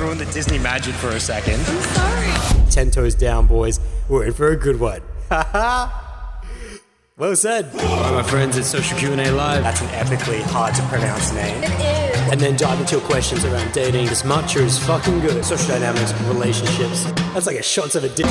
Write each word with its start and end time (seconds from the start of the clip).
and 0.00 0.08
ruin 0.08 0.18
the 0.18 0.32
Disney 0.32 0.58
magic 0.58 0.94
for 0.94 1.08
a 1.08 1.20
second. 1.20 1.60
I'm 1.60 1.82
sorry. 1.82 2.70
Ten 2.70 2.90
toes 2.90 3.14
down, 3.14 3.46
boys. 3.46 3.80
We're 4.08 4.24
in 4.24 4.32
for 4.32 4.50
a 4.50 4.56
good 4.56 4.80
one. 4.80 5.02
well 7.16 7.36
said. 7.36 7.66
All 7.74 8.02
right, 8.02 8.12
my 8.14 8.22
friends, 8.22 8.56
it's 8.56 8.68
Social 8.68 8.98
Q&A 8.98 9.30
Live. 9.30 9.62
That's 9.62 9.80
an 9.80 9.88
epically 9.88 10.42
hard 10.42 10.74
to 10.76 10.82
pronounce 10.82 11.32
name. 11.32 11.62
It 11.62 11.70
is. 11.70 12.32
And 12.32 12.40
then 12.40 12.56
dive 12.56 12.80
into 12.80 12.96
your 12.96 13.04
questions 13.06 13.44
around 13.44 13.72
dating. 13.72 14.06
This 14.06 14.22
matcha 14.22 14.60
is 14.60 14.78
fucking 14.78 15.20
good. 15.20 15.44
Social 15.44 15.68
dynamics, 15.68 16.12
relationships. 16.22 17.04
That's 17.34 17.46
like 17.46 17.58
a 17.58 17.62
shot 17.62 17.94
of 17.94 18.04
a 18.04 18.08
dick. 18.08 18.26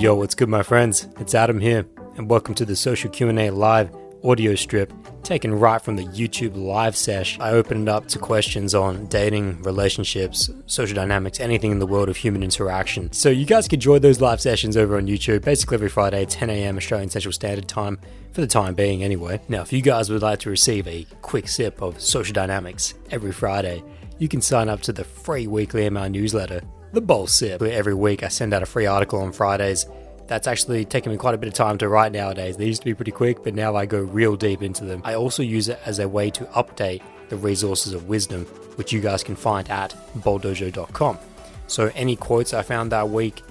Yo, 0.00 0.14
what's 0.14 0.34
good, 0.34 0.48
my 0.48 0.62
friends? 0.62 1.08
It's 1.18 1.34
Adam 1.34 1.58
here, 1.60 1.86
and 2.16 2.30
welcome 2.30 2.54
to 2.54 2.64
the 2.64 2.76
Social 2.76 3.10
Q&A 3.10 3.50
Live 3.50 3.90
audio 4.24 4.54
strip 4.54 4.92
taken 5.22 5.54
right 5.54 5.80
from 5.80 5.96
the 5.96 6.04
YouTube 6.04 6.56
live 6.56 6.96
sesh. 6.96 7.38
I 7.38 7.50
opened 7.50 7.88
up 7.88 8.08
to 8.08 8.18
questions 8.18 8.74
on 8.74 9.06
dating, 9.06 9.62
relationships, 9.62 10.50
social 10.66 10.94
dynamics, 10.94 11.40
anything 11.40 11.70
in 11.70 11.78
the 11.78 11.86
world 11.86 12.08
of 12.08 12.16
human 12.16 12.42
interaction. 12.42 13.12
So 13.12 13.28
you 13.28 13.44
guys 13.44 13.68
can 13.68 13.80
join 13.80 14.00
those 14.00 14.20
live 14.20 14.40
sessions 14.40 14.76
over 14.76 14.96
on 14.96 15.06
YouTube, 15.06 15.42
basically 15.44 15.74
every 15.74 15.88
Friday, 15.88 16.24
10 16.24 16.50
a.m. 16.50 16.76
Australian 16.76 17.10
Central 17.10 17.32
Standard 17.32 17.68
Time, 17.68 17.98
for 18.32 18.40
the 18.40 18.46
time 18.46 18.74
being 18.74 19.02
anyway. 19.02 19.40
Now, 19.48 19.62
if 19.62 19.72
you 19.72 19.82
guys 19.82 20.10
would 20.10 20.22
like 20.22 20.40
to 20.40 20.50
receive 20.50 20.86
a 20.88 21.06
quick 21.22 21.48
sip 21.48 21.82
of 21.82 22.00
social 22.00 22.32
dynamics 22.32 22.94
every 23.10 23.32
Friday, 23.32 23.82
you 24.18 24.28
can 24.28 24.40
sign 24.40 24.68
up 24.68 24.80
to 24.82 24.92
the 24.92 25.04
free 25.04 25.46
weekly 25.46 25.86
email 25.86 26.08
newsletter, 26.08 26.62
The 26.92 27.00
Bowl 27.00 27.26
Sip. 27.26 27.60
Where 27.60 27.72
every 27.72 27.94
week 27.94 28.22
I 28.22 28.28
send 28.28 28.54
out 28.54 28.62
a 28.62 28.66
free 28.66 28.86
article 28.86 29.20
on 29.20 29.32
Fridays 29.32 29.86
that's 30.28 30.46
actually 30.46 30.84
taken 30.84 31.10
me 31.10 31.18
quite 31.18 31.34
a 31.34 31.38
bit 31.38 31.48
of 31.48 31.54
time 31.54 31.78
to 31.78 31.88
write 31.88 32.12
nowadays. 32.12 32.56
They 32.56 32.66
used 32.66 32.82
to 32.82 32.84
be 32.84 32.94
pretty 32.94 33.10
quick, 33.10 33.42
but 33.42 33.54
now 33.54 33.74
I 33.74 33.86
go 33.86 34.00
real 34.00 34.36
deep 34.36 34.62
into 34.62 34.84
them. 34.84 35.00
I 35.04 35.14
also 35.14 35.42
use 35.42 35.68
it 35.68 35.80
as 35.84 35.98
a 35.98 36.08
way 36.08 36.30
to 36.30 36.44
update 36.46 37.02
the 37.30 37.36
resources 37.36 37.94
of 37.94 38.08
wisdom, 38.08 38.44
which 38.76 38.92
you 38.92 39.00
guys 39.00 39.24
can 39.24 39.36
find 39.36 39.68
at 39.70 39.96
bowldojo.com. 40.18 41.18
So 41.66 41.90
any 41.94 42.14
quotes 42.14 42.54
I 42.54 42.62
found 42.62 42.92
that 42.92 43.08
week, 43.08 43.42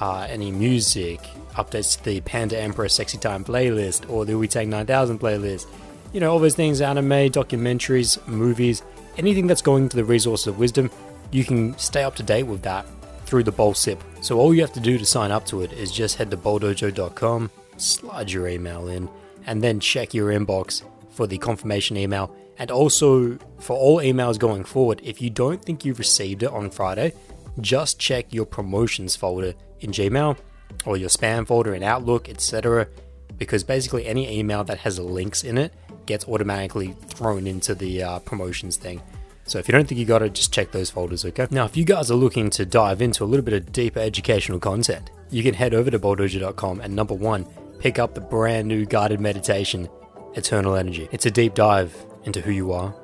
uh, 0.00 0.26
any 0.28 0.50
music, 0.50 1.20
updates 1.54 1.96
to 1.98 2.04
the 2.04 2.20
Panda 2.20 2.58
Emperor 2.58 2.88
Sexy 2.88 3.16
Time 3.16 3.42
playlist 3.42 4.08
or 4.10 4.26
the 4.26 4.36
Wu 4.36 4.46
Tang 4.46 4.68
9000 4.68 5.18
playlist, 5.18 5.66
you 6.12 6.20
know, 6.20 6.30
all 6.30 6.38
those 6.38 6.54
things, 6.54 6.82
anime, 6.82 7.30
documentaries, 7.30 8.24
movies, 8.26 8.82
anything 9.16 9.46
that's 9.46 9.62
going 9.62 9.88
to 9.88 9.96
the 9.96 10.04
resources 10.04 10.46
of 10.46 10.58
wisdom, 10.58 10.90
you 11.30 11.44
can 11.44 11.76
stay 11.78 12.04
up 12.04 12.14
to 12.16 12.22
date 12.22 12.44
with 12.44 12.62
that 12.62 12.86
through 13.26 13.42
the 13.42 13.52
Bowl 13.52 13.74
Sip. 13.74 14.02
So 14.20 14.38
all 14.38 14.54
you 14.54 14.60
have 14.60 14.72
to 14.74 14.80
do 14.80 14.98
to 14.98 15.04
sign 15.04 15.30
up 15.30 15.44
to 15.46 15.62
it 15.62 15.72
is 15.72 15.92
just 15.92 16.16
head 16.16 16.30
to 16.30 16.36
bowldojo.com, 16.36 17.50
slide 17.76 18.30
your 18.30 18.48
email 18.48 18.88
in, 18.88 19.08
and 19.46 19.62
then 19.62 19.80
check 19.80 20.14
your 20.14 20.30
inbox 20.30 20.82
for 21.10 21.26
the 21.26 21.38
confirmation 21.38 21.96
email. 21.96 22.34
And 22.58 22.70
also 22.70 23.38
for 23.58 23.76
all 23.76 23.98
emails 23.98 24.38
going 24.38 24.64
forward, 24.64 25.00
if 25.02 25.20
you 25.20 25.30
don't 25.30 25.62
think 25.62 25.84
you've 25.84 25.98
received 25.98 26.42
it 26.42 26.50
on 26.50 26.70
Friday, 26.70 27.12
just 27.60 27.98
check 27.98 28.32
your 28.32 28.46
promotions 28.46 29.16
folder 29.16 29.54
in 29.80 29.90
Gmail 29.90 30.38
or 30.84 30.96
your 30.96 31.08
spam 31.08 31.46
folder 31.46 31.74
in 31.74 31.82
Outlook, 31.82 32.28
etc. 32.28 32.88
Because 33.36 33.64
basically 33.64 34.06
any 34.06 34.38
email 34.38 34.64
that 34.64 34.78
has 34.78 34.98
links 34.98 35.44
in 35.44 35.58
it 35.58 35.72
gets 36.06 36.26
automatically 36.28 36.94
thrown 37.08 37.46
into 37.46 37.74
the 37.74 38.02
uh, 38.02 38.18
promotions 38.20 38.76
thing. 38.76 39.02
So 39.46 39.58
if 39.60 39.68
you 39.68 39.72
don't 39.72 39.86
think 39.86 39.98
you 39.98 40.04
got 40.04 40.22
it, 40.22 40.34
just 40.34 40.52
check 40.52 40.72
those 40.72 40.90
folders, 40.90 41.24
okay? 41.24 41.46
Now, 41.50 41.64
if 41.64 41.76
you 41.76 41.84
guys 41.84 42.10
are 42.10 42.16
looking 42.16 42.50
to 42.50 42.66
dive 42.66 43.00
into 43.00 43.22
a 43.22 43.26
little 43.26 43.44
bit 43.44 43.54
of 43.54 43.72
deeper 43.72 44.00
educational 44.00 44.58
content, 44.58 45.10
you 45.30 45.42
can 45.42 45.54
head 45.54 45.72
over 45.72 45.90
to 45.90 45.98
bowldojo.com 45.98 46.80
and 46.80 46.94
number 46.94 47.14
one, 47.14 47.46
pick 47.78 47.98
up 47.98 48.14
the 48.14 48.20
brand 48.20 48.66
new 48.66 48.84
guided 48.84 49.20
meditation, 49.20 49.88
Eternal 50.34 50.74
Energy. 50.74 51.08
It's 51.12 51.26
a 51.26 51.30
deep 51.30 51.54
dive 51.54 51.94
into 52.24 52.40
who 52.40 52.50
you 52.50 52.72
are 52.72 52.94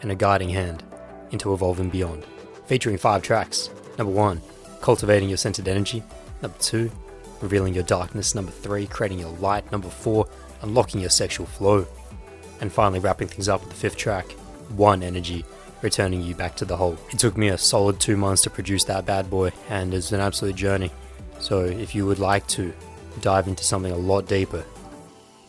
and 0.00 0.10
a 0.10 0.14
guiding 0.14 0.48
hand 0.48 0.82
into 1.30 1.52
evolving 1.52 1.90
beyond, 1.90 2.24
featuring 2.66 2.96
five 2.96 3.22
tracks. 3.22 3.68
Number 3.98 4.12
one, 4.12 4.40
cultivating 4.80 5.28
your 5.28 5.38
centered 5.38 5.68
energy. 5.68 6.02
Number 6.40 6.56
two, 6.58 6.90
revealing 7.40 7.74
your 7.74 7.84
darkness. 7.84 8.34
Number 8.34 8.52
three, 8.52 8.86
creating 8.86 9.18
your 9.18 9.32
light. 9.36 9.70
Number 9.70 9.88
four, 9.88 10.26
unlocking 10.62 11.00
your 11.00 11.10
sexual 11.10 11.46
flow. 11.46 11.86
And 12.60 12.72
finally, 12.72 13.00
wrapping 13.00 13.28
things 13.28 13.48
up 13.48 13.60
with 13.60 13.70
the 13.70 13.76
fifth 13.76 13.96
track, 13.96 14.30
One 14.76 15.02
Energy, 15.02 15.44
returning 15.84 16.22
you 16.22 16.34
back 16.34 16.56
to 16.56 16.64
the 16.64 16.76
hole. 16.76 16.98
It 17.10 17.20
took 17.20 17.36
me 17.36 17.48
a 17.48 17.58
solid 17.58 18.00
two 18.00 18.16
months 18.16 18.42
to 18.42 18.50
produce 18.50 18.82
that 18.84 19.06
bad 19.06 19.30
boy, 19.30 19.52
and 19.68 19.94
it's 19.94 20.10
an 20.10 20.20
absolute 20.20 20.56
journey. 20.56 20.90
So 21.38 21.60
if 21.60 21.94
you 21.94 22.06
would 22.06 22.18
like 22.18 22.46
to 22.48 22.72
dive 23.20 23.46
into 23.46 23.62
something 23.62 23.92
a 23.92 23.96
lot 23.96 24.26
deeper, 24.26 24.64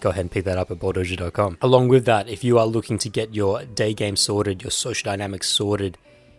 go 0.02 0.10
ahead 0.10 0.22
and 0.22 0.32
pick 0.32 0.46
that 0.46 0.58
up 0.58 0.70
at 0.70 0.78
bowldojo.com. 0.78 1.58
Along 1.62 1.88
with 1.88 2.06
that, 2.06 2.28
if 2.28 2.44
you 2.44 2.60
are 2.60 2.68
looking 2.68 3.00
to 3.00 3.10
get 3.10 3.34
your 3.34 3.64
day 3.64 3.94
game 3.96 4.16
sorted, 4.16 4.62
your 4.62 4.72
social 4.72 5.10
dynamics 5.10 5.48
sorted, 5.50 5.98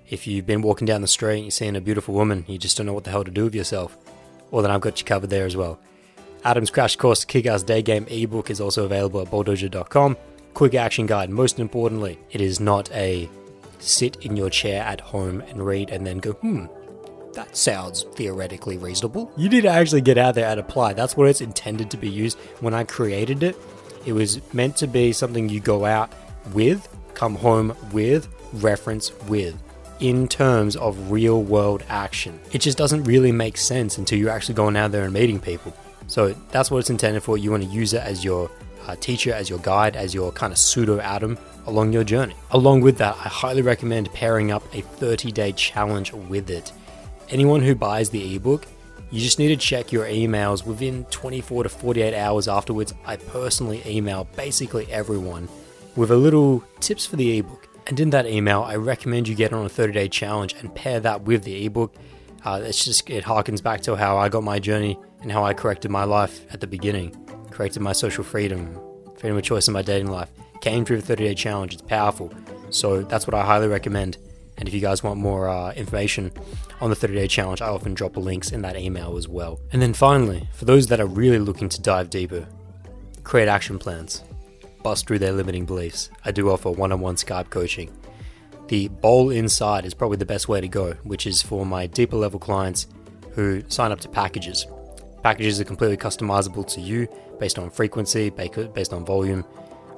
if 0.08 0.26
you've 0.26 0.46
been 0.46 0.62
walking 0.62 0.86
down 0.86 1.00
the 1.00 1.08
street 1.08 1.36
and 1.36 1.44
you're 1.46 1.50
seeing 1.50 1.74
a 1.74 1.80
beautiful 1.80 2.14
woman, 2.14 2.44
you 2.46 2.58
just 2.58 2.76
don't 2.76 2.86
know 2.86 2.92
what 2.92 3.02
the 3.02 3.10
hell 3.10 3.24
to 3.24 3.30
do 3.30 3.44
with 3.44 3.54
yourself, 3.54 3.96
well, 4.50 4.62
then 4.62 4.70
I've 4.70 4.80
got 4.80 5.00
you 5.00 5.04
covered 5.06 5.30
there 5.30 5.46
as 5.46 5.56
well. 5.56 5.80
Adam's 6.44 6.70
Crash 6.70 6.94
Course 6.94 7.24
Kick 7.24 7.46
Ass 7.46 7.64
Day 7.64 7.82
Game 7.82 8.06
ebook 8.08 8.50
is 8.50 8.60
also 8.60 8.84
available 8.84 9.20
at 9.20 9.28
bowldojo.com. 9.28 10.16
Quick 10.54 10.74
action 10.74 11.06
guide. 11.06 11.28
Most 11.28 11.58
importantly, 11.58 12.18
it 12.30 12.40
is 12.40 12.60
not 12.60 12.90
a 12.92 13.28
sit 13.78 14.16
in 14.24 14.36
your 14.36 14.50
chair 14.50 14.82
at 14.82 15.00
home 15.00 15.40
and 15.42 15.64
read 15.64 15.90
and 15.90 16.06
then 16.06 16.18
go, 16.18 16.32
hmm, 16.32 16.66
that 17.34 17.56
sounds 17.56 18.04
theoretically 18.14 18.78
reasonable. 18.78 19.30
You 19.36 19.48
need 19.48 19.62
to 19.62 19.68
actually 19.68 20.00
get 20.00 20.18
out 20.18 20.34
there 20.34 20.48
and 20.48 20.58
apply. 20.58 20.94
That's 20.94 21.16
what 21.16 21.28
it's 21.28 21.40
intended 21.40 21.90
to 21.90 21.96
be 21.96 22.08
used. 22.08 22.38
When 22.60 22.74
I 22.74 22.84
created 22.84 23.42
it, 23.42 23.56
it 24.06 24.12
was 24.12 24.40
meant 24.54 24.76
to 24.78 24.86
be 24.86 25.12
something 25.12 25.48
you 25.48 25.60
go 25.60 25.84
out 25.84 26.12
with, 26.52 26.88
come 27.14 27.34
home 27.34 27.76
with, 27.92 28.28
reference 28.54 29.12
with, 29.24 29.60
in 30.00 30.28
terms 30.28 30.76
of 30.76 31.10
real 31.10 31.42
world 31.42 31.82
action. 31.88 32.38
It 32.52 32.58
just 32.58 32.78
doesn't 32.78 33.04
really 33.04 33.32
make 33.32 33.56
sense 33.56 33.98
until 33.98 34.18
you're 34.18 34.30
actually 34.30 34.54
going 34.54 34.76
out 34.76 34.92
there 34.92 35.04
and 35.04 35.12
meeting 35.12 35.40
people. 35.40 35.76
So 36.06 36.32
that's 36.50 36.70
what 36.70 36.78
it's 36.78 36.90
intended 36.90 37.22
for. 37.22 37.36
You 37.36 37.50
want 37.50 37.64
to 37.64 37.68
use 37.68 37.92
it 37.92 38.02
as 38.02 38.24
your 38.24 38.50
uh, 38.86 38.96
teacher, 38.96 39.32
as 39.32 39.50
your 39.50 39.58
guide, 39.58 39.96
as 39.96 40.14
your 40.14 40.30
kind 40.32 40.52
of 40.52 40.58
pseudo 40.58 41.00
Adam 41.00 41.36
along 41.66 41.92
your 41.92 42.04
journey. 42.04 42.34
Along 42.50 42.80
with 42.80 42.98
that, 42.98 43.16
I 43.16 43.28
highly 43.28 43.62
recommend 43.62 44.12
pairing 44.12 44.50
up 44.50 44.62
a 44.74 44.80
30 44.80 45.32
day 45.32 45.52
challenge 45.52 46.12
with 46.12 46.50
it. 46.50 46.72
Anyone 47.28 47.62
who 47.62 47.74
buys 47.74 48.10
the 48.10 48.36
ebook, 48.36 48.66
you 49.10 49.20
just 49.20 49.38
need 49.38 49.48
to 49.48 49.56
check 49.56 49.92
your 49.92 50.06
emails 50.06 50.64
within 50.66 51.04
24 51.06 51.64
to 51.64 51.68
48 51.68 52.14
hours 52.14 52.48
afterwards. 52.48 52.94
I 53.04 53.16
personally 53.16 53.82
email 53.86 54.28
basically 54.36 54.90
everyone 54.90 55.48
with 55.94 56.10
a 56.10 56.16
little 56.16 56.62
tips 56.80 57.06
for 57.06 57.16
the 57.16 57.38
ebook. 57.38 57.68
And 57.86 57.98
in 58.00 58.10
that 58.10 58.26
email, 58.26 58.62
I 58.62 58.76
recommend 58.76 59.28
you 59.28 59.34
get 59.34 59.52
on 59.52 59.64
a 59.64 59.68
30 59.68 59.92
day 59.92 60.08
challenge 60.08 60.54
and 60.54 60.74
pair 60.74 61.00
that 61.00 61.22
with 61.22 61.44
the 61.44 61.66
ebook. 61.66 61.94
Uh, 62.44 62.60
it's 62.64 62.84
just, 62.84 63.08
it 63.10 63.24
harkens 63.24 63.62
back 63.62 63.80
to 63.82 63.96
how 63.96 64.18
I 64.18 64.28
got 64.28 64.44
my 64.44 64.58
journey 64.58 64.98
and 65.22 65.32
how 65.32 65.44
I 65.44 65.52
corrected 65.52 65.90
my 65.90 66.04
life 66.04 66.44
at 66.52 66.60
the 66.60 66.66
beginning, 66.66 67.16
corrected 67.50 67.82
my 67.82 67.92
social 67.92 68.22
freedom, 68.22 68.78
freedom 69.16 69.36
of 69.36 69.42
choice 69.42 69.66
in 69.66 69.74
my 69.74 69.82
dating 69.82 70.10
life 70.10 70.30
came 70.66 70.84
through 70.84 70.96
the 70.96 71.06
30 71.06 71.28
day 71.28 71.34
challenge. 71.36 71.74
It's 71.74 71.82
powerful. 71.82 72.32
So 72.70 73.02
that's 73.02 73.24
what 73.24 73.34
I 73.34 73.46
highly 73.46 73.68
recommend. 73.68 74.18
And 74.58 74.66
if 74.66 74.74
you 74.74 74.80
guys 74.80 75.00
want 75.00 75.20
more 75.20 75.48
uh, 75.48 75.72
information 75.74 76.32
on 76.80 76.90
the 76.90 76.96
30 76.96 77.14
day 77.14 77.28
challenge, 77.28 77.62
I 77.62 77.68
often 77.68 77.94
drop 77.94 78.16
links 78.16 78.50
in 78.50 78.62
that 78.62 78.76
email 78.76 79.16
as 79.16 79.28
well. 79.28 79.60
And 79.72 79.80
then 79.80 79.94
finally, 79.94 80.48
for 80.54 80.64
those 80.64 80.88
that 80.88 80.98
are 80.98 81.06
really 81.06 81.38
looking 81.38 81.68
to 81.68 81.80
dive 81.80 82.10
deeper, 82.10 82.48
create 83.22 83.46
action 83.46 83.78
plans, 83.78 84.24
bust 84.82 85.06
through 85.06 85.20
their 85.20 85.30
limiting 85.30 85.66
beliefs. 85.66 86.10
I 86.24 86.32
do 86.32 86.50
offer 86.50 86.72
one 86.72 86.90
on 86.90 86.98
one 86.98 87.14
Skype 87.14 87.48
coaching. 87.48 87.96
The 88.66 88.88
Bowl 88.88 89.30
Inside 89.30 89.84
is 89.84 89.94
probably 89.94 90.16
the 90.16 90.26
best 90.26 90.48
way 90.48 90.60
to 90.60 90.66
go, 90.66 90.94
which 91.04 91.28
is 91.28 91.42
for 91.42 91.64
my 91.64 91.86
deeper 91.86 92.16
level 92.16 92.40
clients 92.40 92.88
who 93.34 93.62
sign 93.68 93.92
up 93.92 94.00
to 94.00 94.08
packages. 94.08 94.66
Packages 95.22 95.60
are 95.60 95.64
completely 95.64 95.96
customizable 95.96 96.66
to 96.74 96.80
you 96.80 97.06
based 97.38 97.56
on 97.56 97.70
frequency, 97.70 98.30
based 98.30 98.92
on 98.92 99.04
volume, 99.04 99.44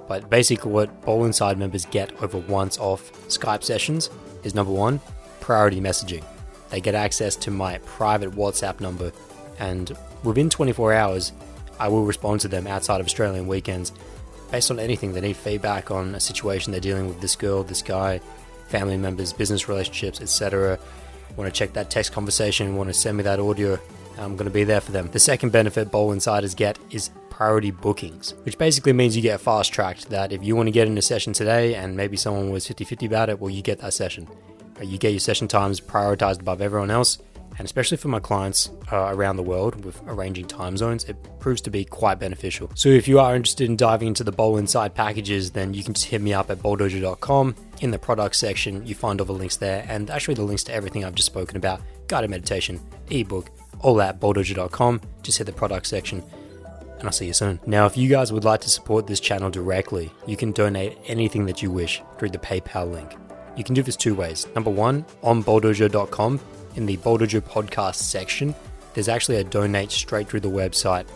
but 0.09 0.31
basically, 0.31 0.73
what 0.73 1.03
Bowl 1.03 1.25
Inside 1.27 1.59
members 1.59 1.85
get 1.85 2.21
over 2.23 2.39
once 2.39 2.79
off 2.79 3.13
Skype 3.29 3.63
sessions 3.63 4.11
is 4.43 4.55
number 4.55 4.73
one, 4.73 5.01
priority 5.41 5.81
messaging. 5.81 6.25
They 6.71 6.81
get 6.81 6.95
access 6.95 7.37
to 7.37 7.51
my 7.51 7.79
private 7.79 8.31
WhatsApp 8.33 8.81
number, 8.81 9.13
and 9.59 9.97
within 10.25 10.49
24 10.49 10.95
hours, 10.95 11.33
I 11.79 11.89
will 11.89 12.05
respond 12.05 12.41
to 12.41 12.49
them 12.49 12.67
outside 12.67 13.01
of 13.01 13.07
Australian 13.07 13.47
weekends 13.47 13.93
based 14.51 14.71
on 14.71 14.79
anything 14.79 15.13
they 15.13 15.21
need 15.21 15.37
feedback 15.37 15.91
on 15.91 16.15
a 16.15 16.21
situation 16.21 16.73
they're 16.73 16.81
dealing 16.81 17.07
with 17.07 17.21
this 17.21 17.37
girl, 17.37 17.63
this 17.63 17.83
guy, 17.83 18.21
family 18.69 18.97
members, 18.97 19.33
business 19.33 19.69
relationships, 19.69 20.21
etc. 20.21 20.79
Want 21.37 21.53
to 21.53 21.57
check 21.57 21.75
that 21.75 21.91
text 21.91 22.13
conversation, 22.13 22.77
want 22.77 22.89
to 22.89 22.95
send 22.95 23.19
me 23.19 23.23
that 23.25 23.39
audio, 23.39 23.79
I'm 24.17 24.37
going 24.37 24.47
to 24.47 24.51
be 24.51 24.65
there 24.65 24.81
for 24.81 24.93
them. 24.93 25.11
The 25.11 25.19
second 25.19 25.53
benefit 25.53 25.91
Bowl 25.91 26.13
Insiders 26.13 26.55
get 26.55 26.79
is 26.91 27.11
priority 27.39 27.71
bookings, 27.71 28.35
which 28.43 28.59
basically 28.59 28.93
means 28.93 29.15
you 29.15 29.23
get 29.23 29.41
fast 29.41 29.73
tracked. 29.73 30.11
That 30.11 30.33
if 30.33 30.43
you 30.43 30.57
want 30.57 30.67
to 30.67 30.73
get 30.73 30.89
in 30.89 30.99
a 30.99 31.03
session 31.03 31.33
today 31.33 31.77
and 31.77 31.97
maybe 31.97 32.17
someone 32.17 32.51
was 32.51 32.67
50 32.67 32.83
50 32.83 33.07
about 33.07 33.31
it, 33.31 33.39
well, 33.39 33.49
you 33.49 33.63
get 33.63 33.79
that 33.79 33.95
session. 33.95 34.27
You 34.83 34.99
get 34.99 35.13
your 35.13 35.21
session 35.21 35.47
times 35.47 35.81
prioritized 35.81 36.41
above 36.41 36.61
everyone 36.61 36.91
else, 36.91 37.19
And 37.57 37.65
especially 37.65 37.97
for 37.97 38.09
my 38.09 38.19
clients 38.19 38.71
uh, 38.91 39.15
around 39.15 39.37
the 39.37 39.45
world 39.45 39.85
with 39.85 40.03
arranging 40.09 40.47
time 40.47 40.77
zones, 40.77 41.05
it 41.05 41.17
proves 41.39 41.61
to 41.63 41.71
be 41.71 41.85
quite 41.85 42.19
beneficial. 42.19 42.73
So 42.75 42.89
if 42.89 43.07
you 43.07 43.21
are 43.21 43.37
interested 43.37 43.71
in 43.71 43.77
diving 43.77 44.09
into 44.09 44.25
the 44.25 44.33
Bowl 44.33 44.57
Inside 44.57 44.97
packages, 44.97 45.53
then 45.53 45.75
you 45.75 45.85
can 45.85 45.95
just 45.95 46.07
hit 46.07 46.21
me 46.21 46.35
up 46.35 46.51
at 46.51 46.59
bowldojo.com. 46.59 47.55
In 47.81 47.93
the 47.93 47.99
product 48.01 48.35
section, 48.35 48.85
you 48.85 48.97
find 48.97 49.21
all 49.21 49.27
the 49.27 49.33
links 49.33 49.57
there, 49.57 49.85
and 49.89 50.11
actually 50.11 50.35
the 50.35 50.43
links 50.43 50.65
to 50.65 50.73
everything 50.75 51.05
I've 51.05 51.15
just 51.15 51.27
spoken 51.27 51.57
about 51.57 51.83
guided 52.09 52.31
meditation, 52.31 52.81
ebook, 53.11 53.51
all 53.79 54.03
at 54.03 54.19
bowldojo.com. 54.19 55.01
Just 55.23 55.39
hit 55.39 55.45
the 55.45 55.53
product 55.53 55.87
section 55.87 56.25
and 56.99 57.07
I'll 57.07 57.13
see 57.13 57.27
you 57.27 57.33
soon. 57.33 57.61
Now, 57.67 57.87
if 57.87 57.97
you 57.97 58.09
guys 58.09 58.33
would 58.33 58.45
like 58.45 58.61
to 58.63 58.71
support 58.71 59.07
this 59.07 59.21
channel 59.21 59.51
directly, 59.51 60.13
you 60.27 60.37
can 60.37 60.53
donate 60.53 60.99
anything 61.07 61.47
that 61.47 61.63
you 61.63 61.71
wish 61.71 62.03
through 62.19 62.31
the 62.31 62.39
PayPal 62.39 62.91
link. 62.91 63.15
You 63.57 63.65
can 63.65 63.75
do 63.75 63.83
this 63.83 63.97
two 63.97 64.15
ways. 64.15 64.47
Number 64.55 64.71
one, 64.71 65.05
on 65.23 65.43
bowldojo.com, 65.43 66.41
in 66.77 66.87
the 66.87 66.97
Bowldojo 66.99 67.41
podcast 67.41 67.97
section, 67.97 68.55
there's 68.95 69.09
actually 69.09 69.37
a 69.37 69.45
donate 69.45 69.91
straight 69.91 70.29
through 70.29 70.41
the 70.41 70.51
website 70.51 71.07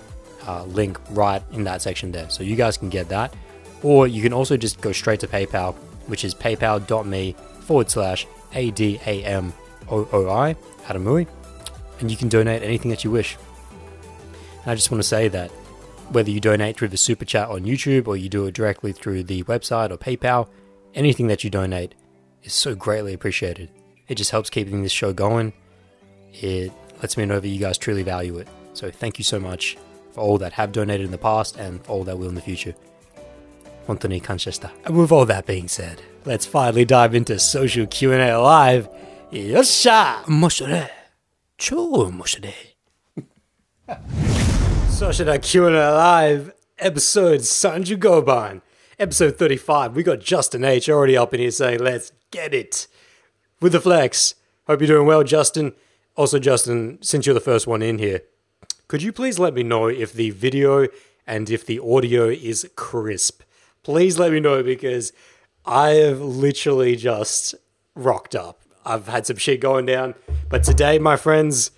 uh, 0.47 0.65
link 0.65 0.99
right 1.11 1.43
in 1.53 1.65
that 1.65 1.83
section 1.83 2.11
there. 2.13 2.29
So 2.31 2.43
you 2.43 2.57
guys 2.57 2.77
can 2.77 2.89
get 2.89 3.09
that. 3.11 3.35
Or 3.83 4.07
you 4.07 4.23
can 4.23 4.33
also 4.33 4.57
just 4.57 4.81
go 4.81 4.93
straight 4.93 5.21
to 5.21 5.27
PayPal, 5.27 5.75
which 6.07 6.25
is 6.25 6.35
paypal.me 6.35 7.37
forward 7.61 7.91
slash 7.91 8.27
ADAMOOI, 8.53 9.53
Adamui, 9.89 11.27
and 12.01 12.11
you 12.11 12.17
can 12.17 12.29
donate 12.29 12.63
anything 12.63 12.91
that 12.91 13.05
you 13.05 13.11
wish. 13.11 13.37
And 14.63 14.71
I 14.71 14.75
just 14.75 14.91
want 14.91 15.03
to 15.03 15.09
say 15.09 15.29
that 15.29 15.51
whether 16.13 16.31
you 16.31 16.41
donate 16.41 16.77
through 16.77 16.89
the 16.89 16.97
super 16.97 17.25
chat 17.25 17.49
on 17.49 17.65
YouTube 17.65 18.07
or 18.07 18.17
you 18.17 18.29
do 18.29 18.47
it 18.47 18.55
directly 18.55 18.93
through 18.93 19.25
the 19.25 19.43
website 19.45 19.91
or 19.91 19.97
PayPal, 19.97 20.49
anything 20.95 21.27
that 21.29 21.45
you 21.45 21.51
donate 21.51 21.95
is 22.43 22.53
so 22.53 22.75
greatly 22.75 23.15
appreciated. 23.15 23.71
It 24.09 24.17
just 24.17 24.31
helps 24.31 24.51
keeping 24.51 24.83
this 24.83 24.93
show 24.93 25.13
going. 25.13 25.53
It 26.35 26.73
lets 27.01 27.17
me 27.17 27.25
know 27.25 27.41
that 27.41 27.49
you 27.49 27.59
guys 27.59 27.79
truly 27.79 28.03
value 28.03 28.39
it. 28.39 28.49
So 28.75 28.91
thank 28.91 29.19
you 29.19 29.25
so 29.25 29.39
much 29.41 29.77
for 30.13 30.21
all 30.21 30.39
that 30.39 30.53
have 30.55 30.73
donated 30.73 31.07
in 31.07 31.13
the 31.13 31.19
past 31.19 31.57
and 31.57 31.85
for 31.85 31.93
all 31.93 32.05
that 32.05 32.19
will 32.19 32.29
in 32.29 32.35
the 32.35 32.41
future. 32.41 32.75
Anthony 33.89 34.21
Kanchesta. 34.21 34.71
And 34.85 34.97
with 34.97 35.13
all 35.13 35.27
that 35.27 35.47
being 35.47 35.69
said, 35.69 36.03
let's 36.25 36.47
finally 36.47 36.85
dive 36.85 37.15
into 37.15 37.39
social 37.39 37.87
Q&A 37.87 38.35
live. 38.35 38.89
Yosha! 39.33 40.27
Moshore. 40.27 40.89
Cho 41.59 42.11
moshore. 42.11 42.53
Social 45.03 45.37
Q&A 45.37 45.73
live 45.73 46.53
episode 46.79 47.41
Sanju 47.41 47.97
Goban. 47.97 48.63
Episode 49.01 49.37
35. 49.37 49.97
We 49.97 50.05
got 50.05 50.21
Justin 50.21 50.65
H 50.65 50.89
already 50.89 51.17
up 51.17 51.35
in 51.35 51.41
here 51.41 51.51
saying, 51.51 51.81
let's 51.81 52.13
get 52.31 52.55
it. 52.55 52.87
With 53.61 53.73
the 53.73 53.81
flex. 53.81 54.37
Hope 54.69 54.81
you're 54.81 54.87
doing 54.87 55.09
well, 55.09 55.25
Justin. 55.25 55.73
Also, 56.15 56.39
Justin, 56.39 56.99
since 57.03 57.27
you're 57.27 57.35
the 57.35 57.41
first 57.41 57.67
one 57.67 57.83
in 57.83 57.99
here, 57.99 58.23
could 58.87 59.03
you 59.03 59.13
please 59.13 59.41
let 59.41 59.55
me 59.55 59.65
know 59.65 59.89
if 59.89 60.13
the 60.13 60.31
video 60.31 60.87
and 61.27 61.51
if 61.51 61.67
the 61.67 61.81
audio 61.81 62.29
is 62.29 62.71
crisp? 62.77 63.43
Please 63.83 64.21
let 64.21 64.31
me 64.31 64.39
know 64.39 64.63
because 64.63 65.13
I 65.67 65.95
have 65.95 66.21
literally 66.21 66.95
just 66.95 67.57
rocked 67.97 68.37
up. 68.37 68.61
I've 68.87 69.09
had 69.09 69.27
some 69.27 69.37
shit 69.37 69.61
going 69.61 69.85
down, 69.85 70.15
but 70.49 70.63
today, 70.63 71.01
my 71.01 71.17
friends, 71.17 71.73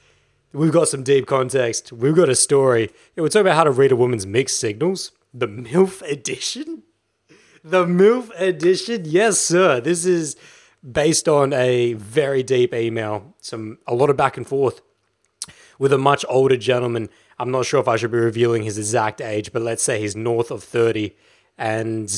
we've 0.54 0.72
got 0.72 0.88
some 0.88 1.02
deep 1.02 1.26
context. 1.26 1.92
We've 1.92 2.14
got 2.14 2.28
a 2.28 2.34
story. 2.34 2.90
Yeah, 3.14 3.22
we're 3.22 3.28
talking 3.28 3.46
about 3.46 3.56
how 3.56 3.64
to 3.64 3.70
read 3.70 3.92
a 3.92 3.96
woman's 3.96 4.26
mixed 4.26 4.58
signals. 4.58 5.10
The 5.34 5.48
MILF 5.48 6.00
edition? 6.02 6.84
The 7.62 7.84
MILF 7.84 8.30
edition? 8.40 9.02
Yes, 9.04 9.38
sir. 9.38 9.80
This 9.80 10.06
is 10.06 10.36
based 10.88 11.28
on 11.28 11.52
a 11.52 11.94
very 11.94 12.42
deep 12.42 12.72
email, 12.72 13.34
some 13.40 13.78
a 13.86 13.94
lot 13.94 14.10
of 14.10 14.16
back 14.16 14.36
and 14.36 14.46
forth 14.46 14.80
with 15.78 15.92
a 15.92 15.98
much 15.98 16.24
older 16.28 16.56
gentleman. 16.56 17.10
I'm 17.38 17.50
not 17.50 17.66
sure 17.66 17.80
if 17.80 17.88
I 17.88 17.96
should 17.96 18.12
be 18.12 18.18
revealing 18.18 18.62
his 18.62 18.78
exact 18.78 19.20
age, 19.20 19.52
but 19.52 19.62
let's 19.62 19.82
say 19.82 20.00
he's 20.00 20.14
north 20.14 20.52
of 20.52 20.62
30 20.62 21.16
and 21.58 22.08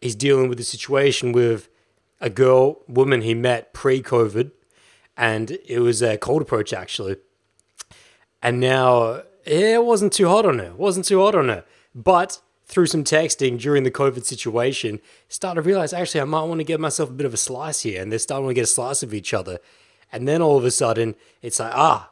he's 0.00 0.14
dealing 0.14 0.48
with 0.48 0.58
a 0.60 0.64
situation 0.64 1.32
with 1.32 1.68
a 2.22 2.30
girl, 2.30 2.80
woman 2.88 3.20
he 3.20 3.34
met 3.34 3.74
pre 3.74 4.02
COVID, 4.02 4.52
and 5.16 5.58
it 5.66 5.80
was 5.80 6.00
a 6.00 6.16
cold 6.16 6.40
approach 6.40 6.72
actually. 6.72 7.16
And 8.42 8.60
now 8.60 9.22
it 9.44 9.84
wasn't 9.84 10.12
too 10.12 10.28
hot 10.28 10.46
on 10.46 10.58
her, 10.58 10.72
wasn't 10.74 11.06
too 11.06 11.20
hot 11.20 11.34
on 11.34 11.48
her. 11.48 11.64
But 11.94 12.40
through 12.64 12.86
some 12.86 13.04
texting 13.04 13.58
during 13.58 13.82
the 13.82 13.90
COVID 13.90 14.24
situation, 14.24 15.00
started 15.28 15.62
to 15.62 15.66
realize 15.68 15.92
actually 15.92 16.20
I 16.20 16.24
might 16.24 16.44
want 16.44 16.60
to 16.60 16.64
get 16.64 16.80
myself 16.80 17.10
a 17.10 17.12
bit 17.12 17.26
of 17.26 17.34
a 17.34 17.38
slice 17.38 17.80
here, 17.80 18.00
and 18.00 18.10
they're 18.10 18.18
starting 18.18 18.48
to 18.48 18.54
get 18.54 18.64
a 18.64 18.66
slice 18.66 19.02
of 19.02 19.12
each 19.12 19.34
other. 19.34 19.58
And 20.12 20.26
then 20.26 20.42
all 20.42 20.56
of 20.56 20.64
a 20.64 20.70
sudden, 20.70 21.14
it's 21.42 21.60
like, 21.60 21.72
ah, 21.74 22.10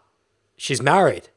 she's 0.56 0.82
married. 0.82 1.28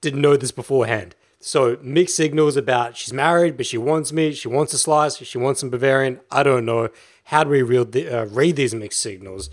Didn't 0.00 0.20
know 0.20 0.36
this 0.36 0.52
beforehand. 0.52 1.14
So 1.40 1.78
mixed 1.82 2.16
signals 2.16 2.56
about 2.56 2.96
she's 2.96 3.12
married, 3.12 3.56
but 3.56 3.66
she 3.66 3.78
wants 3.78 4.12
me. 4.12 4.32
She 4.32 4.48
wants 4.48 4.72
a 4.72 4.78
slice. 4.78 5.16
She 5.16 5.38
wants 5.38 5.60
some 5.60 5.70
Bavarian. 5.70 6.20
I 6.30 6.42
don't 6.42 6.64
know. 6.64 6.88
How 7.24 7.44
do 7.44 7.50
we 7.50 7.62
read, 7.62 7.96
uh, 7.96 8.26
read 8.26 8.56
these 8.56 8.74
mixed 8.74 9.00
signals? 9.00 9.50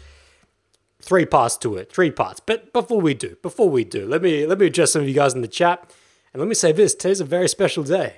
Three 1.04 1.26
parts 1.26 1.58
to 1.58 1.76
it. 1.76 1.92
Three 1.92 2.12
parts. 2.12 2.40
But 2.40 2.72
before 2.72 3.02
we 3.02 3.14
do, 3.14 3.36
before 3.42 3.70
we 3.70 3.84
do, 3.84 4.08
let 4.08 4.22
me 4.22 4.46
let 4.46 4.58
me 4.58 4.68
address 4.68 4.94
some 4.94 5.02
of 5.02 5.08
you 5.10 5.14
guys 5.14 5.34
in 5.34 5.42
the 5.42 5.50
chat, 5.50 5.94
and 6.32 6.40
let 6.40 6.48
me 6.48 6.56
say 6.56 6.72
this: 6.72 6.96
today's 6.96 7.20
a 7.20 7.26
very 7.26 7.50
special 7.50 7.84
day. 7.84 8.16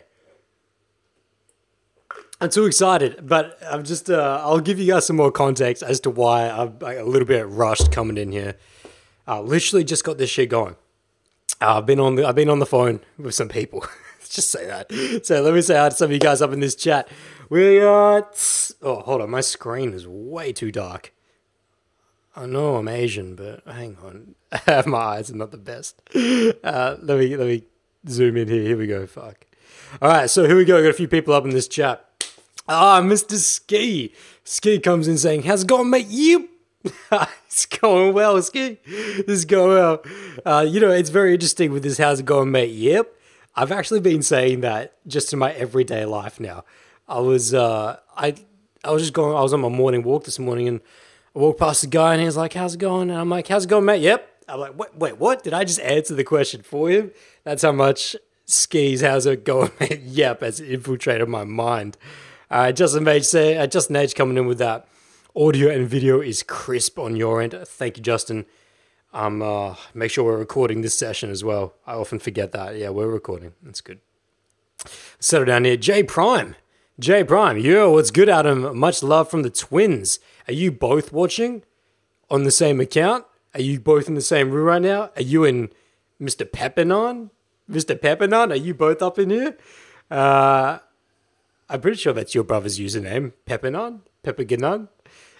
I'm 2.39 2.51
too 2.51 2.65
excited, 2.65 3.27
but 3.27 3.57
I'm 3.67 3.83
just 3.83 4.07
uh, 4.07 4.39
I'll 4.43 4.59
give 4.59 4.77
you 4.77 4.85
guys 4.85 5.07
some 5.07 5.15
more 5.15 5.31
context 5.31 5.81
as 5.81 5.99
to 6.01 6.11
why 6.11 6.47
I'm 6.47 6.77
a 6.81 7.01
little 7.03 7.27
bit 7.27 7.47
rushed 7.47 7.91
coming 7.91 8.17
in 8.17 8.31
here. 8.31 8.55
I 9.25 9.39
literally 9.39 9.83
just 9.83 10.03
got 10.03 10.19
this 10.19 10.29
shit 10.29 10.51
going. 10.51 10.75
Uh, 11.59 11.79
I've 11.79 11.87
been 11.87 11.99
on 11.99 12.13
the 12.13 12.27
I've 12.27 12.35
been 12.35 12.49
on 12.49 12.59
the 12.59 12.67
phone 12.67 12.99
with 13.17 13.33
some 13.33 13.49
people. 13.49 13.83
Just 14.29 14.51
say 14.51 14.67
that. 14.67 15.25
So 15.25 15.41
let 15.41 15.53
me 15.53 15.61
say 15.61 15.75
hi 15.75 15.89
to 15.89 15.95
some 15.95 16.05
of 16.05 16.11
you 16.11 16.19
guys 16.19 16.41
up 16.41 16.51
in 16.51 16.59
this 16.59 16.75
chat. 16.75 17.07
We 17.49 17.79
got 17.79 18.73
oh 18.83 18.99
hold 18.99 19.21
on, 19.21 19.31
my 19.31 19.41
screen 19.41 19.93
is 19.93 20.07
way 20.07 20.51
too 20.51 20.71
dark. 20.71 21.14
I 22.37 22.45
know 22.45 22.75
I'm 22.75 22.87
Asian, 22.89 23.35
but 23.35 23.63
hang 23.65 23.97
on, 24.03 24.35
my 24.85 24.97
eyes 24.97 25.31
are 25.31 25.35
not 25.35 25.51
the 25.51 25.57
best. 25.57 26.01
Uh, 26.63 26.97
let 27.01 27.19
me 27.19 27.35
let 27.37 27.47
me 27.47 27.63
zoom 28.07 28.35
in 28.37 28.47
here. 28.47 28.63
Here 28.63 28.77
we 28.77 28.87
go. 28.87 29.05
Fuck. 29.05 29.45
All 30.01 30.09
right, 30.09 30.29
so 30.29 30.45
here 30.45 30.55
we 30.55 30.65
go. 30.65 30.81
Got 30.81 30.89
a 30.89 30.93
few 30.93 31.07
people 31.07 31.33
up 31.33 31.43
in 31.43 31.51
this 31.51 31.67
chat. 31.67 32.03
Ah, 32.67 33.01
Mr. 33.01 33.35
Ski. 33.35 34.13
Ski 34.43 34.79
comes 34.79 35.07
in 35.07 35.17
saying, 35.17 35.43
"How's 35.43 35.63
it 35.63 35.67
going, 35.67 35.89
mate? 35.89 36.07
You." 36.07 36.49
it's 37.47 37.65
going 37.65 38.13
well, 38.13 38.41
Ski. 38.41 38.79
Is 38.85 39.45
going 39.45 39.69
well. 39.69 40.03
Uh, 40.45 40.65
you 40.67 40.79
know, 40.79 40.89
it's 40.89 41.09
very 41.09 41.33
interesting 41.33 41.71
with 41.71 41.83
this. 41.83 41.97
How's 41.97 42.19
it 42.19 42.25
going, 42.25 42.51
mate? 42.51 42.71
Yep. 42.71 43.13
I've 43.55 43.71
actually 43.71 44.01
been 44.01 44.21
saying 44.21 44.61
that 44.61 44.95
just 45.07 45.31
in 45.31 45.39
my 45.39 45.53
everyday 45.53 46.05
life 46.05 46.39
now. 46.39 46.65
I 47.07 47.19
was, 47.19 47.53
uh, 47.53 47.99
I, 48.17 48.35
I 48.83 48.91
was 48.91 49.03
just 49.03 49.13
going. 49.13 49.37
I 49.37 49.41
was 49.41 49.53
on 49.53 49.61
my 49.61 49.69
morning 49.69 50.03
walk 50.03 50.25
this 50.25 50.39
morning, 50.39 50.67
and 50.67 50.81
I 51.35 51.39
walked 51.39 51.59
past 51.59 51.81
the 51.81 51.87
guy, 51.87 52.13
and 52.13 52.21
he 52.21 52.25
was 52.25 52.37
like, 52.37 52.53
"How's 52.53 52.75
it 52.75 52.79
going?" 52.79 53.09
And 53.09 53.19
I'm 53.19 53.29
like, 53.29 53.47
"How's 53.47 53.65
it 53.65 53.69
going, 53.69 53.85
mate?" 53.85 54.01
Yep. 54.01 54.29
I'm 54.47 54.59
like, 54.59 54.77
"Wait, 54.77 54.95
wait, 54.95 55.17
what? 55.17 55.43
Did 55.43 55.53
I 55.53 55.63
just 55.63 55.79
answer 55.81 56.13
the 56.15 56.23
question 56.23 56.61
for 56.61 56.89
him?" 56.89 57.11
That's 57.43 57.63
how 57.63 57.71
much 57.71 58.15
skis. 58.45 59.01
How's 59.01 59.25
it 59.25 59.43
going, 59.43 59.71
mate? 59.79 60.01
yep, 60.01 60.41
has 60.41 60.59
infiltrated 60.59 61.27
my 61.27 61.43
mind. 61.43 61.97
Uh, 62.49 62.71
Justin 62.71 63.07
H 63.07 63.25
say, 63.25 63.57
uh, 63.57 63.67
Justin 63.67 63.95
H 63.95 64.15
coming 64.15 64.37
in 64.37 64.45
with 64.45 64.59
that 64.59 64.87
audio 65.35 65.69
and 65.69 65.87
video 65.87 66.21
is 66.21 66.43
crisp 66.43 66.97
on 66.99 67.15
your 67.15 67.41
end. 67.41 67.53
Thank 67.65 67.97
you, 67.97 68.03
Justin. 68.03 68.45
Um, 69.13 69.41
uh, 69.41 69.75
make 69.93 70.11
sure 70.11 70.25
we're 70.25 70.37
recording 70.37 70.81
this 70.81 70.93
session 70.93 71.29
as 71.31 71.43
well. 71.43 71.73
I 71.87 71.93
often 71.93 72.19
forget 72.19 72.51
that. 72.51 72.77
Yeah, 72.77 72.89
we're 72.89 73.07
recording. 73.07 73.53
That's 73.63 73.81
good. 73.81 73.99
Settle 75.19 75.45
down 75.45 75.65
here. 75.65 75.77
J 75.77 76.03
Prime. 76.03 76.55
J 76.97 77.25
Prime. 77.25 77.57
Yo, 77.57 77.91
what's 77.91 78.09
good, 78.09 78.29
Adam? 78.29 78.77
Much 78.77 79.03
love 79.03 79.29
from 79.29 79.41
the 79.41 79.49
twins. 79.49 80.17
Are 80.47 80.53
you 80.53 80.71
both 80.71 81.11
watching 81.11 81.63
on 82.29 82.45
the 82.45 82.51
same 82.51 82.79
account? 82.79 83.25
Are 83.53 83.59
you 83.59 83.81
both 83.81 84.07
in 84.07 84.15
the 84.15 84.21
same 84.21 84.49
room 84.49 84.65
right 84.65 84.81
now? 84.81 85.09
Are 85.17 85.21
you 85.21 85.43
and 85.43 85.69
Mr. 86.21 86.49
Peppernon? 86.49 87.31
Mr. 87.69 87.99
Peppernon, 87.99 88.51
are 88.51 88.55
you 88.55 88.73
both 88.73 89.01
up 89.01 89.19
in 89.19 89.29
here? 89.29 89.57
Uh, 90.09 90.79
I'm 91.69 91.81
pretty 91.81 91.97
sure 91.97 92.13
that's 92.13 92.33
your 92.33 92.45
brother's 92.45 92.79
username, 92.79 93.33
Peppernon? 93.45 93.99
Pepperganon? 94.23 94.87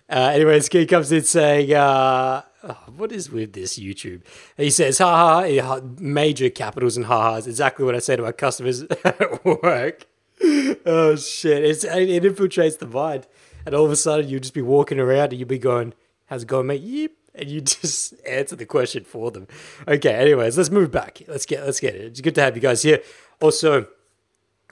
Uh, 0.10 0.32
anyway, 0.34 0.60
Ski 0.60 0.86
comes 0.86 1.10
in 1.14 1.24
saying, 1.24 1.74
uh, 1.74 2.42
oh, 2.64 2.78
what 2.98 3.14
is 3.14 3.32
with 3.32 3.54
this 3.54 3.80
YouTube? 3.80 4.24
He 4.58 4.70
says, 4.72 4.98
ha 4.98 5.46
ha, 5.48 5.80
major 6.00 6.50
capitals 6.50 6.98
and 6.98 7.06
ha 7.06 7.36
ha's. 7.36 7.48
Exactly 7.48 7.86
what 7.86 7.96
I 7.96 8.00
say 8.00 8.18
to 8.18 8.24
my 8.24 8.34
customers 8.34 8.82
at 9.06 9.46
work. 9.46 10.06
oh 10.86 11.16
shit, 11.16 11.64
it's, 11.64 11.84
it 11.84 12.24
infiltrates 12.24 12.80
the 12.80 12.88
mind. 12.88 13.28
And 13.66 13.74
all 13.74 13.86
of 13.86 13.92
a 13.92 13.96
sudden, 13.96 14.30
you'll 14.30 14.42
just 14.42 14.54
be 14.54 14.62
walking 14.62 15.00
around 15.00 15.32
and 15.32 15.40
you'll 15.40 15.48
be 15.48 15.58
going, 15.58 15.94
how's 16.28 16.44
it 16.44 16.48
going, 16.48 16.68
mate? 16.68 16.82
Yep. 16.82 17.12
And 17.34 17.50
you 17.50 17.62
just 17.62 18.14
answer 18.26 18.56
the 18.56 18.66
question 18.66 19.04
for 19.04 19.32
them. 19.32 19.48
Okay, 19.88 20.14
anyways, 20.14 20.58
let's 20.58 20.70
move 20.70 20.92
back. 20.92 21.22
Let's 21.28 21.46
get 21.46 21.66
let's 21.66 21.80
get 21.80 21.96
it. 21.96 22.02
It's 22.02 22.22
good 22.22 22.36
to 22.36 22.42
have 22.42 22.56
you 22.56 22.62
guys 22.62 22.84
here. 22.84 23.02
Also, 23.42 23.88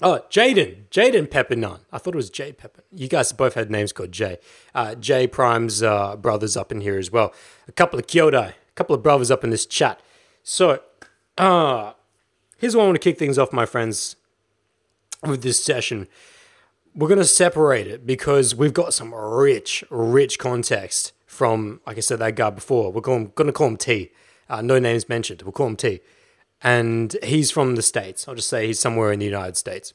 Oh, 0.01 0.22
Jaden, 0.29 0.88
Jaden 0.89 1.27
Peppernon. 1.27 1.79
I 1.91 1.98
thought 1.98 2.15
it 2.15 2.17
was 2.17 2.32
Jay 2.32 2.51
Pepper. 2.51 2.84
You 2.91 3.08
guys 3.08 3.32
both 3.32 3.53
had 3.53 3.70
names 3.70 3.93
called 3.93 4.12
Jay. 4.12 4.38
Uh, 4.74 4.96
Jay 4.96 5.27
Prime's 5.27 5.84
uh, 5.84 6.15
brothers 6.15 6.58
up 6.58 6.72
in 6.72 6.82
here 6.82 6.98
as 6.98 7.12
well. 7.12 7.32
A 7.67 7.72
couple 7.72 8.00
of 8.00 8.08
Kyoto, 8.08 8.41
a 8.41 8.53
couple 8.75 8.96
of 8.96 9.03
brothers 9.03 9.29
up 9.29 9.43
in 9.43 9.51
this 9.51 9.67
chat. 9.67 10.01
So, 10.41 10.82
uh, 11.38 11.93
here's 12.58 12.75
what 12.75 12.84
I 12.84 12.86
want 12.88 12.96
to 12.96 13.00
kick 13.00 13.20
things 13.20 13.38
off, 13.38 13.53
my 13.53 13.67
friends, 13.67 14.15
with 15.30 15.42
this 15.42 15.63
session. 15.63 16.08
We're 16.96 17.08
going 17.08 17.20
to 17.20 17.25
separate 17.25 17.88
it 17.88 18.06
because 18.06 18.56
we've 18.56 18.74
got 18.74 18.94
some 18.94 19.13
rich, 19.13 19.84
rich 19.89 20.38
context 20.38 21.13
from, 21.25 21.82
like 21.88 21.98
I 21.98 22.01
said, 22.01 22.20
that 22.20 22.36
guy 22.36 22.51
before. 22.51 22.92
We're 22.92 23.01
going, 23.01 23.32
going 23.36 23.48
to 23.48 23.53
call 23.53 23.68
him 23.68 23.77
T. 23.77 24.12
Uh, 24.50 24.62
no 24.62 24.77
names 24.77 25.10
mentioned. 25.10 25.42
We'll 25.42 25.51
call 25.51 25.68
him 25.68 25.75
T. 25.75 26.01
And 26.62 27.15
he's 27.24 27.51
from 27.51 27.75
the 27.75 27.82
States. 27.82 28.27
I'll 28.27 28.36
just 28.36 28.48
say 28.48 28.68
he's 28.68 28.80
somewhere 28.80 29.12
in 29.12 29.20
the 29.20 29.25
United 29.25 29.58
States. 29.58 29.94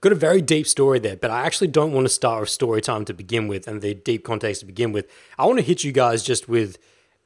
Got 0.00 0.12
a 0.12 0.16
very 0.16 0.40
deep 0.40 0.66
story 0.66 0.98
there, 0.98 1.16
but 1.16 1.30
I 1.30 1.44
actually 1.44 1.68
don't 1.68 1.92
want 1.92 2.06
to 2.06 2.12
start 2.12 2.40
with 2.40 2.50
story 2.50 2.80
time 2.80 3.04
to 3.06 3.14
begin 3.14 3.48
with 3.48 3.66
and 3.66 3.82
the 3.82 3.94
deep 3.94 4.24
context 4.24 4.60
to 4.60 4.66
begin 4.66 4.92
with. 4.92 5.10
I 5.38 5.46
want 5.46 5.58
to 5.58 5.64
hit 5.64 5.82
you 5.82 5.92
guys 5.92 6.22
just 6.22 6.48
with, 6.48 6.78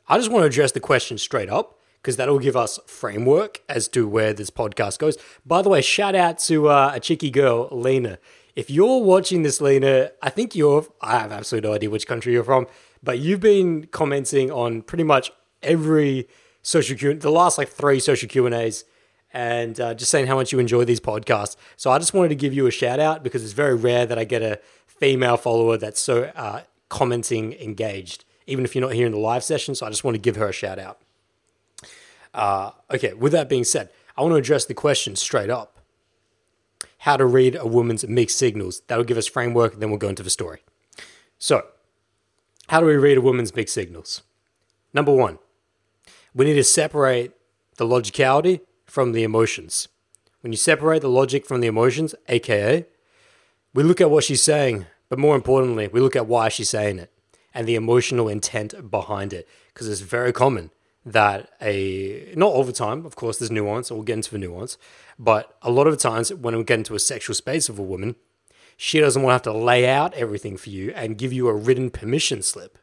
I 0.08 0.16
just 0.16 0.30
want 0.30 0.42
to 0.42 0.46
address 0.46 0.72
the 0.72 0.80
question 0.80 1.18
straight 1.18 1.50
up 1.50 1.78
because 2.02 2.16
that'll 2.16 2.40
give 2.40 2.56
us 2.56 2.80
framework 2.86 3.62
as 3.68 3.86
to 3.88 4.08
where 4.08 4.32
this 4.32 4.50
podcast 4.50 4.98
goes. 4.98 5.16
By 5.46 5.62
the 5.62 5.68
way, 5.68 5.80
shout 5.80 6.16
out 6.16 6.40
to 6.40 6.68
uh, 6.68 6.90
a 6.94 7.00
cheeky 7.00 7.30
girl, 7.30 7.68
Lena. 7.70 8.18
If 8.56 8.68
you're 8.68 9.00
watching 9.00 9.44
this, 9.44 9.60
Lena, 9.60 10.10
I 10.20 10.28
think 10.28 10.56
you're, 10.56 10.84
I 11.00 11.20
have 11.20 11.30
absolutely 11.30 11.70
no 11.70 11.74
idea 11.76 11.90
which 11.90 12.08
country 12.08 12.32
you're 12.32 12.42
from, 12.42 12.66
but 13.02 13.20
you've 13.20 13.40
been 13.40 13.86
commenting 13.86 14.50
on 14.50 14.82
pretty 14.82 15.04
much 15.04 15.30
every 15.62 16.28
social 16.60 16.96
Q, 16.96 17.14
the 17.14 17.30
last 17.30 17.56
like 17.56 17.68
three 17.68 18.00
social 18.00 18.28
Q 18.28 18.46
and 18.46 18.54
A's 18.54 18.84
and 19.32 19.80
uh, 19.80 19.94
just 19.94 20.10
saying 20.10 20.26
how 20.26 20.34
much 20.34 20.52
you 20.52 20.58
enjoy 20.58 20.84
these 20.84 21.00
podcasts. 21.00 21.56
So 21.76 21.90
I 21.90 21.98
just 21.98 22.12
wanted 22.12 22.30
to 22.30 22.34
give 22.34 22.52
you 22.52 22.66
a 22.66 22.70
shout 22.70 23.00
out 23.00 23.22
because 23.22 23.42
it's 23.44 23.54
very 23.54 23.74
rare 23.74 24.06
that 24.06 24.18
I 24.18 24.24
get 24.24 24.42
a 24.42 24.60
female 24.86 25.36
follower 25.36 25.78
that's 25.78 26.00
so 26.00 26.24
uh, 26.34 26.62
commenting 26.88 27.54
engaged, 27.54 28.24
even 28.46 28.64
if 28.64 28.74
you're 28.74 28.82
not 28.82 28.92
here 28.92 29.06
in 29.06 29.12
the 29.12 29.18
live 29.18 29.44
session. 29.44 29.74
So 29.74 29.86
I 29.86 29.88
just 29.88 30.04
want 30.04 30.16
to 30.16 30.20
give 30.20 30.36
her 30.36 30.48
a 30.48 30.52
shout 30.52 30.78
out. 30.78 31.00
Uh, 32.34 32.70
okay, 32.90 33.12
with 33.14 33.32
that 33.32 33.48
being 33.48 33.64
said, 33.64 33.90
I 34.16 34.22
want 34.22 34.32
to 34.32 34.36
address 34.36 34.64
the 34.64 34.74
question 34.74 35.16
straight 35.16 35.50
up. 35.50 35.78
How 36.98 37.16
to 37.16 37.26
read 37.26 37.56
a 37.56 37.66
woman's 37.66 38.06
mixed 38.06 38.38
signals. 38.38 38.82
That'll 38.86 39.04
give 39.04 39.18
us 39.18 39.26
framework, 39.26 39.78
then 39.78 39.90
we'll 39.90 39.98
go 39.98 40.08
into 40.08 40.22
the 40.22 40.30
story. 40.30 40.62
So, 41.38 41.66
how 42.68 42.80
do 42.80 42.86
we 42.86 42.96
read 42.96 43.18
a 43.18 43.22
woman's 43.22 43.54
mixed 43.54 43.74
signals? 43.74 44.22
Number 44.94 45.12
one, 45.12 45.38
we 46.34 46.44
need 46.44 46.54
to 46.54 46.64
separate 46.64 47.32
the 47.76 47.86
logicality 47.86 48.60
from 48.86 49.12
the 49.12 49.24
emotions. 49.24 49.88
When 50.40 50.52
you 50.52 50.56
separate 50.56 51.02
the 51.02 51.08
logic 51.08 51.46
from 51.46 51.60
the 51.60 51.66
emotions, 51.66 52.14
aka, 52.28 52.86
we 53.74 53.82
look 53.82 54.00
at 54.00 54.10
what 54.10 54.24
she's 54.24 54.42
saying, 54.42 54.86
but 55.08 55.18
more 55.18 55.34
importantly, 55.34 55.88
we 55.88 56.00
look 56.00 56.16
at 56.16 56.26
why 56.26 56.48
she's 56.48 56.68
saying 56.68 56.98
it 56.98 57.10
and 57.54 57.66
the 57.66 57.74
emotional 57.74 58.28
intent 58.28 58.90
behind 58.90 59.32
it. 59.32 59.48
Because 59.72 59.88
it's 59.88 60.00
very 60.00 60.32
common 60.32 60.70
that 61.04 61.50
a, 61.60 62.32
not 62.36 62.52
all 62.52 62.64
the 62.64 62.72
time, 62.72 63.04
of 63.04 63.16
course, 63.16 63.38
there's 63.38 63.50
nuance, 63.50 63.90
we'll 63.90 64.02
get 64.02 64.14
into 64.14 64.30
the 64.30 64.38
nuance, 64.38 64.78
but 65.18 65.56
a 65.62 65.70
lot 65.70 65.86
of 65.86 65.98
times 65.98 66.32
when 66.32 66.56
we 66.56 66.64
get 66.64 66.78
into 66.78 66.94
a 66.94 67.00
sexual 67.00 67.34
space 67.34 67.68
of 67.68 67.78
a 67.78 67.82
woman, 67.82 68.14
she 68.76 69.00
doesn't 69.00 69.22
want 69.22 69.30
to 69.30 69.50
have 69.50 69.54
to 69.54 69.60
lay 69.60 69.88
out 69.88 70.14
everything 70.14 70.56
for 70.56 70.70
you 70.70 70.92
and 70.94 71.18
give 71.18 71.32
you 71.32 71.48
a 71.48 71.54
written 71.54 71.90
permission 71.90 72.42
slip. 72.42 72.78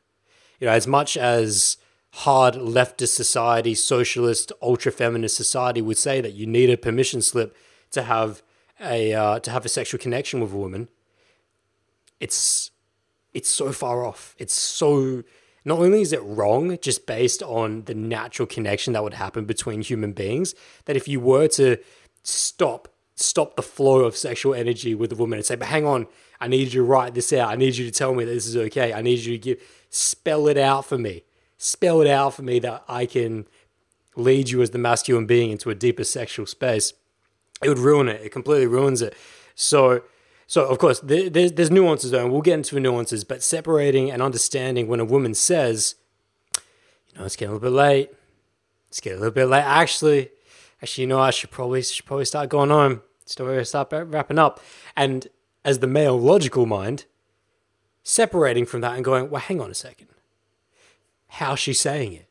You 0.60 0.68
know, 0.68 0.74
as 0.74 0.88
much 0.88 1.18
as 1.18 1.78
hard 2.12 2.56
leftist 2.56 3.16
society, 3.16 3.76
socialist, 3.76 4.52
ultra 4.62 4.92
feminist 4.92 5.36
society 5.36 5.82
would 5.82 5.98
say 5.98 6.22
that 6.22 6.34
you 6.34 6.46
need 6.46 6.70
a 6.70 6.78
permission 6.78 7.22
slip 7.22 7.56
to 7.92 8.04
have 8.04 8.42
a 8.82 9.14
uh, 9.14 9.40
to 9.40 9.52
have 9.52 9.66
a 9.66 9.70
sexual 9.70 10.00
connection 10.00 10.40
with 10.40 10.54
a 10.54 10.58
woman. 10.58 10.90
It's 12.20 12.72
it's 13.34 13.50
so 13.50 13.72
far 13.72 14.06
off. 14.06 14.36
It's 14.38 14.54
so 14.54 15.24
not 15.70 15.80
only 15.80 16.02
is 16.02 16.12
it 16.12 16.22
wrong 16.24 16.78
just 16.82 17.06
based 17.06 17.42
on 17.44 17.84
the 17.84 17.94
natural 17.94 18.46
connection 18.46 18.94
that 18.94 19.04
would 19.04 19.14
happen 19.14 19.46
between 19.46 19.82
human 19.82 20.12
beings 20.12 20.54
that 20.86 20.98
if 20.98 21.08
you 21.08 21.20
were 21.20 21.48
to 21.48 21.78
stop 22.24 22.90
stop 23.16 23.56
the 23.56 23.62
flow 23.62 24.00
of 24.00 24.16
sexual 24.16 24.54
energy 24.54 24.96
with 24.96 25.12
a 25.12 25.16
woman 25.16 25.38
and 25.38 25.46
say 25.46 25.56
but 25.56 25.68
hang 25.68 25.86
on 25.86 26.08
i 26.42 26.48
need 26.48 26.66
you 26.74 26.82
to 26.82 26.84
write 26.84 27.14
this 27.14 27.32
out 27.32 27.50
i 27.50 27.56
need 27.56 27.76
you 27.76 27.86
to 27.86 27.92
tell 27.92 28.14
me 28.14 28.26
that 28.26 28.32
this 28.32 28.48
is 28.48 28.58
okay 28.58 28.94
i 28.94 29.02
need 29.02 29.20
you 29.20 29.34
to 29.34 29.38
give 29.38 29.62
spell 29.90 30.48
it 30.48 30.58
out 30.58 30.86
for 30.86 30.98
me 30.98 31.24
spell 31.60 32.00
it 32.02 32.08
out 32.08 32.34
for 32.34 32.42
me 32.42 32.58
that 32.58 32.84
I 32.88 33.06
can 33.06 33.46
lead 34.16 34.50
you 34.50 34.64
as 34.64 34.72
the 34.72 34.80
masculine 34.80 35.28
being 35.28 35.52
into 35.52 35.70
a 35.70 35.76
deeper 35.76 36.06
sexual 36.06 36.48
space, 36.48 36.94
it 37.62 37.70
would 37.70 37.78
ruin 37.78 38.08
it. 38.08 38.22
It 38.22 38.32
completely 38.32 38.66
ruins 38.66 39.02
it. 39.02 39.14
So, 39.54 40.02
so 40.50 40.65
of 40.65 40.79
course, 40.79 41.00
there, 41.01 41.29
there's, 41.29 41.51
there's 41.51 41.70
nuances 41.70 42.10
though, 42.10 42.24
and 42.24 42.32
we'll 42.32 42.41
get 42.41 42.56
into 42.56 42.74
the 42.74 42.82
nuances. 42.82 43.24
But 43.24 43.44
separating 43.44 44.10
and 44.10 44.20
understanding 44.20 44.88
when 44.88 45.00
a 45.00 45.06
woman 45.06 45.36
says, 45.36 45.94
you 46.56 47.20
know, 47.20 47.25
it's 47.25 47.36
getting 47.36 47.51
a 47.51 47.53
little 47.53 47.70
bit 47.70 47.75
late. 47.75 48.10
It's 48.88 49.00
getting 49.00 49.20
a 49.20 49.22
little 49.22 49.36
bit 49.36 49.46
late. 49.46 49.62
Actually, 49.62 50.32
actually, 50.82 51.03
you 51.03 51.08
know, 51.08 51.20
I 51.20 51.29
should 51.29 51.51
probably 51.51 51.84
should 51.84 52.08
probably 52.08 52.25
start 52.25 52.50
going 52.50 52.72
home. 52.72 53.03
Start 53.27 53.68
start 53.68 53.91
wrapping 53.91 54.39
up. 54.39 54.60
And 54.98 55.27
as 55.63 55.79
the 55.79 55.88
male 55.88 56.20
logical 56.20 56.65
mind, 56.65 57.06
separating 58.01 58.65
from 58.65 58.82
that 58.82 58.96
and 58.96 59.06
going, 59.06 59.29
well, 59.29 59.41
hang 59.41 59.62
on 59.62 59.70
a 59.70 59.75
second 59.75 60.08
How's 61.34 61.60
she 61.60 61.74
saying 61.74 62.13
it. 62.13 62.25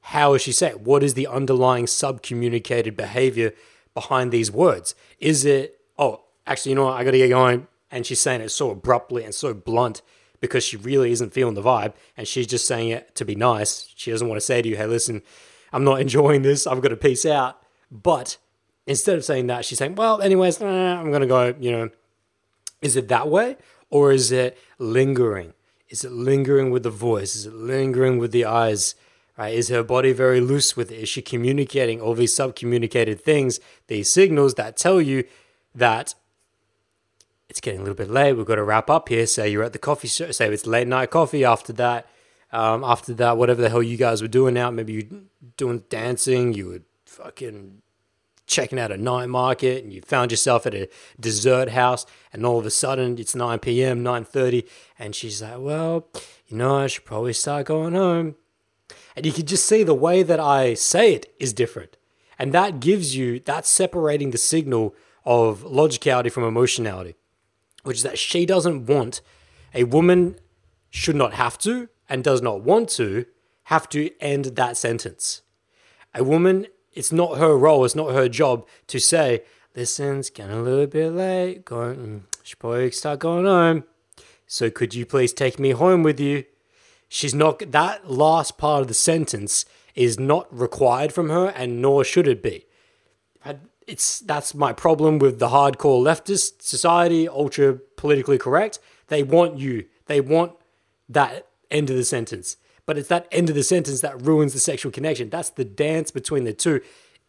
How 0.00 0.34
is 0.34 0.42
she 0.42 0.50
saying? 0.50 0.72
It? 0.72 0.80
What 0.80 1.04
is 1.04 1.14
the 1.14 1.28
underlying 1.28 1.86
sub-communicated 1.86 2.96
behavior 2.96 3.52
behind 3.94 4.32
these 4.32 4.50
words? 4.50 4.96
Is 5.20 5.44
it, 5.44 5.78
oh, 5.96 6.24
actually, 6.46 6.70
you 6.70 6.76
know 6.76 6.86
what, 6.86 7.00
I 7.00 7.04
gotta 7.04 7.18
get 7.18 7.28
going. 7.28 7.66
And 7.90 8.06
she's 8.06 8.20
saying 8.20 8.40
it 8.40 8.48
so 8.50 8.70
abruptly 8.70 9.24
and 9.24 9.34
so 9.34 9.52
blunt 9.52 10.00
because 10.40 10.64
she 10.64 10.76
really 10.76 11.12
isn't 11.12 11.32
feeling 11.32 11.54
the 11.54 11.62
vibe 11.62 11.94
and 12.16 12.26
she's 12.26 12.46
just 12.46 12.66
saying 12.66 12.88
it 12.88 13.14
to 13.14 13.24
be 13.24 13.34
nice. 13.34 13.92
She 13.96 14.10
doesn't 14.10 14.26
want 14.26 14.38
to 14.38 14.44
say 14.44 14.62
to 14.62 14.68
you, 14.68 14.76
hey, 14.76 14.86
listen, 14.86 15.22
I'm 15.72 15.84
not 15.84 16.00
enjoying 16.06 16.42
this. 16.42 16.66
I've 16.66 16.82
got 16.82 16.88
to 16.88 16.96
peace 16.96 17.24
out. 17.24 17.62
But 17.90 18.38
instead 18.86 19.16
of 19.16 19.24
saying 19.24 19.46
that, 19.48 19.64
she's 19.64 19.78
saying, 19.78 19.94
well, 19.94 20.20
anyways, 20.20 20.60
I'm 20.60 21.10
going 21.10 21.20
to 21.22 21.26
go, 21.26 21.54
you 21.58 21.72
know. 21.72 21.90
Is 22.80 22.96
it 22.96 23.08
that 23.08 23.28
way? 23.28 23.56
Or 23.90 24.10
is 24.10 24.32
it 24.32 24.58
lingering? 24.78 25.54
Is 25.88 26.04
it 26.04 26.10
lingering 26.10 26.70
with 26.70 26.82
the 26.82 26.90
voice? 26.90 27.36
Is 27.36 27.46
it 27.46 27.54
lingering 27.54 28.18
with 28.18 28.32
the 28.32 28.44
eyes? 28.44 28.96
Right? 29.38 29.54
Is 29.54 29.68
her 29.68 29.84
body 29.84 30.12
very 30.12 30.40
loose 30.40 30.76
with 30.76 30.90
it? 30.90 30.98
Is 30.98 31.08
she 31.08 31.22
communicating 31.22 32.00
all 32.00 32.14
these 32.14 32.34
sub-communicated 32.34 33.20
things, 33.20 33.60
these 33.86 34.10
signals 34.10 34.54
that 34.54 34.76
tell 34.76 35.00
you 35.00 35.24
that 35.74 36.14
it's 37.52 37.60
getting 37.60 37.80
a 37.80 37.82
little 37.82 37.94
bit 37.94 38.08
late. 38.08 38.32
We've 38.32 38.46
got 38.46 38.54
to 38.54 38.64
wrap 38.64 38.88
up 38.88 39.10
here. 39.10 39.26
Say 39.26 39.50
you're 39.50 39.62
at 39.62 39.74
the 39.74 39.78
coffee 39.78 40.08
shop. 40.08 40.32
Say 40.32 40.50
it's 40.50 40.66
late 40.66 40.88
night 40.88 41.10
coffee. 41.10 41.44
After 41.44 41.74
that, 41.74 42.08
um, 42.50 42.82
after 42.82 43.12
that, 43.12 43.36
whatever 43.36 43.60
the 43.60 43.68
hell 43.68 43.82
you 43.82 43.98
guys 43.98 44.22
were 44.22 44.28
doing 44.28 44.56
out, 44.56 44.72
maybe 44.72 44.94
you 44.94 45.26
doing 45.58 45.84
dancing. 45.90 46.54
You 46.54 46.68
would 46.68 46.84
fucking 47.04 47.82
checking 48.46 48.78
out 48.78 48.90
a 48.90 48.96
night 48.96 49.26
market 49.28 49.84
and 49.84 49.92
you 49.92 50.00
found 50.00 50.30
yourself 50.30 50.64
at 50.64 50.74
a 50.74 50.88
dessert 51.20 51.68
house 51.68 52.06
and 52.32 52.46
all 52.46 52.58
of 52.58 52.64
a 52.64 52.70
sudden 52.70 53.16
it's 53.18 53.34
9 53.34 53.58
p.m 53.60 54.02
9.30 54.02 54.68
and 54.98 55.14
she's 55.14 55.40
like 55.40 55.58
well 55.58 56.08
you 56.48 56.56
know 56.56 56.78
i 56.78 56.86
should 56.86 57.04
probably 57.04 57.32
start 57.32 57.66
going 57.66 57.94
home 57.94 58.34
and 59.14 59.24
you 59.24 59.32
can 59.32 59.46
just 59.46 59.64
see 59.64 59.82
the 59.82 59.94
way 59.94 60.22
that 60.22 60.40
i 60.40 60.74
say 60.74 61.14
it 61.14 61.32
is 61.38 61.54
different 61.54 61.96
and 62.38 62.52
that 62.52 62.80
gives 62.80 63.16
you 63.16 63.38
that's 63.38 63.70
separating 63.70 64.32
the 64.32 64.38
signal 64.38 64.94
of 65.24 65.62
logicality 65.62 66.30
from 66.30 66.42
emotionality 66.42 67.14
which 67.82 67.98
is 67.98 68.02
that 68.02 68.18
she 68.18 68.46
doesn't 68.46 68.86
want 68.86 69.20
a 69.74 69.84
woman 69.84 70.36
should 70.90 71.16
not 71.16 71.34
have 71.34 71.56
to 71.58 71.88
and 72.08 72.22
does 72.22 72.42
not 72.42 72.62
want 72.62 72.88
to 72.88 73.24
have 73.64 73.88
to 73.88 74.10
end 74.20 74.44
that 74.44 74.76
sentence 74.76 75.42
a 76.14 76.22
woman 76.22 76.66
it's 76.92 77.12
not 77.12 77.38
her 77.38 77.56
role, 77.56 77.84
it's 77.84 77.94
not 77.94 78.12
her 78.12 78.28
job 78.28 78.66
to 78.88 78.98
say, 78.98 79.42
listen, 79.74 80.18
it's 80.18 80.30
getting 80.30 80.56
a 80.56 80.62
little 80.62 80.86
bit 80.86 81.10
late, 81.12 81.64
going, 81.64 81.96
mm, 81.96 82.20
should 82.42 82.58
probably 82.58 82.90
start 82.90 83.20
going 83.20 83.46
home. 83.46 83.84
So 84.46 84.70
could 84.70 84.94
you 84.94 85.06
please 85.06 85.32
take 85.32 85.58
me 85.58 85.70
home 85.70 86.02
with 86.02 86.20
you? 86.20 86.44
She's 87.08 87.34
not, 87.34 87.72
that 87.72 88.10
last 88.10 88.58
part 88.58 88.82
of 88.82 88.88
the 88.88 88.94
sentence 88.94 89.64
is 89.94 90.18
not 90.18 90.46
required 90.56 91.12
from 91.12 91.30
her 91.30 91.48
and 91.48 91.80
nor 91.80 92.04
should 92.04 92.28
it 92.28 92.42
be. 92.42 92.66
It's, 93.86 94.20
that's 94.20 94.54
my 94.54 94.72
problem 94.72 95.18
with 95.18 95.38
the 95.38 95.48
hardcore 95.48 96.02
leftist 96.02 96.62
society, 96.62 97.28
ultra 97.28 97.74
politically 97.74 98.38
correct. 98.38 98.78
They 99.08 99.22
want 99.22 99.58
you, 99.58 99.86
they 100.06 100.20
want 100.20 100.52
that 101.08 101.46
end 101.70 101.90
of 101.90 101.96
the 101.96 102.04
sentence 102.04 102.56
but 102.86 102.98
it's 102.98 103.08
that 103.08 103.28
end 103.30 103.48
of 103.48 103.54
the 103.54 103.62
sentence 103.62 104.00
that 104.00 104.20
ruins 104.20 104.52
the 104.52 104.58
sexual 104.58 104.92
connection. 104.92 105.30
That's 105.30 105.50
the 105.50 105.64
dance 105.64 106.10
between 106.10 106.44
the 106.44 106.52
two. 106.52 106.80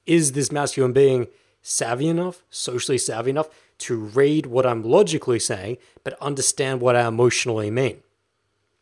Is 0.05 0.33
this 0.33 0.51
masculine 0.51 0.93
being 0.93 1.27
savvy 1.61 2.07
enough, 2.07 2.43
socially 2.49 2.97
savvy 2.97 3.29
enough 3.29 3.49
to 3.79 3.95
read 3.95 4.45
what 4.47 4.65
I'm 4.65 4.83
logically 4.83 5.39
saying, 5.39 5.77
but 6.03 6.19
understand 6.21 6.81
what 6.81 6.95
I 6.95 7.07
emotionally 7.07 7.71
mean? 7.71 7.99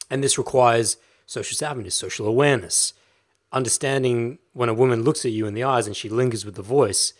And 0.09 0.23
this 0.23 0.37
requires 0.37 0.97
social 1.25 1.55
savviness, 1.55 1.93
social 1.93 2.27
awareness, 2.27 2.93
understanding 3.51 4.39
when 4.53 4.69
a 4.69 4.73
woman 4.73 5.03
looks 5.03 5.25
at 5.25 5.31
you 5.31 5.45
in 5.45 5.53
the 5.53 5.63
eyes 5.63 5.87
and 5.87 5.95
she 5.95 6.09
lingers 6.09 6.45
with 6.45 6.55
the 6.55 6.61
voice, 6.61 7.13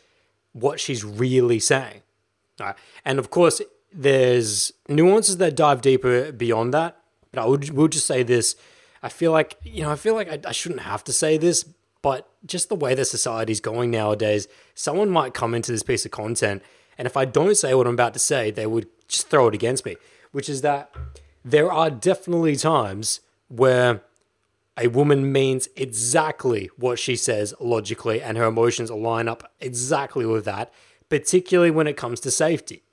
what 0.54 0.80
she's 0.80 1.04
really 1.04 1.60
saying. 1.60 2.02
Right? 2.60 2.76
And 3.06 3.20
of 3.20 3.30
course, 3.30 3.62
there's 3.94 4.72
nuances 4.88 5.38
that 5.38 5.56
dive 5.56 5.82
deeper 5.82 6.32
beyond 6.32 6.74
that. 6.74 6.98
But 7.32 7.44
I 7.44 7.46
would, 7.46 7.70
will 7.72 7.88
just 7.88 8.08
say 8.08 8.24
this 8.24 8.56
I 9.04 9.10
feel 9.10 9.32
like, 9.32 9.58
you 9.64 9.84
know, 9.84 9.92
I 9.92 9.96
feel 9.96 10.14
like 10.14 10.30
I, 10.30 10.50
I 10.50 10.52
shouldn't 10.52 10.82
have 10.82 11.04
to 11.06 11.14
say 11.14 11.38
this, 11.38 11.66
but 12.02 12.30
just 12.46 12.70
the 12.70 12.76
way 12.76 12.94
that 12.96 13.06
society's 13.06 13.60
going 13.60 13.90
nowadays, 13.92 14.48
someone 14.76 15.10
might 15.10 15.34
come 15.34 15.56
into 15.56 15.72
this 15.72 15.84
piece 15.84 16.06
of 16.06 16.12
content, 16.12 16.62
and 16.98 17.08
if 17.08 17.18
I 17.18 17.26
don't 17.26 17.56
say 17.56 17.74
what 17.74 17.88
I'm 17.88 17.94
about 17.94 18.14
to 18.14 18.20
say, 18.20 18.52
they 18.52 18.68
would 18.68 18.88
just 19.08 19.28
throw 19.30 19.48
it 19.48 19.56
against 19.56 19.86
me, 19.86 19.96
which 20.32 20.50
is 20.50 20.62
that 20.62 20.94
there 21.44 21.72
are 21.72 21.90
definitely 21.90 22.56
times 22.56 23.22
where 23.48 24.04
a 24.82 24.88
woman 24.88 25.32
means 25.32 25.70
exactly 25.76 26.70
what 26.76 26.98
she 26.98 27.16
says 27.16 27.54
logically, 27.60 28.22
and 28.22 28.38
her 28.38 28.46
emotions 28.46 28.90
line 28.90 29.28
up 29.28 29.52
exactly 29.60 30.26
with 30.26 30.46
that, 30.46 30.74
particularly 31.08 31.72
when 31.72 31.88
it 31.88 31.98
comes 31.98 32.20
to 32.22 32.32
safety. 32.32 32.84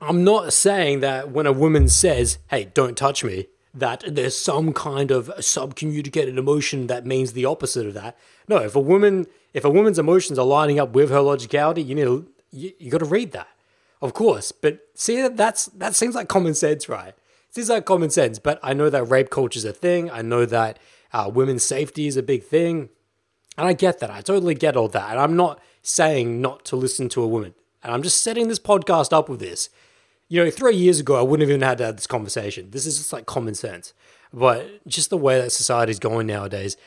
I'm 0.00 0.24
not 0.24 0.52
saying 0.52 1.00
that 1.00 1.30
when 1.30 1.46
a 1.46 1.52
woman 1.52 1.88
says, 1.88 2.38
hey, 2.50 2.64
don't 2.74 2.96
touch 2.96 3.22
me, 3.22 3.46
that 3.72 4.02
there's 4.06 4.36
some 4.36 4.72
kind 4.72 5.12
of 5.12 5.28
subcommunicated 5.38 6.36
emotion 6.36 6.88
that 6.88 7.06
means 7.06 7.32
the 7.32 7.44
opposite 7.44 7.86
of 7.86 7.94
that. 7.94 8.18
No, 8.48 8.56
if 8.56 8.74
a 8.74 8.80
woman 8.80 9.26
if 9.54 9.64
a 9.64 9.70
woman's 9.70 9.98
emotions 9.98 10.38
are 10.38 10.46
lining 10.46 10.80
up 10.80 10.94
with 10.94 11.10
her 11.10 11.18
logicality, 11.18 11.86
you 11.86 11.94
need 11.94 12.04
to 12.04 12.28
you, 12.50 12.72
you 12.78 12.90
got 12.90 12.98
to 12.98 13.04
read 13.04 13.32
that, 13.32 13.48
of 14.00 14.12
course. 14.12 14.50
But 14.52 14.80
see 14.94 15.22
that 15.22 15.36
that's 15.36 15.66
that 15.66 15.94
seems 15.94 16.14
like 16.14 16.28
common 16.28 16.54
sense, 16.54 16.88
right? 16.88 17.14
It 17.52 17.56
seems 17.56 17.68
like 17.68 17.84
common 17.84 18.10
sense. 18.10 18.38
But 18.38 18.58
I 18.62 18.72
know 18.72 18.90
that 18.90 19.04
rape 19.04 19.30
culture 19.30 19.58
is 19.58 19.64
a 19.64 19.72
thing. 19.72 20.10
I 20.10 20.22
know 20.22 20.44
that 20.46 20.78
uh, 21.12 21.30
women's 21.32 21.62
safety 21.62 22.06
is 22.06 22.16
a 22.16 22.22
big 22.22 22.42
thing, 22.42 22.88
and 23.56 23.68
I 23.68 23.74
get 23.74 24.00
that. 24.00 24.10
I 24.10 24.20
totally 24.20 24.54
get 24.54 24.76
all 24.76 24.88
that. 24.88 25.10
And 25.10 25.20
I'm 25.20 25.36
not 25.36 25.60
saying 25.82 26.40
not 26.40 26.64
to 26.66 26.76
listen 26.76 27.08
to 27.10 27.22
a 27.22 27.28
woman. 27.28 27.54
And 27.82 27.92
I'm 27.92 28.02
just 28.02 28.22
setting 28.22 28.48
this 28.48 28.58
podcast 28.58 29.12
up 29.12 29.28
with 29.28 29.40
this 29.40 29.68
you 30.32 30.42
know, 30.42 30.50
three 30.50 30.74
years 30.74 30.98
ago, 30.98 31.16
I 31.16 31.20
wouldn't 31.20 31.46
have 31.46 31.50
even 31.50 31.60
had 31.60 31.76
to 31.76 31.84
have 31.84 31.96
this 31.96 32.06
conversation. 32.06 32.70
This 32.70 32.86
is 32.86 32.96
just 32.96 33.12
like 33.12 33.26
common 33.26 33.54
sense. 33.54 33.92
But 34.32 34.80
just 34.88 35.10
the 35.10 35.18
way 35.18 35.38
that 35.38 35.52
society 35.52 35.90
is 35.92 35.98
going 35.98 36.26
nowadays, 36.26 36.78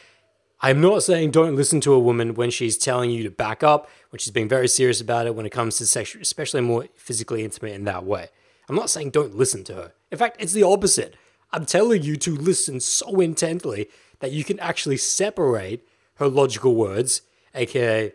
I'm 0.61 0.81
not 0.81 1.03
saying 1.03 1.29
don't 1.29 1.55
listen 1.55 1.79
to 1.81 1.93
a 1.93 1.99
woman 1.99 2.33
when 2.33 2.49
she's 2.49 2.75
telling 2.75 3.11
you 3.11 3.21
to 3.21 3.29
back 3.29 3.61
up, 3.61 3.87
when 4.09 4.17
she's 4.17 4.33
being 4.33 4.49
very 4.49 4.67
serious 4.67 4.99
about 4.99 5.27
it 5.27 5.35
when 5.35 5.45
it 5.45 5.51
comes 5.51 5.77
to 5.77 5.85
sexual, 5.85 6.23
especially 6.23 6.61
more 6.61 6.87
physically 6.95 7.43
intimate 7.43 7.73
in 7.73 7.83
that 7.83 8.03
way. 8.03 8.29
I'm 8.67 8.75
not 8.75 8.89
saying 8.89 9.11
don't 9.11 9.35
listen 9.35 9.63
to 9.65 9.73
her. 9.75 9.93
In 10.11 10.17
fact, 10.17 10.37
it's 10.39 10.53
the 10.53 10.63
opposite. 10.63 11.15
I'm 11.51 11.65
telling 11.65 12.03
you 12.03 12.15
to 12.17 12.35
listen 12.35 12.79
so 12.79 13.19
intently 13.19 13.89
that 14.19 14.31
you 14.31 14.43
can 14.43 14.59
actually 14.59 14.97
separate 14.97 15.87
her 16.15 16.27
logical 16.27 16.75
words, 16.75 17.21
aka, 17.53 18.11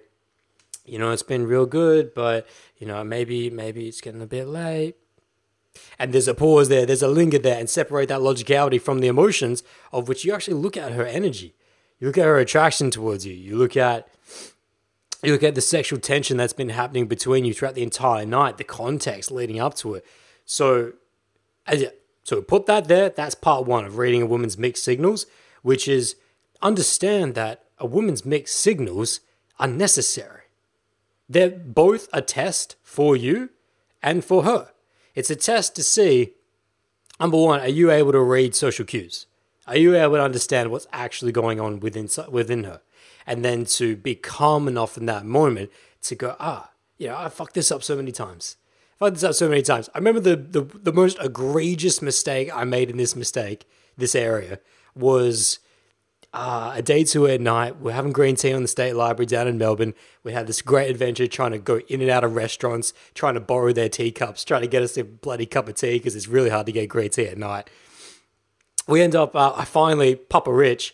you 0.85 0.99
know, 0.99 1.11
it's 1.13 1.23
been 1.23 1.47
real 1.47 1.67
good, 1.67 2.15
but 2.15 2.47
you 2.79 2.87
know, 2.87 3.05
maybe 3.05 3.51
maybe 3.51 3.87
it's 3.87 4.01
getting 4.01 4.23
a 4.23 4.27
bit 4.27 4.47
late 4.47 4.97
and 5.99 6.13
there's 6.13 6.29
a 6.29 6.35
pause 6.35 6.69
there, 6.69 6.87
there's 6.87 7.03
a 7.03 7.09
linger 7.09 7.39
there, 7.39 7.59
and 7.59 7.69
separate 7.69 8.09
that 8.09 8.21
logicality 8.21 8.81
from 8.81 9.01
the 9.01 9.09
emotions 9.09 9.63
of 9.93 10.09
which 10.09 10.25
you 10.25 10.33
actually 10.33 10.55
look 10.55 10.77
at 10.77 10.93
her 10.93 11.05
energy. 11.05 11.55
You 11.99 12.09
look 12.09 12.19
at 12.19 12.25
her 12.25 12.39
attraction 12.39 12.91
towards 12.91 13.27
you. 13.27 13.35
You 13.35 13.57
look 13.57 13.77
at 13.77 14.09
you 15.23 15.33
look 15.33 15.43
at 15.43 15.55
the 15.55 15.61
sexual 15.61 15.99
tension 15.99 16.39
that's 16.39 16.55
been 16.55 16.71
happening 16.71 17.07
between 17.07 17.45
you 17.45 17.53
throughout 17.53 17.75
the 17.75 17.83
entire 17.83 18.25
night, 18.25 18.57
the 18.57 18.65
context 18.65 19.31
leading 19.31 19.61
up 19.61 19.75
to 19.75 19.95
it. 19.95 20.07
So, 20.51 20.95
so 22.25 22.43
put 22.43 22.67
that 22.67 22.89
there. 22.89 23.09
That's 23.09 23.37
part 23.37 23.67
one 23.67 23.85
of 23.85 23.99
reading 23.99 24.21
a 24.21 24.27
woman's 24.27 24.59
mixed 24.59 24.83
signals, 24.83 25.27
which 25.63 25.87
is 25.87 26.17
understand 26.61 27.37
that 27.37 27.67
a 27.79 27.87
woman's 27.87 28.27
mixed 28.27 28.57
signals 28.57 29.21
are 29.61 29.69
necessary. 29.69 30.43
They're 31.29 31.51
both 31.51 32.09
a 32.13 32.21
test 32.21 32.75
for 32.83 33.17
you 33.17 33.51
and 34.03 34.25
for 34.25 34.43
her. 34.43 34.73
It's 35.15 35.31
a 35.31 35.37
test 35.37 35.77
to 35.77 35.85
see 35.85 36.33
number 37.21 37.37
one, 37.37 37.61
are 37.61 37.69
you 37.69 37.93
able 37.93 38.11
to 38.11 38.21
read 38.21 38.57
social 38.57 38.85
cues? 38.85 39.27
Are 39.69 39.77
you 39.77 39.95
able 39.95 40.17
to 40.17 40.25
understand 40.25 40.73
what's 40.73 40.89
actually 40.93 41.31
going 41.31 41.61
on 41.61 41.79
within 41.79 42.09
within 42.29 42.65
her? 42.65 42.81
And 43.25 43.45
then 43.45 43.67
to 43.67 43.95
be 43.95 44.17
calm 44.17 44.67
enough 44.67 44.97
in 44.97 45.07
that 45.07 45.25
moment 45.25 45.71
to 46.03 46.17
go, 46.17 46.35
ah, 46.41 46.71
you 46.99 47.07
know, 47.07 47.17
I 47.17 47.29
fucked 47.29 47.55
this 47.55 47.71
up 47.71 47.85
so 47.85 47.95
many 47.95 48.11
times. 48.11 48.57
Fucked 49.01 49.15
this 49.15 49.25
up 49.25 49.35
so 49.35 49.49
many 49.49 49.63
times. 49.63 49.89
I 49.95 49.99
remember 49.99 50.21
the, 50.21 50.37
the 50.37 50.61
the 50.61 50.93
most 50.93 51.17
egregious 51.23 52.03
mistake 52.03 52.55
I 52.55 52.65
made 52.65 52.91
in 52.91 52.99
this 52.99 53.17
mistake, 53.17 53.67
this 53.97 54.15
area, 54.15 54.61
was 54.95 55.59
uh, 56.35 56.73
a 56.75 56.83
day 56.83 57.05
two 57.05 57.27
at 57.27 57.41
night. 57.41 57.81
We're 57.81 57.93
having 57.93 58.13
green 58.13 58.37
tea 58.37 58.53
on 58.53 58.61
the 58.61 58.69
State 58.69 58.95
Library 58.95 59.25
down 59.25 59.49
in 59.49 59.57
Melbourne. 59.57 59.95
We 60.23 60.35
had 60.35 60.47
this 60.47 60.61
great 60.61 60.91
adventure 60.91 61.27
trying 61.27 61.53
to 61.53 61.59
go 61.59 61.81
in 61.89 62.03
and 62.03 62.11
out 62.11 62.25
of 62.25 62.35
restaurants, 62.35 62.93
trying 63.15 63.35
to 63.35 63.41
borrow 63.41 63.73
their 63.73 63.89
teacups, 63.89 64.45
trying 64.45 64.61
to 64.61 64.69
get 64.69 64.83
us 64.83 64.99
a 64.99 65.05
bloody 65.05 65.47
cup 65.47 65.67
of 65.67 65.77
tea 65.77 65.95
because 65.95 66.15
it's 66.15 66.29
really 66.29 66.51
hard 66.51 66.67
to 66.67 66.73
get 66.73 66.91
green 66.91 67.09
tea 67.09 67.27
at 67.27 67.39
night. 67.39 67.71
We 68.87 69.01
end 69.01 69.17
up, 69.17 69.35
uh, 69.35 69.55
I 69.57 69.65
finally, 69.65 70.15
PappaRich, 70.15 70.93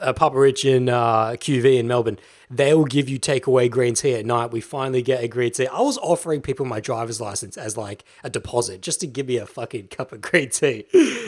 uh, 0.00 0.12
PappaRich 0.14 0.64
in 0.64 0.88
uh, 0.88 1.30
QV 1.32 1.78
in 1.78 1.86
Melbourne, 1.86 2.18
they 2.50 2.72
will 2.72 2.86
give 2.86 3.08
you 3.08 3.18
takeaway 3.20 3.70
green 3.70 3.94
tea 3.94 4.14
at 4.14 4.24
night. 4.24 4.50
We 4.50 4.60
finally 4.60 5.02
get 5.02 5.22
a 5.22 5.28
green 5.28 5.52
tea. 5.52 5.66
I 5.66 5.80
was 5.80 5.98
offering 5.98 6.40
people 6.40 6.64
my 6.64 6.80
driver's 6.80 7.20
license 7.20 7.58
as 7.58 7.76
like 7.76 8.04
a 8.24 8.30
deposit 8.30 8.80
just 8.80 9.00
to 9.00 9.06
give 9.06 9.26
me 9.26 9.36
a 9.36 9.46
fucking 9.46 9.88
cup 9.88 10.12
of 10.12 10.22
green 10.22 10.48
tea. 10.48 10.86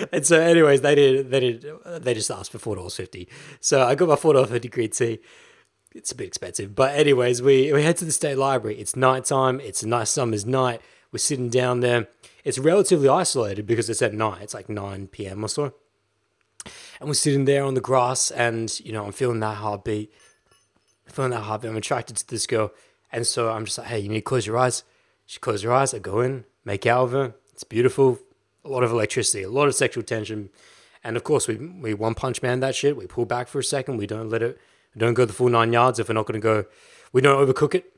and 0.12 0.26
so, 0.26 0.40
anyways, 0.40 0.80
they 0.80 0.94
did. 0.94 1.30
They 1.30 1.40
did. 1.40 1.66
They 2.02 2.14
just 2.14 2.30
asked 2.30 2.50
for 2.50 2.58
four 2.58 2.76
dollars 2.76 2.96
fifty. 2.96 3.28
So 3.60 3.82
I 3.82 3.94
got 3.94 4.08
my 4.08 4.16
four 4.16 4.32
dollars 4.32 4.50
fifty 4.50 4.68
green 4.68 4.90
tea. 4.90 5.20
It's 5.94 6.12
a 6.12 6.14
bit 6.14 6.28
expensive, 6.28 6.74
but 6.74 6.94
anyways, 6.94 7.42
we 7.42 7.72
we 7.72 7.82
head 7.82 7.96
to 7.98 8.04
the 8.04 8.12
state 8.12 8.38
library. 8.38 8.78
It's 8.78 8.96
nighttime. 8.96 9.60
It's 9.60 9.82
a 9.82 9.88
nice 9.88 10.10
summer's 10.10 10.46
night. 10.46 10.80
We're 11.12 11.18
sitting 11.18 11.48
down 11.48 11.80
there. 11.80 12.08
It's 12.44 12.58
relatively 12.58 13.08
isolated 13.08 13.66
because 13.66 13.90
it's 13.90 14.02
at 14.02 14.14
night. 14.14 14.42
It's 14.42 14.54
like 14.54 14.68
nine 14.68 15.08
p.m. 15.08 15.44
or 15.44 15.48
so 15.48 15.74
and 17.00 17.08
we're 17.08 17.14
sitting 17.14 17.44
there 17.44 17.64
on 17.64 17.74
the 17.74 17.80
grass, 17.80 18.30
and 18.30 18.78
you 18.80 18.92
know, 18.92 19.04
I'm 19.04 19.12
feeling 19.12 19.40
that 19.40 19.56
heartbeat, 19.56 20.12
feeling 21.06 21.30
that 21.30 21.42
heartbeat. 21.42 21.70
I'm 21.70 21.76
attracted 21.76 22.16
to 22.16 22.26
this 22.28 22.46
girl, 22.46 22.72
and 23.12 23.26
so 23.26 23.50
I'm 23.50 23.64
just 23.64 23.78
like, 23.78 23.88
hey, 23.88 23.98
you 23.98 24.08
need 24.08 24.16
to 24.16 24.22
close 24.22 24.46
your 24.46 24.58
eyes. 24.58 24.84
She 25.26 25.38
closes 25.38 25.62
her 25.62 25.72
eyes. 25.72 25.94
I 25.94 25.98
go 25.98 26.20
in, 26.20 26.44
make 26.64 26.86
out 26.86 27.04
with 27.04 27.12
her. 27.12 27.34
It's 27.52 27.64
beautiful. 27.64 28.18
A 28.64 28.68
lot 28.68 28.82
of 28.82 28.90
electricity, 28.90 29.42
a 29.42 29.50
lot 29.50 29.68
of 29.68 29.74
sexual 29.74 30.02
tension, 30.02 30.50
and 31.04 31.16
of 31.16 31.24
course, 31.24 31.48
we 31.48 31.56
we 31.56 31.94
one 31.94 32.14
punch 32.14 32.42
man 32.42 32.60
that 32.60 32.74
shit. 32.74 32.96
We 32.96 33.06
pull 33.06 33.24
back 33.24 33.48
for 33.48 33.58
a 33.58 33.64
second. 33.64 33.96
We 33.96 34.06
don't 34.06 34.30
let 34.30 34.42
it. 34.42 34.58
We 34.94 35.00
don't 35.00 35.14
go 35.14 35.24
the 35.24 35.32
full 35.32 35.48
nine 35.48 35.72
yards 35.72 35.98
if 35.98 36.08
we're 36.08 36.14
not 36.14 36.26
going 36.26 36.40
to 36.40 36.44
go. 36.44 36.64
We 37.12 37.20
don't 37.20 37.46
overcook 37.46 37.74
it. 37.74 37.92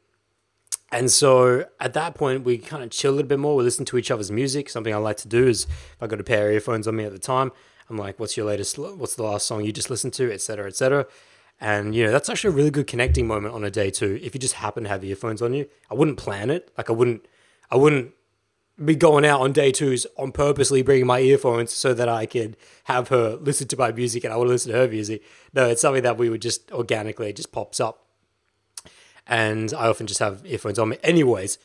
And 0.93 1.11
so 1.11 1.67
at 1.79 1.95
that 1.95 2.15
point, 2.15 2.45
we 2.45 2.59
kind 2.59 2.83
of 2.83 2.91
chill 2.91 3.13
a 3.13 3.15
little 3.15 3.29
bit 3.29 3.39
more. 3.39 3.57
We 3.57 3.63
listen 3.63 3.85
to 3.87 3.99
each 3.99 4.11
other's 4.11 4.31
music. 4.31 4.69
Something 4.69 4.93
I 4.93 4.99
like 4.99 5.19
to 5.19 5.29
do 5.29 5.47
is 5.47 5.65
if 5.65 5.97
I 6.01 6.07
got 6.09 6.21
a 6.21 6.25
pair 6.25 6.49
of 6.49 6.55
earphones 6.55 6.89
on 6.89 6.97
me 6.97 7.05
at 7.05 7.13
the 7.13 7.19
time, 7.19 7.53
I'm 7.91 7.97
like, 7.97 8.21
what's 8.21 8.37
your 8.37 8.47
latest, 8.47 8.79
what's 8.79 9.17
the 9.17 9.25
last 9.25 9.47
song 9.47 9.65
you 9.65 9.73
just 9.73 9.91
listened 9.91 10.13
to, 10.15 10.33
etc., 10.33 10.69
etc. 10.69 11.07
And, 11.61 11.95
you 11.95 12.05
know, 12.05 12.13
that's 12.13 12.31
actually 12.31 12.55
a 12.55 12.57
really 12.57 12.71
good 12.71 12.87
connecting 12.87 13.27
moment 13.27 13.55
on 13.55 13.65
a 13.65 13.71
day 13.71 13.91
too. 13.91 14.19
If 14.23 14.35
you 14.35 14.41
just 14.41 14.55
happen 14.55 14.85
to 14.85 14.89
have 14.89 15.05
earphones 15.05 15.43
on 15.43 15.53
you, 15.53 15.69
I 15.91 15.95
wouldn't 15.95 16.17
plan 16.17 16.49
it. 16.49 16.73
Like 16.79 16.89
I 16.89 16.93
wouldn't, 16.93 17.27
I 17.71 17.77
wouldn't 17.77 18.13
be 18.83 18.95
going 18.95 19.27
out 19.27 19.41
on 19.41 19.53
day 19.53 19.73
twos 19.73 20.07
on 20.17 20.33
purposely 20.33 20.81
bringing 20.81 21.07
my 21.07 21.21
earphones 21.21 21.71
so 21.73 21.93
that 21.93 22.09
I 22.09 22.25
could 22.25 22.57
have 22.85 23.09
her 23.09 23.37
listen 23.37 23.69
to 23.69 23.77
my 23.77 23.93
music 23.93 24.25
and 24.25 24.33
I 24.33 24.37
would 24.37 24.49
listen 24.49 24.73
to 24.73 24.79
her 24.79 24.89
music. 24.89 25.23
No, 25.53 25.67
it's 25.67 25.83
something 25.83 26.03
that 26.03 26.17
we 26.17 26.31
would 26.31 26.41
just 26.41 26.73
organically, 26.73 27.33
just 27.35 27.53
pops 27.53 27.79
up. 27.79 28.07
And 29.27 29.75
I 29.75 29.89
often 29.89 30.07
just 30.07 30.21
have 30.21 30.43
earphones 30.47 30.79
on 30.79 30.89
me. 30.89 30.97
Anyways, 31.03 31.59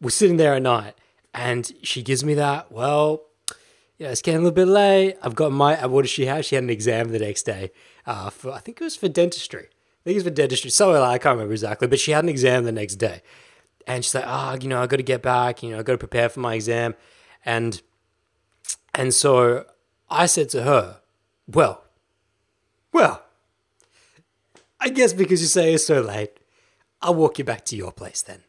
we're 0.00 0.10
sitting 0.10 0.36
there 0.36 0.54
at 0.54 0.62
night 0.62 0.94
and 1.34 1.72
she 1.82 2.02
gives 2.02 2.24
me 2.24 2.34
that, 2.34 2.70
well, 2.70 3.22
yeah, 4.00 4.08
it's 4.08 4.22
getting 4.22 4.38
a 4.38 4.42
little 4.44 4.54
bit 4.54 4.66
late. 4.66 5.18
I've 5.22 5.34
got 5.34 5.52
my, 5.52 5.78
uh, 5.78 5.86
what 5.86 6.02
does 6.02 6.10
she 6.10 6.24
have? 6.24 6.46
She 6.46 6.54
had 6.54 6.64
an 6.64 6.70
exam 6.70 7.10
the 7.10 7.18
next 7.18 7.42
day. 7.42 7.70
Uh, 8.06 8.30
for, 8.30 8.50
I 8.50 8.58
think 8.58 8.80
it 8.80 8.84
was 8.84 8.96
for 8.96 9.10
dentistry. 9.10 9.64
I 9.64 10.00
think 10.04 10.14
it 10.14 10.14
was 10.14 10.24
for 10.24 10.30
dentistry. 10.30 10.70
So 10.70 11.02
I 11.02 11.18
can't 11.18 11.34
remember 11.34 11.52
exactly, 11.52 11.86
but 11.86 12.00
she 12.00 12.12
had 12.12 12.24
an 12.24 12.30
exam 12.30 12.64
the 12.64 12.72
next 12.72 12.94
day. 12.94 13.20
And 13.86 14.02
she's 14.02 14.14
like, 14.14 14.24
oh, 14.26 14.56
you 14.58 14.68
know, 14.68 14.82
I 14.82 14.86
got 14.86 14.96
to 14.96 15.02
get 15.02 15.20
back, 15.20 15.62
you 15.62 15.72
know, 15.72 15.80
I 15.80 15.82
got 15.82 15.92
to 15.92 15.98
prepare 15.98 16.30
for 16.30 16.40
my 16.40 16.54
exam. 16.54 16.94
And, 17.44 17.82
and 18.94 19.12
so 19.12 19.66
I 20.08 20.24
said 20.24 20.48
to 20.50 20.62
her, 20.62 21.00
well, 21.46 21.84
well, 22.92 23.22
I 24.80 24.88
guess 24.88 25.12
because 25.12 25.42
you 25.42 25.46
say 25.46 25.74
it's 25.74 25.86
so 25.86 26.00
late, 26.00 26.38
I'll 27.02 27.14
walk 27.14 27.38
you 27.38 27.44
back 27.44 27.66
to 27.66 27.76
your 27.76 27.92
place 27.92 28.22
then. 28.22 28.44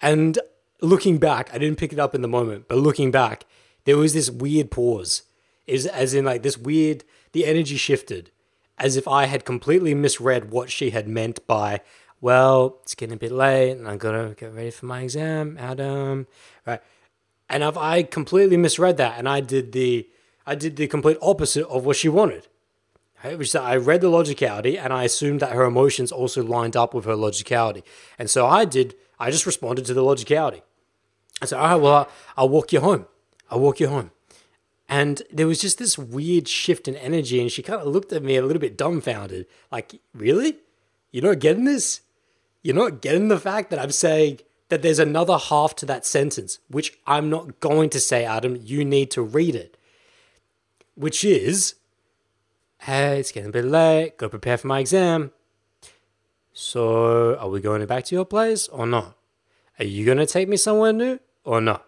And 0.00 0.38
looking 0.80 1.18
back, 1.18 1.52
I 1.52 1.58
didn't 1.58 1.76
pick 1.76 1.92
it 1.92 1.98
up 1.98 2.14
in 2.14 2.22
the 2.22 2.28
moment, 2.28 2.64
but 2.66 2.78
looking 2.78 3.10
back, 3.10 3.44
there 3.84 3.96
was 3.96 4.12
this 4.12 4.30
weird 4.30 4.70
pause. 4.70 5.22
Is 5.66 5.86
as 5.86 6.12
in 6.12 6.24
like 6.26 6.42
this 6.42 6.58
weird 6.58 7.04
the 7.32 7.46
energy 7.46 7.76
shifted 7.76 8.30
as 8.78 8.96
if 8.96 9.06
I 9.08 9.26
had 9.26 9.44
completely 9.44 9.94
misread 9.94 10.50
what 10.50 10.70
she 10.70 10.90
had 10.90 11.08
meant 11.08 11.46
by 11.46 11.80
well, 12.20 12.78
it's 12.82 12.94
getting 12.94 13.14
a 13.14 13.18
bit 13.18 13.32
late 13.32 13.72
and 13.72 13.86
I 13.86 13.96
gotta 13.96 14.34
get 14.36 14.54
ready 14.54 14.70
for 14.70 14.86
my 14.86 15.02
exam, 15.02 15.58
Adam. 15.58 16.26
Right. 16.66 16.80
And 17.50 17.62
if 17.62 17.76
I 17.76 18.02
completely 18.02 18.56
misread 18.56 18.96
that 18.96 19.18
and 19.18 19.28
I 19.28 19.40
did 19.40 19.72
the 19.72 20.08
I 20.46 20.54
did 20.54 20.76
the 20.76 20.86
complete 20.86 21.18
opposite 21.22 21.66
of 21.68 21.84
what 21.84 21.96
she 21.96 22.08
wanted. 22.08 22.48
Right? 23.22 23.38
Which 23.38 23.54
I 23.56 23.76
read 23.76 24.02
the 24.02 24.10
logicality 24.10 24.78
and 24.78 24.92
I 24.92 25.04
assumed 25.04 25.40
that 25.40 25.52
her 25.52 25.64
emotions 25.64 26.12
also 26.12 26.42
lined 26.42 26.76
up 26.76 26.92
with 26.92 27.04
her 27.06 27.14
logicality. 27.14 27.82
And 28.18 28.28
so 28.28 28.46
I 28.46 28.64
did 28.64 28.94
I 29.18 29.30
just 29.30 29.46
responded 29.46 29.86
to 29.86 29.94
the 29.94 30.02
logicality. 30.02 30.62
I 31.42 31.46
said, 31.46 31.58
all 31.58 31.68
right, 31.68 31.82
well, 31.82 32.08
I'll 32.36 32.48
walk 32.48 32.72
you 32.72 32.80
home. 32.80 33.06
I'll 33.50 33.60
walk 33.60 33.80
you 33.80 33.88
home. 33.88 34.10
And 34.88 35.22
there 35.32 35.46
was 35.46 35.60
just 35.60 35.78
this 35.78 35.96
weird 35.96 36.46
shift 36.46 36.88
in 36.88 36.96
energy, 36.96 37.40
and 37.40 37.50
she 37.50 37.62
kind 37.62 37.80
of 37.80 37.88
looked 37.88 38.12
at 38.12 38.22
me 38.22 38.36
a 38.36 38.42
little 38.42 38.60
bit 38.60 38.76
dumbfounded. 38.76 39.46
Like, 39.72 40.00
really? 40.12 40.58
You're 41.10 41.24
not 41.24 41.38
getting 41.38 41.64
this? 41.64 42.00
You're 42.62 42.76
not 42.76 43.00
getting 43.00 43.28
the 43.28 43.38
fact 43.38 43.70
that 43.70 43.78
I'm 43.78 43.90
saying 43.90 44.40
that 44.68 44.82
there's 44.82 44.98
another 44.98 45.38
half 45.38 45.74
to 45.76 45.86
that 45.86 46.04
sentence, 46.04 46.58
which 46.68 46.98
I'm 47.06 47.30
not 47.30 47.60
going 47.60 47.90
to 47.90 48.00
say, 48.00 48.24
Adam. 48.24 48.58
You 48.62 48.84
need 48.84 49.10
to 49.12 49.22
read 49.22 49.54
it. 49.54 49.76
Which 50.96 51.24
is, 51.24 51.74
hey, 52.78 53.20
it's 53.20 53.32
getting 53.32 53.50
a 53.50 53.52
bit 53.52 53.64
late, 53.64 54.16
go 54.18 54.28
prepare 54.28 54.58
for 54.58 54.66
my 54.66 54.80
exam. 54.80 55.32
So, 56.52 57.36
are 57.36 57.48
we 57.48 57.60
going 57.60 57.84
back 57.86 58.04
to 58.06 58.14
your 58.14 58.24
place 58.24 58.68
or 58.68 58.86
not? 58.86 59.16
Are 59.78 59.84
you 59.84 60.04
going 60.04 60.18
to 60.18 60.26
take 60.26 60.48
me 60.48 60.56
somewhere 60.56 60.92
new 60.92 61.18
or 61.44 61.60
not? 61.60 61.86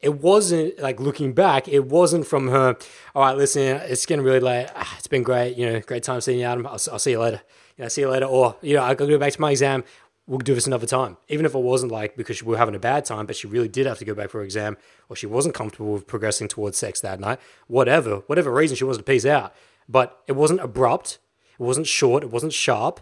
It 0.00 0.20
wasn't 0.20 0.78
like 0.78 1.00
looking 1.00 1.32
back, 1.32 1.66
it 1.66 1.86
wasn't 1.86 2.26
from 2.26 2.48
her, 2.48 2.76
all 3.14 3.22
right, 3.22 3.36
listen, 3.36 3.62
it's 3.62 4.04
getting 4.04 4.24
really 4.24 4.40
late. 4.40 4.68
Ah, 4.74 4.94
it's 4.98 5.06
been 5.06 5.22
great, 5.22 5.56
you 5.56 5.64
know, 5.70 5.80
great 5.80 6.02
time 6.02 6.20
seeing 6.20 6.40
you, 6.40 6.44
Adam. 6.44 6.66
I'll, 6.66 6.78
I'll 6.92 6.98
see 6.98 7.12
you 7.12 7.20
later. 7.20 7.40
You 7.76 7.84
know, 7.84 7.88
see 7.88 8.02
you 8.02 8.10
later. 8.10 8.26
Or, 8.26 8.56
you 8.60 8.74
know, 8.74 8.82
I'll 8.82 8.94
go 8.94 9.18
back 9.18 9.32
to 9.32 9.40
my 9.40 9.50
exam. 9.50 9.82
We'll 10.26 10.38
do 10.38 10.54
this 10.54 10.66
another 10.66 10.86
time. 10.86 11.16
Even 11.28 11.44
if 11.44 11.54
it 11.54 11.58
wasn't 11.58 11.92
like 11.92 12.16
because 12.16 12.42
we 12.42 12.52
were 12.52 12.58
having 12.58 12.74
a 12.74 12.78
bad 12.78 13.04
time, 13.04 13.26
but 13.26 13.36
she 13.36 13.46
really 13.46 13.68
did 13.68 13.86
have 13.86 13.98
to 13.98 14.04
go 14.04 14.14
back 14.14 14.30
for 14.30 14.38
her 14.38 14.44
exam 14.44 14.76
or 15.08 15.16
she 15.16 15.26
wasn't 15.26 15.54
comfortable 15.54 15.92
with 15.92 16.06
progressing 16.06 16.48
towards 16.48 16.78
sex 16.78 17.00
that 17.00 17.20
night, 17.20 17.38
whatever, 17.66 18.16
whatever 18.26 18.52
reason 18.52 18.76
she 18.76 18.84
wanted 18.84 18.98
to 18.98 19.04
peace 19.04 19.26
out. 19.26 19.54
But 19.88 20.22
it 20.26 20.32
wasn't 20.32 20.60
abrupt, 20.60 21.18
it 21.58 21.62
wasn't 21.62 21.86
short, 21.86 22.22
it 22.22 22.30
wasn't 22.30 22.54
sharp, 22.54 23.00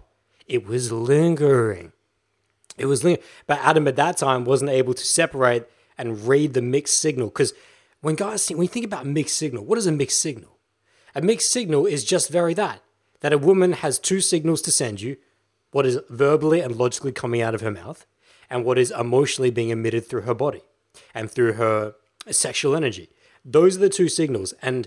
it 0.48 0.66
was 0.66 0.90
lingering. 0.90 1.92
It 2.76 2.86
was 2.86 3.04
lingering. 3.04 3.24
But 3.46 3.60
Adam 3.60 3.86
at 3.86 3.96
that 3.96 4.16
time 4.16 4.44
wasn't 4.44 4.70
able 4.70 4.94
to 4.94 5.04
separate 5.04 5.68
and 5.98 6.26
read 6.26 6.54
the 6.54 6.62
mixed 6.62 6.98
signal. 6.98 7.28
Because 7.28 7.52
when 8.00 8.14
guys 8.14 8.46
think, 8.46 8.58
when 8.58 8.64
you 8.64 8.68
think 8.68 8.86
about 8.86 9.06
mixed 9.06 9.36
signal, 9.36 9.64
what 9.64 9.78
is 9.78 9.86
a 9.86 9.92
mixed 9.92 10.20
signal? 10.20 10.58
A 11.14 11.20
mixed 11.20 11.50
signal 11.50 11.86
is 11.86 12.04
just 12.04 12.30
very 12.30 12.54
that 12.54 12.82
that 13.20 13.32
a 13.32 13.38
woman 13.38 13.72
has 13.72 13.98
two 13.98 14.20
signals 14.20 14.60
to 14.62 14.70
send 14.70 15.00
you 15.00 15.16
what 15.70 15.86
is 15.86 15.98
verbally 16.10 16.60
and 16.60 16.76
logically 16.76 17.12
coming 17.12 17.40
out 17.40 17.54
of 17.54 17.62
her 17.62 17.70
mouth, 17.70 18.04
and 18.50 18.64
what 18.64 18.78
is 18.78 18.90
emotionally 18.90 19.50
being 19.50 19.70
emitted 19.70 20.06
through 20.06 20.20
her 20.20 20.34
body 20.34 20.60
and 21.14 21.30
through 21.30 21.54
her 21.54 21.94
sexual 22.30 22.76
energy. 22.76 23.08
Those 23.42 23.76
are 23.76 23.80
the 23.80 23.88
two 23.88 24.10
signals. 24.10 24.52
And 24.60 24.86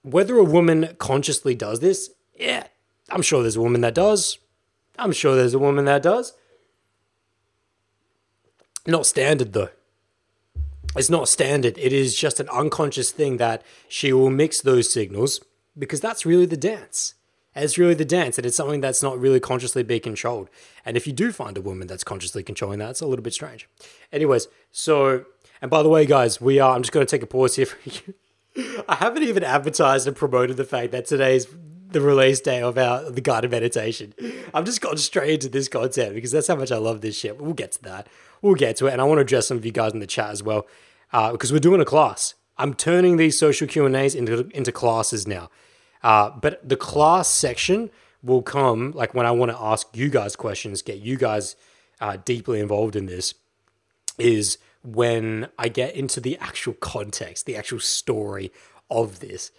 whether 0.00 0.38
a 0.38 0.44
woman 0.44 0.96
consciously 0.98 1.54
does 1.54 1.80
this, 1.80 2.10
yeah, 2.34 2.68
I'm 3.10 3.20
sure 3.20 3.42
there's 3.42 3.56
a 3.56 3.60
woman 3.60 3.82
that 3.82 3.94
does. 3.94 4.38
I'm 4.98 5.12
sure 5.12 5.36
there's 5.36 5.52
a 5.52 5.58
woman 5.58 5.84
that 5.84 6.02
does. 6.02 6.32
Not 8.86 9.04
standard 9.04 9.52
though. 9.52 9.68
It's 10.96 11.10
not 11.10 11.28
standard. 11.28 11.78
It 11.78 11.92
is 11.92 12.14
just 12.16 12.40
an 12.40 12.48
unconscious 12.50 13.10
thing 13.10 13.38
that 13.38 13.62
she 13.88 14.12
will 14.12 14.30
mix 14.30 14.60
those 14.60 14.92
signals 14.92 15.40
because 15.78 16.00
that's 16.00 16.26
really 16.26 16.46
the 16.46 16.56
dance. 16.56 17.14
It's 17.54 17.76
really 17.76 17.94
the 17.94 18.06
dance, 18.06 18.38
and 18.38 18.46
it's 18.46 18.56
something 18.56 18.80
that's 18.80 19.02
not 19.02 19.18
really 19.18 19.38
consciously 19.38 19.82
being 19.82 20.00
controlled. 20.00 20.48
And 20.86 20.96
if 20.96 21.06
you 21.06 21.12
do 21.12 21.32
find 21.32 21.58
a 21.58 21.60
woman 21.60 21.86
that's 21.86 22.04
consciously 22.04 22.42
controlling 22.42 22.78
that, 22.78 22.90
it's 22.90 23.02
a 23.02 23.06
little 23.06 23.22
bit 23.22 23.34
strange. 23.34 23.68
Anyways, 24.10 24.48
so 24.70 25.26
and 25.62 25.70
by 25.70 25.82
the 25.84 25.88
way, 25.88 26.04
guys, 26.04 26.40
we 26.40 26.58
are. 26.58 26.74
I'm 26.74 26.82
just 26.82 26.92
going 26.92 27.06
to 27.06 27.10
take 27.10 27.22
a 27.22 27.26
pause 27.26 27.54
here 27.54 27.66
for 27.66 27.78
you. 27.88 28.82
I 28.88 28.96
haven't 28.96 29.22
even 29.22 29.44
advertised 29.44 30.08
and 30.08 30.16
promoted 30.16 30.56
the 30.56 30.64
fact 30.64 30.90
that 30.90 31.06
today's 31.06 31.46
the 31.92 32.00
release 32.00 32.40
day 32.40 32.62
of 32.62 32.78
our 32.78 33.10
the 33.10 33.20
guided 33.20 33.50
meditation. 33.50 34.14
I've 34.52 34.64
just 34.64 34.80
gone 34.80 34.96
straight 34.96 35.34
into 35.34 35.48
this 35.48 35.68
content 35.68 36.14
because 36.14 36.32
that's 36.32 36.48
how 36.48 36.56
much 36.56 36.72
I 36.72 36.78
love 36.78 37.00
this 37.00 37.18
shit. 37.18 37.40
We'll 37.40 37.54
get 37.54 37.72
to 37.72 37.82
that. 37.82 38.08
We'll 38.40 38.54
get 38.54 38.76
to 38.76 38.86
it, 38.86 38.92
and 38.92 39.00
I 39.00 39.04
want 39.04 39.18
to 39.18 39.22
address 39.22 39.48
some 39.48 39.56
of 39.56 39.64
you 39.64 39.72
guys 39.72 39.92
in 39.92 40.00
the 40.00 40.06
chat 40.06 40.30
as 40.30 40.42
well 40.42 40.66
uh, 41.12 41.32
because 41.32 41.52
we're 41.52 41.58
doing 41.58 41.80
a 41.80 41.84
class. 41.84 42.34
I'm 42.58 42.74
turning 42.74 43.16
these 43.16 43.38
social 43.38 43.66
Q 43.66 43.86
and 43.86 43.96
A's 43.96 44.14
into 44.14 44.48
into 44.50 44.72
classes 44.72 45.26
now. 45.26 45.50
Uh, 46.02 46.30
but 46.30 46.68
the 46.68 46.76
class 46.76 47.28
section 47.28 47.90
will 48.22 48.42
come 48.42 48.92
like 48.92 49.14
when 49.14 49.26
I 49.26 49.30
want 49.30 49.50
to 49.50 49.58
ask 49.58 49.88
you 49.96 50.08
guys 50.08 50.36
questions, 50.36 50.82
get 50.82 50.98
you 50.98 51.16
guys 51.16 51.56
uh, 52.00 52.18
deeply 52.24 52.60
involved 52.60 52.96
in 52.96 53.06
this. 53.06 53.34
Is 54.18 54.58
when 54.84 55.48
I 55.58 55.68
get 55.68 55.94
into 55.94 56.20
the 56.20 56.36
actual 56.38 56.74
context, 56.74 57.46
the 57.46 57.56
actual 57.56 57.80
story 57.80 58.52
of 58.90 59.20
this. 59.20 59.50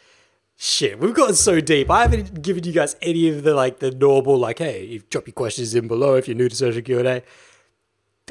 Shit, 0.56 1.00
we've 1.00 1.14
gotten 1.14 1.36
so 1.36 1.60
deep. 1.60 1.90
I 1.90 2.04
haven't 2.04 2.42
given 2.42 2.64
you 2.64 2.72
guys 2.72 2.96
any 3.02 3.28
of 3.30 3.44
the 3.44 3.54
like 3.54 3.80
the 3.80 3.92
normal 3.92 4.38
like, 4.38 4.60
hey, 4.60 4.86
you 4.86 5.04
drop 5.10 5.28
your 5.28 5.34
questions 5.34 5.76
in 5.76 5.88
below 5.88 6.16
if 6.16 6.28
you're 6.28 6.38
new 6.38 6.50
to 6.50 6.56
social 6.56 6.82
Q 6.82 7.00
and 7.00 7.08
A. 7.08 7.24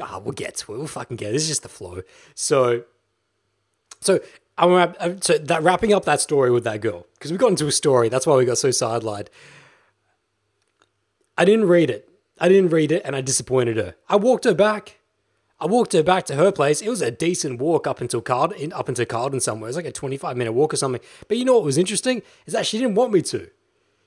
Ah, 0.01 0.19
we'll 0.19 0.31
get 0.31 0.55
to 0.57 0.73
it. 0.73 0.77
We'll 0.77 0.87
fucking 0.87 1.17
get 1.17 1.29
it. 1.29 1.33
This 1.33 1.43
is 1.43 1.49
just 1.49 1.63
the 1.63 1.69
flow. 1.69 2.01
So, 2.33 2.83
so 4.01 4.19
I'm 4.57 5.21
so 5.21 5.37
that 5.37 5.63
wrapping 5.63 5.93
up 5.93 6.05
that 6.05 6.21
story 6.21 6.49
with 6.51 6.63
that 6.63 6.81
girl 6.81 7.05
because 7.13 7.31
we 7.31 7.37
got 7.37 7.49
into 7.51 7.67
a 7.67 7.71
story. 7.71 8.09
That's 8.09 8.25
why 8.25 8.35
we 8.35 8.45
got 8.45 8.57
so 8.57 8.69
sidelined. 8.69 9.27
I 11.37 11.45
didn't 11.45 11.67
read 11.67 11.89
it. 11.89 12.09
I 12.39 12.49
didn't 12.49 12.69
read 12.69 12.91
it, 12.91 13.01
and 13.05 13.15
I 13.15 13.21
disappointed 13.21 13.77
her. 13.77 13.95
I 14.09 14.15
walked 14.15 14.45
her 14.45 14.53
back. 14.53 14.99
I 15.63 15.65
walked 15.65 15.93
her 15.93 16.03
back 16.03 16.25
to 16.25 16.35
her 16.35 16.51
place. 16.51 16.81
It 16.81 16.89
was 16.89 17.01
a 17.01 17.09
decent 17.09 17.57
walk 17.57 17.87
up 17.87 18.01
until 18.01 18.19
Carlton, 18.21 18.73
up 18.73 18.89
into 18.89 19.05
Carlton 19.05 19.39
somewhere. 19.39 19.69
It 19.69 19.69
was 19.69 19.75
like 19.77 19.85
a 19.85 19.93
25 19.93 20.35
minute 20.35 20.51
walk 20.51 20.73
or 20.73 20.77
something. 20.77 20.99
But 21.29 21.37
you 21.37 21.45
know 21.45 21.53
what 21.53 21.63
was 21.63 21.77
interesting 21.77 22.21
is 22.45 22.51
that 22.51 22.65
she 22.65 22.77
didn't 22.77 22.95
want 22.95 23.13
me 23.13 23.21
to. 23.21 23.49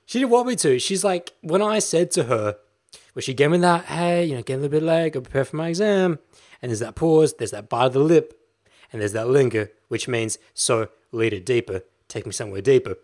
She 0.05 0.19
didn't 0.19 0.29
want 0.29 0.47
me 0.47 0.55
to. 0.57 0.77
She's 0.77 1.03
like, 1.03 1.33
when 1.41 1.63
I 1.63 1.79
said 1.79 2.11
to 2.11 2.25
her, 2.25 2.57
well, 3.15 3.23
she 3.23 3.33
gave 3.33 3.49
me 3.49 3.57
that, 3.57 3.85
hey, 3.85 4.25
you 4.25 4.35
know, 4.35 4.43
get 4.43 4.53
a 4.53 4.57
little 4.57 4.69
bit 4.69 4.83
late, 4.83 5.13
go 5.13 5.21
prepare 5.21 5.45
for 5.45 5.55
my 5.55 5.69
exam. 5.69 6.19
And 6.61 6.69
there's 6.69 6.79
that 6.79 6.93
pause, 6.93 7.33
there's 7.33 7.51
that 7.51 7.69
bite 7.69 7.87
of 7.87 7.93
the 7.93 7.99
lip, 8.01 8.39
and 8.93 9.01
there's 9.01 9.13
that 9.13 9.27
linger, 9.27 9.71
which 9.87 10.07
means 10.07 10.37
so 10.53 10.89
lead 11.11 11.33
it 11.33 11.43
deeper, 11.43 11.81
take 12.07 12.27
me 12.27 12.33
somewhere 12.33 12.61
deeper. 12.61 12.97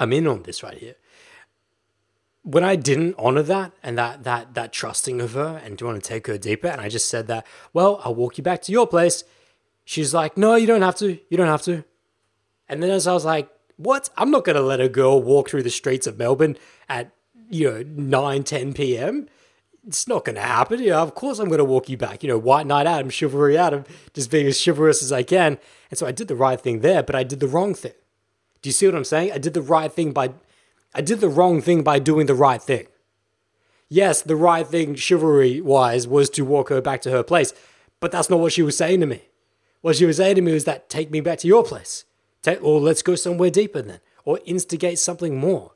I'm 0.00 0.12
in 0.12 0.26
on 0.26 0.42
this 0.42 0.64
right 0.64 0.76
here. 0.76 0.96
When 2.42 2.64
I 2.64 2.76
didn't 2.76 3.16
honor 3.18 3.42
that 3.42 3.72
and 3.82 3.98
that 3.98 4.24
that 4.24 4.54
that 4.54 4.72
trusting 4.72 5.20
of 5.20 5.34
her 5.34 5.60
and 5.62 5.76
do 5.76 5.84
want 5.86 6.02
to 6.02 6.08
take 6.08 6.26
her 6.26 6.38
deeper, 6.38 6.68
and 6.68 6.80
I 6.80 6.88
just 6.88 7.08
said 7.08 7.26
that, 7.26 7.46
well, 7.72 8.00
I'll 8.02 8.14
walk 8.14 8.38
you 8.38 8.44
back 8.44 8.62
to 8.62 8.72
your 8.72 8.86
place. 8.86 9.24
She's 9.84 10.14
like, 10.14 10.36
no, 10.36 10.54
you 10.54 10.66
don't 10.66 10.82
have 10.82 10.96
to. 10.96 11.18
You 11.28 11.36
don't 11.36 11.48
have 11.48 11.62
to. 11.62 11.84
And 12.68 12.82
then 12.82 12.90
as 12.90 13.06
I 13.06 13.12
was 13.12 13.24
like, 13.24 13.50
what? 13.76 14.08
I'm 14.16 14.30
not 14.30 14.44
gonna 14.44 14.62
let 14.62 14.80
a 14.80 14.88
girl 14.88 15.22
walk 15.22 15.50
through 15.50 15.64
the 15.64 15.70
streets 15.70 16.06
of 16.06 16.18
Melbourne 16.18 16.56
at 16.88 17.12
you 17.50 17.70
know 17.70 17.82
9, 17.82 18.44
10 18.44 18.72
p.m 18.72 19.28
it's 19.86 20.06
not 20.06 20.24
going 20.24 20.36
to 20.36 20.42
happen. 20.42 20.80
You 20.80 20.90
know, 20.90 21.02
of 21.02 21.14
course 21.14 21.38
I'm 21.38 21.48
going 21.48 21.58
to 21.58 21.64
walk 21.64 21.88
you 21.88 21.96
back. 21.96 22.22
You 22.22 22.28
know, 22.28 22.38
white 22.38 22.66
knight 22.66 22.86
Adam, 22.86 23.10
chivalry 23.10 23.56
Adam, 23.56 23.84
just 24.12 24.30
being 24.30 24.46
as 24.46 24.62
chivalrous 24.62 25.02
as 25.02 25.12
I 25.12 25.22
can. 25.22 25.58
And 25.90 25.98
so 25.98 26.06
I 26.06 26.12
did 26.12 26.28
the 26.28 26.36
right 26.36 26.60
thing 26.60 26.80
there, 26.80 27.02
but 27.02 27.14
I 27.14 27.22
did 27.22 27.40
the 27.40 27.48
wrong 27.48 27.74
thing. 27.74 27.92
Do 28.62 28.68
you 28.68 28.72
see 28.72 28.86
what 28.86 28.94
I'm 28.94 29.04
saying? 29.04 29.32
I 29.32 29.38
did 29.38 29.54
the 29.54 29.62
right 29.62 29.90
thing 29.90 30.12
by, 30.12 30.32
I 30.94 31.00
did 31.00 31.20
the 31.20 31.28
wrong 31.28 31.60
thing 31.60 31.82
by 31.82 31.98
doing 31.98 32.26
the 32.26 32.34
right 32.34 32.62
thing. 32.62 32.86
Yes, 33.88 34.22
the 34.22 34.36
right 34.36 34.66
thing, 34.66 34.94
chivalry 34.94 35.60
wise, 35.60 36.06
was 36.06 36.30
to 36.30 36.44
walk 36.44 36.68
her 36.68 36.80
back 36.80 37.00
to 37.02 37.10
her 37.10 37.22
place, 37.22 37.52
but 37.98 38.12
that's 38.12 38.30
not 38.30 38.40
what 38.40 38.52
she 38.52 38.62
was 38.62 38.76
saying 38.76 39.00
to 39.00 39.06
me. 39.06 39.22
What 39.80 39.96
she 39.96 40.06
was 40.06 40.18
saying 40.18 40.36
to 40.36 40.42
me 40.42 40.52
was 40.52 40.64
that 40.64 40.88
take 40.88 41.10
me 41.10 41.20
back 41.20 41.38
to 41.40 41.48
your 41.48 41.64
place, 41.64 42.04
take, 42.42 42.62
or 42.62 42.80
let's 42.80 43.02
go 43.02 43.14
somewhere 43.14 43.50
deeper 43.50 43.82
then, 43.82 44.00
or 44.24 44.38
instigate 44.44 44.98
something 44.98 45.38
more. 45.38 45.72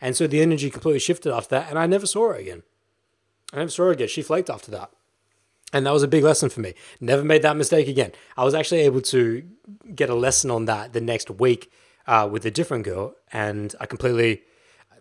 And 0.00 0.16
so 0.16 0.26
the 0.26 0.40
energy 0.40 0.70
completely 0.70 0.98
shifted 0.98 1.32
after 1.32 1.50
that, 1.56 1.70
and 1.70 1.78
I 1.78 1.86
never 1.86 2.06
saw 2.06 2.28
her 2.28 2.34
again. 2.34 2.62
I 3.52 3.58
never 3.58 3.70
saw 3.70 3.84
her 3.84 3.92
again. 3.92 4.08
She 4.08 4.22
flaked 4.22 4.50
after 4.50 4.70
that. 4.72 4.90
And 5.72 5.86
that 5.86 5.92
was 5.92 6.02
a 6.02 6.08
big 6.08 6.24
lesson 6.24 6.50
for 6.50 6.60
me. 6.60 6.74
Never 7.00 7.24
made 7.24 7.42
that 7.42 7.56
mistake 7.56 7.88
again. 7.88 8.12
I 8.36 8.44
was 8.44 8.54
actually 8.54 8.80
able 8.82 9.00
to 9.02 9.44
get 9.94 10.10
a 10.10 10.14
lesson 10.14 10.50
on 10.50 10.66
that 10.66 10.92
the 10.92 11.00
next 11.00 11.30
week 11.30 11.70
uh, 12.06 12.28
with 12.30 12.44
a 12.44 12.50
different 12.50 12.84
girl. 12.84 13.14
And 13.32 13.74
I 13.80 13.86
completely, 13.86 14.42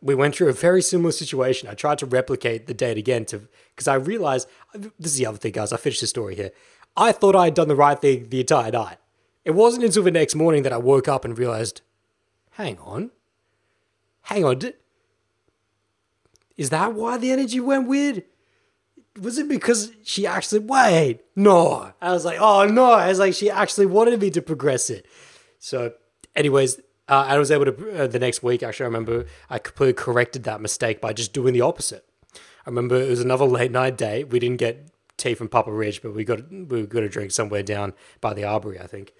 we 0.01 0.15
went 0.15 0.35
through 0.35 0.49
a 0.49 0.53
very 0.53 0.81
similar 0.81 1.11
situation. 1.11 1.69
I 1.69 1.73
tried 1.73 1.99
to 1.99 2.05
replicate 2.05 2.67
the 2.67 2.73
date 2.73 2.97
again 2.97 3.25
to, 3.25 3.47
because 3.75 3.87
I 3.87 3.95
realized, 3.95 4.47
this 4.73 5.13
is 5.13 5.17
the 5.17 5.25
other 5.25 5.37
thing, 5.37 5.53
guys. 5.53 5.73
I 5.73 5.77
finished 5.77 6.01
the 6.01 6.07
story 6.07 6.35
here. 6.35 6.51
I 6.95 7.11
thought 7.11 7.35
I 7.35 7.45
had 7.45 7.55
done 7.55 7.67
the 7.67 7.75
right 7.75 7.99
thing 7.99 8.29
the 8.29 8.41
entire 8.41 8.71
night. 8.71 8.97
It 9.45 9.51
wasn't 9.51 9.83
until 9.83 10.03
the 10.03 10.11
next 10.11 10.35
morning 10.35 10.63
that 10.63 10.73
I 10.73 10.77
woke 10.77 11.07
up 11.07 11.25
and 11.25 11.37
realized, 11.37 11.81
hang 12.51 12.77
on, 12.79 13.11
hang 14.23 14.45
on. 14.45 14.61
Is 16.55 16.69
that 16.69 16.93
why 16.93 17.17
the 17.17 17.31
energy 17.31 17.59
went 17.59 17.87
weird? 17.87 18.23
was 19.19 19.37
it 19.37 19.47
because 19.47 19.91
she 20.03 20.25
actually 20.25 20.59
wait 20.59 21.21
no 21.35 21.91
i 22.01 22.11
was 22.11 22.25
like 22.25 22.39
oh 22.39 22.65
no 22.65 22.91
i 22.91 23.07
was 23.07 23.19
like 23.19 23.33
she 23.33 23.49
actually 23.49 23.85
wanted 23.85 24.19
me 24.19 24.29
to 24.29 24.41
progress 24.41 24.89
it 24.89 25.05
so 25.59 25.93
anyways 26.35 26.79
uh, 27.09 27.25
i 27.27 27.37
was 27.37 27.51
able 27.51 27.65
to 27.65 28.03
uh, 28.03 28.07
the 28.07 28.19
next 28.19 28.43
week 28.43 28.63
actually 28.63 28.85
i 28.85 28.87
remember 28.87 29.25
i 29.49 29.57
completely 29.57 29.93
corrected 29.93 30.43
that 30.43 30.61
mistake 30.61 31.01
by 31.01 31.13
just 31.13 31.33
doing 31.33 31.53
the 31.53 31.61
opposite 31.61 32.05
i 32.35 32.69
remember 32.69 32.95
it 32.95 33.09
was 33.09 33.21
another 33.21 33.45
late 33.45 33.71
night 33.71 33.97
date 33.97 34.29
we 34.29 34.39
didn't 34.39 34.57
get 34.57 34.89
tea 35.17 35.33
from 35.33 35.47
PappaRich 35.47 36.01
but 36.01 36.13
we 36.13 36.23
got 36.23 36.51
we 36.51 36.85
got 36.85 37.03
a 37.03 37.09
drink 37.09 37.31
somewhere 37.31 37.63
down 37.63 37.93
by 38.21 38.33
the 38.33 38.43
arbory 38.43 38.79
i 38.79 38.87
think 38.87 39.13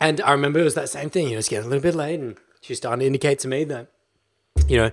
and 0.00 0.20
i 0.22 0.32
remember 0.32 0.58
it 0.58 0.64
was 0.64 0.74
that 0.74 0.88
same 0.88 1.10
thing 1.10 1.26
you 1.26 1.32
know 1.32 1.38
it's 1.38 1.48
getting 1.48 1.66
a 1.66 1.68
little 1.68 1.82
bit 1.82 1.94
late 1.94 2.18
and 2.18 2.36
she's 2.60 2.78
starting 2.78 3.00
to 3.00 3.06
indicate 3.06 3.38
to 3.38 3.48
me 3.48 3.64
that 3.64 3.88
you 4.66 4.76
know 4.76 4.90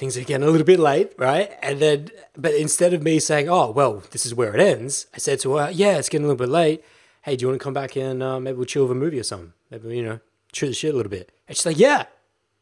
things 0.00 0.16
are 0.16 0.24
getting 0.24 0.48
a 0.48 0.50
little 0.50 0.66
bit 0.66 0.80
late, 0.80 1.12
right? 1.18 1.52
And 1.62 1.78
then, 1.78 2.08
but 2.36 2.54
instead 2.54 2.94
of 2.94 3.02
me 3.02 3.20
saying, 3.20 3.50
oh, 3.50 3.70
well, 3.70 4.02
this 4.12 4.24
is 4.24 4.34
where 4.34 4.54
it 4.54 4.60
ends, 4.60 5.06
I 5.14 5.18
said 5.18 5.38
to 5.40 5.56
her, 5.56 5.70
yeah, 5.70 5.98
it's 5.98 6.08
getting 6.08 6.24
a 6.24 6.28
little 6.28 6.44
bit 6.46 6.48
late. 6.48 6.82
Hey, 7.22 7.36
do 7.36 7.42
you 7.42 7.48
want 7.48 7.60
to 7.60 7.64
come 7.64 7.74
back 7.74 7.96
and 7.96 8.22
uh, 8.22 8.40
maybe 8.40 8.56
we'll 8.56 8.66
chill 8.66 8.82
with 8.82 8.92
a 8.92 8.94
movie 8.94 9.18
or 9.18 9.24
something? 9.24 9.52
Maybe, 9.70 9.96
you 9.96 10.02
know, 10.02 10.20
shoot 10.52 10.68
the 10.68 10.74
shit 10.74 10.94
a 10.94 10.96
little 10.96 11.10
bit. 11.10 11.32
And 11.46 11.56
she's 11.56 11.66
like, 11.66 11.78
yeah, 11.78 12.04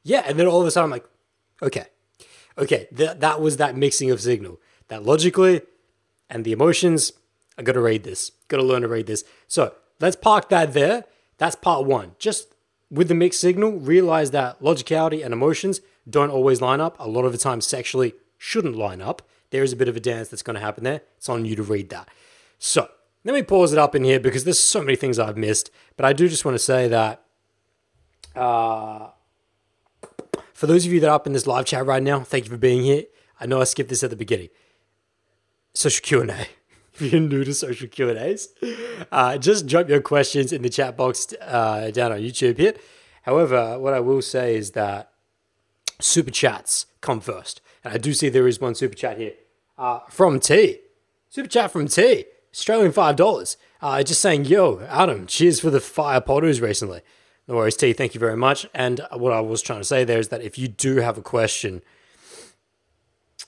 yeah. 0.02 0.24
And 0.26 0.38
then 0.38 0.46
all 0.46 0.60
of 0.60 0.66
a 0.66 0.70
sudden 0.70 0.86
I'm 0.86 0.90
like, 0.90 1.06
okay, 1.62 1.86
okay. 2.56 2.88
Th- 2.94 3.18
that 3.18 3.40
was 3.40 3.56
that 3.56 3.76
mixing 3.76 4.10
of 4.10 4.20
signal. 4.20 4.60
That 4.88 5.04
logically 5.04 5.62
and 6.30 6.44
the 6.44 6.52
emotions, 6.52 7.12
I 7.56 7.62
got 7.62 7.72
to 7.72 7.80
read 7.80 8.04
this. 8.04 8.32
Got 8.48 8.58
to 8.58 8.62
learn 8.62 8.82
to 8.82 8.88
read 8.88 9.06
this. 9.06 9.24
So 9.46 9.74
let's 10.00 10.16
park 10.16 10.48
that 10.48 10.72
there. 10.72 11.04
That's 11.38 11.56
part 11.56 11.84
one. 11.84 12.12
Just 12.18 12.54
with 12.90 13.08
the 13.08 13.14
mixed 13.14 13.40
signal, 13.40 13.72
realize 13.72 14.30
that 14.32 14.60
logicality 14.60 15.22
and 15.22 15.32
emotions 15.32 15.80
don't 16.08 16.30
always 16.30 16.60
line 16.60 16.80
up. 16.80 16.96
A 16.98 17.08
lot 17.08 17.24
of 17.24 17.32
the 17.32 17.38
time, 17.38 17.60
sexually 17.60 18.14
shouldn't 18.38 18.76
line 18.76 19.00
up. 19.00 19.22
There 19.50 19.62
is 19.62 19.72
a 19.72 19.76
bit 19.76 19.88
of 19.88 19.96
a 19.96 20.00
dance 20.00 20.28
that's 20.28 20.42
going 20.42 20.54
to 20.54 20.60
happen 20.60 20.84
there. 20.84 21.02
It's 21.16 21.28
on 21.28 21.44
you 21.44 21.54
to 21.56 21.62
read 21.62 21.90
that. 21.90 22.08
So 22.58 22.88
let 23.28 23.34
me 23.34 23.42
pause 23.42 23.74
it 23.74 23.78
up 23.78 23.94
in 23.94 24.04
here 24.04 24.18
because 24.18 24.44
there's 24.44 24.58
so 24.58 24.80
many 24.80 24.96
things 24.96 25.18
I've 25.18 25.36
missed. 25.36 25.70
But 25.98 26.06
I 26.06 26.14
do 26.14 26.30
just 26.30 26.46
want 26.46 26.54
to 26.54 26.58
say 26.58 26.88
that 26.88 27.22
uh, 28.34 29.10
for 30.54 30.66
those 30.66 30.86
of 30.86 30.92
you 30.92 31.00
that 31.00 31.10
are 31.10 31.14
up 31.14 31.26
in 31.26 31.34
this 31.34 31.46
live 31.46 31.66
chat 31.66 31.84
right 31.84 32.02
now, 32.02 32.20
thank 32.20 32.46
you 32.46 32.50
for 32.50 32.56
being 32.56 32.84
here. 32.84 33.04
I 33.38 33.44
know 33.44 33.60
I 33.60 33.64
skipped 33.64 33.90
this 33.90 34.02
at 34.02 34.08
the 34.08 34.16
beginning. 34.16 34.48
Social 35.74 36.02
Q 36.02 36.22
and 36.22 36.30
A. 36.30 36.46
If 36.94 37.12
you're 37.12 37.20
new 37.20 37.44
to 37.44 37.54
social 37.54 37.86
Q 37.86 38.08
and 38.08 38.18
A's, 38.18 38.48
uh, 39.12 39.38
just 39.38 39.68
drop 39.68 39.88
your 39.88 40.00
questions 40.00 40.52
in 40.52 40.62
the 40.62 40.68
chat 40.68 40.96
box 40.96 41.32
uh, 41.40 41.92
down 41.92 42.10
on 42.10 42.18
YouTube 42.18 42.58
here. 42.58 42.74
However, 43.22 43.78
what 43.78 43.94
I 43.94 44.00
will 44.00 44.20
say 44.20 44.56
is 44.56 44.72
that 44.72 45.12
super 46.00 46.32
chats 46.32 46.86
come 47.00 47.20
first, 47.20 47.60
and 47.84 47.94
I 47.94 47.98
do 47.98 48.12
see 48.12 48.30
there 48.30 48.48
is 48.48 48.60
one 48.60 48.74
super 48.74 48.96
chat 48.96 49.16
here 49.16 49.34
uh, 49.76 50.00
from 50.08 50.40
T. 50.40 50.80
Super 51.28 51.48
chat 51.48 51.70
from 51.70 51.86
T. 51.86 52.24
Australian 52.52 52.92
five 52.92 53.16
dollars. 53.16 53.56
Uh, 53.80 54.02
just 54.02 54.20
saying, 54.20 54.44
yo, 54.44 54.80
Adam, 54.88 55.26
cheers 55.26 55.60
for 55.60 55.70
the 55.70 55.80
fire 55.80 56.20
pottos 56.20 56.60
recently. 56.60 57.00
No 57.46 57.54
worries, 57.54 57.76
T. 57.76 57.92
Thank 57.92 58.12
you 58.14 58.20
very 58.20 58.36
much. 58.36 58.66
And 58.74 59.00
what 59.12 59.32
I 59.32 59.40
was 59.40 59.62
trying 59.62 59.80
to 59.80 59.84
say 59.84 60.04
there 60.04 60.18
is 60.18 60.28
that 60.28 60.42
if 60.42 60.58
you 60.58 60.68
do 60.68 60.96
have 60.96 61.16
a 61.16 61.22
question, 61.22 61.82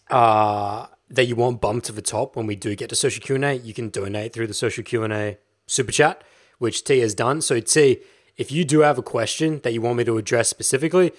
uh, 0.08 0.86
that 1.10 1.26
you 1.26 1.34
want 1.34 1.60
bumped 1.60 1.86
to 1.86 1.92
the 1.92 2.02
top 2.02 2.36
when 2.36 2.46
we 2.46 2.56
do 2.56 2.74
get 2.76 2.88
to 2.88 2.96
social 2.96 3.22
Q&A, 3.22 3.54
you 3.54 3.74
can 3.74 3.88
donate 3.88 4.32
through 4.32 4.46
the 4.46 4.54
social 4.54 4.84
Q&A 4.84 5.38
super 5.66 5.92
chat, 5.92 6.22
which 6.58 6.84
T 6.84 7.00
has 7.00 7.14
done. 7.14 7.40
So 7.40 7.60
T, 7.60 7.98
if 8.36 8.52
you 8.52 8.64
do 8.64 8.80
have 8.80 8.96
a 8.96 9.02
question 9.02 9.60
that 9.64 9.72
you 9.72 9.80
want 9.82 9.98
me 9.98 10.04
to 10.04 10.18
address 10.18 10.48
specifically, 10.48 11.12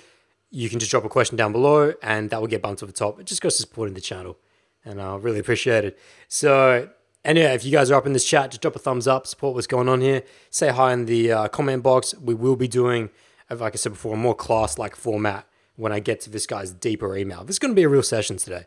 you 0.49 0.69
can 0.69 0.79
just 0.79 0.91
drop 0.91 1.05
a 1.05 1.09
question 1.09 1.37
down 1.37 1.51
below 1.51 1.93
and 2.01 2.29
that 2.29 2.39
will 2.39 2.47
get 2.47 2.61
bumped 2.61 2.79
to 2.79 2.85
the 2.85 2.93
top. 2.93 3.19
It 3.19 3.25
just 3.25 3.41
goes 3.41 3.55
to 3.55 3.61
supporting 3.61 3.93
the 3.93 4.01
channel 4.01 4.37
and 4.83 5.01
I'll 5.01 5.19
really 5.19 5.39
appreciate 5.39 5.85
it. 5.85 5.99
So, 6.27 6.89
and 7.23 7.37
yeah, 7.37 7.53
if 7.53 7.63
you 7.63 7.71
guys 7.71 7.91
are 7.91 7.95
up 7.95 8.05
in 8.05 8.13
this 8.13 8.25
chat, 8.25 8.51
just 8.51 8.61
drop 8.61 8.75
a 8.75 8.79
thumbs 8.79 9.07
up, 9.07 9.27
support 9.27 9.55
what's 9.55 9.67
going 9.67 9.87
on 9.87 10.01
here. 10.01 10.23
Say 10.49 10.69
hi 10.69 10.93
in 10.93 11.05
the 11.05 11.31
uh, 11.31 11.47
comment 11.47 11.83
box. 11.83 12.15
We 12.15 12.33
will 12.33 12.55
be 12.55 12.67
doing, 12.67 13.09
like 13.49 13.73
I 13.73 13.77
said 13.77 13.93
before, 13.93 14.15
a 14.15 14.17
more 14.17 14.35
class-like 14.35 14.95
format 14.95 15.47
when 15.75 15.91
I 15.91 15.99
get 15.99 16.19
to 16.21 16.29
this 16.29 16.45
guy's 16.47 16.71
deeper 16.71 17.15
email. 17.15 17.43
This 17.43 17.55
is 17.55 17.59
going 17.59 17.71
to 17.71 17.75
be 17.75 17.83
a 17.83 17.89
real 17.89 18.03
session 18.03 18.37
today. 18.37 18.65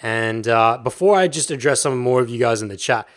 And 0.00 0.48
uh, 0.48 0.78
before 0.82 1.16
I 1.16 1.28
just 1.28 1.50
address 1.50 1.80
some 1.80 1.98
more 1.98 2.20
of 2.20 2.30
you 2.30 2.38
guys 2.38 2.62
in 2.62 2.68
the 2.68 2.76
chat, 2.76 3.08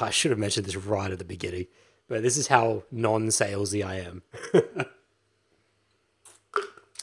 I 0.00 0.10
should 0.10 0.30
have 0.30 0.38
mentioned 0.38 0.66
this 0.66 0.76
right 0.76 1.10
at 1.10 1.18
the 1.18 1.24
beginning, 1.24 1.66
but 2.08 2.22
this 2.22 2.36
is 2.36 2.46
how 2.46 2.84
non-salesy 2.90 3.84
I 3.84 3.96
am. 3.96 4.22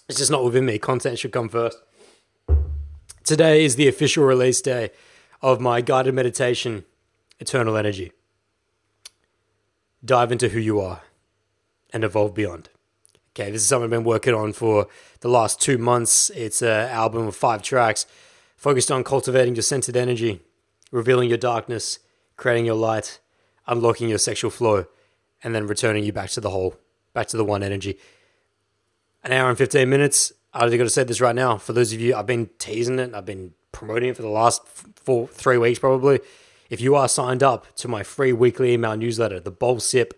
it's 0.09 0.17
just 0.17 0.31
not 0.31 0.43
within 0.43 0.65
me. 0.65 0.79
Content 0.79 1.19
should 1.19 1.31
come 1.31 1.49
first. 1.49 1.77
Today 3.23 3.63
is 3.63 3.75
the 3.75 3.87
official 3.87 4.23
release 4.23 4.61
day 4.61 4.89
of 5.43 5.59
my 5.59 5.81
guided 5.81 6.15
meditation, 6.15 6.85
Eternal 7.41 7.75
Energy. 7.75 8.11
Dive 10.05 10.31
into 10.31 10.49
who 10.49 10.59
you 10.59 10.79
are 10.79 11.01
and 11.91 12.03
evolve 12.03 12.35
beyond. 12.35 12.69
Okay, 13.33 13.49
this 13.49 13.63
is 13.63 13.67
something 13.67 13.85
I've 13.85 13.89
been 13.89 14.03
working 14.03 14.35
on 14.35 14.53
for 14.53 14.87
the 15.21 15.27
last 15.27 15.59
two 15.59 15.79
months. 15.79 16.29
It's 16.31 16.61
an 16.61 16.89
album 16.89 17.27
of 17.27 17.35
five 17.35 17.63
tracks 17.63 18.05
focused 18.55 18.91
on 18.91 19.03
cultivating 19.03 19.55
your 19.55 19.63
centered 19.63 19.97
energy, 19.97 20.41
revealing 20.91 21.29
your 21.29 21.37
darkness, 21.39 21.97
creating 22.37 22.65
your 22.65 22.75
light, 22.75 23.19
unlocking 23.65 24.07
your 24.07 24.19
sexual 24.19 24.51
flow, 24.51 24.85
and 25.43 25.55
then 25.55 25.65
returning 25.65 26.03
you 26.03 26.13
back 26.13 26.29
to 26.31 26.41
the 26.41 26.51
whole, 26.51 26.75
back 27.13 27.27
to 27.27 27.37
the 27.37 27.45
one 27.45 27.63
energy. 27.63 27.97
An 29.23 29.31
hour 29.31 29.49
and 29.49 29.57
15 29.57 29.89
minutes. 29.89 30.31
I 30.53 30.63
have 30.63 30.77
got 30.77 30.83
to 30.83 30.89
say 30.89 31.05
this 31.05 31.21
right 31.21 31.35
now. 31.35 31.57
For 31.57 31.73
those 31.73 31.91
of 31.91 31.99
you, 31.99 32.15
I've 32.15 32.27
been 32.27 32.51
teasing 32.59 32.99
it, 32.99 33.15
I've 33.15 33.25
been 33.25 33.53
promoting 33.71 34.09
it 34.09 34.15
for 34.15 34.21
the 34.21 34.27
last 34.27 34.67
four, 34.67 35.27
three 35.27 35.57
weeks 35.57 35.79
probably. 35.79 36.19
If 36.71 36.79
you 36.79 36.95
are 36.95 37.09
signed 37.09 37.43
up 37.43 37.75
to 37.75 37.89
my 37.89 38.01
free 38.01 38.31
weekly 38.31 38.71
email 38.71 38.95
newsletter, 38.95 39.41
the 39.41 39.51
Bowl 39.51 39.81
Sip, 39.81 40.17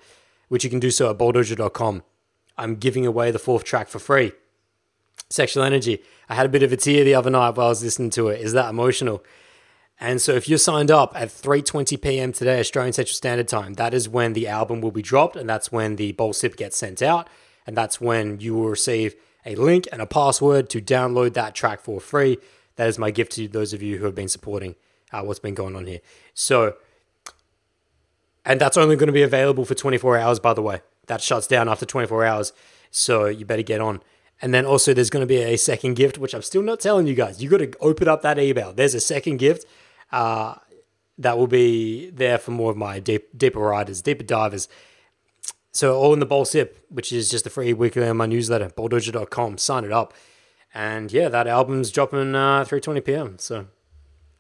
which 0.50 0.64
you 0.64 0.70
can 0.70 0.80
do 0.80 0.92
so 0.92 1.10
at 1.10 1.18
bowldojo.com, 1.18 2.04
I'm 2.60 2.76
giving 2.76 3.08
away 3.08 3.32
the 3.32 3.40
fourth 3.40 3.64
track 3.64 3.88
for 3.88 3.98
free. 3.98 4.34
Sexual 5.32 5.64
energy. 5.64 6.04
I 6.30 6.36
had 6.36 6.46
a 6.46 6.50
bit 6.50 6.62
of 6.62 6.72
a 6.72 6.78
tear 6.78 7.04
the 7.04 7.16
other 7.16 7.32
night 7.32 7.58
while 7.58 7.66
I 7.66 7.70
was 7.70 7.84
listening 7.84 8.12
to 8.12 8.28
it. 8.28 8.40
Is 8.40 8.54
that 8.54 8.70
emotional? 8.70 9.24
And 10.00 10.22
so 10.22 10.34
if 10.34 10.48
you're 10.48 10.60
signed 10.60 10.92
up 10.92 11.20
at 11.20 11.30
3:20 11.30 12.00
p.m. 12.00 12.32
today 12.32 12.60
Australian 12.60 12.94
Central 12.94 13.16
Standard 13.16 13.48
Time, 13.48 13.74
that 13.74 13.96
is 13.96 14.08
when 14.08 14.34
the 14.34 14.48
album 14.48 14.80
will 14.80 14.92
be 14.92 15.02
dropped 15.02 15.36
and 15.36 15.50
that's 15.50 15.72
when 15.72 15.96
the 15.96 16.12
bowl 16.12 16.34
sip 16.34 16.56
gets 16.56 16.78
sent 16.78 17.02
out 17.02 17.28
and 17.66 17.76
that's 17.76 18.00
when 18.00 18.40
you 18.40 18.54
will 18.54 18.70
receive 18.70 19.16
a 19.44 19.56
link 19.56 19.88
and 19.92 20.04
a 20.04 20.06
password 20.06 20.70
to 20.70 20.80
download 20.80 21.34
that 21.34 21.56
track 21.56 21.82
for 21.82 22.00
free. 22.00 22.38
That 22.76 22.90
is 22.90 23.00
my 23.00 23.10
gift 23.10 23.32
to 23.34 23.48
those 23.48 23.74
of 23.74 23.82
you 23.82 23.98
who 23.98 24.06
have 24.06 24.14
been 24.14 24.30
supporting 24.30 24.76
uh, 25.14 25.22
what's 25.24 25.40
been 25.40 25.54
going 25.54 25.76
on 25.76 25.86
here. 25.86 26.02
So 26.34 26.76
and 28.46 28.60
that's 28.60 28.76
only 28.76 28.98
going 28.98 29.08
to 29.08 29.14
be 29.14 29.22
available 29.22 29.64
for 29.64 29.76
24 29.76 30.18
hours 30.18 30.40
by 30.40 30.54
the 30.54 30.62
way. 30.62 30.82
That 31.08 31.22
shuts 31.22 31.48
down 31.48 31.70
after 31.70 31.86
24 31.86 32.26
hours. 32.26 32.54
So 32.92 33.26
you 33.26 33.46
better 33.46 33.64
get 33.64 33.82
on. 33.82 34.02
And 34.42 34.54
then 34.54 34.66
also 34.66 34.94
there's 34.94 35.10
going 35.10 35.22
to 35.22 35.28
be 35.28 35.38
a 35.38 35.58
second 35.58 35.96
gift, 35.96 36.18
which 36.18 36.34
I'm 36.34 36.42
still 36.42 36.62
not 36.62 36.80
telling 36.80 37.08
you 37.08 37.16
guys. 37.16 37.42
You 37.42 37.50
got 37.50 37.60
to 37.60 37.72
open 37.80 38.08
up 38.08 38.22
that 38.24 38.40
email. 38.40 38.74
There's 38.74 38.94
a 38.94 39.00
second 39.00 39.38
gift 39.38 39.66
uh, 40.12 40.56
that 41.18 41.38
will 41.38 41.48
be 41.48 42.10
there 42.10 42.38
for 42.38 42.52
more 42.52 42.72
of 42.72 42.78
my 42.78 43.00
deep, 43.00 43.38
deeper 43.38 43.60
riders, 43.60 44.02
deeper 44.02 44.24
divers. 44.24 44.68
So 45.72 45.98
all 45.98 46.14
in 46.14 46.20
the 46.20 46.26
bowl 46.26 46.46
sip, 46.46 46.86
which 46.90 47.12
is 47.12 47.30
just 47.30 47.48
a 47.48 47.50
free 47.50 47.74
weekly 47.74 48.08
on 48.08 48.18
my 48.18 48.26
newsletter, 48.26 48.70
bowldojo.com. 48.70 49.58
Sign 49.58 49.86
it 49.86 49.92
up. 49.92 50.14
And 50.74 51.12
yeah, 51.12 51.30
that 51.30 51.48
album's 51.48 51.92
dropping 51.92 52.36
uh, 52.36 52.66
3.20 52.66 53.06
p.m. 53.06 53.40
So 53.40 53.68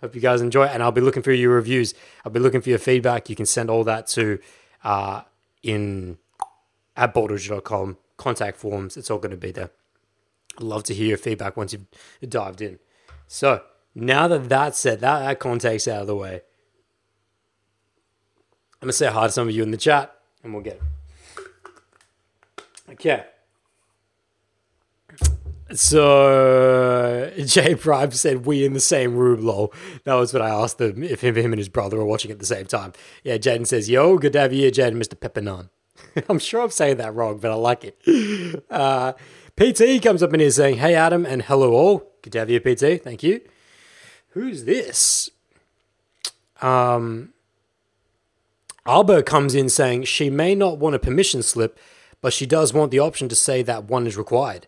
hope 0.03 0.15
you 0.15 0.21
guys 0.21 0.41
enjoy 0.41 0.65
it. 0.65 0.71
And 0.73 0.83
I'll 0.83 0.91
be 0.91 1.01
looking 1.01 1.23
for 1.23 1.31
your 1.31 1.55
reviews. 1.55 1.93
I'll 2.25 2.31
be 2.31 2.39
looking 2.39 2.61
for 2.61 2.69
your 2.69 2.79
feedback. 2.79 3.29
You 3.29 3.35
can 3.35 3.45
send 3.45 3.69
all 3.69 3.83
that 3.85 4.07
to 4.07 4.39
uh, 4.83 5.21
in 5.63 6.17
at 6.95 7.13
bowldojo.com. 7.13 7.97
Contact 8.17 8.57
forms. 8.57 8.97
It's 8.97 9.09
all 9.09 9.17
going 9.17 9.31
to 9.31 9.37
be 9.37 9.51
there. 9.51 9.71
I'd 10.57 10.63
love 10.63 10.83
to 10.83 10.93
hear 10.93 11.07
your 11.07 11.17
feedback 11.17 11.57
once 11.57 11.73
you've 11.73 12.29
dived 12.29 12.61
in. 12.61 12.79
So 13.27 13.63
now 13.95 14.27
that 14.27 14.49
that's 14.49 14.77
said, 14.77 14.99
that, 14.99 15.19
that 15.19 15.39
context 15.39 15.87
out 15.87 16.01
of 16.01 16.07
the 16.07 16.15
way, 16.15 16.41
I'm 18.81 18.87
gonna 18.87 18.93
say 18.93 19.07
hi 19.07 19.27
to 19.27 19.31
some 19.31 19.47
of 19.47 19.55
you 19.55 19.63
in 19.63 19.71
the 19.71 19.77
chat, 19.77 20.13
and 20.43 20.53
we'll 20.53 20.61
get 20.61 20.73
it. 20.73 20.81
Okay. 22.91 23.23
So 25.75 27.31
Jay 27.45 27.75
Prime 27.75 28.11
said 28.11 28.45
we 28.45 28.65
in 28.65 28.73
the 28.73 28.79
same 28.79 29.15
room, 29.15 29.45
lol. 29.45 29.73
That 30.03 30.15
was 30.15 30.33
what 30.33 30.41
I 30.41 30.49
asked 30.49 30.77
them 30.77 31.03
if 31.03 31.21
him, 31.21 31.35
him 31.35 31.53
and 31.53 31.59
his 31.59 31.69
brother 31.69 31.97
were 31.97 32.05
watching 32.05 32.31
at 32.31 32.39
the 32.39 32.45
same 32.45 32.65
time. 32.65 32.93
Yeah, 33.23 33.37
Jaden 33.37 33.67
says, 33.67 33.89
yo, 33.89 34.17
good 34.17 34.33
to 34.33 34.39
have 34.39 34.53
you 34.53 34.61
here, 34.61 34.71
Jaden, 34.71 34.95
Mr. 34.95 35.15
Peppernon. 35.15 35.69
I'm 36.29 36.39
sure 36.39 36.61
I'm 36.61 36.69
saying 36.69 36.97
that 36.97 37.13
wrong, 37.13 37.37
but 37.39 37.51
I 37.51 37.55
like 37.55 37.83
it. 37.83 37.97
Uh, 38.69 39.13
PT 39.55 40.01
comes 40.01 40.23
up 40.23 40.33
in 40.33 40.39
here 40.39 40.49
saying, 40.49 40.77
Hey 40.77 40.95
Adam 40.95 41.25
and 41.25 41.43
hello 41.43 41.73
all. 41.73 42.11
Good 42.23 42.33
to 42.33 42.39
have 42.39 42.49
you, 42.49 42.59
PT. 42.59 43.03
Thank 43.03 43.21
you. 43.21 43.41
Who's 44.29 44.63
this? 44.63 45.29
Um, 46.61 47.33
Albert 48.85 49.25
comes 49.27 49.53
in 49.53 49.69
saying 49.69 50.05
she 50.05 50.29
may 50.29 50.55
not 50.55 50.79
want 50.79 50.95
a 50.95 50.99
permission 50.99 51.43
slip, 51.43 51.79
but 52.21 52.33
she 52.33 52.47
does 52.47 52.73
want 52.73 52.89
the 52.89 52.99
option 52.99 53.29
to 53.29 53.35
say 53.35 53.61
that 53.61 53.85
one 53.85 54.07
is 54.07 54.17
required. 54.17 54.65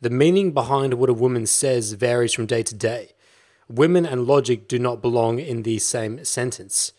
The 0.00 0.10
meaning 0.10 0.52
behind 0.52 0.94
what 0.94 1.10
a 1.10 1.14
woman 1.14 1.46
says 1.46 1.92
varies 1.92 2.32
from 2.32 2.46
day 2.46 2.62
to 2.62 2.74
day. 2.74 3.10
Women 3.68 4.06
and 4.06 4.26
logic 4.26 4.68
do 4.68 4.78
not 4.78 5.02
belong 5.02 5.38
in 5.38 5.62
the 5.62 5.78
same 5.78 6.24
sentence. 6.24 6.92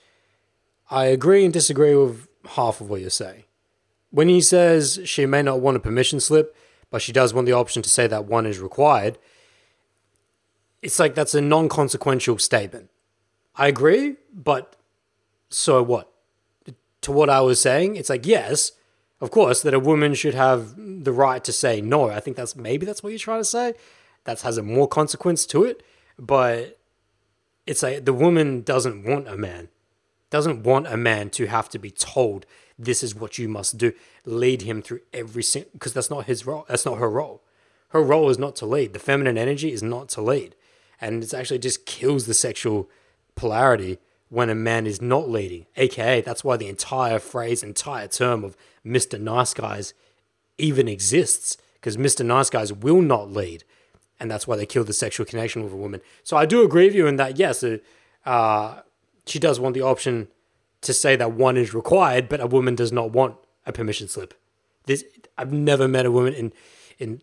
I 0.92 1.06
agree 1.06 1.46
and 1.46 1.54
disagree 1.54 1.96
with 1.96 2.28
half 2.50 2.82
of 2.82 2.90
what 2.90 3.02
you're 3.02 3.10
saying. 3.10 3.44
When 4.12 4.28
he 4.28 4.42
says 4.42 5.00
she 5.06 5.26
may 5.26 5.42
not 5.42 5.62
want 5.62 5.78
a 5.78 5.80
permission 5.80 6.20
slip, 6.20 6.56
but 6.90 7.02
she 7.02 7.12
does 7.12 7.34
want 7.34 7.46
the 7.46 7.54
option 7.54 7.82
to 7.84 7.90
say 7.90 8.08
that 8.08 8.26
one 8.26 8.46
is 8.46 8.60
required. 8.60 9.18
It's 10.82 11.00
like 11.00 11.16
that's 11.16 11.36
a 11.36 11.42
non 11.42 11.70
consequential 11.70 12.38
statement. 12.38 12.90
I 13.56 13.68
agree, 13.68 14.16
but 14.34 14.76
so 15.50 15.84
what? 15.84 16.12
To 17.02 17.12
what 17.12 17.30
I 17.30 17.42
was 17.42 17.62
saying, 17.62 17.96
it's 17.96 18.10
like, 18.10 18.26
yes, 18.26 18.72
of 19.22 19.32
course, 19.32 19.62
that 19.62 19.74
a 19.74 19.80
woman 19.80 20.14
should 20.14 20.34
have 20.34 20.76
the 21.04 21.12
right 21.12 21.44
to 21.44 21.52
say 21.52 21.82
no. 21.82 22.10
I 22.10 22.20
think 22.20 22.38
that's 22.38 22.56
maybe 22.56 22.86
that's 22.86 23.04
what 23.04 23.10
you're 23.10 23.20
trying 23.20 23.42
to 23.42 23.46
say. 23.46 23.74
That 24.24 24.42
has 24.42 24.58
a 24.58 24.64
more 24.64 24.88
consequence 24.88 25.46
to 25.48 25.64
it, 25.64 25.84
but 26.18 26.80
it's 27.66 27.84
like 27.84 28.06
the 28.06 28.14
woman 28.14 28.62
doesn't 28.62 29.04
want 29.04 29.28
a 29.28 29.38
man, 29.38 29.70
doesn't 30.30 30.64
want 30.64 30.88
a 30.88 30.98
man 30.98 31.30
to 31.32 31.48
have 31.48 31.70
to 31.70 31.80
be 31.80 31.92
told 31.92 32.46
this 32.78 33.04
is 33.04 33.14
what 33.14 33.38
you 33.38 33.50
must 33.50 33.78
do. 33.78 33.92
Lead 34.26 34.62
him 34.62 34.82
through 34.82 35.02
every 35.14 35.44
single, 35.44 35.70
because 35.74 35.94
that's 35.94 36.10
not 36.10 36.26
his 36.26 36.46
role. 36.46 36.66
That's 36.70 36.86
not 36.86 36.98
her 36.98 37.10
role. 37.10 37.44
Her 37.90 38.02
role 38.02 38.30
is 38.30 38.38
not 38.38 38.56
to 38.58 38.66
lead. 38.66 38.94
The 38.94 39.00
feminine 39.00 39.38
energy 39.38 39.74
is 39.74 39.84
not 39.84 40.10
to 40.10 40.22
lead. 40.22 40.56
And 41.02 41.24
it 41.24 41.34
actually 41.34 41.60
just 41.60 41.86
kills 41.86 42.26
the 42.26 42.34
sexual 42.34 42.90
polarity 43.36 44.00
when 44.30 44.50
a 44.50 44.56
man 44.56 44.86
is 44.86 45.02
not 45.02 45.30
leading. 45.30 45.66
AKA, 45.76 46.22
that's 46.22 46.44
why 46.44 46.56
the 46.56 46.68
entire 46.68 47.20
phrase, 47.20 47.64
entire 47.64 48.08
term 48.08 48.44
of 48.44 48.56
Mr. 48.86 49.20
Nice 49.20 49.54
Guys 49.54 49.94
even 50.58 50.88
exists, 50.88 51.58
because 51.76 51.98
Mr. 51.98 52.26
Nice 52.26 52.50
Guys 52.50 52.72
will 52.72 53.02
not 53.02 53.32
lead. 53.32 53.64
And 54.20 54.30
that's 54.30 54.48
why 54.48 54.58
they 54.58 54.66
kill 54.66 54.84
the 54.84 54.94
sexual 54.94 55.26
connection 55.26 55.64
with 55.64 55.72
a 55.72 55.78
woman. 55.78 56.02
So 56.24 56.38
I 56.38 56.46
do 56.46 56.64
agree 56.64 56.86
with 56.86 56.96
you 56.96 57.08
in 57.08 57.16
that, 57.16 57.38
yes, 57.38 57.64
uh, 57.64 57.78
uh, 58.26 58.82
she 59.26 59.40
does 59.40 59.60
want 59.60 59.76
the 59.76 59.82
option 59.82 60.28
to 60.82 60.94
say 60.94 61.16
that 61.16 61.32
one 61.32 61.58
is 61.58 61.74
required, 61.74 62.30
but 62.30 62.42
a 62.42 62.48
woman 62.48 62.76
does 62.76 62.92
not 62.92 63.12
want 63.12 63.36
a 63.66 63.72
permission 63.72 64.08
slip. 64.08 64.34
This 64.86 65.04
I've 65.38 65.54
never 65.54 65.88
met 65.88 66.06
a 66.06 66.12
woman 66.12 66.34
in 66.34 66.54
in 66.98 67.22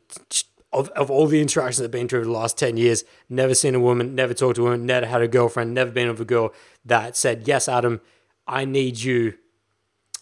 of, 0.76 0.90
of 0.90 1.10
all 1.10 1.26
the 1.26 1.40
interactions 1.40 1.82
I've 1.82 1.90
been 1.90 2.08
through 2.08 2.24
the 2.24 2.30
last 2.30 2.58
10 2.58 2.76
years, 2.76 3.04
never 3.28 3.54
seen 3.54 3.74
a 3.74 3.80
woman, 3.80 4.14
never 4.14 4.34
talked 4.34 4.56
to 4.56 4.62
a 4.62 4.64
woman, 4.64 4.84
never 4.84 5.06
had 5.06 5.22
a 5.22 5.28
girlfriend, 5.28 5.72
never 5.72 5.90
been 5.90 6.08
with 6.08 6.20
a 6.20 6.24
girl 6.24 6.52
that 6.84 7.16
said, 7.16 7.48
Yes, 7.48 7.68
Adam, 7.68 8.00
I 8.46 8.64
need 8.64 9.00
you. 9.00 9.34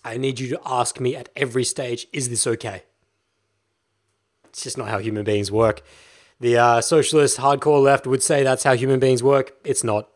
I 0.05 0.17
need 0.17 0.39
you 0.39 0.49
to 0.51 0.61
ask 0.65 1.01
me 1.01 1.17
at 1.17 1.29
every 1.35 1.65
stage, 1.65 2.07
is 2.13 2.29
this 2.29 2.47
okay? 2.47 2.85
It's 4.49 4.63
just 4.63 4.79
not 4.79 4.89
how 4.89 4.99
human 4.99 5.25
beings 5.25 5.51
work. 5.51 5.83
The 6.41 6.57
uh, 6.57 6.81
socialist 6.81 7.39
hardcore 7.39 7.83
left 7.83 8.07
would 8.07 8.23
say 8.23 8.43
that's 8.43 8.65
how 8.65 8.75
human 8.75 9.01
beings 9.01 9.23
work. 9.23 9.57
It's 9.65 9.83
not. 9.83 10.09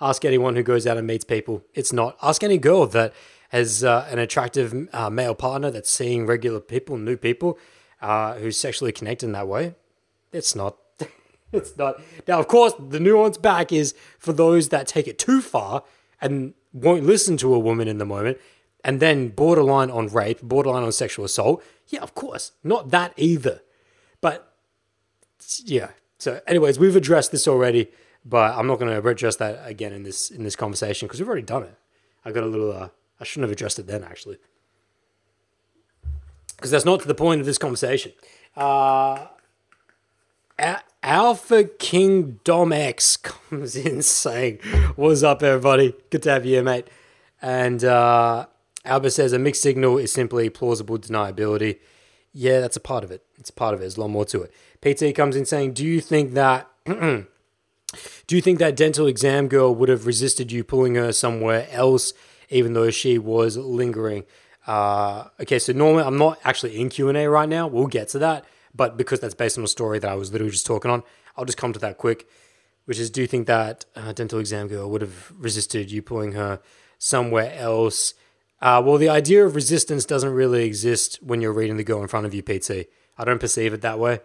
Ask 0.00 0.24
anyone 0.24 0.54
who 0.54 0.62
goes 0.62 0.86
out 0.86 0.98
and 0.98 1.06
meets 1.06 1.24
people. 1.24 1.64
It's 1.74 1.92
not. 1.92 2.16
Ask 2.22 2.44
any 2.44 2.58
girl 2.58 2.86
that 2.86 3.14
has 3.48 3.82
uh, 3.82 4.06
an 4.10 4.18
attractive 4.18 4.88
uh, 4.92 5.08
male 5.08 5.34
partner 5.34 5.70
that's 5.70 5.90
seeing 5.90 6.26
regular 6.26 6.60
people, 6.60 6.98
new 6.98 7.16
people, 7.16 7.58
uh, 8.00 8.34
who's 8.34 8.58
sexually 8.58 8.92
connected 8.92 9.26
in 9.26 9.32
that 9.32 9.48
way. 9.48 9.74
It's 10.32 10.54
not. 10.54 10.76
it's 11.52 11.76
not. 11.76 12.00
Now, 12.26 12.38
of 12.38 12.48
course, 12.48 12.74
the 12.78 13.00
nuance 13.00 13.38
back 13.38 13.72
is 13.72 13.94
for 14.18 14.32
those 14.32 14.68
that 14.70 14.86
take 14.86 15.08
it 15.08 15.18
too 15.18 15.40
far 15.40 15.84
and 16.20 16.54
won't 16.72 17.04
listen 17.04 17.36
to 17.38 17.54
a 17.54 17.58
woman 17.58 17.88
in 17.88 17.98
the 17.98 18.04
moment, 18.04 18.38
and 18.84 19.00
then 19.00 19.28
borderline 19.28 19.90
on 19.90 20.08
rape, 20.08 20.40
borderline 20.42 20.82
on 20.82 20.92
sexual 20.92 21.24
assault. 21.24 21.62
Yeah, 21.88 22.00
of 22.00 22.14
course, 22.14 22.52
not 22.62 22.90
that 22.90 23.12
either. 23.16 23.62
But 24.20 24.52
yeah. 25.64 25.90
So, 26.18 26.40
anyways, 26.46 26.78
we've 26.78 26.96
addressed 26.96 27.30
this 27.30 27.46
already, 27.46 27.88
but 28.24 28.56
I'm 28.56 28.66
not 28.66 28.78
going 28.78 28.90
to 28.90 29.08
address 29.08 29.36
that 29.36 29.60
again 29.64 29.92
in 29.92 30.02
this 30.02 30.30
in 30.30 30.44
this 30.44 30.56
conversation 30.56 31.06
because 31.06 31.20
we've 31.20 31.28
already 31.28 31.42
done 31.42 31.64
it. 31.64 31.74
I 32.24 32.32
got 32.32 32.42
a 32.42 32.46
little. 32.46 32.72
Uh, 32.72 32.88
I 33.20 33.24
shouldn't 33.24 33.48
have 33.48 33.52
addressed 33.52 33.78
it 33.78 33.86
then, 33.86 34.04
actually, 34.04 34.38
because 36.56 36.70
that's 36.70 36.84
not 36.84 37.00
to 37.00 37.08
the 37.08 37.14
point 37.14 37.40
of 37.40 37.46
this 37.46 37.58
conversation. 37.58 38.12
Uh, 38.56 39.26
Alpha 41.02 41.64
King 41.64 42.40
Dom 42.42 42.72
X 42.72 43.16
comes 43.16 43.76
in 43.86 44.02
saying, 44.02 44.58
"What's 44.96 45.22
up, 45.22 45.42
everybody? 45.42 45.94
Good 46.10 46.22
to 46.24 46.30
have 46.30 46.44
you 46.44 46.54
here, 46.54 46.62
mate." 46.62 46.88
And 47.40 47.84
uh, 47.84 48.46
Albert 48.84 49.10
says 49.10 49.32
a 49.32 49.38
mixed 49.38 49.62
signal 49.62 49.98
is 49.98 50.12
simply 50.12 50.48
plausible 50.50 50.98
deniability. 50.98 51.78
Yeah, 52.32 52.60
that's 52.60 52.76
a 52.76 52.80
part 52.80 53.04
of 53.04 53.10
it. 53.10 53.24
It's 53.38 53.50
a 53.50 53.52
part 53.52 53.74
of 53.74 53.80
it. 53.80 53.82
There's 53.82 53.96
a 53.96 54.00
lot 54.00 54.08
more 54.10 54.24
to 54.26 54.42
it. 54.42 54.52
PT 54.80 55.14
comes 55.14 55.36
in 55.36 55.44
saying, 55.44 55.74
"Do 55.74 55.86
you 55.86 56.00
think 56.00 56.32
that?" 56.34 56.68
Do 58.26 58.34
you 58.34 58.42
think 58.42 58.58
that 58.58 58.76
dental 58.76 59.06
exam 59.06 59.48
girl 59.48 59.74
would 59.74 59.88
have 59.88 60.06
resisted 60.06 60.50
you 60.50 60.64
pulling 60.64 60.96
her 60.96 61.12
somewhere 61.12 61.68
else, 61.70 62.12
even 62.50 62.72
though 62.72 62.90
she 62.90 63.16
was 63.16 63.56
lingering? 63.56 64.24
Uh, 64.66 65.28
okay, 65.40 65.58
so 65.58 65.72
normally 65.72 66.02
I'm 66.02 66.18
not 66.18 66.38
actually 66.44 66.80
in 66.80 66.88
Q 66.88 67.08
and 67.08 67.16
A 67.16 67.28
right 67.28 67.48
now. 67.48 67.68
We'll 67.68 67.86
get 67.86 68.08
to 68.10 68.18
that, 68.20 68.44
but 68.74 68.96
because 68.96 69.20
that's 69.20 69.34
based 69.34 69.58
on 69.58 69.64
a 69.64 69.68
story 69.68 69.98
that 69.98 70.10
I 70.10 70.14
was 70.14 70.32
literally 70.32 70.50
just 70.50 70.66
talking 70.66 70.90
on, 70.90 71.02
I'll 71.36 71.44
just 71.44 71.58
come 71.58 71.72
to 71.72 71.78
that 71.80 71.98
quick. 71.98 72.28
Which 72.86 73.00
is, 73.00 73.10
do 73.10 73.20
you 73.20 73.26
think 73.26 73.48
that 73.48 73.84
uh, 73.96 74.12
dental 74.12 74.38
exam 74.38 74.68
girl 74.68 74.88
would 74.90 75.00
have 75.00 75.32
resisted 75.36 75.90
you 75.90 76.02
pulling 76.02 76.32
her 76.32 76.60
somewhere 76.98 77.52
else? 77.56 78.14
Uh, 78.60 78.80
well, 78.84 78.96
the 78.96 79.08
idea 79.08 79.44
of 79.44 79.54
resistance 79.54 80.04
doesn't 80.04 80.32
really 80.32 80.64
exist 80.64 81.18
when 81.20 81.40
you're 81.40 81.52
reading 81.52 81.76
the 81.76 81.84
girl 81.84 82.00
in 82.00 82.08
front 82.08 82.26
of 82.26 82.34
you, 82.34 82.42
PT. 82.42 82.88
I 83.18 83.24
don't 83.24 83.40
perceive 83.40 83.74
it 83.74 83.80
that 83.82 83.98
way. 83.98 84.20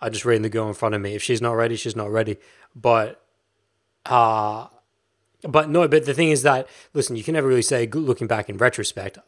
I 0.00 0.08
just 0.08 0.24
reading 0.24 0.42
the 0.42 0.48
girl 0.48 0.68
in 0.68 0.74
front 0.74 0.94
of 0.94 1.00
me. 1.00 1.14
If 1.14 1.22
she's 1.22 1.42
not 1.42 1.52
ready, 1.52 1.76
she's 1.76 1.96
not 1.96 2.10
ready. 2.10 2.38
But, 2.74 3.22
uh, 4.06 4.68
but 5.42 5.68
no. 5.68 5.86
But 5.88 6.04
the 6.04 6.14
thing 6.14 6.30
is 6.30 6.42
that 6.42 6.68
listen, 6.94 7.16
you 7.16 7.24
can 7.24 7.34
never 7.34 7.48
really 7.48 7.62
say 7.62 7.86
looking 7.86 8.26
back 8.26 8.48
in 8.48 8.58
retrospect, 8.58 9.18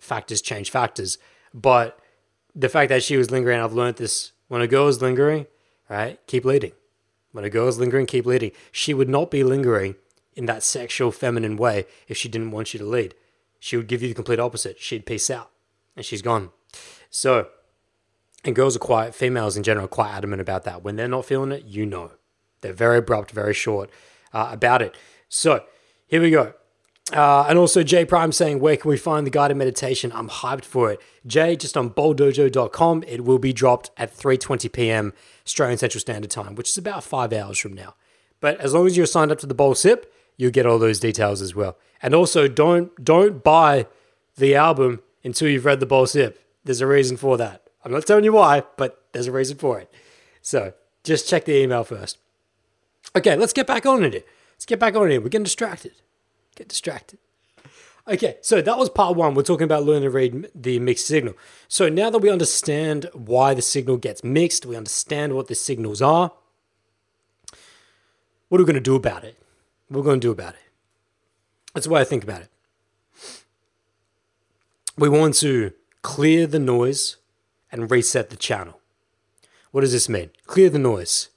factors 0.00 0.42
change 0.42 0.70
factors. 0.70 1.18
But 1.52 1.98
the 2.54 2.68
fact 2.68 2.88
that 2.88 3.02
she 3.02 3.16
was 3.16 3.30
lingering, 3.30 3.60
I've 3.60 3.72
learned 3.72 3.96
this. 3.96 4.32
When 4.48 4.60
a 4.60 4.66
girl 4.66 4.88
is 4.88 5.00
lingering, 5.00 5.46
right, 5.88 6.18
keep 6.26 6.44
leading. 6.44 6.72
When 7.32 7.44
a 7.44 7.50
girl 7.50 7.68
is 7.68 7.78
lingering, 7.78 8.06
keep 8.06 8.26
leading. 8.26 8.50
She 8.72 8.92
would 8.92 9.08
not 9.08 9.30
be 9.30 9.44
lingering 9.44 9.94
in 10.34 10.46
that 10.46 10.64
sexual, 10.64 11.12
feminine 11.12 11.56
way 11.56 11.86
if 12.08 12.16
she 12.16 12.28
didn't 12.28 12.50
want 12.50 12.74
you 12.74 12.78
to 12.78 12.86
lead. 12.86 13.14
She 13.60 13.76
would 13.76 13.86
give 13.86 14.02
you 14.02 14.08
the 14.08 14.14
complete 14.14 14.40
opposite. 14.40 14.80
She'd 14.80 15.06
peace 15.06 15.30
out, 15.30 15.50
and 15.94 16.04
she's 16.04 16.22
gone. 16.22 16.50
So 17.10 17.48
and 18.44 18.56
girls 18.56 18.76
are 18.76 18.80
quite, 18.80 19.14
females 19.14 19.56
in 19.56 19.62
general, 19.62 19.84
are 19.84 19.88
quite 19.88 20.12
adamant 20.12 20.40
about 20.40 20.64
that. 20.64 20.82
When 20.82 20.96
they're 20.96 21.08
not 21.08 21.26
feeling 21.26 21.52
it, 21.52 21.64
you 21.64 21.84
know. 21.84 22.12
They're 22.62 22.72
very 22.72 22.98
abrupt, 22.98 23.30
very 23.30 23.54
short 23.54 23.90
uh, 24.32 24.48
about 24.50 24.82
it. 24.82 24.96
So 25.28 25.64
here 26.06 26.20
we 26.20 26.30
go. 26.30 26.54
Uh, 27.12 27.44
and 27.48 27.58
also 27.58 27.82
Jay 27.82 28.04
Prime 28.04 28.30
saying, 28.30 28.60
where 28.60 28.76
can 28.76 28.88
we 28.88 28.96
find 28.96 29.26
the 29.26 29.30
guided 29.30 29.56
meditation? 29.56 30.12
I'm 30.14 30.28
hyped 30.28 30.64
for 30.64 30.92
it. 30.92 31.00
Jay, 31.26 31.56
just 31.56 31.76
on 31.76 31.90
bowldojo.com. 31.90 33.04
It 33.06 33.24
will 33.24 33.38
be 33.38 33.52
dropped 33.52 33.90
at 33.96 34.16
3.20 34.16 34.70
p.m. 34.70 35.12
Australian 35.44 35.78
Central 35.78 36.00
Standard 36.00 36.30
Time, 36.30 36.54
which 36.54 36.68
is 36.68 36.78
about 36.78 37.02
five 37.02 37.32
hours 37.32 37.58
from 37.58 37.72
now. 37.72 37.94
But 38.38 38.60
as 38.60 38.74
long 38.74 38.86
as 38.86 38.96
you're 38.96 39.06
signed 39.06 39.32
up 39.32 39.38
to 39.40 39.46
the 39.46 39.54
Bowl 39.54 39.74
Sip, 39.74 40.12
you'll 40.36 40.52
get 40.52 40.66
all 40.66 40.78
those 40.78 41.00
details 41.00 41.42
as 41.42 41.54
well. 41.54 41.76
And 42.02 42.14
also 42.14 42.48
don't 42.48 43.04
don't 43.04 43.42
buy 43.44 43.86
the 44.36 44.54
album 44.54 45.00
until 45.22 45.48
you've 45.48 45.66
read 45.66 45.80
the 45.80 45.86
Bowl 45.86 46.06
Sip. 46.06 46.42
There's 46.64 46.80
a 46.80 46.86
reason 46.86 47.16
for 47.16 47.36
that. 47.36 47.68
I'm 47.84 47.92
not 47.92 48.06
telling 48.06 48.24
you 48.24 48.32
why, 48.32 48.62
but 48.76 49.04
there's 49.12 49.26
a 49.26 49.32
reason 49.32 49.58
for 49.58 49.80
it. 49.80 49.92
So 50.42 50.72
just 51.04 51.28
check 51.28 51.44
the 51.44 51.56
email 51.56 51.84
first. 51.84 52.18
Okay, 53.16 53.36
let's 53.36 53.52
get 53.52 53.66
back 53.66 53.84
on 53.84 54.04
it. 54.04 54.26
Let's 54.54 54.66
get 54.66 54.78
back 54.78 54.94
on 54.94 55.10
it. 55.10 55.22
We're 55.22 55.28
getting 55.28 55.44
distracted. 55.44 55.92
Get 56.60 56.68
distracted. 56.68 57.18
Okay, 58.06 58.36
so 58.42 58.60
that 58.60 58.76
was 58.76 58.90
part 58.90 59.16
one. 59.16 59.34
We're 59.34 59.44
talking 59.44 59.64
about 59.64 59.84
learning 59.84 60.02
to 60.02 60.10
read 60.10 60.50
the 60.54 60.78
mixed 60.78 61.06
signal. 61.06 61.32
So 61.68 61.88
now 61.88 62.10
that 62.10 62.18
we 62.18 62.28
understand 62.28 63.08
why 63.14 63.54
the 63.54 63.62
signal 63.62 63.96
gets 63.96 64.22
mixed, 64.22 64.66
we 64.66 64.76
understand 64.76 65.32
what 65.32 65.48
the 65.48 65.54
signals 65.54 66.02
are. 66.02 66.32
What 68.50 68.58
are 68.58 68.64
we 68.64 68.66
going 68.66 68.74
to 68.74 68.80
do 68.80 68.94
about 68.94 69.24
it? 69.24 69.38
What 69.88 69.96
are 69.96 70.00
we 70.02 70.04
going 70.04 70.20
to 70.20 70.26
do 70.26 70.32
about 70.32 70.52
it? 70.52 70.60
That's 71.72 71.86
the 71.86 71.92
way 71.94 72.02
I 72.02 72.04
think 72.04 72.24
about 72.24 72.42
it. 72.42 72.50
We 74.98 75.08
want 75.08 75.36
to 75.36 75.72
clear 76.02 76.46
the 76.46 76.58
noise 76.58 77.16
and 77.72 77.90
reset 77.90 78.28
the 78.28 78.36
channel. 78.36 78.82
What 79.70 79.80
does 79.80 79.92
this 79.92 80.10
mean? 80.10 80.28
Clear 80.44 80.68
the 80.68 80.78
noise. 80.78 81.30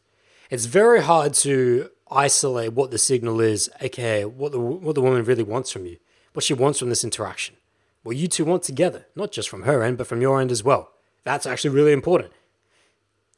It's 0.49 0.65
very 0.65 1.01
hard 1.01 1.33
to 1.35 1.91
isolate 2.13 2.73
what 2.73 2.91
the 2.91 2.97
signal 2.97 3.41
is, 3.41 3.69
aka 3.81 4.25
what 4.25 4.51
the, 4.51 4.59
what 4.59 4.95
the 4.95 5.01
woman 5.01 5.23
really 5.23 5.43
wants 5.43 5.71
from 5.71 5.85
you, 5.85 5.97
what 6.33 6.43
she 6.43 6.53
wants 6.53 6.79
from 6.79 6.89
this 6.89 7.03
interaction. 7.03 7.55
What 8.03 8.17
you 8.17 8.27
two 8.27 8.45
want 8.45 8.63
together, 8.63 9.05
not 9.15 9.31
just 9.31 9.49
from 9.49 9.63
her 9.63 9.81
end, 9.81 9.97
but 9.97 10.07
from 10.07 10.21
your 10.21 10.41
end 10.41 10.51
as 10.51 10.63
well. 10.63 10.91
That's 11.23 11.45
actually 11.45 11.69
really 11.69 11.93
important. 11.93 12.33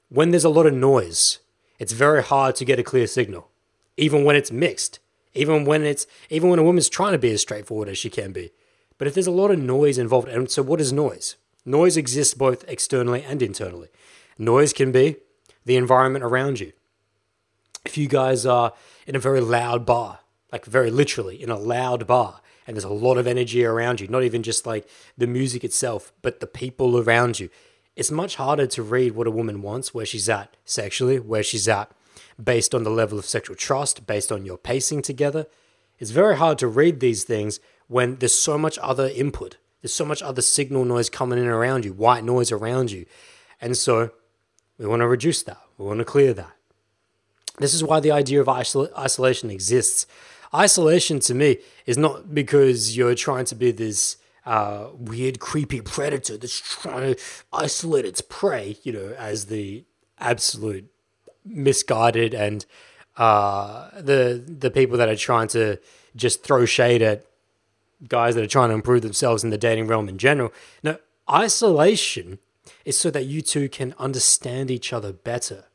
When 0.09 0.31
there's 0.31 0.43
a 0.43 0.49
lot 0.49 0.65
of 0.65 0.73
noise, 0.73 1.39
it's 1.77 1.91
very 1.93 2.23
hard 2.23 2.55
to 2.55 2.65
get 2.65 2.79
a 2.79 2.83
clear 2.83 3.05
signal, 3.05 3.49
even 3.95 4.23
when 4.23 4.35
it's 4.35 4.51
mixed, 4.51 4.99
even 5.33 5.65
when 5.65 5.83
it's 5.83 6.07
even 6.29 6.49
when 6.49 6.59
a 6.59 6.63
woman's 6.63 6.89
trying 6.89 7.11
to 7.11 7.19
be 7.19 7.31
as 7.31 7.41
straightforward 7.41 7.89
as 7.89 7.97
she 7.97 8.09
can 8.09 8.31
be. 8.31 8.51
But 8.97 9.07
if 9.07 9.13
there's 9.13 9.27
a 9.27 9.31
lot 9.31 9.51
of 9.51 9.59
noise 9.59 9.97
involved, 9.97 10.29
and 10.29 10.49
so 10.49 10.63
what 10.63 10.81
is 10.81 10.93
noise? 10.93 11.35
Noise 11.65 11.97
exists 11.97 12.33
both 12.33 12.63
externally 12.67 13.23
and 13.23 13.41
internally. 13.41 13.89
Noise 14.37 14.73
can 14.73 14.91
be 14.91 15.17
the 15.65 15.75
environment 15.75 16.23
around 16.23 16.59
you. 16.59 16.71
If 17.85 17.97
you 17.97 18.07
guys 18.07 18.45
are 18.45 18.73
in 19.07 19.15
a 19.15 19.19
very 19.19 19.41
loud 19.41 19.85
bar, 19.85 20.19
like 20.51 20.65
very 20.65 20.89
literally 20.89 21.41
in 21.41 21.49
a 21.49 21.57
loud 21.57 22.07
bar, 22.07 22.41
and 22.65 22.75
there's 22.75 22.83
a 22.83 22.89
lot 22.89 23.17
of 23.17 23.27
energy 23.27 23.63
around 23.63 24.01
you, 24.01 24.07
not 24.07 24.23
even 24.23 24.41
just 24.41 24.65
like 24.65 24.89
the 25.17 25.27
music 25.27 25.63
itself, 25.63 26.11
but 26.21 26.39
the 26.39 26.47
people 26.47 26.99
around 26.99 27.39
you, 27.39 27.49
it's 27.95 28.11
much 28.11 28.35
harder 28.35 28.67
to 28.67 28.83
read 28.83 29.13
what 29.13 29.27
a 29.27 29.31
woman 29.31 29.61
wants, 29.61 29.93
where 29.93 30.05
she's 30.05 30.27
at 30.27 30.57
sexually, 30.65 31.19
where 31.19 31.43
she's 31.43 31.67
at 31.67 31.91
based 32.43 32.75
on 32.75 32.83
the 32.83 32.89
level 32.89 33.17
of 33.17 33.25
sexual 33.25 33.55
trust, 33.55 34.05
based 34.05 34.31
on 34.31 34.45
your 34.45 34.57
pacing 34.57 35.01
together. 35.01 35.45
It's 35.99 36.11
very 36.11 36.35
hard 36.35 36.57
to 36.59 36.67
read 36.67 36.99
these 36.99 37.23
things 37.23 37.59
when 37.87 38.17
there's 38.17 38.37
so 38.37 38.57
much 38.57 38.77
other 38.79 39.07
input. 39.07 39.57
There's 39.81 39.93
so 39.93 40.05
much 40.05 40.21
other 40.21 40.41
signal 40.41 40.83
noise 40.83 41.09
coming 41.09 41.39
in 41.39 41.45
around 41.45 41.85
you, 41.85 41.93
white 41.93 42.23
noise 42.23 42.51
around 42.51 42.91
you. 42.91 43.05
And 43.61 43.77
so 43.77 44.11
we 44.77 44.87
want 44.87 45.01
to 45.01 45.07
reduce 45.07 45.43
that. 45.43 45.61
We 45.77 45.85
want 45.85 45.99
to 45.99 46.05
clear 46.05 46.33
that. 46.33 46.54
This 47.57 47.73
is 47.73 47.83
why 47.83 47.99
the 47.99 48.11
idea 48.11 48.41
of 48.41 48.47
isol- 48.47 48.93
isolation 48.97 49.49
exists. 49.49 50.05
Isolation 50.53 51.19
to 51.21 51.33
me 51.33 51.57
is 51.85 51.97
not 51.97 52.33
because 52.33 52.95
you're 52.95 53.15
trying 53.15 53.45
to 53.45 53.55
be 53.55 53.71
this 53.71 54.17
uh, 54.45 54.89
weird, 54.93 55.39
creepy 55.39 55.81
predator 55.81 56.37
that's 56.37 56.59
trying 56.59 57.15
to 57.15 57.21
isolate 57.51 58.05
its 58.05 58.21
prey, 58.21 58.77
you 58.83 58.91
know, 58.91 59.15
as 59.17 59.45
the 59.45 59.83
absolute 60.19 60.89
misguided 61.43 62.33
and 62.33 62.65
uh, 63.17 63.89
the 63.99 64.43
the 64.45 64.69
people 64.69 64.97
that 64.97 65.09
are 65.09 65.15
trying 65.15 65.47
to 65.47 65.79
just 66.15 66.43
throw 66.43 66.65
shade 66.65 67.01
at 67.01 67.25
guys 68.07 68.35
that 68.35 68.43
are 68.43 68.47
trying 68.47 68.69
to 68.69 68.75
improve 68.75 69.01
themselves 69.01 69.43
in 69.43 69.49
the 69.49 69.57
dating 69.57 69.87
realm 69.87 70.09
in 70.09 70.17
general. 70.17 70.51
No, 70.83 70.97
isolation 71.29 72.39
is 72.83 72.97
so 72.97 73.09
that 73.11 73.25
you 73.25 73.41
two 73.41 73.69
can 73.69 73.95
understand 73.97 74.69
each 74.69 74.91
other 74.91 75.13
better. 75.13 75.65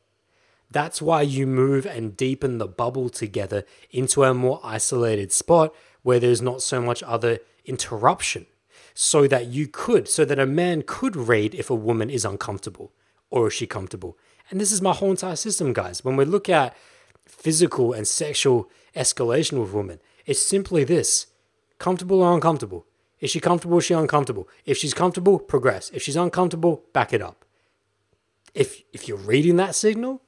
That's 0.71 1.01
why 1.01 1.21
you 1.21 1.45
move 1.45 1.85
and 1.85 2.15
deepen 2.15 2.57
the 2.57 2.67
bubble 2.67 3.09
together 3.09 3.65
into 3.91 4.23
a 4.23 4.33
more 4.33 4.59
isolated 4.63 5.31
spot 5.31 5.75
where 6.01 6.19
there's 6.19 6.41
not 6.41 6.61
so 6.61 6.81
much 6.81 7.03
other 7.03 7.39
interruption. 7.65 8.45
So 8.93 9.25
that 9.27 9.47
you 9.47 9.67
could, 9.67 10.09
so 10.09 10.25
that 10.25 10.37
a 10.37 10.45
man 10.45 10.83
could 10.85 11.15
read 11.15 11.55
if 11.55 11.69
a 11.69 11.75
woman 11.75 12.09
is 12.09 12.25
uncomfortable 12.25 12.91
or 13.29 13.47
is 13.47 13.53
she 13.53 13.65
comfortable. 13.65 14.17
And 14.49 14.59
this 14.59 14.73
is 14.73 14.81
my 14.81 14.93
whole 14.93 15.11
entire 15.11 15.37
system, 15.37 15.71
guys. 15.71 16.03
When 16.03 16.17
we 16.17 16.25
look 16.25 16.49
at 16.49 16.75
physical 17.25 17.93
and 17.93 18.05
sexual 18.05 18.69
escalation 18.93 19.61
with 19.61 19.71
women, 19.71 19.99
it's 20.25 20.41
simply 20.41 20.83
this 20.83 21.27
comfortable 21.79 22.21
or 22.21 22.33
uncomfortable. 22.33 22.85
Is 23.21 23.31
she 23.31 23.39
comfortable? 23.39 23.77
Is 23.77 23.85
she 23.85 23.93
uncomfortable? 23.93 24.49
If 24.65 24.77
she's 24.77 24.93
comfortable, 24.93 25.39
progress. 25.39 25.89
If 25.91 26.03
she's 26.03 26.17
uncomfortable, 26.17 26.83
back 26.91 27.13
it 27.13 27.21
up. 27.21 27.45
If 28.53 28.83
if 28.91 29.07
you're 29.07 29.17
reading 29.17 29.55
that 29.55 29.73
signal, 29.73 30.21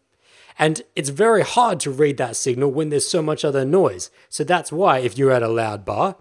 and 0.58 0.82
it's 0.96 1.10
very 1.10 1.44
hard 1.44 1.80
to 1.82 1.92
read 1.92 2.18
that 2.18 2.36
signal 2.36 2.72
when 2.72 2.90
there's 2.90 3.08
so 3.08 3.22
much 3.22 3.44
other 3.44 3.66
noise. 3.66 4.10
So 4.30 4.44
that's 4.44 4.72
why 4.72 5.00
if 5.00 5.18
you're 5.18 5.32
at 5.32 5.44
a 5.44 5.48
loud 5.48 5.86
bar, 5.86 6.16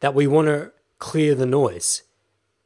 that 0.00 0.14
we 0.14 0.26
want 0.26 0.48
to 0.48 0.72
clear 0.98 1.34
the 1.34 1.46
noise. 1.46 2.02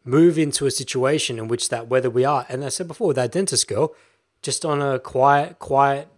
Move 0.05 0.39
into 0.39 0.67
a 0.67 0.71
situation 0.71 1.39
in 1.39 1.47
which 1.47 1.69
that 1.69 1.89
whether 1.89 2.11
we 2.11 2.25
are, 2.25 2.47
and 2.49 2.65
I 2.65 2.69
said 2.69 2.89
before, 2.89 3.15
that 3.15 3.33
dentist 3.33 3.69
girl, 3.69 3.95
just 4.43 4.65
on 4.65 4.81
a 4.81 4.99
quiet, 4.99 5.59
quiet, 5.59 6.09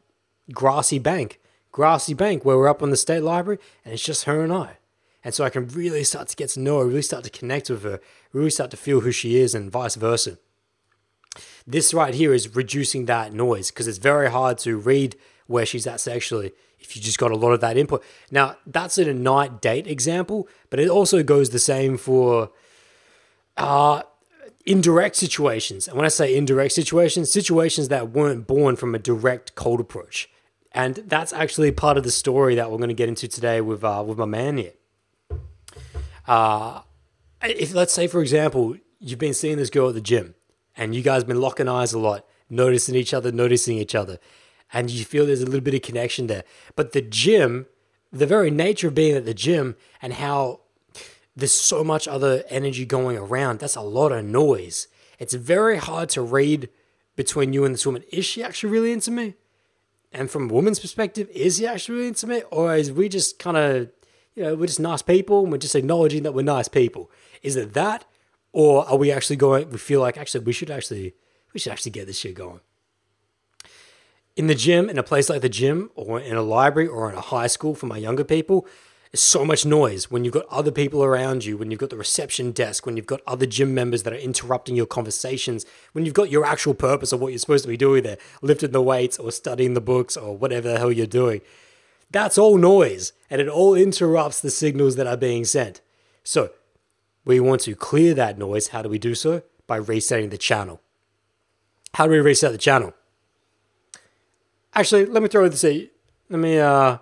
grassy 0.53 0.99
bank, 0.99 1.41
grassy 1.73 2.15
bank 2.15 2.45
where 2.45 2.57
we're 2.57 2.69
up 2.69 2.83
on 2.83 2.91
the 2.91 2.97
state 2.97 3.23
library, 3.23 3.59
and 3.85 3.93
it's 3.93 4.05
just 4.05 4.25
her 4.25 4.43
and 4.43 4.53
I. 4.53 4.79
And 5.25 5.35
so 5.35 5.45
I 5.45 5.51
can 5.51 5.69
really 5.69 6.05
start 6.05 6.29
to 6.29 6.37
get 6.37 6.51
to 6.51 6.61
know 6.61 6.79
her, 6.79 6.87
really 6.87 7.03
start 7.03 7.25
to 7.25 7.31
connect 7.31 7.71
with 7.71 7.83
her, 7.83 8.01
really 8.33 8.51
start 8.51 8.71
to 8.73 8.77
feel 8.77 9.01
who 9.01 9.13
she 9.13 9.39
is, 9.39 9.55
and 9.55 9.71
vice 9.71 9.95
versa. 9.95 10.39
This 11.67 11.95
right 11.95 12.15
here 12.15 12.33
is 12.33 12.55
reducing 12.55 13.07
that 13.07 13.33
noise 13.33 13.71
because 13.71 13.89
it's 13.89 13.99
very 13.99 14.31
hard 14.31 14.59
to 14.59 14.77
read 14.77 15.17
where 15.47 15.67
she's 15.67 15.87
at 15.87 16.01
sexually 16.01 16.53
if 16.81 16.97
you 16.97 17.03
just 17.03 17.19
got 17.19 17.31
a 17.31 17.37
lot 17.37 17.53
of 17.53 17.61
that 17.61 17.77
input. 17.77 18.03
Now, 18.31 18.57
that's 18.67 18.99
in 18.99 19.09
a 19.09 19.15
night 19.15 19.61
date 19.61 19.87
example, 19.87 20.49
but 20.71 20.81
it 20.81 20.89
also 20.89 21.23
goes 21.23 21.51
the 21.51 21.59
same 21.59 21.97
for 21.97 22.51
uh, 23.57 24.03
indirect 24.67 25.17
situations. 25.17 25.89
And 25.89 25.97
when 25.97 26.05
I 26.05 26.09
say 26.09 26.37
indirect 26.37 26.73
situations, 26.73 27.31
situations 27.31 27.89
that 27.89 28.11
weren't 28.11 28.47
born 28.47 28.77
from 28.77 28.95
a 28.95 28.99
direct 28.99 29.55
cold 29.55 29.81
approach. 29.81 30.29
And 30.73 30.97
that's 31.07 31.33
actually 31.33 31.71
part 31.73 31.99
of 31.99 32.05
the 32.05 32.11
story 32.11 32.55
that 32.55 32.71
we're 32.71 32.79
going 32.79 32.89
to 32.89 32.95
get 32.95 33.09
into 33.09 33.29
today 33.29 33.61
with 33.61 33.85
uh, 33.85 34.03
with 34.07 34.17
my 34.17 34.25
man 34.25 34.57
here. 34.57 34.73
Uh, 36.27 36.81
if 37.43 37.75
let's 37.75 37.93
say, 37.93 38.07
for 38.07 38.23
example, 38.23 38.77
you've 38.99 39.19
been 39.19 39.35
seeing 39.35 39.59
this 39.59 39.69
girl 39.69 39.89
at 39.89 39.95
the 39.95 40.01
gym, 40.01 40.35
and 40.77 40.95
you 40.95 41.03
guys 41.03 41.25
been 41.25 41.41
locking 41.41 41.69
eyes 41.69 41.93
a 41.93 41.99
lot, 41.99 42.27
noticing 42.49 42.95
each 42.95 43.15
other, 43.15 43.33
noticing 43.33 43.79
each 43.79 43.95
other, 43.95 44.19
and 44.73 44.91
you 44.91 45.05
feel 45.05 45.27
there's 45.27 45.43
a 45.43 45.47
little 45.47 45.61
bit 45.61 45.75
of 45.75 45.83
connection 45.83 46.27
there. 46.27 46.45
But 46.77 46.93
the 46.93 47.03
gym, 47.03 47.67
the 48.11 48.27
very 48.27 48.51
nature 48.51 48.89
of 48.89 48.95
being 48.95 49.17
at 49.17 49.25
the 49.25 49.35
gym, 49.35 49.77
and 50.01 50.15
how 50.15 50.61
there's 51.37 51.53
so 51.53 51.83
much 51.83 52.07
other 52.09 52.45
energy 52.49 52.85
going 52.85 53.17
around, 53.17 53.59
that's 53.59 53.77
a 53.77 53.81
lot 53.83 54.13
of 54.13 54.25
noise. 54.25 54.89
It's 55.19 55.35
very 55.35 55.77
hard 55.79 56.09
to 56.11 56.23
read 56.23 56.69
between 57.17 57.53
you 57.53 57.65
and 57.65 57.75
this 57.75 57.87
woman. 57.87 58.05
Is 58.11 58.25
she 58.25 58.43
actually 58.43 58.71
really 58.71 58.93
into 58.93 59.11
me? 59.11 59.35
And 60.13 60.31
from 60.31 60.51
a 60.51 60.53
woman's 60.53 60.79
perspective, 60.79 61.29
is 61.31 61.59
he 61.59 61.67
actually 61.67 61.97
really 61.97 62.09
into 62.09 62.27
me? 62.27 62.43
Or 62.51 62.77
is 62.77 62.93
we 62.93 63.09
just 63.09 63.39
kind 63.39 63.57
of, 63.57 63.91
you 64.35 64.43
know, 64.43 64.55
we're 64.55 64.67
just 64.67 64.81
nice 64.81 65.03
people 65.03 65.43
and 65.43 65.53
we're 65.53 65.59
just 65.59 65.75
acknowledging 65.75 66.23
that 66.25 66.35
we're 66.35 66.43
nice 66.43 66.69
people? 66.69 67.11
Is 67.43 67.57
it 67.57 67.73
that? 67.75 68.05
Or 68.53 68.87
are 68.89 68.97
we 68.97 69.11
actually 69.11 69.37
going, 69.37 69.71
we 69.71 69.79
feel 69.79 70.01
like 70.01 70.19
actually 70.19 70.45
we 70.45 70.53
should 70.53 70.71
actually, 70.71 71.15
we 71.53 71.61
should 71.61 71.73
actually 71.73 71.93
get 71.93 72.07
this 72.07 72.19
shit 72.19 72.35
going. 72.35 72.61
In 74.37 74.47
the 74.47 74.55
gym, 74.55 74.89
in 74.89 74.99
a 74.99 75.03
place 75.03 75.29
like 75.29 75.43
the 75.43 75.49
gym, 75.49 75.91
or 75.95 76.19
in 76.19 76.37
a 76.37 76.43
library, 76.43 76.89
or 76.89 77.11
in 77.11 77.17
a 77.17 77.21
high 77.21 77.47
school 77.47 77.75
for 77.75 77.87
my 77.87 77.99
younger 77.99 78.25
people, 78.25 78.67
there's 79.13 79.21
so 79.21 79.45
much 79.45 79.67
noise 79.67 80.11
when 80.11 80.25
you've 80.25 80.33
got 80.33 80.47
other 80.49 80.71
people 80.71 81.05
around 81.05 81.45
you, 81.45 81.59
when 81.59 81.71
you've 81.71 81.81
got 81.81 81.91
the 81.91 81.99
reception 81.99 82.51
desk, 82.51 82.87
when 82.87 82.97
you've 82.97 83.05
got 83.05 83.21
other 83.27 83.45
gym 83.45 83.75
members 83.75 84.05
that 84.05 84.13
are 84.15 84.17
interrupting 84.17 84.75
your 84.75 84.87
conversations, 84.87 85.67
when 85.93 86.07
you've 86.07 86.15
got 86.15 86.31
your 86.31 86.47
actual 86.47 86.73
purpose 86.73 87.13
of 87.13 87.21
what 87.21 87.29
you're 87.29 87.39
supposed 87.39 87.65
to 87.65 87.69
be 87.69 87.77
doing 87.77 88.05
there, 88.05 88.17
lifting 88.41 88.71
the 88.71 88.81
weights 88.81 89.19
or 89.19 89.31
studying 89.31 89.75
the 89.75 89.83
books 89.83 90.17
or 90.17 90.35
whatever 90.35 90.73
the 90.73 90.79
hell 90.79 90.91
you're 90.91 91.07
doing. 91.07 91.43
That's 92.11 92.39
all 92.39 92.57
noise 92.57 93.13
and 93.29 93.39
it 93.39 93.49
all 93.49 93.75
interrupts 93.75 94.41
the 94.41 94.51
signals 94.51 94.97
that 94.97 95.07
are 95.07 95.19
being 95.19 95.45
sent. 95.45 95.83
So, 96.25 96.53
we 97.25 97.41
want 97.41 97.61
to 97.63 97.75
clear 97.75 98.15
that 98.15 98.39
noise. 98.39 98.69
How 98.69 98.83
do 98.83 98.89
we 98.89 98.99
do 98.99 99.15
so? 99.15 99.43
By 99.67 99.77
resetting 99.77 100.31
the 100.31 100.39
channel. 100.39 100.81
How 101.95 102.07
do 102.07 102.13
we 102.13 102.19
reset 102.19 102.53
the 102.53 102.59
channel? 102.59 102.95
Actually, 104.75 105.07
let 105.07 105.23
me 105.23 105.29
throw 105.29 105.49
this 105.49 105.65
at 105.65 105.77
Let 106.31 106.41
me, 106.41 106.59
uh, 106.59 106.99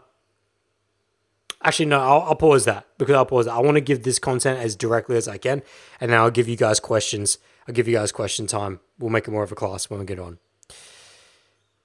actually, 1.62 1.86
no, 1.86 2.00
I'll, 2.00 2.22
I'll 2.22 2.36
pause 2.36 2.64
that 2.64 2.86
because 2.98 3.14
I'll 3.14 3.26
pause 3.26 3.46
that. 3.46 3.54
I 3.54 3.60
want 3.60 3.76
to 3.76 3.80
give 3.80 4.02
this 4.02 4.18
content 4.18 4.58
as 4.58 4.74
directly 4.74 5.16
as 5.16 5.28
I 5.28 5.38
can, 5.38 5.62
and 6.00 6.10
then 6.10 6.18
I'll 6.18 6.30
give 6.32 6.48
you 6.48 6.56
guys 6.56 6.80
questions. 6.80 7.38
I'll 7.68 7.74
give 7.74 7.86
you 7.86 7.94
guys 7.94 8.10
question 8.10 8.46
time. 8.48 8.80
We'll 8.98 9.10
make 9.10 9.28
it 9.28 9.30
more 9.30 9.44
of 9.44 9.52
a 9.52 9.54
class 9.54 9.88
when 9.88 10.00
we 10.00 10.06
get 10.06 10.18
on. 10.18 10.38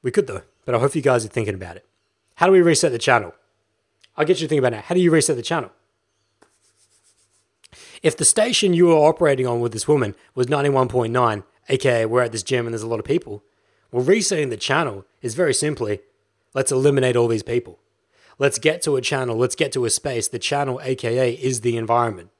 We 0.01 0.11
could, 0.11 0.27
though, 0.27 0.41
but 0.65 0.73
I 0.73 0.79
hope 0.79 0.95
you 0.95 1.01
guys 1.01 1.23
are 1.25 1.29
thinking 1.29 1.53
about 1.53 1.77
it. 1.77 1.85
How 2.35 2.47
do 2.47 2.51
we 2.51 2.61
reset 2.61 2.91
the 2.91 2.97
channel? 2.97 3.33
I'll 4.17 4.25
get 4.25 4.39
you 4.39 4.47
to 4.47 4.49
think 4.49 4.59
about 4.59 4.73
it. 4.73 4.85
How 4.85 4.95
do 4.95 5.01
you 5.01 5.11
reset 5.11 5.35
the 5.35 5.41
channel? 5.41 5.71
If 8.01 8.17
the 8.17 8.25
station 8.25 8.73
you 8.73 8.87
were 8.87 8.93
operating 8.93 9.47
on 9.47 9.59
with 9.59 9.71
this 9.73 9.87
woman 9.87 10.15
was 10.33 10.47
91.9, 10.47 11.43
aka 11.69 12.05
we're 12.05 12.21
at 12.21 12.31
this 12.31 12.43
gym 12.43 12.65
and 12.65 12.73
there's 12.73 12.83
a 12.83 12.87
lot 12.87 12.99
of 12.99 13.05
people, 13.05 13.43
well, 13.91 14.03
resetting 14.03 14.49
the 14.49 14.57
channel 14.57 15.05
is 15.21 15.35
very 15.35 15.53
simply 15.53 15.99
let's 16.53 16.71
eliminate 16.71 17.15
all 17.15 17.27
these 17.27 17.43
people. 17.43 17.79
Let's 18.37 18.59
get 18.59 18.81
to 18.83 18.95
a 18.95 19.01
channel, 19.01 19.37
let's 19.37 19.55
get 19.55 19.71
to 19.73 19.85
a 19.85 19.89
space. 19.89 20.27
The 20.27 20.39
channel, 20.39 20.81
aka, 20.83 21.33
is 21.33 21.61
the 21.61 21.77
environment. 21.77 22.31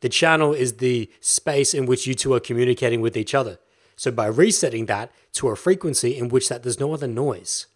The 0.00 0.08
channel 0.08 0.52
is 0.52 0.74
the 0.74 1.10
space 1.20 1.74
in 1.74 1.86
which 1.86 2.06
you 2.06 2.14
two 2.14 2.34
are 2.34 2.40
communicating 2.40 3.00
with 3.00 3.16
each 3.16 3.34
other. 3.34 3.58
So 3.96 4.10
by 4.10 4.26
resetting 4.26 4.86
that 4.86 5.12
to 5.34 5.48
a 5.48 5.56
frequency 5.56 6.16
in 6.16 6.28
which 6.28 6.48
that 6.48 6.62
there's 6.62 6.80
no 6.80 6.92
other 6.94 7.06
noise. 7.06 7.66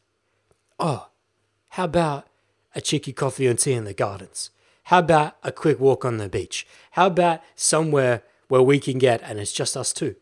Oh, 0.79 1.09
how 1.71 1.85
about 1.85 2.27
a 2.75 2.81
cheeky 2.81 3.13
coffee 3.13 3.47
and 3.47 3.59
tea 3.59 3.75
in 3.75 3.85
the 3.85 3.95
gardens? 3.95 4.51
How 4.85 4.99
about 4.99 5.37
a 5.43 5.53
quick 5.53 5.81
walk 5.81 6.05
on 6.05 6.19
the 6.19 6.29
beach? 6.29 6.67
How 6.95 7.09
about 7.09 7.41
somewhere 7.57 8.23
where 8.47 8.63
we 8.63 8.79
can 8.79 8.99
get, 8.99 9.21
and 9.25 9.41
it's 9.41 9.53
just 9.53 9.77
us 9.77 9.93
two? 9.93 10.15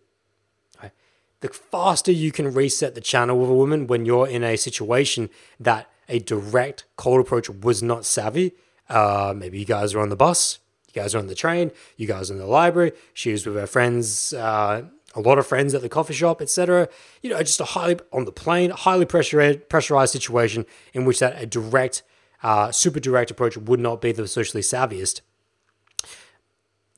The 1.40 1.48
faster 1.48 2.10
you 2.10 2.32
can 2.32 2.54
reset 2.54 2.94
the 2.94 3.00
channel 3.02 3.38
with 3.38 3.50
a 3.50 3.52
woman 3.52 3.86
when 3.88 4.06
you're 4.06 4.26
in 4.26 4.42
a 4.42 4.56
situation 4.56 5.28
that 5.60 5.90
a 6.08 6.20
direct 6.20 6.84
cold 6.96 7.20
approach 7.20 7.50
was 7.50 7.82
not 7.82 8.06
savvy, 8.06 8.52
uh, 8.88 9.34
maybe 9.36 9.58
you 9.58 9.66
guys 9.66 9.92
are 9.92 10.00
on 10.00 10.08
the 10.08 10.16
bus, 10.16 10.60
you 10.86 11.02
guys 11.02 11.14
are 11.14 11.18
on 11.18 11.26
the 11.26 11.34
train, 11.34 11.72
you 11.98 12.06
guys 12.06 12.30
are 12.30 12.34
in 12.34 12.38
the 12.38 12.46
library, 12.46 12.92
she 13.12 13.32
was 13.32 13.44
with 13.44 13.56
her 13.56 13.66
friends, 13.66 14.32
uh, 14.32 14.82
a 15.14 15.20
lot 15.20 15.38
of 15.38 15.46
friends 15.46 15.74
at 15.74 15.82
the 15.82 15.90
coffee 15.90 16.14
shop, 16.14 16.40
etc. 16.40 16.88
You 17.20 17.30
know, 17.30 17.38
just 17.40 17.60
a 17.60 17.64
highly 17.64 17.98
on 18.12 18.24
the 18.24 18.32
plane, 18.32 18.70
highly 18.70 19.04
pressurized, 19.04 19.68
pressurized 19.68 20.12
situation 20.12 20.64
in 20.94 21.04
which 21.04 21.18
that 21.18 21.42
a 21.42 21.44
direct 21.44 22.02
uh, 22.42 22.72
super 22.72 23.00
direct 23.00 23.30
approach 23.30 23.58
would 23.58 23.80
not 23.80 24.00
be 24.00 24.12
the 24.12 24.26
socially 24.26 24.62
savviest 24.62 25.20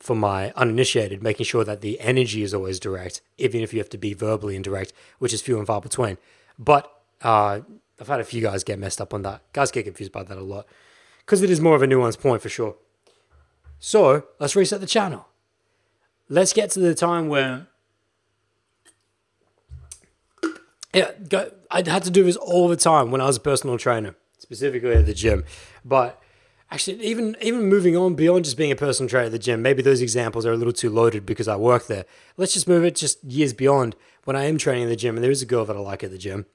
for 0.05 0.15
my 0.15 0.53
uninitiated, 0.55 1.23
making 1.23 1.47
sure 1.47 1.65
that 1.65 1.81
the 1.81 1.99
energy 1.99 2.43
is 2.43 2.53
always 2.53 2.79
direct, 2.79 3.23
even 3.39 3.63
if 3.63 3.73
you 3.73 3.79
have 3.79 3.89
to 3.89 3.97
be 3.97 4.13
verbally 4.13 4.55
indirect, 4.55 4.93
which 5.19 5.33
is 5.33 5.41
few 5.41 5.57
and 5.57 5.67
far 5.67 5.81
between. 5.81 6.19
But 6.59 6.93
uh, 7.23 7.61
I've 7.99 8.09
had 8.09 8.21
a 8.21 8.25
few 8.25 8.43
guys 8.43 8.65
get 8.65 8.79
messed 8.79 9.01
up 9.01 9.15
on 9.15 9.23
that. 9.23 9.41
Guys 9.55 9.71
get 9.71 9.87
confused 9.87 10.13
by 10.13 10.23
that 10.23 10.37
a 10.37 10.43
lot 10.43 10.67
because 11.21 11.41
it 11.41 11.49
is 11.49 11.59
more 11.59 11.75
of 11.75 11.83
a 11.83 11.87
nuanced 11.87 12.21
point 12.21 12.43
for 12.43 12.51
sure. 12.51 12.77
So 13.79 14.27
let's 14.39 14.55
reset 14.55 14.83
the 14.83 14.87
channel. 14.87 15.27
Let's 16.29 16.53
get 16.53 16.71
to 16.73 16.81
the 16.81 16.95
time 16.95 17.29
where. 17.29 17.69
Yeah, 20.93 21.13
I 21.71 21.83
had 21.89 22.03
to 22.03 22.11
do 22.11 22.25
this 22.25 22.37
all 22.37 22.69
the 22.69 22.77
time 22.77 23.11
when 23.11 23.23
I 23.23 23.27
was 23.27 23.39
a 23.39 23.41
personal 23.41 23.79
trainer 23.79 24.17
specifically 24.39 24.93
at 24.93 25.07
the 25.07 25.15
gym. 25.15 25.45
But 25.83 26.23
actually, 26.71 27.05
even 27.05 27.37
even 27.41 27.69
moving 27.69 27.97
on 27.97 28.15
beyond 28.15 28.45
just 28.45 28.57
being 28.57 28.73
a 28.73 28.77
personal 28.77 29.09
trainer 29.09 29.27
at 29.27 29.33
the 29.33 29.39
gym, 29.39 29.63
maybe 29.63 29.83
those 29.83 30.01
examples 30.01 30.47
are 30.47 30.53
a 30.53 30.57
little 30.57 30.73
too 30.73 30.91
loaded 30.91 31.25
because 31.27 31.49
I 31.49 31.57
work 31.57 31.87
there. 31.87 32.05
Let's 32.37 32.55
just 32.55 32.69
move 32.69 32.85
it 32.85 32.97
just 32.97 33.23
years 33.25 33.53
beyond 33.53 33.97
when 34.25 34.37
I 34.37 34.45
am 34.45 34.59
training 34.59 34.85
in 34.85 34.89
the 34.89 34.97
gym, 34.97 35.17
and 35.17 35.25
there 35.25 35.31
is 35.31 35.43
a 35.43 35.47
girl 35.47 35.65
that 35.65 35.77
I 35.77 35.81
like 35.81 36.03
at 36.03 36.11
the 36.11 36.19
gym. 36.19 36.47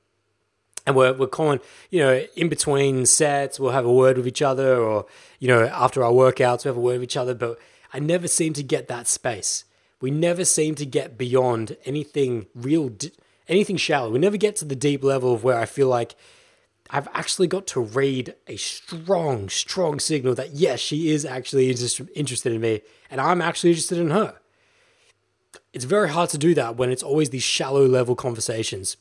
And 0.88 0.96
we're, 0.96 1.14
we're 1.14 1.28
calling, 1.28 1.60
you 1.92 2.00
know, 2.00 2.26
in 2.36 2.50
between 2.50 3.06
sets, 3.06 3.60
we'll 3.60 3.74
have 3.74 3.86
a 3.86 3.94
word 3.94 4.18
with 4.18 4.26
each 4.26 4.42
other, 4.42 4.78
or, 4.78 5.06
you 5.38 5.48
know, 5.48 5.66
after 5.66 6.04
our 6.04 6.12
workouts, 6.12 6.64
we 6.64 6.70
have 6.70 6.78
a 6.78 6.82
word 6.82 6.94
with 6.94 7.04
each 7.04 7.18
other. 7.18 7.36
But 7.36 7.60
I 7.94 8.00
never 8.00 8.28
seem 8.28 8.54
to 8.54 8.64
get 8.64 8.88
that 8.88 9.08
space. 9.08 9.66
We 10.02 10.10
never 10.10 10.46
seem 10.46 10.76
to 10.76 10.86
get 10.86 11.18
beyond 11.18 11.78
anything 11.86 12.48
real, 12.56 12.92
anything 13.48 13.78
shallow. 13.78 14.10
We 14.10 14.20
never 14.20 14.38
get 14.38 14.56
to 14.58 14.66
the 14.66 14.76
deep 14.76 15.04
level 15.04 15.34
of 15.34 15.44
where 15.44 15.60
I 15.60 15.66
feel 15.66 15.90
like 15.90 16.16
I've 16.90 17.08
actually 17.14 17.48
got 17.48 17.68
to 17.68 17.80
read 17.80 18.36
a 18.48 18.56
strong, 18.56 19.48
strong 19.50 20.00
signal 20.00 20.34
that 20.36 20.54
yes, 20.54 20.80
she 20.80 21.12
is 21.12 21.24
actually 21.24 21.70
interested 21.70 22.54
in 22.54 22.62
me 22.62 22.82
and 23.12 23.22
I'm 23.22 23.42
actually 23.42 23.72
interested 23.72 24.00
in 24.00 24.10
her. 24.10 24.36
It's 25.72 25.86
very 25.86 26.10
hard 26.10 26.30
to 26.32 26.38
do 26.38 26.56
that 26.56 26.78
when 26.78 26.90
it's 26.90 27.04
always 27.04 27.30
these 27.30 27.44
shallow 27.44 27.86
level 27.86 28.16
conversations. 28.16 28.98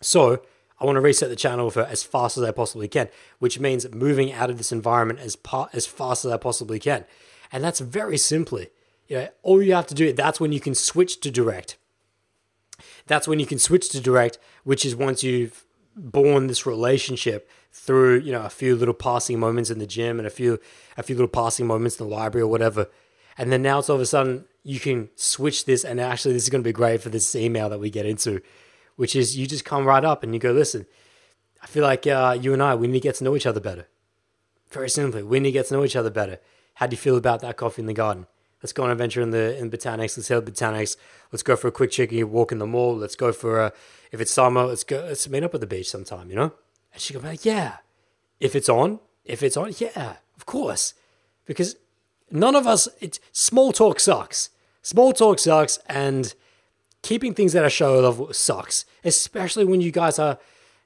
So, 0.00 0.42
I 0.80 0.84
want 0.84 0.96
to 0.96 1.00
reset 1.00 1.28
the 1.28 1.36
channel 1.36 1.70
for 1.70 1.82
as 1.82 2.02
fast 2.02 2.36
as 2.36 2.42
I 2.42 2.50
possibly 2.50 2.88
can, 2.88 3.08
which 3.38 3.60
means 3.60 3.90
moving 3.92 4.32
out 4.32 4.50
of 4.50 4.58
this 4.58 4.72
environment 4.72 5.20
as 5.20 5.36
par- 5.36 5.70
as 5.72 5.86
fast 5.86 6.24
as 6.24 6.32
I 6.32 6.36
possibly 6.36 6.78
can. 6.78 7.04
And 7.52 7.62
that's 7.62 7.80
very 7.80 8.18
simply, 8.18 8.70
you 9.08 9.16
know, 9.16 9.28
all 9.42 9.62
you 9.62 9.74
have 9.74 9.86
to 9.88 9.94
do, 9.94 10.12
that's 10.12 10.40
when 10.40 10.52
you 10.52 10.60
can 10.60 10.74
switch 10.74 11.20
to 11.20 11.30
direct. 11.30 11.76
That's 13.06 13.28
when 13.28 13.38
you 13.38 13.46
can 13.46 13.58
switch 13.58 13.88
to 13.90 14.00
direct, 14.00 14.38
which 14.64 14.84
is 14.84 14.96
once 14.96 15.22
you've 15.22 15.64
born 15.96 16.46
this 16.46 16.66
relationship 16.66 17.48
through, 17.72 18.20
you 18.20 18.32
know, 18.32 18.42
a 18.42 18.50
few 18.50 18.76
little 18.76 18.94
passing 18.94 19.38
moments 19.38 19.70
in 19.70 19.78
the 19.78 19.86
gym 19.86 20.18
and 20.18 20.26
a 20.26 20.30
few 20.30 20.58
a 20.96 21.02
few 21.02 21.16
little 21.16 21.28
passing 21.28 21.66
moments 21.66 21.98
in 21.98 22.08
the 22.08 22.14
library 22.14 22.42
or 22.42 22.48
whatever. 22.48 22.88
And 23.36 23.50
then 23.50 23.62
now 23.62 23.80
it's 23.80 23.90
all 23.90 23.96
of 23.96 24.02
a 24.02 24.06
sudden 24.06 24.44
you 24.62 24.80
can 24.80 25.10
switch 25.16 25.64
this 25.64 25.84
and 25.84 26.00
actually 26.00 26.34
this 26.34 26.44
is 26.44 26.50
going 26.50 26.62
to 26.62 26.68
be 26.68 26.72
great 26.72 27.02
for 27.02 27.08
this 27.08 27.34
email 27.34 27.68
that 27.68 27.80
we 27.80 27.90
get 27.90 28.06
into 28.06 28.40
which 28.96 29.16
is 29.16 29.36
you 29.36 29.46
just 29.46 29.64
come 29.64 29.86
right 29.86 30.04
up 30.04 30.22
and 30.22 30.34
you 30.34 30.40
go, 30.40 30.52
listen, 30.52 30.86
I 31.62 31.66
feel 31.66 31.82
like 31.82 32.06
uh, 32.06 32.36
you 32.40 32.52
and 32.52 32.62
I, 32.62 32.74
we 32.74 32.86
need 32.86 33.00
to 33.00 33.00
get 33.00 33.16
to 33.16 33.24
know 33.24 33.36
each 33.36 33.46
other 33.46 33.60
better. 33.60 33.86
Very 34.70 34.90
simply, 34.90 35.22
we 35.22 35.40
need 35.40 35.50
to 35.50 35.52
get 35.52 35.66
to 35.66 35.74
know 35.74 35.84
each 35.84 35.96
other 35.96 36.10
better. 36.10 36.38
How 36.74 36.86
do 36.86 36.94
you 36.94 36.98
feel 36.98 37.16
about 37.16 37.40
that 37.40 37.56
coffee 37.56 37.82
in 37.82 37.86
the 37.86 37.94
garden? 37.94 38.26
Let's 38.64 38.72
go 38.72 38.84
on 38.84 38.88
an 38.88 38.92
adventure 38.92 39.20
in 39.20 39.28
the 39.28 39.58
in 39.58 39.70
botanics. 39.70 40.16
Let's 40.16 40.28
hit 40.28 40.42
botanics. 40.46 40.96
Let's 41.30 41.42
go 41.42 41.54
for 41.54 41.68
a 41.68 41.70
quick 41.70 41.90
chicken 41.90 42.30
walk 42.30 42.50
in 42.50 42.56
the 42.56 42.66
mall. 42.66 42.96
Let's 42.96 43.14
go 43.14 43.30
for 43.30 43.60
a, 43.60 43.72
if 44.10 44.22
it's 44.22 44.32
summer, 44.32 44.64
let's 44.64 44.84
go. 44.84 45.04
Let's 45.06 45.28
meet 45.28 45.44
up 45.44 45.52
at 45.54 45.60
the 45.60 45.66
beach 45.66 45.90
sometime. 45.90 46.30
You 46.30 46.36
know. 46.36 46.52
And 46.94 47.02
she 47.02 47.12
goes, 47.12 47.22
like, 47.22 47.44
yeah. 47.44 47.76
If 48.40 48.56
it's 48.56 48.70
on, 48.70 49.00
if 49.26 49.42
it's 49.42 49.58
on, 49.58 49.74
yeah, 49.76 50.16
of 50.34 50.46
course, 50.46 50.94
because 51.44 51.76
none 52.30 52.54
of 52.54 52.66
us. 52.66 52.88
It's 53.02 53.20
small 53.32 53.70
talk 53.70 54.00
sucks. 54.00 54.48
Small 54.80 55.12
talk 55.12 55.40
sucks, 55.40 55.78
and 55.86 56.34
keeping 57.02 57.34
things 57.34 57.54
at 57.54 57.66
a 57.66 57.70
show 57.70 58.00
level 58.00 58.32
sucks, 58.32 58.86
especially 59.04 59.66
when 59.66 59.82
you 59.82 59.90
guys 59.90 60.18
are 60.18 60.38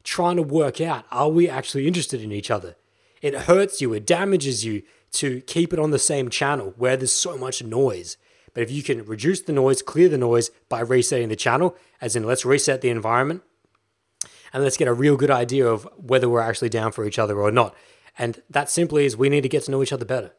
trying 0.02 0.34
to 0.34 0.42
work 0.42 0.80
out 0.80 1.04
are 1.12 1.28
we 1.28 1.48
actually 1.48 1.86
interested 1.86 2.20
in 2.20 2.32
each 2.32 2.50
other? 2.50 2.74
It 3.22 3.34
hurts 3.34 3.80
you, 3.80 3.92
it 3.92 4.04
damages 4.04 4.64
you 4.64 4.82
to 5.12 5.40
keep 5.42 5.72
it 5.72 5.78
on 5.78 5.90
the 5.90 5.98
same 5.98 6.28
channel 6.28 6.74
where 6.76 6.96
there's 6.96 7.12
so 7.12 7.36
much 7.36 7.62
noise. 7.62 8.16
But 8.54 8.62
if 8.62 8.70
you 8.70 8.82
can 8.82 9.04
reduce 9.04 9.40
the 9.40 9.52
noise, 9.52 9.82
clear 9.82 10.08
the 10.08 10.18
noise 10.18 10.50
by 10.68 10.80
resetting 10.80 11.28
the 11.28 11.36
channel, 11.36 11.76
as 12.00 12.16
in 12.16 12.24
let's 12.24 12.44
reset 12.44 12.80
the 12.80 12.90
environment 12.90 13.42
and 14.52 14.62
let's 14.62 14.76
get 14.76 14.88
a 14.88 14.92
real 14.92 15.16
good 15.16 15.30
idea 15.30 15.66
of 15.66 15.88
whether 15.96 16.28
we're 16.28 16.40
actually 16.40 16.68
down 16.68 16.92
for 16.92 17.06
each 17.06 17.18
other 17.18 17.38
or 17.40 17.50
not. 17.50 17.74
And 18.18 18.42
that 18.50 18.70
simply 18.70 19.04
is 19.04 19.16
we 19.16 19.28
need 19.28 19.42
to 19.42 19.48
get 19.48 19.64
to 19.64 19.70
know 19.70 19.82
each 19.82 19.92
other 19.92 20.04
better. 20.04 20.32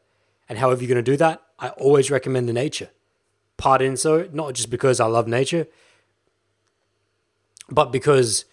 And 0.48 0.58
however 0.58 0.82
you're 0.82 0.92
going 0.92 1.04
to 1.04 1.10
do 1.10 1.16
that, 1.16 1.42
I 1.58 1.68
always 1.70 2.10
recommend 2.10 2.48
the 2.48 2.52
nature 2.52 2.90
part 3.60 3.82
in 3.82 3.94
so, 3.96 4.26
not 4.32 4.54
just 4.54 4.70
because 4.70 4.98
I 5.00 5.06
love 5.06 5.28
nature, 5.28 5.66
but 7.68 7.92
because 7.92 8.46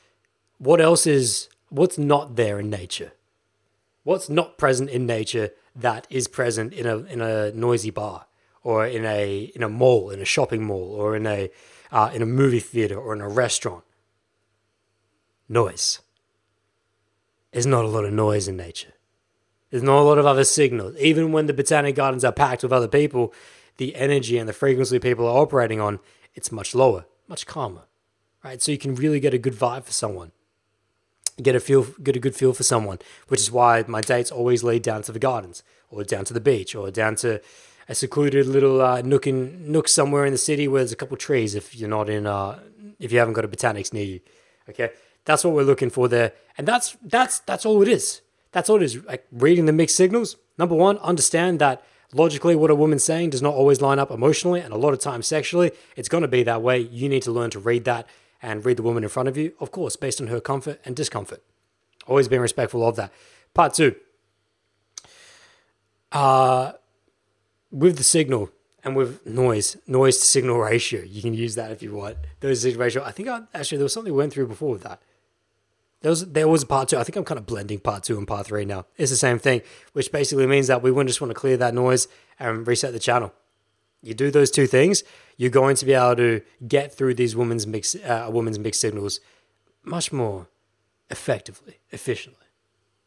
what 0.57 0.81
else 0.81 1.07
is, 1.07 1.47
what's 1.69 1.97
not 1.97 2.35
there 2.35 2.59
in 2.59 2.69
nature? 2.69 3.13
What's 4.03 4.29
not 4.29 4.57
present 4.57 4.89
in 4.89 5.05
nature 5.05 5.51
that 5.77 6.07
is 6.09 6.27
present 6.27 6.73
in 6.73 6.85
a, 6.85 6.97
in 6.97 7.21
a 7.21 7.51
noisy 7.51 7.91
bar 7.91 8.25
or 8.63 8.85
in 8.85 9.05
a, 9.05 9.51
in 9.55 9.63
a 9.63 9.69
mall, 9.69 10.09
in 10.09 10.19
a 10.19 10.25
shopping 10.25 10.63
mall 10.63 10.93
or 10.93 11.15
in 11.15 11.25
a, 11.25 11.49
uh, 11.91 12.11
in 12.13 12.21
a 12.21 12.25
movie 12.25 12.59
theater 12.59 12.97
or 12.99 13.13
in 13.13 13.21
a 13.21 13.29
restaurant? 13.29 13.83
Noise. 15.47 15.99
There's 17.51 17.65
not 17.65 17.85
a 17.85 17.87
lot 17.87 18.05
of 18.05 18.13
noise 18.13 18.47
in 18.47 18.57
nature. 18.57 18.93
There's 19.69 19.83
not 19.83 19.99
a 19.99 20.03
lot 20.03 20.17
of 20.17 20.25
other 20.25 20.43
signals. 20.43 20.95
Even 20.97 21.31
when 21.31 21.45
the 21.45 21.53
botanic 21.53 21.95
gardens 21.95 22.25
are 22.25 22.31
packed 22.31 22.63
with 22.63 22.73
other 22.73 22.87
people, 22.87 23.33
the 23.77 23.95
energy 23.95 24.37
and 24.37 24.47
the 24.47 24.53
frequency 24.53 24.99
people 24.99 25.27
are 25.27 25.41
operating 25.41 25.79
on, 25.79 25.99
it's 26.35 26.51
much 26.51 26.73
lower, 26.73 27.05
much 27.27 27.45
calmer, 27.45 27.83
right? 28.43 28.61
So 28.61 28.71
you 28.71 28.77
can 28.77 28.95
really 28.95 29.19
get 29.19 29.33
a 29.33 29.37
good 29.37 29.53
vibe 29.53 29.85
for 29.85 29.91
someone, 29.91 30.31
get 31.41 31.55
a 31.55 31.59
feel, 31.59 31.83
get 32.03 32.15
a 32.15 32.19
good 32.19 32.35
feel 32.35 32.53
for 32.53 32.63
someone, 32.63 32.99
which 33.27 33.39
is 33.39 33.51
why 33.51 33.83
my 33.87 34.01
dates 34.01 34.31
always 34.31 34.63
lead 34.63 34.83
down 34.83 35.01
to 35.03 35.11
the 35.11 35.19
gardens 35.19 35.63
or 35.89 36.03
down 36.03 36.25
to 36.25 36.33
the 36.33 36.39
beach 36.39 36.75
or 36.75 36.91
down 36.91 37.15
to 37.17 37.41
a 37.89 37.95
secluded 37.95 38.45
little 38.47 38.81
uh, 38.81 39.01
nook 39.01 39.27
in 39.27 39.71
nook 39.71 39.87
somewhere 39.87 40.25
in 40.25 40.31
the 40.31 40.37
city 40.37 40.67
where 40.67 40.81
there's 40.81 40.91
a 40.91 40.97
couple 40.97 41.15
trees. 41.17 41.55
If 41.55 41.75
you're 41.75 41.89
not 41.89 42.09
in, 42.09 42.25
uh, 42.25 42.59
if 42.99 43.11
you 43.11 43.19
haven't 43.19 43.33
got 43.33 43.45
a 43.45 43.47
botanics 43.47 43.93
near 43.93 44.03
you, 44.03 44.19
okay, 44.69 44.89
that's 45.25 45.43
what 45.43 45.53
we're 45.53 45.63
looking 45.63 45.89
for 45.89 46.07
there, 46.07 46.33
and 46.57 46.67
that's 46.67 46.97
that's 47.01 47.39
that's 47.39 47.65
all 47.65 47.81
it 47.81 47.87
is. 47.87 48.21
That's 48.51 48.69
all 48.69 48.77
it 48.77 48.83
is. 48.83 49.03
Like 49.05 49.25
reading 49.31 49.65
the 49.65 49.73
mixed 49.73 49.95
signals. 49.95 50.35
Number 50.57 50.75
one, 50.75 50.97
understand 50.99 51.59
that 51.59 51.83
logically 52.13 52.55
what 52.55 52.71
a 52.71 52.75
woman's 52.75 53.03
saying 53.03 53.29
does 53.29 53.41
not 53.41 53.53
always 53.53 53.81
line 53.81 53.99
up 53.99 54.09
emotionally 54.09 54.61
and 54.61 54.73
a 54.73 54.77
lot 54.77 54.93
of 54.93 54.99
times 54.99 55.27
sexually. 55.27 55.71
It's 55.95 56.09
going 56.09 56.23
to 56.23 56.27
be 56.27 56.43
that 56.43 56.61
way. 56.61 56.79
You 56.79 57.09
need 57.09 57.23
to 57.23 57.31
learn 57.31 57.51
to 57.51 57.59
read 57.59 57.85
that 57.85 58.07
and 58.41 58.65
read 58.65 58.77
the 58.77 58.83
woman 58.83 59.03
in 59.03 59.09
front 59.09 59.29
of 59.29 59.37
you, 59.37 59.53
of 59.59 59.71
course, 59.71 59.95
based 59.95 60.21
on 60.21 60.27
her 60.27 60.39
comfort 60.39 60.79
and 60.85 60.95
discomfort. 60.95 61.43
Always 62.05 62.27
being 62.27 62.41
respectful 62.41 62.87
of 62.87 62.95
that. 62.95 63.11
Part 63.53 63.73
two. 63.73 63.95
Uh, 66.11 66.73
with 67.71 67.97
the 67.97 68.03
signal 68.03 68.49
and 68.83 68.95
with 68.95 69.25
noise, 69.25 69.75
noise 69.87 70.17
to 70.17 70.23
signal 70.23 70.59
ratio, 70.59 71.01
you 71.01 71.21
can 71.21 71.33
use 71.33 71.55
that 71.55 71.71
if 71.71 71.83
you 71.83 71.93
want. 71.93 72.17
Those 72.39 72.65
ratio. 72.75 73.03
I 73.03 73.11
think 73.11 73.27
I, 73.27 73.41
actually 73.53 73.79
there 73.79 73.85
was 73.85 73.93
something 73.93 74.13
we 74.13 74.17
went 74.17 74.33
through 74.33 74.47
before 74.47 74.71
with 74.71 74.83
that. 74.83 75.01
There 76.01 76.11
was 76.11 76.31
there 76.31 76.47
was 76.47 76.63
a 76.63 76.67
part 76.67 76.89
two. 76.89 76.97
I 76.97 77.03
think 77.03 77.15
I'm 77.15 77.25
kind 77.25 77.39
of 77.39 77.45
blending 77.45 77.79
part 77.79 78.03
two 78.03 78.17
and 78.17 78.27
part 78.27 78.45
three 78.45 78.65
now. 78.65 78.85
It's 78.97 79.11
the 79.11 79.17
same 79.17 79.39
thing, 79.39 79.61
which 79.93 80.11
basically 80.11 80.47
means 80.47 80.67
that 80.67 80.81
we 80.83 80.91
wouldn't 80.91 81.09
just 81.09 81.19
want 81.19 81.31
to 81.31 81.35
clear 81.35 81.57
that 81.57 81.73
noise 81.73 82.07
and 82.39 82.67
reset 82.67 82.93
the 82.93 82.99
channel. 82.99 83.33
You 84.01 84.13
do 84.13 84.31
those 84.31 84.51
two 84.51 84.67
things, 84.67 85.03
you're 85.37 85.49
going 85.49 85.75
to 85.75 85.85
be 85.85 85.93
able 85.93 86.15
to 86.17 86.41
get 86.67 86.93
through 86.93 87.15
these 87.15 87.35
women's 87.35 87.65
mix, 87.65 87.95
uh, 87.95 88.29
woman's 88.31 88.59
mixed 88.59 88.81
signals 88.81 89.19
much 89.83 90.11
more 90.11 90.47
effectively, 91.09 91.79
efficiently. 91.91 92.45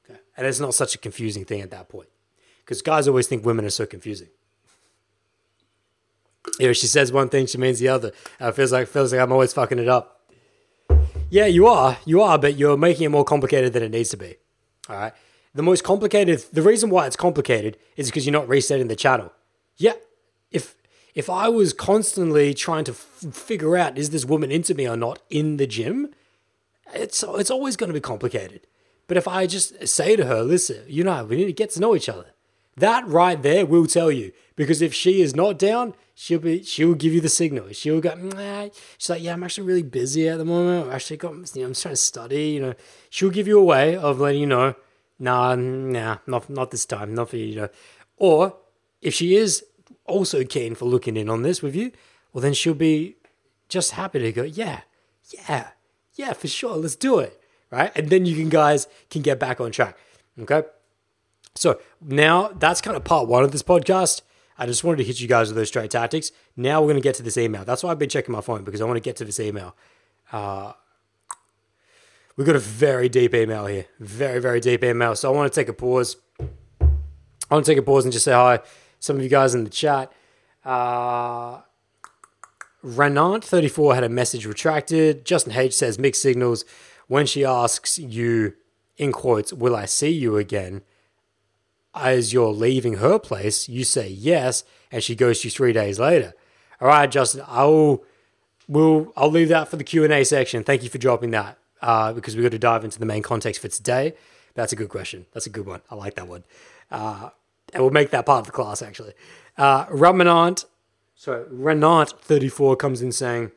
Okay? 0.05 0.21
And 0.37 0.47
it's 0.47 0.61
not 0.61 0.75
such 0.75 0.95
a 0.95 0.99
confusing 0.99 1.45
thing 1.45 1.61
at 1.61 1.71
that 1.71 1.89
point, 1.89 2.09
because 2.61 2.83
guys 2.83 3.07
always 3.07 3.27
think 3.27 3.45
women 3.45 3.65
are 3.65 3.71
so 3.71 3.87
confusing. 3.87 4.29
You 6.59 6.69
know, 6.69 6.73
she 6.73 6.87
says 6.87 7.13
one 7.13 7.29
thing, 7.29 7.47
she 7.47 7.59
means 7.59 7.79
the 7.79 7.89
other. 7.89 8.13
It 8.41 8.55
feels 8.55 8.73
like 8.73 8.89
feels 8.89 9.13
like 9.13 9.21
I'm 9.21 9.33
always 9.33 9.53
fucking 9.53 9.79
it 9.79 9.89
up. 9.89 10.31
Yeah, 11.29 11.47
you 11.47 11.67
are. 11.67 11.99
You 12.05 12.23
are, 12.23 12.39
but 12.39 12.57
you're 12.57 12.77
making 12.77 13.05
it 13.05 13.11
more 13.11 13.25
complicated 13.25 13.73
than 13.73 13.83
it 13.83 13.91
needs 13.91 14.09
to 14.11 14.17
be. 14.17 14.37
All 14.89 14.97
right. 14.97 15.13
The 15.55 15.63
most 15.63 15.85
complicated, 15.85 16.45
the 16.53 16.63
reason 16.63 16.91
why 16.91 17.07
it's 17.07 17.17
complicated 17.17 17.77
is 17.97 18.09
because 18.09 18.25
you're 18.27 18.33
not 18.33 18.49
resetting 18.49 18.89
the 18.89 18.97
channel. 18.97 19.33
Yeah. 19.77 19.93
If 21.15 21.29
I 21.29 21.49
was 21.49 21.73
constantly 21.73 22.55
trying 22.55 22.85
to 22.85 22.93
f- 22.93 23.35
figure 23.35 23.77
out 23.77 23.99
is 23.99 24.11
this 24.11 24.25
woman 24.25 24.51
into 24.51 24.75
me 24.75 24.89
or 24.89 24.97
not 24.97 25.21
in 25.29 25.57
the 25.57 25.67
gym, 25.67 26.11
it's 26.95 27.25
it's 27.27 27.51
always 27.51 27.77
going 27.77 27.89
to 27.89 27.95
be 27.95 28.01
complicated. 28.01 28.67
But 29.07 29.17
if 29.17 29.27
I 29.27 29.47
just 29.47 29.89
say 29.89 30.15
to 30.15 30.27
her, 30.27 30.43
listen, 30.43 30.85
you 30.87 31.03
know, 31.03 31.25
we 31.25 31.37
need 31.37 31.47
to 31.47 31.53
get 31.53 31.71
to 31.71 31.81
know 31.81 31.97
each 31.97 32.09
other. 32.09 32.27
That 32.77 33.07
right 33.07 33.43
there 33.43 33.67
will 33.67 33.87
tell 33.87 34.11
you 34.11 34.33
because 34.57 34.81
if 34.81 34.95
she 34.95 35.21
is 35.21 35.35
not 35.35 35.59
down, 35.59 35.95
she'll 36.15 36.39
be 36.39 36.63
she'll 36.63 36.95
give 36.95 37.13
you 37.13 37.21
the 37.21 37.29
signal. 37.29 37.73
She'll 37.73 38.01
go, 38.01 38.15
nah. 38.15 38.69
she's 38.97 39.11
like, 39.11 39.23
yeah, 39.23 39.33
I'm 39.33 39.43
actually 39.43 39.67
really 39.67 39.83
busy 39.83 40.29
at 40.29 40.39
the 40.39 40.45
moment. 40.45 40.87
I'm 40.87 40.93
actually 40.93 41.17
got, 41.17 41.33
you 41.33 41.63
know, 41.63 41.69
I'm 41.69 41.75
trying 41.75 41.95
to 41.95 41.97
study. 41.97 42.51
You 42.51 42.61
know, 42.61 42.75
she'll 43.11 43.31
give 43.31 43.49
you 43.49 43.59
a 43.59 43.65
way 43.65 43.97
of 43.97 44.21
letting 44.21 44.41
you 44.41 44.47
know, 44.47 44.75
nah, 45.19 45.57
nah, 45.57 46.19
not 46.27 46.49
not 46.49 46.71
this 46.71 46.87
time, 46.87 47.15
not 47.15 47.31
for 47.31 47.37
you. 47.37 47.47
You 47.47 47.57
know, 47.57 47.69
or 48.17 48.57
if 49.03 49.15
she 49.15 49.35
is 49.35 49.65
also 50.11 50.45
keen 50.45 50.75
for 50.75 50.85
looking 50.85 51.17
in 51.17 51.29
on 51.29 51.43
this 51.43 51.63
with 51.63 51.75
you, 51.75 51.93
well, 52.33 52.43
then 52.43 52.55
she'll 52.55 52.75
be 52.75 53.17
just 53.69 53.93
happy 53.93 54.19
to 54.19 54.33
go, 54.33 54.43
yeah, 54.43 54.81
yeah, 55.31 55.69
yeah, 56.15 56.33
for 56.33 56.49
sure, 56.49 56.77
let's 56.77 56.97
do 56.97 57.19
it, 57.19 57.41
right? 57.71 57.93
And 57.97 58.11
then 58.11 58.27
you 58.27 58.37
can 58.37 58.49
guys 58.49 58.87
can 59.11 59.23
get 59.23 59.39
back 59.39 59.61
on 59.61 59.71
track. 59.71 59.97
Okay. 60.41 60.63
So 61.55 61.81
now 62.01 62.49
that's 62.49 62.81
kind 62.81 62.97
of 62.97 63.05
part 63.05 63.29
one 63.29 63.45
of 63.45 63.53
this 63.53 63.63
podcast. 63.63 64.23
I 64.59 64.67
just 64.67 64.85
wanted 64.85 64.99
to 64.99 65.05
hit 65.05 65.21
you 65.21 65.29
guys 65.29 65.49
with 65.49 65.57
those 65.57 65.69
straight 65.69 65.91
tactics. 65.91 66.33
Now 66.57 66.81
we're 66.81 66.89
going 66.89 66.97
to 66.97 67.03
get 67.03 67.15
to 67.17 67.23
this 67.23 67.39
email. 67.39 67.65
That's 67.65 67.83
why 67.83 67.91
I've 67.91 67.99
been 67.99 68.11
checking 68.11 68.33
my 68.33 68.43
phone 68.43 68.63
because 68.63 68.81
I 68.81 68.85
want 68.85 68.97
to 68.97 69.01
get 69.01 69.17
to 69.17 69.25
this 69.25 69.41
email. 69.41 69.75
Uh, 70.31 70.75
we've 72.37 72.47
got 72.47 72.57
a 72.57 72.61
very 72.61 73.09
deep 73.09 73.35
email 73.35 73.67
here. 73.67 73.87
Very, 73.99 74.39
very 74.39 74.61
deep 74.61 74.85
email. 74.85 75.17
So 75.17 75.33
I 75.33 75.37
want 75.37 75.51
to 75.51 75.61
take 75.61 75.69
a 75.69 75.73
pause. 75.73 76.17
I 76.41 77.55
want 77.55 77.65
to 77.65 77.71
take 77.73 77.79
a 77.79 77.83
pause 77.83 78.05
and 78.05 78.13
just 78.13 78.25
say 78.25 78.33
hi. 78.33 78.61
Some 79.01 79.17
of 79.17 79.23
you 79.23 79.29
guys 79.29 79.55
in 79.55 79.65
the 79.65 79.71
chat. 79.71 80.13
Uh, 80.65 81.63
Renant34 82.85 83.95
had 83.95 84.05
a 84.05 84.09
message 84.09 84.47
retracted. 84.47 85.25
Justin 85.25 85.55
H 85.55 85.75
says 85.75 85.99
mixed 85.99 86.23
signals. 86.23 86.65
When 87.09 87.27
she 87.27 87.45
asks 87.45 87.99
you, 87.99 88.55
in 88.97 89.11
quotes, 89.11 89.53
will 89.53 89.75
I 89.75 89.87
see 89.87 90.11
you 90.11 90.37
again? 90.37 90.83
as 91.95 92.33
you're 92.33 92.53
leaving 92.53 92.95
her 92.95 93.19
place, 93.19 93.69
you 93.69 93.85
say 93.85 94.09
yes, 94.09 94.65
and 94.91 95.03
she 95.03 95.15
goes 95.15 95.41
to 95.41 95.49
you 95.49 95.51
three 95.51 95.73
days 95.73 95.99
later. 95.99 96.33
All 96.81 96.89
right, 96.89 97.11
Justin, 97.11 97.43
I'll 97.47 98.03
we'll 98.69 99.13
I'll 99.17 99.31
leave 99.31 99.49
that 99.49 99.69
for 99.69 99.77
the 99.77 99.85
Q 99.85 100.05
and 100.05 100.13
A 100.13 100.25
section. 100.25 100.65
Thank 100.65 100.83
you 100.83 100.89
for 100.89 100.99
dropping 100.99 101.31
that 101.33 101.59
uh, 101.83 102.13
because 102.13 102.37
we 102.37 102.43
got 102.43 102.53
to 102.53 102.59
dive 102.59 102.85
into 102.85 102.99
the 102.99 103.07
main 103.07 103.23
context 103.23 103.61
for 103.61 103.69
today. 103.69 104.15
That's 104.55 104.73
a 104.73 104.77
good 104.77 104.89
question. 104.89 105.27
That's 105.33 105.47
a 105.47 105.51
good 105.51 105.67
one. 105.67 105.81
I 105.91 105.95
like 105.95 106.15
that 106.15 106.29
one. 106.29 106.45
Uh, 106.91 107.31
and 107.73 107.83
we'll 107.83 107.93
make 107.93 108.11
that 108.11 108.27
part 108.27 108.41
of 108.41 108.47
the 108.47 108.53
class 108.53 108.83
actually. 108.83 109.13
Uh, 109.57 109.87
Ramanant, 109.87 110.65
sorry, 111.15 111.45
Renat34 111.47 112.79
comes 112.79 113.03
in 113.03 113.13
saying, 113.13 113.51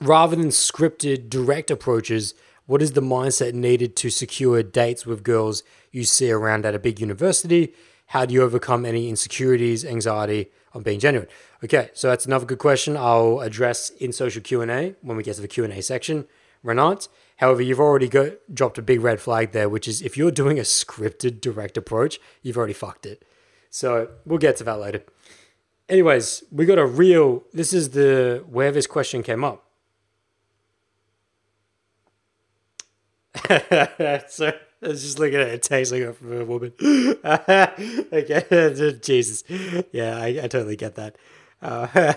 rather 0.00 0.36
than 0.36 0.48
scripted 0.48 1.28
direct 1.28 1.70
approaches, 1.70 2.34
what 2.66 2.80
is 2.80 2.92
the 2.92 3.02
mindset 3.02 3.52
needed 3.52 3.94
to 3.96 4.10
secure 4.10 4.62
dates 4.62 5.04
with 5.04 5.22
girls 5.22 5.62
you 5.92 6.04
see 6.04 6.30
around 6.30 6.64
at 6.64 6.74
a 6.74 6.78
big 6.78 6.98
university? 6.98 7.74
How 8.06 8.24
do 8.24 8.34
you 8.34 8.42
overcome 8.42 8.86
any 8.86 9.08
insecurities, 9.08 9.84
anxiety 9.84 10.50
on 10.72 10.82
being 10.82 10.98
genuine? 10.98 11.28
Okay, 11.62 11.90
so 11.92 12.08
that's 12.08 12.26
another 12.26 12.46
good 12.46 12.58
question. 12.58 12.96
I'll 12.96 13.40
address 13.40 13.90
in 13.90 14.12
social 14.12 14.42
Q 14.42 14.62
and 14.62 14.70
A 14.70 14.94
when 15.02 15.16
we 15.16 15.22
get 15.22 15.36
to 15.36 15.42
the 15.42 15.48
Q 15.48 15.64
and 15.64 15.72
A 15.72 15.82
section. 15.82 16.26
Renat. 16.64 17.08
However, 17.36 17.62
you've 17.62 17.80
already 17.80 18.08
got, 18.08 18.32
dropped 18.52 18.78
a 18.78 18.82
big 18.82 19.00
red 19.00 19.20
flag 19.20 19.52
there, 19.52 19.68
which 19.68 19.88
is 19.88 20.02
if 20.02 20.16
you're 20.16 20.30
doing 20.30 20.58
a 20.58 20.62
scripted 20.62 21.40
direct 21.40 21.76
approach, 21.76 22.20
you've 22.42 22.56
already 22.56 22.72
fucked 22.72 23.06
it. 23.06 23.24
So 23.70 24.08
we'll 24.24 24.38
get 24.38 24.56
to 24.58 24.64
that 24.64 24.78
later. 24.78 25.02
Anyways, 25.88 26.44
we 26.50 26.64
got 26.64 26.78
a 26.78 26.86
real. 26.86 27.44
This 27.52 27.72
is 27.72 27.90
the 27.90 28.44
where 28.48 28.72
this 28.72 28.86
question 28.86 29.22
came 29.22 29.44
up. 29.44 29.64
so 34.28 34.52
I 34.82 34.88
was 34.88 35.02
just 35.02 35.18
looking 35.18 35.40
at 35.40 35.48
it, 35.48 35.62
tasting 35.62 36.02
it 36.02 36.16
from 36.16 36.40
a 36.40 36.44
woman. 36.44 36.72
okay, 38.12 38.98
Jesus, 39.02 39.44
yeah, 39.92 40.16
I, 40.16 40.26
I 40.26 40.48
totally 40.48 40.76
get 40.76 40.94
that. 40.94 41.16
Uh, 41.60 42.14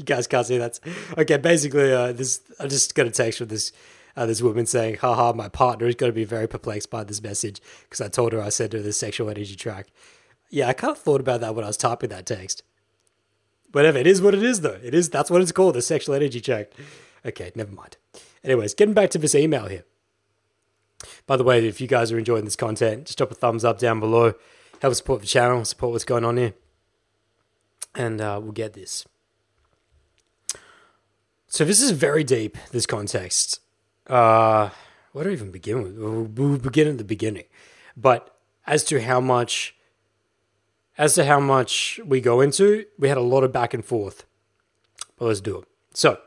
you 0.00 0.04
guys 0.04 0.26
can't 0.26 0.46
see 0.46 0.58
that. 0.58 0.80
Okay, 1.16 1.36
basically, 1.36 1.92
uh, 1.92 2.12
this 2.12 2.40
I 2.58 2.66
just 2.66 2.94
got 2.94 3.06
a 3.06 3.10
text 3.10 3.38
from 3.38 3.48
this 3.48 3.72
uh, 4.16 4.26
this 4.26 4.42
woman 4.42 4.66
saying, 4.66 4.96
haha, 4.96 5.32
my 5.32 5.48
partner 5.48 5.86
is 5.86 5.94
going 5.94 6.10
to 6.10 6.14
be 6.14 6.24
very 6.24 6.48
perplexed 6.48 6.90
by 6.90 7.04
this 7.04 7.22
message 7.22 7.60
because 7.84 8.00
I 8.00 8.08
told 8.08 8.32
her 8.32 8.40
I 8.40 8.48
sent 8.48 8.72
her 8.72 8.80
the 8.80 8.92
sexual 8.92 9.30
energy 9.30 9.54
track. 9.54 9.86
Yeah, 10.50 10.68
I 10.68 10.72
kind 10.72 10.90
of 10.90 10.98
thought 10.98 11.20
about 11.20 11.40
that 11.42 11.54
when 11.54 11.64
I 11.64 11.68
was 11.68 11.76
typing 11.76 12.10
that 12.10 12.26
text. 12.26 12.62
Whatever, 13.72 13.98
it 13.98 14.06
is 14.06 14.20
what 14.20 14.34
it 14.34 14.42
is, 14.42 14.62
though. 14.62 14.80
It 14.82 14.94
is, 14.94 15.08
that's 15.10 15.30
what 15.30 15.40
it's 15.40 15.52
called, 15.52 15.76
the 15.76 15.82
sexual 15.82 16.16
energy 16.16 16.40
track. 16.40 16.72
Okay, 17.24 17.52
never 17.54 17.70
mind. 17.70 17.96
Anyways, 18.42 18.74
getting 18.74 18.94
back 18.94 19.10
to 19.10 19.18
this 19.18 19.34
email 19.34 19.66
here. 19.66 19.84
By 21.26 21.36
the 21.36 21.44
way, 21.44 21.64
if 21.66 21.80
you 21.80 21.86
guys 21.86 22.10
are 22.10 22.18
enjoying 22.18 22.44
this 22.44 22.56
content, 22.56 23.06
just 23.06 23.18
drop 23.18 23.30
a 23.30 23.34
thumbs 23.34 23.64
up 23.64 23.78
down 23.78 24.00
below. 24.00 24.34
Help 24.82 24.94
support 24.94 25.20
the 25.20 25.26
channel, 25.26 25.64
support 25.64 25.92
what's 25.92 26.04
going 26.04 26.24
on 26.24 26.36
here. 26.36 26.54
And 27.94 28.20
uh, 28.20 28.40
we'll 28.42 28.52
get 28.52 28.72
this. 28.72 29.06
So 31.52 31.64
this 31.64 31.82
is 31.82 31.90
very 31.90 32.22
deep, 32.22 32.56
this 32.70 32.86
context. 32.86 33.58
Uh, 34.06 34.70
where 35.10 35.24
do 35.24 35.30
I 35.30 35.32
even 35.32 35.50
begin 35.50 35.82
with? 35.82 35.98
We'll, 35.98 36.22
we'll 36.22 36.58
begin 36.58 36.86
at 36.86 36.98
the 36.98 37.04
beginning. 37.04 37.44
But 37.96 38.36
as 38.68 38.84
to 38.84 39.02
how 39.02 39.20
much, 39.20 39.74
as 40.96 41.16
to 41.16 41.24
how 41.24 41.40
much 41.40 41.98
we 42.06 42.20
go 42.20 42.40
into, 42.40 42.86
we 43.00 43.08
had 43.08 43.18
a 43.18 43.22
lot 43.22 43.42
of 43.42 43.52
back 43.52 43.74
and 43.74 43.84
forth. 43.84 44.24
But 45.18 45.24
let's 45.24 45.40
do 45.40 45.58
it. 45.58 45.64
So, 45.92 46.20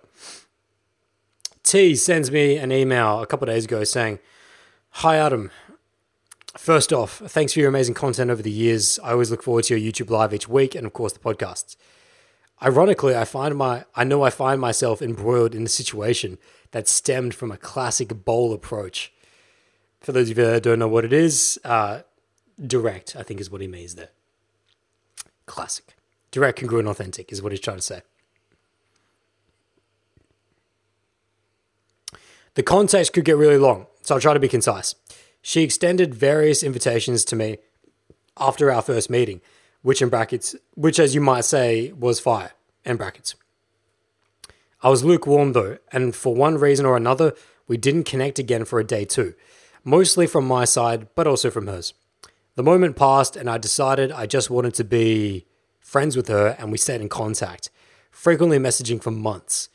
T 1.64 1.96
sends 1.96 2.30
me 2.30 2.58
an 2.58 2.74
email 2.74 3.22
a 3.22 3.26
couple 3.26 3.46
days 3.46 3.64
ago 3.64 3.86
saying, 3.86 4.20
Hi, 4.90 5.16
Adam. 5.16 5.52
First 6.58 6.92
off, 6.92 7.20
thanks 7.20 7.54
for 7.54 7.62
your 7.62 7.70
amazing 7.70 7.96
content 7.96 8.30
over 8.30 8.42
the 8.42 8.52
years. 8.52 9.00
I 9.02 9.14
always 9.14 9.32
look 9.32 9.42
forward 9.42 9.64
to 9.66 9.78
your 9.78 9.92
YouTube 9.92 10.10
live 10.10 10.34
each 10.34 10.50
week 10.50 10.76
and, 10.76 10.86
of 10.86 10.92
course, 10.92 11.14
the 11.14 11.20
podcasts. 11.20 11.78
Ironically, 12.64 13.16
I 13.16 13.26
find 13.26 13.56
my 13.56 13.84
I 13.94 14.04
know 14.04 14.24
I 14.24 14.30
find 14.30 14.62
myself 14.62 15.02
embroiled 15.02 15.54
in 15.54 15.64
a 15.66 15.70
situation 15.70 16.38
that 16.72 16.88
stemmed 16.88 17.36
from 17.36 17.52
a 17.52 17.58
classic 17.58 18.24
bowl 18.24 18.54
approach. 18.54 19.12
For 20.00 20.12
those 20.12 20.30
of 20.30 20.38
you 20.38 20.46
that 20.46 20.64
don't 20.64 20.80
know 20.80 20.88
what 20.88 21.06
it 21.06 21.14
is, 21.14 21.60
uh, 21.64 22.02
direct, 22.66 23.16
I 23.16 23.24
think 23.24 23.40
is 23.40 23.52
what 23.52 23.62
he 23.62 23.68
means 23.68 23.96
there. 23.96 24.10
Classic. 25.46 25.96
Direct, 26.32 26.60
congruent, 26.60 26.88
authentic 26.88 27.32
is 27.32 27.42
what 27.42 27.52
he's 27.52 27.62
trying 27.62 27.78
to 27.78 27.82
say. 27.82 28.02
The 32.56 32.64
context 32.64 33.14
could 33.14 33.26
get 33.26 33.38
really 33.38 33.58
long, 33.58 33.88
so 34.02 34.16
I'll 34.16 34.22
try 34.22 34.34
to 34.34 34.40
be 34.40 34.48
concise. 34.48 34.96
She 35.42 35.64
extended 35.64 36.16
various 36.16 36.64
invitations 36.64 37.26
to 37.26 37.36
me 37.36 37.58
after 38.38 38.72
our 38.72 38.82
first 38.82 39.10
meeting, 39.10 39.42
which 39.84 40.02
in 40.02 40.10
brackets, 40.10 40.56
which 40.74 40.98
as 40.98 41.14
you 41.14 41.22
might 41.22 41.46
say 41.46 41.92
was 41.92 42.20
fire, 42.20 42.54
in 42.84 42.98
brackets. 42.98 43.36
I 44.82 44.90
was 44.90 45.04
lukewarm 45.04 45.54
though, 45.54 45.78
and 45.92 46.16
for 46.16 46.34
one 46.34 46.58
reason 46.58 46.86
or 46.86 46.98
another, 46.98 47.34
we 47.68 47.78
didn't 47.78 48.06
connect 48.06 48.40
again 48.40 48.66
for 48.66 48.80
a 48.80 48.84
day 48.84 49.06
two, 49.06 49.36
mostly 49.84 50.26
from 50.26 50.48
my 50.48 50.66
side, 50.66 51.08
but 51.14 51.28
also 51.28 51.52
from 51.52 51.68
hers. 51.68 51.94
The 52.56 52.64
moment 52.64 52.96
passed, 52.96 53.36
and 53.36 53.50
I 53.50 53.58
decided 53.58 54.12
I 54.12 54.26
just 54.26 54.50
wanted 54.50 54.74
to 54.76 54.84
be 54.84 55.46
friends 55.80 56.16
with 56.16 56.28
her, 56.28 56.56
and 56.60 56.72
we 56.72 56.78
stayed 56.78 57.02
in 57.02 57.10
contact, 57.10 57.70
frequently 58.12 58.58
messaging 58.58 59.02
for 59.02 59.12
months. 59.12 59.70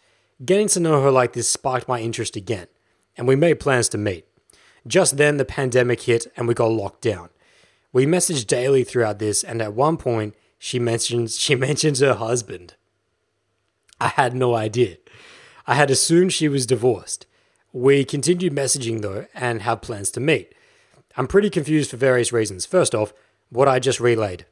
Getting 0.44 0.68
to 0.68 0.80
know 0.80 1.02
her 1.02 1.10
like 1.10 1.32
this 1.32 1.48
sparked 1.48 1.88
my 1.88 2.00
interest 2.00 2.36
again, 2.36 2.66
and 3.16 3.26
we 3.26 3.34
made 3.34 3.60
plans 3.60 3.88
to 3.90 3.98
meet. 3.98 4.26
Just 4.86 5.16
then, 5.16 5.36
the 5.38 5.44
pandemic 5.44 6.02
hit, 6.02 6.26
and 6.36 6.46
we 6.46 6.54
got 6.54 6.70
locked 6.70 7.00
down. 7.00 7.30
We 7.92 8.06
messaged 8.06 8.46
daily 8.46 8.84
throughout 8.84 9.18
this, 9.18 9.42
and 9.42 9.62
at 9.62 9.72
one 9.72 9.96
point, 9.96 10.34
she 10.58 10.78
mentions 10.78 11.38
she 11.38 11.54
mentions 11.68 12.00
her 12.00 12.14
husband. 12.14 12.74
I 14.00 14.08
had 14.08 14.34
no 14.34 14.54
idea. 14.54 14.96
I 15.66 15.74
had 15.74 15.90
assumed 15.90 16.32
she 16.32 16.48
was 16.48 16.66
divorced. 16.66 17.26
We 17.72 18.04
continued 18.04 18.54
messaging 18.54 19.02
though 19.02 19.26
and 19.34 19.62
have 19.62 19.82
plans 19.82 20.10
to 20.12 20.20
meet. 20.20 20.54
I'm 21.16 21.26
pretty 21.26 21.50
confused 21.50 21.90
for 21.90 21.96
various 21.96 22.32
reasons. 22.32 22.64
First 22.64 22.94
off, 22.94 23.12
what 23.50 23.68
I 23.68 23.78
just 23.78 24.00
relayed 24.00 24.46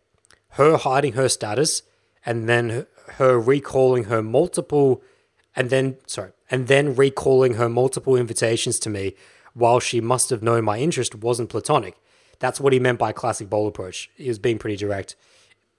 her 0.51 0.77
hiding 0.77 1.13
her 1.13 1.29
status 1.29 1.83
and 2.25 2.49
then 2.49 2.87
her 3.15 3.39
recalling 3.39 4.05
her 4.05 4.23
multiple 4.23 5.03
and 5.55 5.71
then 5.71 5.97
sorry 6.07 6.33
and 6.51 6.67
then 6.67 6.95
recalling 6.95 7.55
her 7.55 7.69
multiple 7.69 8.17
invitations 8.17 8.79
to 8.81 8.91
me 8.91 9.15
while 9.55 9.81
she 9.81 10.01
must 10.01 10.31
have 10.31 10.43
known 10.43 10.65
my 10.65 10.79
interest 10.79 11.15
wasn't 11.15 11.49
platonic 11.49 11.97
that's 12.39 12.61
what 12.61 12.73
he 12.73 12.79
meant 12.79 12.99
by 12.99 13.13
classic 13.13 13.49
bowl 13.49 13.67
approach 13.67 14.11
he 14.17 14.29
was 14.29 14.39
being 14.39 14.59
pretty 14.59 14.77
direct 14.77 15.17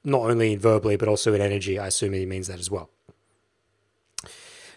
not 0.03 0.21
only 0.21 0.55
verbally 0.55 0.95
but 0.95 1.07
also 1.07 1.33
in 1.33 1.41
energy 1.41 1.77
i 1.79 1.87
assume 1.87 2.13
he 2.13 2.25
means 2.25 2.47
that 2.47 2.59
as 2.59 2.71
well 2.71 2.89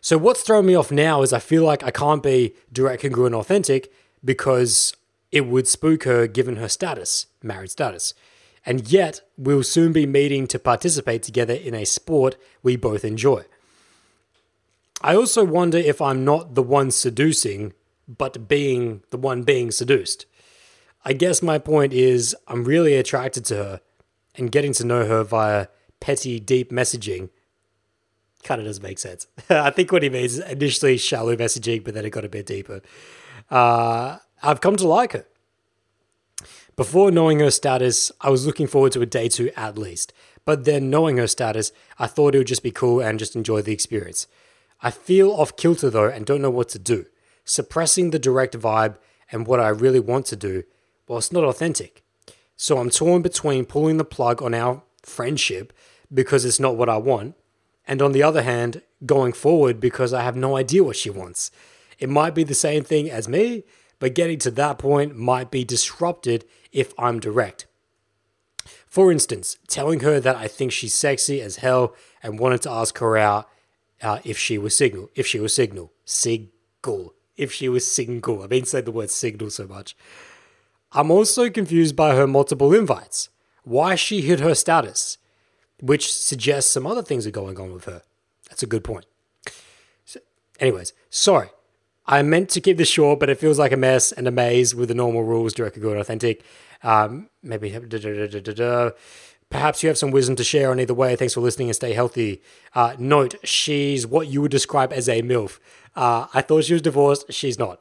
so 0.01 0.17
what's 0.17 0.43
throwing 0.43 0.67
me 0.67 0.75
off 0.75 0.91
now 0.91 1.23
is 1.23 1.33
I 1.33 1.39
feel 1.41 1.63
like 1.63 1.83
I 1.83 1.91
can't 1.91 2.23
be 2.23 2.55
direct, 2.73 3.03
congruent, 3.03 3.35
authentic 3.35 3.93
because 4.25 4.95
it 5.31 5.47
would 5.47 5.69
spook 5.69 6.05
her 6.05 6.27
given 6.27 6.57
her 6.57 6.69
status, 6.69 7.27
married 7.43 7.71
status. 7.71 8.15
And 8.65 8.91
yet, 8.91 9.23
we'll 9.37 9.63
soon 9.63 9.93
be 9.93 10.07
meeting 10.07 10.47
to 10.49 10.59
participate 10.59 11.23
together 11.23 11.55
in 11.55 11.75
a 11.75 11.85
sport 11.85 12.37
we 12.63 12.77
both 12.77 13.05
enjoy. 13.05 13.45
I 15.03 15.15
also 15.15 15.45
wonder 15.45 15.79
if 15.79 16.01
I'm 16.03 16.25
not 16.25 16.55
the 16.55 16.63
one 16.63 16.91
seducing, 16.91 17.73
but 18.07 18.49
being 18.49 19.03
the 19.11 19.17
one 19.17 19.45
being 19.45 19.71
seduced. 19.71 20.27
I 21.05 21.13
guess 21.13 21.43
my 21.43 21.59
point 21.59 21.93
is 21.93 22.37
I'm 22.47 22.65
really 22.65 22.95
attracted 22.95 23.45
to 23.47 23.57
her, 23.57 23.81
and 24.37 24.53
getting 24.53 24.73
to 24.75 24.85
know 24.85 25.07
her 25.07 25.25
via 25.25 25.69
petty, 26.01 26.41
deep 26.41 26.71
messaging 26.71 27.31
kind 28.43 28.61
of 28.61 28.67
does 28.67 28.81
make 28.81 28.99
sense. 28.99 29.27
I 29.51 29.71
think 29.71 29.93
what 29.93 30.03
he 30.03 30.11
means 30.11 30.39
is 30.39 30.51
initially 30.51 30.97
shallow 30.97 31.37
messaging, 31.37 31.85
but 31.85 31.95
then 31.95 32.05
it 32.05 32.11
got 32.11 32.25
a 32.25 32.29
bit 32.29 32.47
deeper. 32.47 32.81
Uh, 33.51 34.19
I've 34.43 34.61
come 34.61 34.77
to 34.77 34.89
like 34.89 35.13
her. 35.13 35.27
Before 36.77 37.11
knowing 37.11 37.41
her 37.41 37.51
status, 37.51 38.11
I 38.21 38.31
was 38.31 38.47
looking 38.47 38.67
forward 38.67 38.93
to 38.93 39.03
a 39.03 39.07
day 39.07 39.29
two 39.29 39.51
at 39.57 39.77
least. 39.77 40.13
But 40.47 40.65
then 40.65 40.89
knowing 40.89 41.19
her 41.19 41.27
status, 41.27 41.73
I 41.99 42.07
thought 42.07 42.35
it 42.35 42.39
would 42.39 42.47
just 42.47 42.63
be 42.63 42.71
cool 42.71 43.01
and 43.01 43.19
just 43.19 43.37
enjoy 43.37 43.61
the 43.63 43.73
experience. 43.73 44.27
I 44.81 44.91
feel 44.91 45.31
off 45.33 45.57
kilter 45.57 45.91
though 45.91 46.09
and 46.09 46.25
don't 46.25 46.41
know 46.41 46.51
what 46.51 46.71
to 46.71 46.79
do. 46.79 47.07
Suppressing 47.45 48.11
the 48.11 48.19
direct 48.19 48.59
vibe 48.59 48.97
and 49.31 49.47
what 49.47 49.61
I 49.61 49.69
really 49.69 50.01
want 50.01 50.27
to 50.27 50.37
do, 50.37 50.63
well, 51.11 51.19
it's 51.19 51.33
not 51.33 51.43
authentic. 51.43 52.05
So 52.55 52.79
I'm 52.79 52.89
torn 52.89 53.21
between 53.21 53.65
pulling 53.65 53.97
the 53.97 54.05
plug 54.05 54.41
on 54.41 54.55
our 54.55 54.85
friendship 55.03 55.73
because 56.15 56.45
it's 56.45 56.61
not 56.61 56.77
what 56.77 56.89
I 56.89 56.99
want 56.99 57.35
and 57.85 58.01
on 58.01 58.13
the 58.13 58.23
other 58.23 58.43
hand, 58.43 58.83
going 59.05 59.33
forward 59.33 59.81
because 59.81 60.15
I 60.15 60.23
have 60.23 60.37
no 60.37 60.57
idea 60.57 60.85
what 60.85 60.95
she 60.95 61.11
wants. 61.11 61.51
It 61.99 62.09
might 62.09 62.37
be 62.37 62.45
the 62.45 62.55
same 62.55 62.85
thing 62.85 63.11
as 63.11 63.27
me, 63.27 63.65
but 63.99 64.15
getting 64.15 64.39
to 64.39 64.53
that 64.53 64.79
point 64.79 65.17
might 65.17 65.51
be 65.51 65.65
disrupted 65.65 66.45
if 66.71 66.95
I'm 66.97 67.19
direct. 67.19 67.67
For 68.87 69.11
instance, 69.11 69.57
telling 69.67 70.01
her 70.01 70.21
that 70.21 70.37
I 70.37 70.47
think 70.47 70.71
she's 70.71 70.95
sexy 70.95 71.41
as 71.41 71.57
hell 71.57 71.97
and 72.23 72.39
wanted 72.39 72.63
to 72.63 72.71
ask 72.71 72.99
her 72.99 73.17
out 73.17 73.49
uh, 74.01 74.21
if 74.23 74.39
she 74.39 74.59
was 74.59 74.77
signal. 74.77 75.11
If 75.17 75.27
she 75.27 75.41
was 75.41 75.53
signal. 75.53 75.93
Single. 76.05 77.15
If 77.37 77.53
she 77.53 77.69
was 77.69 77.85
single. 77.91 78.45
I've 78.45 78.51
been 78.51 78.65
saying 78.65 78.85
the 78.85 78.93
word 78.93 79.11
signal 79.11 79.51
so 79.51 79.67
much. 79.67 79.97
I'm 80.93 81.11
also 81.11 81.51
confused 81.51 81.95
by 81.95 82.15
her 82.15 82.27
multiple 82.27 82.75
invites. 82.75 83.29
Why 83.63 83.95
she 83.95 84.23
hid 84.23 84.41
her 84.41 84.55
status, 84.55 85.19
which 85.81 86.13
suggests 86.13 86.71
some 86.71 86.87
other 86.87 87.03
things 87.03 87.27
are 87.27 87.31
going 87.31 87.59
on 87.61 87.73
with 87.73 87.85
her. 87.85 88.03
That's 88.49 88.63
a 88.63 88.67
good 88.67 88.83
point. 88.83 89.07
So, 90.05 90.21
anyways, 90.59 90.93
sorry. 91.09 91.51
I 92.07 92.23
meant 92.23 92.49
to 92.51 92.61
keep 92.61 92.77
this 92.77 92.89
short, 92.89 93.21
but 93.21 93.31
it 93.31 93.39
feels 93.39 93.59
like 93.59 93.71
a 93.71 93.77
mess 93.77 94.11
and 94.11 94.27
a 94.27 94.33
maze 94.33 94.75
with 94.75 94.89
the 94.89 94.95
normal 94.95 95.23
rules, 95.23 95.55
direct, 95.55 95.81
good, 95.81 95.97
authentic. 95.97 96.43
Um, 96.83 97.29
maybe 97.43 97.71
da, 97.71 97.99
da, 97.99 98.41
da, 98.41 98.91
perhaps 99.49 99.83
you 99.83 99.89
have 99.89 99.99
some 99.99 100.11
wisdom 100.11 100.35
to 100.37 100.45
share 100.45 100.71
on 100.71 100.81
either 100.81 100.95
way. 100.95 101.15
Thanks 101.15 101.35
for 101.35 101.41
listening 101.41 101.69
and 101.69 101.77
stay 101.77 101.93
healthy. 101.93 102.43
Uh, 102.75 102.95
note, 102.99 103.37
she's 103.45 104.07
what 104.07 104.27
you 104.27 104.41
would 104.41 104.51
describe 104.51 104.93
as 104.93 105.09
a 105.09 105.23
MILF. 105.23 105.61
Uh, 105.95 106.27
I 106.35 106.41
thought 106.41 106.65
she 106.65 106.73
was 106.73 106.83
divorced. 106.83 107.33
She's 107.33 107.59
not. 107.59 107.81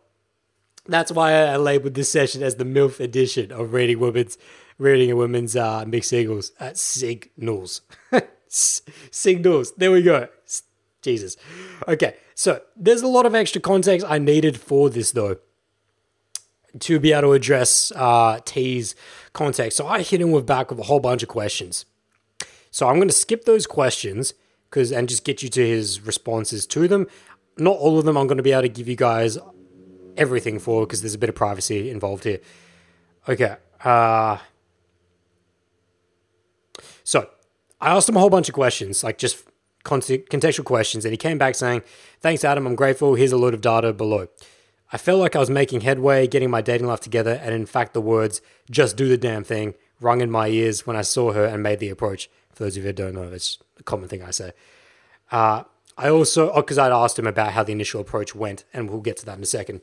That's 0.89 1.11
why 1.11 1.33
I 1.33 1.57
labeled 1.57 1.93
this 1.93 2.11
session 2.11 2.41
as 2.41 2.55
the 2.55 2.65
MILF 2.65 2.99
edition 2.99 3.51
of 3.51 3.73
reading 3.73 3.99
women's 3.99 4.37
reading 4.79 5.11
a 5.11 5.15
women's 5.15 5.55
uh, 5.55 5.85
mixed 5.85 6.09
signals. 6.09 6.51
Uh, 6.59 6.71
signals. 6.73 7.81
signals. 8.47 9.73
There 9.73 9.91
we 9.91 10.01
go. 10.01 10.27
Jesus. 11.01 11.37
Okay, 11.87 12.15
so 12.33 12.61
there's 12.75 13.01
a 13.01 13.07
lot 13.07 13.25
of 13.25 13.35
extra 13.35 13.61
context 13.61 14.05
I 14.09 14.17
needed 14.17 14.59
for 14.59 14.89
this 14.89 15.11
though 15.11 15.37
to 16.79 16.99
be 16.99 17.13
able 17.13 17.21
to 17.21 17.33
address 17.33 17.91
uh, 17.95 18.39
T's 18.45 18.95
context. 19.33 19.77
So 19.77 19.87
I 19.87 20.01
hit 20.01 20.21
him 20.21 20.31
with 20.31 20.45
back 20.45 20.69
with 20.69 20.79
a 20.79 20.83
whole 20.83 20.99
bunch 20.99 21.23
of 21.23 21.29
questions. 21.29 21.85
So 22.71 22.87
I'm 22.87 22.95
going 22.95 23.07
to 23.07 23.13
skip 23.13 23.45
those 23.45 23.65
questions 23.65 24.33
because 24.69 24.91
and 24.91 25.09
just 25.09 25.23
get 25.23 25.41
you 25.41 25.49
to 25.49 25.65
his 25.65 26.01
responses 26.01 26.67
to 26.67 26.87
them. 26.87 27.07
Not 27.57 27.77
all 27.77 27.97
of 27.97 28.05
them 28.05 28.17
I'm 28.17 28.27
going 28.27 28.37
to 28.37 28.43
be 28.43 28.51
able 28.51 28.63
to 28.63 28.69
give 28.69 28.87
you 28.87 28.95
guys 28.95 29.37
everything 30.17 30.59
for 30.59 30.85
because 30.85 31.01
there's 31.01 31.15
a 31.15 31.19
bit 31.19 31.29
of 31.29 31.35
privacy 31.35 31.89
involved 31.89 32.23
here. 32.23 32.39
Okay. 33.27 33.55
Uh, 33.83 34.37
so 37.03 37.29
I 37.81 37.95
asked 37.95 38.09
him 38.09 38.17
a 38.17 38.19
whole 38.19 38.29
bunch 38.29 38.49
of 38.49 38.55
questions, 38.55 39.03
like 39.03 39.17
just 39.17 39.43
contextual 39.83 40.65
questions, 40.65 41.05
and 41.05 41.11
he 41.11 41.17
came 41.17 41.37
back 41.37 41.55
saying, 41.55 41.81
Thanks, 42.21 42.43
Adam. 42.43 42.67
I'm 42.67 42.75
grateful. 42.75 43.15
Here's 43.15 43.31
a 43.31 43.37
load 43.37 43.53
of 43.53 43.61
data 43.61 43.93
below. 43.93 44.27
I 44.91 44.97
felt 44.97 45.19
like 45.19 45.35
I 45.35 45.39
was 45.39 45.49
making 45.49 45.81
headway, 45.81 46.27
getting 46.27 46.49
my 46.49 46.61
dating 46.61 46.87
life 46.87 46.99
together, 46.99 47.39
and 47.43 47.53
in 47.53 47.65
fact, 47.65 47.93
the 47.93 48.01
words, 48.01 48.41
just 48.69 48.97
do 48.97 49.07
the 49.07 49.17
damn 49.17 49.43
thing, 49.43 49.75
rung 50.01 50.21
in 50.21 50.31
my 50.31 50.47
ears 50.47 50.87
when 50.87 50.95
I 50.95 51.03
saw 51.03 51.31
her 51.33 51.45
and 51.45 51.61
made 51.61 51.79
the 51.79 51.89
approach. 51.89 52.29
For 52.51 52.63
those 52.63 52.75
of 52.75 52.83
you 52.83 52.89
who 52.89 52.93
don't 52.93 53.13
know, 53.13 53.23
it's 53.23 53.59
a 53.79 53.83
common 53.83 54.09
thing 54.09 54.23
I 54.23 54.31
say. 54.31 54.51
Uh, 55.31 55.63
I 55.97 56.09
also, 56.09 56.53
because 56.55 56.77
oh, 56.77 56.83
I'd 56.83 56.91
asked 56.91 57.19
him 57.19 57.27
about 57.27 57.51
how 57.51 57.63
the 57.63 57.71
initial 57.71 58.01
approach 58.01 58.33
went, 58.33 58.63
and 58.73 58.89
we'll 58.89 59.01
get 59.01 59.17
to 59.17 59.25
that 59.27 59.37
in 59.37 59.43
a 59.43 59.45
second. 59.47 59.81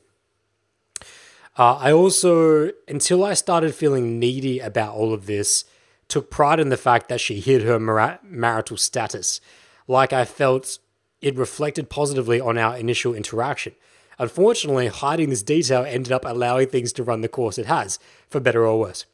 Uh, 1.59 1.75
I 1.77 1.93
also, 1.93 2.71
until 2.87 3.25
I 3.25 3.35
started 3.35 3.75
feeling 3.75 4.19
needy 4.19 4.61
about 4.61 4.95
all 4.95 5.15
of 5.15 5.27
this, 5.27 5.65
took 6.09 6.31
pride 6.31 6.61
in 6.61 6.69
the 6.69 6.77
fact 6.77 7.09
that 7.09 7.21
she 7.21 7.41
hid 7.41 7.63
her 7.63 7.81
mar- 7.81 8.21
marital 8.23 8.77
status. 8.77 9.41
Like 9.89 10.13
I 10.13 10.25
felt 10.25 10.79
it 11.21 11.37
reflected 11.37 11.89
positively 11.89 12.41
on 12.41 12.59
our 12.59 12.77
initial 12.77 13.15
interaction. 13.15 13.73
Unfortunately, 14.19 14.89
hiding 14.89 15.31
this 15.31 15.43
detail 15.43 15.85
ended 15.85 16.13
up 16.13 16.25
allowing 16.25 16.69
things 16.69 16.93
to 16.95 17.03
run 17.03 17.21
the 17.21 17.29
course 17.29 17.59
it 17.59 17.67
has, 17.67 17.99
for 18.29 18.41
better 18.41 18.67
or 18.67 18.79
worse. 18.79 19.07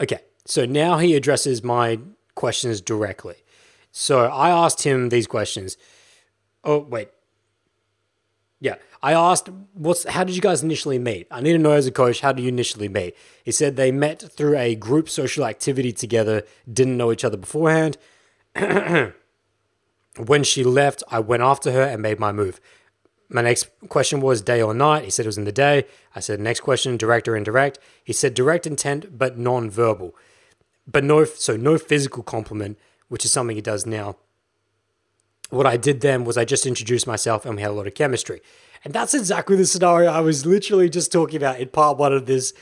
Okay, 0.00 0.20
so 0.44 0.64
now 0.66 0.98
he 0.98 1.14
addresses 1.14 1.62
my 1.62 1.98
questions 2.34 2.80
directly. 2.80 3.36
So 3.90 4.26
I 4.26 4.50
asked 4.50 4.82
him 4.82 5.08
these 5.08 5.26
questions. 5.26 5.76
Oh, 6.62 6.78
wait. 6.78 7.08
Yeah, 8.60 8.76
I 9.06 9.12
asked, 9.12 9.48
"What's? 9.74 10.02
How 10.04 10.24
did 10.24 10.34
you 10.34 10.42
guys 10.42 10.64
initially 10.64 10.98
meet?" 10.98 11.28
I 11.30 11.40
need 11.40 11.52
to 11.52 11.58
know 11.58 11.70
as 11.70 11.86
a 11.86 11.92
coach, 11.92 12.22
how 12.22 12.32
did 12.32 12.42
you 12.42 12.48
initially 12.48 12.88
meet? 12.88 13.14
He 13.44 13.52
said 13.52 13.76
they 13.76 13.92
met 13.92 14.20
through 14.36 14.58
a 14.58 14.74
group 14.74 15.08
social 15.08 15.44
activity 15.44 15.92
together, 15.92 16.42
didn't 16.78 16.96
know 16.96 17.12
each 17.12 17.24
other 17.24 17.36
beforehand. 17.36 17.98
when 20.16 20.42
she 20.42 20.64
left, 20.64 21.04
I 21.08 21.20
went 21.20 21.44
after 21.44 21.70
her 21.70 21.82
and 21.82 22.02
made 22.02 22.18
my 22.18 22.32
move. 22.32 22.60
My 23.28 23.42
next 23.42 23.68
question 23.88 24.20
was 24.20 24.42
day 24.42 24.60
or 24.60 24.74
night. 24.74 25.04
He 25.04 25.10
said 25.10 25.24
it 25.24 25.28
was 25.28 25.38
in 25.38 25.44
the 25.44 25.52
day. 25.52 25.84
I 26.16 26.20
said, 26.20 26.40
next 26.40 26.60
question, 26.60 26.96
direct 26.96 27.28
or 27.28 27.36
indirect. 27.36 27.78
He 28.02 28.12
said 28.12 28.34
direct 28.34 28.66
intent, 28.66 29.16
but 29.16 29.38
non-verbal. 29.38 30.16
But 30.86 31.04
no, 31.04 31.24
so 31.24 31.56
no 31.56 31.78
physical 31.78 32.24
compliment, 32.24 32.76
which 33.06 33.24
is 33.24 33.30
something 33.30 33.54
he 33.54 33.62
does 33.62 33.86
now. 33.86 34.16
What 35.50 35.66
I 35.66 35.76
did 35.76 36.00
then 36.00 36.24
was 36.24 36.36
I 36.36 36.44
just 36.44 36.66
introduced 36.66 37.06
myself 37.06 37.46
and 37.46 37.54
we 37.54 37.62
had 37.62 37.70
a 37.70 37.74
lot 37.74 37.86
of 37.86 37.94
chemistry. 37.94 38.40
And 38.86 38.94
that's 38.94 39.14
exactly 39.14 39.56
the 39.56 39.66
scenario 39.66 40.12
I 40.12 40.20
was 40.20 40.46
literally 40.46 40.88
just 40.88 41.10
talking 41.10 41.38
about 41.38 41.58
in 41.58 41.70
part 41.70 41.98
one 41.98 42.12
of 42.12 42.26
this, 42.26 42.54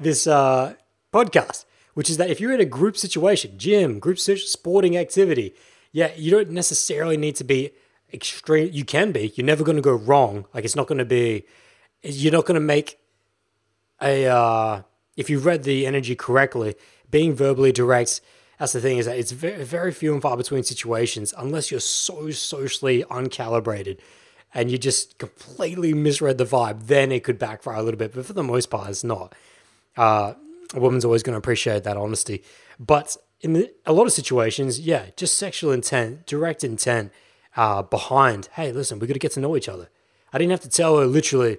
this 0.00 0.26
uh, 0.26 0.74
podcast, 1.14 1.64
which 1.94 2.10
is 2.10 2.16
that 2.16 2.28
if 2.28 2.40
you're 2.40 2.52
in 2.52 2.60
a 2.60 2.64
group 2.64 2.96
situation, 2.96 3.56
gym, 3.56 4.00
group 4.00 4.18
sporting 4.18 4.96
activity, 4.96 5.54
yeah, 5.92 6.10
you 6.16 6.32
don't 6.32 6.50
necessarily 6.50 7.16
need 7.16 7.36
to 7.36 7.44
be 7.44 7.70
extreme. 8.12 8.70
You 8.72 8.84
can 8.84 9.12
be. 9.12 9.32
You're 9.36 9.46
never 9.46 9.62
going 9.62 9.76
to 9.76 9.82
go 9.82 9.94
wrong. 9.94 10.44
Like 10.52 10.64
it's 10.64 10.74
not 10.74 10.88
going 10.88 10.98
to 10.98 11.04
be. 11.04 11.44
You're 12.02 12.32
not 12.32 12.46
going 12.46 12.56
to 12.56 12.66
make 12.66 12.98
a. 14.02 14.26
Uh, 14.26 14.82
if 15.16 15.30
you 15.30 15.38
read 15.38 15.62
the 15.62 15.86
energy 15.86 16.16
correctly, 16.16 16.74
being 17.12 17.32
verbally 17.32 17.70
direct. 17.70 18.20
That's 18.58 18.72
the 18.72 18.80
thing 18.80 18.98
is 18.98 19.06
that 19.06 19.16
it's 19.16 19.30
very, 19.30 19.62
very 19.62 19.92
few 19.92 20.14
and 20.14 20.20
far 20.20 20.36
between 20.36 20.64
situations 20.64 21.32
unless 21.38 21.70
you're 21.70 21.78
so 21.78 22.32
socially 22.32 23.04
uncalibrated 23.04 24.00
and 24.54 24.70
you 24.70 24.78
just 24.78 25.18
completely 25.18 25.94
misread 25.94 26.38
the 26.38 26.44
vibe. 26.44 26.86
Then 26.86 27.12
it 27.12 27.24
could 27.24 27.38
backfire 27.38 27.76
a 27.76 27.82
little 27.82 27.98
bit, 27.98 28.14
but 28.14 28.26
for 28.26 28.32
the 28.32 28.42
most 28.42 28.70
part, 28.70 28.88
it's 28.88 29.04
not. 29.04 29.34
Uh, 29.96 30.34
a 30.74 30.80
woman's 30.80 31.04
always 31.04 31.22
going 31.22 31.34
to 31.34 31.38
appreciate 31.38 31.84
that 31.84 31.96
honesty, 31.96 32.42
but 32.78 33.16
in 33.40 33.54
the, 33.54 33.72
a 33.86 33.92
lot 33.92 34.06
of 34.06 34.12
situations, 34.12 34.80
yeah, 34.80 35.06
just 35.16 35.36
sexual 35.38 35.72
intent, 35.72 36.26
direct 36.26 36.62
intent 36.62 37.10
uh, 37.56 37.82
behind, 37.82 38.48
hey, 38.52 38.70
listen, 38.70 38.98
we 38.98 39.06
got 39.06 39.14
to 39.14 39.18
get 39.18 39.32
to 39.32 39.40
know 39.40 39.56
each 39.56 39.68
other. 39.68 39.88
I 40.32 40.38
didn't 40.38 40.50
have 40.52 40.60
to 40.60 40.68
tell 40.68 40.98
her 40.98 41.06
literally, 41.06 41.58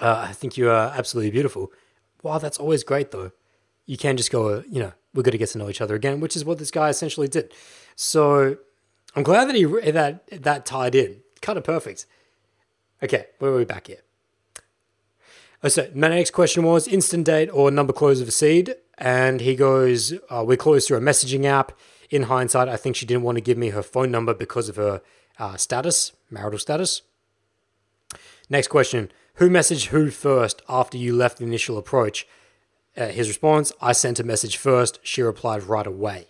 uh, 0.00 0.26
I 0.28 0.32
think 0.32 0.56
you 0.56 0.70
are 0.70 0.92
absolutely 0.96 1.30
beautiful. 1.30 1.70
Wow, 2.22 2.38
that's 2.38 2.58
always 2.58 2.82
great 2.82 3.10
though. 3.10 3.32
You 3.86 3.96
can 3.96 4.16
just 4.16 4.32
go, 4.32 4.64
you 4.68 4.80
know, 4.80 4.92
we're 5.14 5.22
going 5.22 5.32
to 5.32 5.38
get 5.38 5.50
to 5.50 5.58
know 5.58 5.68
each 5.68 5.80
other 5.80 5.94
again, 5.94 6.20
which 6.20 6.36
is 6.36 6.44
what 6.44 6.58
this 6.58 6.70
guy 6.70 6.88
essentially 6.88 7.28
did. 7.28 7.52
So 7.96 8.56
I'm 9.14 9.22
glad 9.22 9.48
that 9.48 9.56
he 9.56 9.64
that 9.64 10.26
that 10.42 10.66
tied 10.66 10.94
in, 10.94 11.20
kind 11.40 11.58
of 11.58 11.64
perfect. 11.64 12.06
Okay, 13.02 13.26
where 13.38 13.50
are 13.52 13.56
we 13.56 13.64
back 13.64 13.86
here? 13.86 14.02
Oh, 15.62 15.68
so 15.68 15.90
my 15.94 16.08
next 16.08 16.30
question 16.30 16.62
was 16.62 16.88
instant 16.88 17.26
date 17.26 17.50
or 17.52 17.70
number 17.70 17.92
close 17.92 18.20
of 18.20 18.28
a 18.28 18.30
seed, 18.30 18.74
and 18.98 19.40
he 19.40 19.54
goes, 19.54 20.14
uh, 20.30 20.44
"We're 20.46 20.56
closed 20.56 20.88
through 20.88 20.98
a 20.98 21.02
messaging 21.02 21.44
app." 21.44 21.72
in 22.10 22.24
hindsight, 22.24 22.68
I 22.68 22.76
think 22.76 22.96
she 22.96 23.06
didn't 23.06 23.22
want 23.22 23.36
to 23.36 23.42
give 23.42 23.56
me 23.56 23.70
her 23.70 23.82
phone 23.82 24.10
number 24.10 24.34
because 24.34 24.68
of 24.68 24.76
her 24.76 25.00
uh, 25.38 25.56
status, 25.56 26.12
marital 26.28 26.58
status. 26.58 27.02
Next 28.50 28.68
question 28.68 29.10
Who 29.34 29.48
messaged 29.48 29.86
who 29.86 30.10
first 30.10 30.60
after 30.68 30.98
you 30.98 31.14
left 31.14 31.38
the 31.38 31.44
initial 31.44 31.78
approach? 31.78 32.26
Uh, 32.96 33.06
his 33.06 33.28
response 33.28 33.72
I 33.80 33.92
sent 33.92 34.18
a 34.18 34.24
message 34.24 34.56
first. 34.56 34.98
She 35.02 35.22
replied 35.22 35.62
right 35.62 35.86
away. 35.86 36.26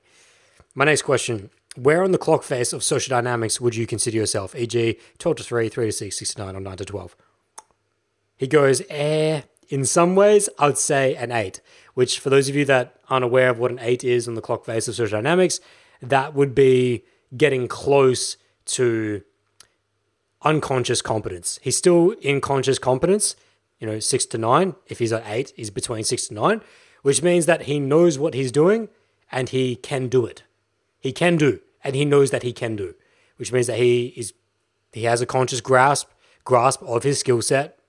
My 0.75 0.85
next 0.85 1.03
question 1.03 1.51
Where 1.77 2.03
on 2.03 2.13
the 2.13 2.19
clock 2.19 2.43
face 2.43 2.73
of 2.73 2.83
social 2.83 3.11
dynamics 3.11 3.61
would 3.61 3.77
you 3.77 3.87
consider 3.87 4.17
yourself, 4.17 4.55
e.g., 4.57 4.99
12 5.19 5.37
to 5.37 5.43
3, 5.43 5.69
3 5.69 5.87
to 5.87 5.93
6, 5.93 6.19
6 6.19 6.35
to 6.35 6.45
9, 6.45 6.57
or 6.57 6.61
9 6.61 6.77
to 6.79 6.85
12? 6.85 7.17
He 8.37 8.47
goes, 8.49 8.83
eh, 8.91 9.43
in 9.69 9.85
some 9.85 10.17
ways, 10.17 10.49
I 10.59 10.67
would 10.67 10.79
say 10.79 11.15
an 11.15 11.31
8 11.31 11.61
which 11.95 12.19
for 12.19 12.31
those 12.31 12.49
of 12.49 12.57
you 12.57 12.65
that 12.65 12.97
aren't 13.09 13.25
aware 13.25 13.51
of 13.51 13.59
what 13.59 13.71
an 13.71 13.79
eight 13.81 14.05
is 14.05 14.29
on 14.29 14.35
the 14.35 14.41
clock 14.41 14.65
face 14.65 14.89
of 14.89 14.95
social 14.95 15.19
dynamics, 15.19 15.61
that 16.01 16.35
would 16.35 16.55
be 16.55 17.05
getting 17.37 17.69
close 17.69 18.37
to 18.65 19.23
unconscious 20.43 21.03
competence. 21.03 21.59
He's 21.63 21.77
still 21.77 22.13
in 22.23 22.41
conscious 22.41 22.79
competence, 22.79 23.37
you 23.79 23.87
know, 23.87 23.99
six 23.99 24.25
to 24.27 24.39
nine. 24.39 24.75
If 24.87 24.99
he's 24.99 25.13
at 25.13 25.25
eight, 25.27 25.53
he's 25.57 25.71
between 25.71 26.05
six 26.05 26.29
to 26.29 26.35
nine, 26.35 26.63
which 27.03 27.23
means 27.23 27.47
that 27.47 27.63
he 27.63 27.79
knows 27.79 28.19
what 28.19 28.35
he's 28.35 28.53
doing 28.53 28.89
and 29.31 29.49
he 29.49 29.77
can 29.77 30.09
do 30.09 30.25
it. 30.25 30.43
He 31.01 31.13
can 31.13 31.37
do, 31.37 31.61
and 31.83 31.95
he 31.95 32.05
knows 32.05 32.31
that 32.31 32.43
he 32.43 32.53
can 32.53 32.77
do, 32.77 32.95
which 33.37 33.53
means 33.53 33.67
that 33.67 33.79
he 33.79 34.13
is 34.17 34.33
he 34.93 35.05
has 35.05 35.21
a 35.21 35.27
conscious 35.27 35.61
grasp 35.61 36.09
grasp 36.45 36.83
of 36.83 37.03
his 37.03 37.21
skill 37.21 37.43
set 37.43 37.81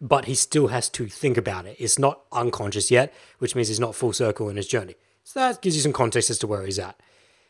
but 0.00 0.24
he 0.24 0.34
still 0.34 0.68
has 0.68 0.88
to 0.88 1.06
think 1.06 1.36
about 1.36 1.66
it. 1.66 1.76
It's 1.78 1.98
not 1.98 2.22
unconscious 2.32 2.90
yet, 2.90 3.12
which 3.38 3.54
means 3.54 3.68
he's 3.68 3.80
not 3.80 3.94
full 3.94 4.12
circle 4.12 4.48
in 4.48 4.56
his 4.56 4.66
journey. 4.66 4.94
So 5.24 5.40
that 5.40 5.60
gives 5.60 5.76
you 5.76 5.82
some 5.82 5.92
context 5.92 6.30
as 6.30 6.38
to 6.38 6.46
where 6.46 6.64
he's 6.64 6.78
at. 6.78 6.98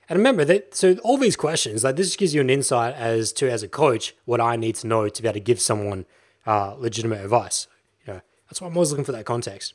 And 0.08 0.18
remember 0.18 0.44
that 0.46 0.74
so 0.74 0.96
all 1.04 1.16
these 1.16 1.36
questions, 1.36 1.84
like 1.84 1.94
this 1.94 2.16
gives 2.16 2.34
you 2.34 2.40
an 2.40 2.50
insight 2.50 2.94
as 2.96 3.32
to 3.34 3.48
as 3.48 3.62
a 3.62 3.68
coach 3.68 4.16
what 4.24 4.40
I 4.40 4.56
need 4.56 4.74
to 4.76 4.88
know 4.88 5.08
to 5.08 5.22
be 5.22 5.28
able 5.28 5.34
to 5.34 5.40
give 5.40 5.60
someone 5.60 6.04
uh, 6.44 6.74
legitimate 6.76 7.22
advice. 7.22 7.68
You 8.04 8.14
know, 8.14 8.20
that's 8.48 8.60
why 8.60 8.66
I'm 8.66 8.76
always 8.76 8.90
looking 8.90 9.04
for 9.04 9.12
that 9.12 9.24
context. 9.24 9.74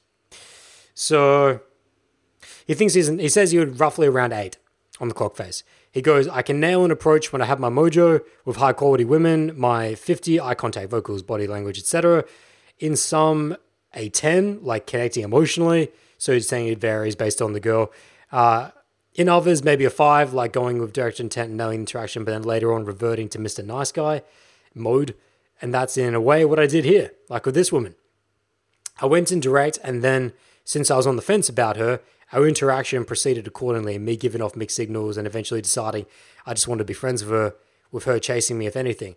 So 0.93 1.61
he 2.67 2.73
thinks 2.73 2.93
he's 2.95 3.07
he 3.07 3.29
says 3.29 3.51
he 3.51 3.59
would 3.59 3.79
roughly 3.79 4.07
around 4.07 4.33
eight 4.33 4.57
on 4.99 5.07
the 5.07 5.13
clock 5.13 5.35
face. 5.35 5.63
He 5.91 6.01
goes, 6.01 6.27
I 6.27 6.41
can 6.41 6.59
nail 6.59 6.85
an 6.85 6.91
approach 6.91 7.31
when 7.31 7.41
I 7.41 7.45
have 7.45 7.59
my 7.59 7.69
mojo 7.69 8.21
with 8.43 8.57
high 8.57 8.73
quality 8.73 9.05
women, 9.05 9.53
my 9.57 9.95
50 9.95 10.39
eye 10.39 10.55
contact, 10.55 10.89
vocals, 10.89 11.23
body 11.23 11.47
language, 11.47 11.77
etc 11.77 12.25
in 12.79 12.95
some 12.95 13.55
a 13.93 14.09
10, 14.09 14.63
like 14.63 14.87
connecting 14.87 15.23
emotionally. 15.23 15.91
So 16.17 16.33
he's 16.33 16.47
saying 16.47 16.67
it 16.67 16.79
varies 16.79 17.15
based 17.15 17.41
on 17.41 17.53
the 17.53 17.59
girl. 17.59 17.91
Uh, 18.31 18.71
in 19.13 19.29
others, 19.29 19.63
maybe 19.63 19.85
a 19.85 19.89
5, 19.89 20.33
like 20.33 20.51
going 20.51 20.79
with 20.79 20.91
direct 20.91 21.19
intent 21.19 21.49
and 21.49 21.57
knowing 21.57 21.81
interaction, 21.81 22.25
but 22.25 22.31
then 22.31 22.43
later 22.43 22.73
on 22.73 22.83
reverting 22.83 23.29
to 23.29 23.39
Mr. 23.39 23.65
Nice 23.65 23.91
Guy 23.91 24.21
mode. 24.73 25.15
And 25.61 25.73
that's 25.73 25.97
in 25.97 26.13
a 26.13 26.21
way 26.21 26.43
what 26.43 26.59
I 26.59 26.67
did 26.67 26.83
here, 26.83 27.11
like 27.29 27.45
with 27.45 27.55
this 27.55 27.71
woman. 27.71 27.95
I 29.01 29.05
went 29.05 29.31
in 29.31 29.39
direct, 29.39 29.79
and 29.83 30.03
then 30.03 30.33
since 30.65 30.91
I 30.91 30.97
was 30.97 31.07
on 31.07 31.15
the 31.15 31.21
fence 31.21 31.47
about 31.47 31.77
her, 31.77 32.01
our 32.33 32.47
interaction 32.47 33.05
proceeded 33.05 33.47
accordingly, 33.47 33.97
me 33.97 34.15
giving 34.15 34.41
off 34.41 34.55
mixed 34.55 34.75
signals 34.75 35.17
and 35.17 35.27
eventually 35.27 35.61
deciding 35.61 36.05
I 36.45 36.53
just 36.53 36.67
wanted 36.67 36.79
to 36.79 36.85
be 36.85 36.93
friends 36.93 37.23
with 37.23 37.31
her, 37.31 37.55
with 37.91 38.05
her 38.05 38.19
chasing 38.19 38.57
me, 38.57 38.65
if 38.65 38.75
anything. 38.75 39.15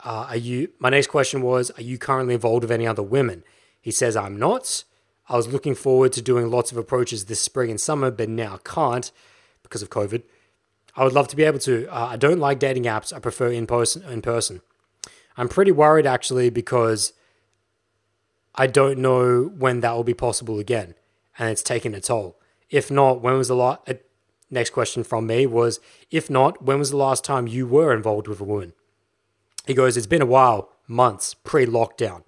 Uh, 0.00 0.26
are 0.28 0.36
you? 0.36 0.70
My 0.78 0.90
next 0.90 1.06
question 1.06 1.40
was, 1.42 1.70
are 1.72 1.82
you 1.82 1.98
currently 1.98 2.34
involved 2.34 2.62
with 2.62 2.70
any 2.70 2.86
other 2.86 3.02
women? 3.02 3.44
He 3.80 3.90
says 3.90 4.16
I'm 4.16 4.38
not. 4.38 4.84
I 5.28 5.36
was 5.36 5.48
looking 5.48 5.74
forward 5.74 6.12
to 6.12 6.22
doing 6.22 6.50
lots 6.50 6.70
of 6.70 6.76
approaches 6.76 7.24
this 7.24 7.40
spring 7.40 7.70
and 7.70 7.80
summer, 7.80 8.10
but 8.10 8.28
now 8.28 8.58
can't 8.58 9.10
because 9.62 9.82
of 9.82 9.88
COVID. 9.88 10.22
I 10.96 11.04
would 11.04 11.14
love 11.14 11.28
to 11.28 11.36
be 11.36 11.44
able 11.44 11.58
to. 11.60 11.86
Uh, 11.88 12.08
I 12.10 12.16
don't 12.16 12.38
like 12.38 12.58
dating 12.58 12.84
apps. 12.84 13.12
I 13.12 13.18
prefer 13.18 13.50
in 13.50 13.66
person. 13.66 14.02
In 14.04 14.22
person. 14.22 14.60
I'm 15.36 15.48
pretty 15.48 15.72
worried 15.72 16.06
actually 16.06 16.50
because 16.50 17.12
I 18.54 18.66
don't 18.66 18.98
know 18.98 19.44
when 19.44 19.80
that 19.80 19.92
will 19.92 20.04
be 20.04 20.14
possible 20.14 20.58
again, 20.58 20.94
and 21.38 21.50
it's 21.50 21.62
taken 21.62 21.94
a 21.94 22.00
toll. 22.00 22.38
If 22.70 22.90
not, 22.90 23.20
when 23.20 23.36
was 23.36 23.48
the 23.48 23.56
last? 23.56 23.80
Uh, 23.88 23.94
next 24.50 24.70
question 24.70 25.04
from 25.04 25.26
me 25.26 25.46
was, 25.46 25.80
if 26.10 26.30
not, 26.30 26.62
when 26.62 26.78
was 26.78 26.90
the 26.90 26.96
last 26.96 27.24
time 27.24 27.46
you 27.46 27.66
were 27.66 27.92
involved 27.92 28.28
with 28.28 28.40
a 28.40 28.44
woman? 28.44 28.72
He 29.66 29.74
goes, 29.74 29.96
It's 29.96 30.06
been 30.06 30.22
a 30.22 30.26
while, 30.26 30.70
months 30.86 31.34
pre 31.34 31.66
lockdown. 31.66 32.24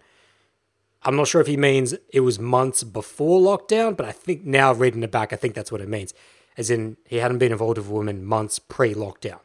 I'm 1.02 1.16
not 1.16 1.28
sure 1.28 1.40
if 1.40 1.46
he 1.46 1.56
means 1.56 1.94
it 2.12 2.20
was 2.20 2.38
months 2.38 2.82
before 2.82 3.40
lockdown, 3.40 3.96
but 3.96 4.06
I 4.06 4.12
think 4.12 4.44
now 4.44 4.72
reading 4.72 5.02
it 5.04 5.12
back, 5.12 5.32
I 5.32 5.36
think 5.36 5.54
that's 5.54 5.70
what 5.70 5.80
it 5.80 5.88
means. 5.88 6.12
As 6.56 6.70
in, 6.70 6.96
he 7.06 7.16
hadn't 7.16 7.38
been 7.38 7.52
involved 7.52 7.78
with 7.78 7.88
a 7.88 7.92
woman 7.92 8.24
months 8.24 8.58
pre 8.58 8.94
lockdown. 8.94 9.40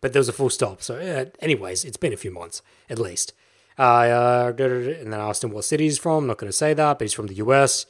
But 0.00 0.12
there 0.12 0.20
was 0.20 0.28
a 0.28 0.32
full 0.32 0.50
stop. 0.50 0.82
So, 0.82 0.96
uh, 0.96 1.26
anyways, 1.40 1.84
it's 1.84 1.96
been 1.96 2.12
a 2.12 2.16
few 2.16 2.30
months 2.30 2.62
at 2.90 2.98
least. 2.98 3.32
Uh, 3.78 4.52
and 4.58 5.12
then 5.12 5.20
I 5.20 5.28
asked 5.28 5.44
him 5.44 5.50
what 5.50 5.64
city 5.64 5.84
he's 5.84 5.98
from. 5.98 6.24
I'm 6.24 6.26
not 6.26 6.38
going 6.38 6.48
to 6.48 6.56
say 6.56 6.74
that, 6.74 6.98
but 6.98 7.04
he's 7.04 7.12
from 7.12 7.26
the 7.26 7.34
US. 7.34 7.86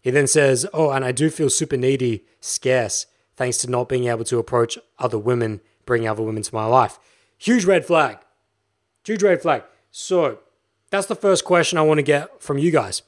He 0.00 0.10
then 0.10 0.26
says, 0.26 0.66
Oh, 0.72 0.90
and 0.90 1.04
I 1.04 1.12
do 1.12 1.30
feel 1.30 1.50
super 1.50 1.76
needy, 1.76 2.24
scarce, 2.40 3.06
thanks 3.36 3.58
to 3.58 3.70
not 3.70 3.88
being 3.88 4.08
able 4.08 4.24
to 4.24 4.38
approach 4.38 4.78
other 4.98 5.18
women, 5.18 5.60
bring 5.86 6.06
other 6.06 6.22
women 6.22 6.42
to 6.42 6.54
my 6.54 6.66
life. 6.66 6.98
Huge 7.38 7.64
red 7.64 7.84
flag. 7.84 8.18
Huge 9.04 9.22
red 9.22 9.42
flag. 9.42 9.64
So 9.90 10.38
that's 10.90 11.06
the 11.06 11.14
first 11.14 11.44
question 11.44 11.78
I 11.78 11.82
want 11.82 11.98
to 11.98 12.02
get 12.02 12.42
from 12.42 12.58
you 12.58 12.70
guys. 12.70 13.02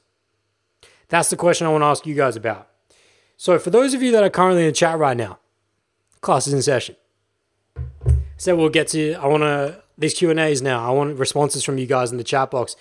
That's 1.09 1.29
the 1.29 1.37
question 1.37 1.67
I 1.67 1.69
want 1.69 1.83
to 1.83 1.87
ask 1.87 2.05
you 2.05 2.15
guys 2.15 2.35
about. 2.35 2.67
So 3.37 3.59
for 3.59 3.69
those 3.69 3.93
of 3.93 4.01
you 4.01 4.11
that 4.11 4.23
are 4.23 4.29
currently 4.29 4.63
in 4.63 4.69
the 4.69 4.73
chat 4.73 4.97
right 4.97 5.17
now, 5.17 5.39
class 6.21 6.47
is 6.47 6.53
in 6.53 6.61
session. 6.61 6.95
So 8.37 8.55
we'll 8.55 8.69
get 8.69 8.87
to. 8.89 9.13
I 9.13 9.27
want 9.27 9.43
to 9.43 9.83
these 9.97 10.13
Q 10.13 10.31
and 10.31 10.39
A's 10.39 10.61
now. 10.61 10.85
I 10.85 10.91
want 10.91 11.19
responses 11.19 11.63
from 11.63 11.77
you 11.77 11.85
guys 11.85 12.11
in 12.11 12.17
the 12.17 12.23
chat 12.23 12.51
box. 12.51 12.75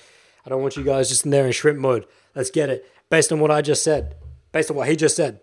I 0.47 0.51
don't 0.51 0.63
want 0.63 0.77
you 0.77 0.85
guys 0.85 1.09
just 1.09 1.25
in 1.25 1.31
there 1.31 1.47
in 1.47 1.53
shrimp 1.53 1.79
mode. 1.79 2.07
Let's 2.35 2.51
get 2.51 2.71
it 2.71 2.87
based 3.13 3.31
on 3.31 3.41
what 3.41 3.51
I 3.51 3.61
just 3.61 3.85
said, 3.85 4.17
based 4.53 4.71
on 4.71 4.77
what 4.79 4.89
he 4.89 4.97
just 4.97 5.17
said. 5.17 5.41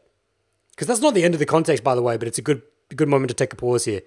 Because 0.71 0.87
that's 0.87 1.01
not 1.01 1.13
the 1.13 1.23
end 1.23 1.35
of 1.35 1.39
the 1.39 1.45
context, 1.45 1.83
by 1.83 1.93
the 1.93 2.01
way. 2.01 2.17
But 2.17 2.27
it's 2.27 2.39
a 2.39 2.41
good 2.41 2.63
good 2.95 3.07
moment 3.07 3.29
to 3.29 3.35
take 3.35 3.53
a 3.53 3.55
pause 3.55 3.85
here. 3.85 4.01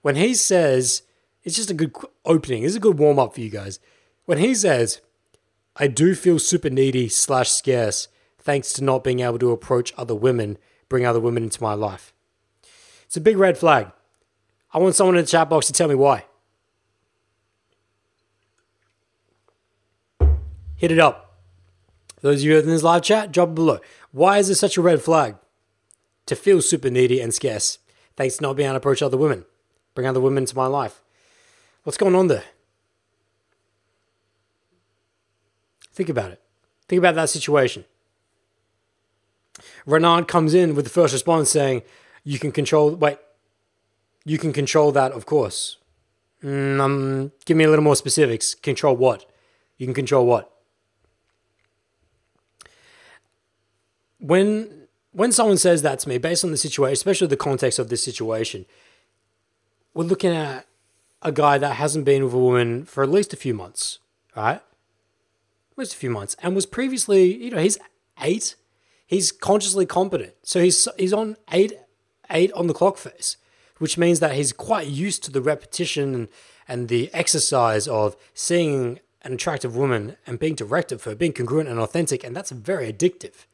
When 0.00 0.16
he 0.16 0.32
says 0.32 1.02
it's 1.44 1.56
just 1.56 1.70
a 1.70 1.74
good 1.74 1.92
opening. 2.24 2.62
It's 2.62 2.76
a 2.76 2.80
good 2.80 2.98
warm 2.98 3.18
up 3.18 3.34
for 3.34 3.40
you 3.40 3.50
guys. 3.50 3.80
When 4.24 4.38
he 4.38 4.54
says, 4.54 5.00
I 5.76 5.88
do 5.88 6.14
feel 6.14 6.38
super 6.38 6.70
needy 6.70 7.08
slash 7.08 7.50
scarce 7.50 8.08
thanks 8.38 8.72
to 8.74 8.84
not 8.84 9.04
being 9.04 9.20
able 9.20 9.38
to 9.40 9.50
approach 9.50 9.92
other 9.98 10.14
women, 10.14 10.56
bring 10.88 11.04
other 11.04 11.20
women 11.20 11.42
into 11.42 11.62
my 11.62 11.74
life. 11.74 12.14
It's 13.04 13.16
a 13.16 13.20
big 13.20 13.36
red 13.36 13.58
flag. 13.58 13.90
I 14.72 14.78
want 14.78 14.94
someone 14.94 15.16
in 15.16 15.24
the 15.24 15.30
chat 15.30 15.50
box 15.50 15.66
to 15.66 15.72
tell 15.72 15.88
me 15.88 15.94
why. 15.94 16.24
Hit 20.76 20.90
it 20.90 20.98
up. 20.98 21.31
Those 22.22 22.40
of 22.40 22.46
you 22.46 22.58
in 22.58 22.66
this 22.66 22.82
live 22.82 23.02
chat, 23.02 23.32
drop 23.32 23.54
below. 23.54 23.80
Why 24.12 24.38
is 24.38 24.48
it 24.48 24.54
such 24.54 24.76
a 24.76 24.82
red 24.82 25.02
flag 25.02 25.36
to 26.26 26.36
feel 26.36 26.62
super 26.62 26.88
needy 26.88 27.20
and 27.20 27.34
scarce 27.34 27.78
thanks 28.16 28.36
to 28.36 28.42
not 28.42 28.56
being 28.56 28.68
able 28.68 28.74
to 28.74 28.78
approach 28.78 29.02
other 29.02 29.16
women, 29.16 29.44
bring 29.94 30.06
other 30.06 30.20
women 30.20 30.44
into 30.44 30.56
my 30.56 30.66
life? 30.66 31.02
What's 31.82 31.98
going 31.98 32.14
on 32.14 32.28
there? 32.28 32.44
Think 35.92 36.08
about 36.08 36.30
it. 36.30 36.40
Think 36.88 36.98
about 36.98 37.16
that 37.16 37.28
situation. 37.28 37.84
Renard 39.84 40.28
comes 40.28 40.54
in 40.54 40.74
with 40.74 40.84
the 40.84 40.90
first 40.90 41.12
response 41.12 41.50
saying, 41.50 41.82
You 42.24 42.38
can 42.38 42.52
control, 42.52 42.94
wait, 42.94 43.18
you 44.24 44.38
can 44.38 44.52
control 44.52 44.92
that, 44.92 45.12
of 45.12 45.26
course. 45.26 45.78
Mm, 46.42 46.80
um, 46.80 47.32
give 47.44 47.56
me 47.56 47.64
a 47.64 47.68
little 47.68 47.84
more 47.84 47.96
specifics. 47.96 48.54
Control 48.54 48.96
what? 48.96 49.26
You 49.76 49.86
can 49.86 49.94
control 49.94 50.26
what? 50.26 50.51
When 54.22 54.86
when 55.10 55.32
someone 55.32 55.58
says 55.58 55.82
that 55.82 55.98
to 56.00 56.08
me, 56.08 56.16
based 56.16 56.44
on 56.44 56.52
the 56.52 56.56
situation, 56.56 56.92
especially 56.92 57.26
the 57.26 57.36
context 57.36 57.78
of 57.78 57.88
this 57.88 58.02
situation, 58.02 58.66
we're 59.94 60.04
looking 60.04 60.32
at 60.32 60.66
a 61.20 61.32
guy 61.32 61.58
that 61.58 61.74
hasn't 61.74 62.04
been 62.04 62.24
with 62.24 62.32
a 62.32 62.38
woman 62.38 62.84
for 62.84 63.02
at 63.02 63.10
least 63.10 63.32
a 63.32 63.36
few 63.36 63.52
months, 63.52 63.98
right? 64.36 64.56
At 65.72 65.78
least 65.78 65.94
a 65.94 65.96
few 65.96 66.10
months, 66.10 66.36
and 66.40 66.54
was 66.54 66.66
previously, 66.66 67.44
you 67.44 67.50
know, 67.50 67.58
he's 67.58 67.78
eight. 68.22 68.54
He's 69.06 69.32
consciously 69.32 69.86
competent, 69.86 70.34
so 70.44 70.62
he's 70.62 70.88
he's 70.96 71.12
on 71.12 71.36
eight 71.50 71.72
eight 72.30 72.52
on 72.52 72.68
the 72.68 72.74
clock 72.74 72.96
face, 72.96 73.36
which 73.78 73.98
means 73.98 74.20
that 74.20 74.36
he's 74.36 74.52
quite 74.52 74.86
used 74.86 75.24
to 75.24 75.32
the 75.32 75.42
repetition 75.42 76.14
and, 76.14 76.28
and 76.68 76.88
the 76.88 77.10
exercise 77.12 77.88
of 77.88 78.16
seeing 78.34 79.00
an 79.22 79.32
attractive 79.34 79.76
woman 79.76 80.16
and 80.26 80.38
being 80.38 80.54
directed 80.54 81.00
for 81.00 81.14
being 81.16 81.32
congruent 81.32 81.68
and 81.68 81.80
authentic, 81.80 82.22
and 82.24 82.36
that's 82.36 82.52
very 82.52 82.92
addictive. 82.92 83.46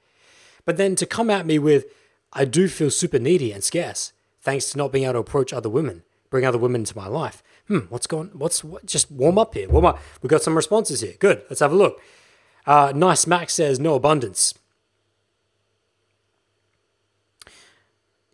But 0.69 0.77
then 0.77 0.97
to 0.97 1.07
come 1.07 1.31
at 1.31 1.47
me 1.47 1.59
with, 1.59 1.87
I 2.31 2.45
do 2.45 2.69
feel 2.69 2.91
super 2.91 3.19
needy 3.19 3.53
and 3.53 3.65
scarce, 3.65 4.13
thanks 4.43 4.71
to 4.73 4.77
not 4.77 4.93
being 4.93 5.05
able 5.05 5.15
to 5.15 5.21
approach 5.21 5.51
other 5.51 5.71
women, 5.71 6.03
bring 6.29 6.45
other 6.45 6.59
women 6.59 6.83
into 6.83 6.95
my 6.95 7.07
life 7.07 7.43
hmm, 7.69 7.79
what's 7.89 8.07
going, 8.07 8.29
what's, 8.35 8.63
what, 8.63 8.85
just 8.85 9.11
warm 9.11 9.39
up 9.39 9.55
here, 9.55 9.67
warm 9.67 9.87
up. 9.87 9.99
We've 10.21 10.29
got 10.29 10.43
some 10.43 10.55
responses 10.55 11.01
here. 11.01 11.15
Good, 11.19 11.43
let's 11.49 11.61
have 11.61 11.73
a 11.73 11.75
look. 11.75 12.03
Uh, 12.67 12.93
nice 12.95 13.27
Max 13.27 13.55
says, 13.55 13.81
no 13.81 13.95
abundance. 13.95 14.53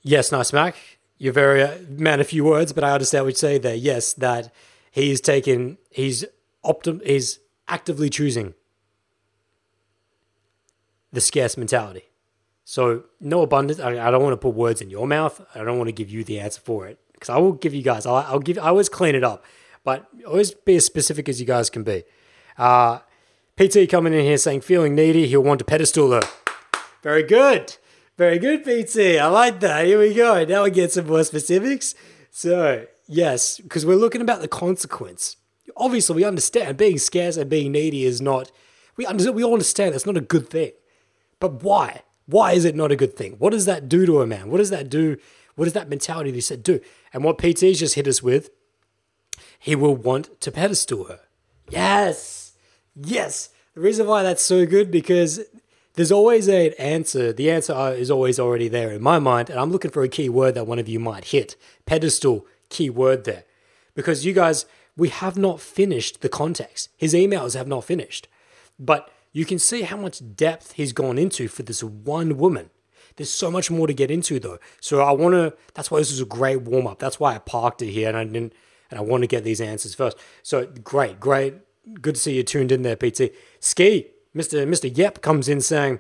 Yes, 0.03 0.32
nice 0.32 0.53
Mac. 0.53 0.74
You're 1.18 1.32
very 1.32 1.62
uh, 1.62 1.78
man 1.89 2.18
a 2.18 2.24
few 2.24 2.43
words, 2.43 2.72
but 2.72 2.82
I 2.82 2.91
understand 2.91 3.26
what 3.26 3.35
you 3.35 3.39
say 3.39 3.59
there. 3.59 3.76
Yes, 3.76 4.12
that 4.14 4.53
he's 4.91 5.20
taken, 5.20 5.78
he's 5.89 6.24
optim, 6.64 7.01
he's 7.07 7.39
actively 7.68 8.11
choosing 8.11 8.55
the 11.12 11.20
scarce 11.20 11.57
mentality. 11.57 12.05
So 12.65 13.05
no 13.21 13.43
abundance. 13.43 13.79
I, 13.79 14.09
I 14.09 14.11
don't 14.11 14.23
want 14.23 14.33
to 14.33 14.39
put 14.39 14.55
words 14.55 14.81
in 14.81 14.91
your 14.91 15.07
mouth. 15.07 15.45
I 15.55 15.62
don't 15.65 15.79
want 15.79 15.89
to 15.89 15.93
give 15.93 16.11
you 16.11 16.25
the 16.25 16.41
answer 16.41 16.61
for 16.61 16.87
it 16.87 16.99
because 17.12 17.29
I 17.29 17.39
will 17.39 17.53
give 17.53 17.75
you 17.75 17.83
guys. 17.83 18.07
I'll, 18.07 18.17
I'll, 18.17 18.41
give. 18.41 18.59
I 18.59 18.69
always 18.69 18.89
clean 18.89 19.15
it 19.15 19.23
up, 19.23 19.45
but 19.85 20.07
always 20.27 20.53
be 20.53 20.77
as 20.77 20.87
specific 20.87 21.29
as 21.29 21.41
you 21.41 21.47
guys 21.47 21.71
can 21.71 21.83
be. 21.83 22.05
Uh, 22.57 23.01
PT 23.57 23.89
coming 23.89 24.12
in 24.12 24.21
here 24.21 24.39
saying 24.39 24.62
feeling 24.62 24.95
needy. 24.95 25.27
He'll 25.27 25.43
want 25.43 25.59
to 25.59 25.65
pedestal 25.65 26.11
her. 26.12 26.23
Very 27.03 27.23
good. 27.23 27.77
Very 28.17 28.39
good, 28.39 28.65
PT. 28.65 29.21
I 29.21 29.27
like 29.27 29.61
that. 29.61 29.87
Here 29.87 29.99
we 29.99 30.15
go. 30.15 30.45
Now 30.45 30.65
we 30.65 30.71
get 30.71 30.93
some 30.93 31.07
more 31.07 31.25
specifics. 31.25 31.95
So 32.31 32.87
yes, 33.07 33.59
because 33.59 33.85
we're 33.85 33.97
looking 33.97 34.23
about 34.23 34.41
the 34.41 34.49
consequence. 34.49 35.37
Obviously, 35.77 36.17
we 36.17 36.25
understand 36.25 36.77
being 36.77 36.99
scarce 36.99 37.37
and 37.37 37.51
being 37.51 37.73
needy 37.73 38.05
is 38.05 38.23
not. 38.23 38.51
We 38.97 39.05
understand. 39.05 39.37
We 39.37 39.45
all 39.45 39.53
understand 39.53 39.93
that's 39.93 40.07
not 40.07 40.17
a 40.17 40.23
good 40.23 40.49
thing. 40.49 40.73
But 41.41 41.62
why? 41.62 42.04
Why 42.27 42.53
is 42.53 42.64
it 42.64 42.75
not 42.75 42.93
a 42.93 42.97
good 42.97 43.16
thing? 43.16 43.35
What 43.39 43.51
does 43.51 43.66
that 43.66 43.89
do 43.89 44.07
to 44.07 44.20
a 44.20 44.27
man? 44.27 44.51
What 44.51 44.59
does 44.59 44.70
that 44.70 44.89
do 44.89 45.18
what 45.55 45.64
does 45.64 45.75
that 45.75 45.89
mentality 45.89 46.31
they 46.31 46.41
said 46.41 46.62
do? 46.62 46.81
And 47.12 47.22
what 47.22 47.39
PT's 47.39 47.79
just 47.79 47.95
hit 47.95 48.09
us 48.09 48.22
with, 48.22 48.51
he 49.59 49.75
will 49.75 49.97
want 49.97 50.41
to 50.41 50.51
pedestal 50.51 51.05
her. 51.05 51.20
Yes. 51.70 52.53
Yes. 52.95 53.51
The 53.75 53.81
reason 53.81 54.07
why 54.07 54.22
that's 54.22 54.43
so 54.43 54.66
good 54.66 54.91
because 54.91 55.41
there's 55.95 56.12
always 56.12 56.49
an 56.49 56.72
answer. 56.79 57.33
The 57.33 57.51
answer 57.51 57.93
is 57.93 58.11
always 58.11 58.39
already 58.39 58.68
there 58.68 58.91
in 58.93 59.03
my 59.03 59.18
mind, 59.18 59.49
and 59.49 59.59
I'm 59.59 59.70
looking 59.70 59.91
for 59.91 60.03
a 60.03 60.09
key 60.09 60.29
word 60.29 60.55
that 60.55 60.66
one 60.66 60.79
of 60.79 60.89
you 60.89 60.99
might 60.99 61.27
hit. 61.27 61.57
Pedestal, 61.87 62.47
key 62.68 62.91
word 62.91 63.25
there. 63.25 63.45
Because 63.95 64.25
you 64.25 64.33
guys, 64.33 64.66
we 64.97 65.09
have 65.09 65.37
not 65.37 65.61
finished 65.61 66.20
the 66.20 66.29
context. 66.29 66.89
His 66.97 67.14
emails 67.14 67.55
have 67.55 67.68
not 67.68 67.85
finished. 67.85 68.29
But 68.79 69.09
you 69.35 69.45
can 69.45 69.59
see 69.59 69.82
how 69.82 69.99
much 69.99 70.22
depth 70.37 70.72
he's 70.72 70.95
gone 70.95 71.18
into 71.18 71.49
for 71.49 71.64
this 71.64 71.82
one 71.82 72.39
woman. 72.39 72.70
There's 73.16 73.30
so 73.30 73.51
much 73.51 73.70
more 73.70 73.87
to 73.87 73.93
get 73.93 74.11
into 74.11 74.39
though. 74.41 74.59
So 74.80 75.01
I 75.01 75.11
want 75.11 75.35
to. 75.35 75.53
That's 75.74 75.91
why 75.91 75.99
this 75.99 76.12
is 76.12 76.20
a 76.20 76.24
great 76.24 76.62
warm 76.62 76.87
up. 76.87 77.01
That's 77.01 77.20
why 77.20 77.35
I 77.35 77.39
parked 77.39 77.82
it 77.82 77.91
here, 77.91 78.09
and 78.09 78.16
I 78.16 78.24
didn't. 78.24 78.55
And 78.91 78.99
I 78.99 79.03
want 79.03 79.22
to 79.22 79.26
get 79.26 79.45
these 79.45 79.61
answers 79.61 79.95
first. 79.95 80.16
So 80.43 80.66
great, 80.66 81.18
great. 81.18 81.55
Good 82.01 82.14
to 82.14 82.20
see 82.20 82.37
you 82.37 82.43
tuned 82.45 82.70
in 82.70 82.82
there, 82.82 82.97
PT. 82.97 83.35
Ski, 83.59 84.07
Mr. 84.35 84.66
Mr. 84.66 84.91
Yep 84.97 85.20
comes 85.20 85.49
in 85.49 85.61
saying 85.61 85.99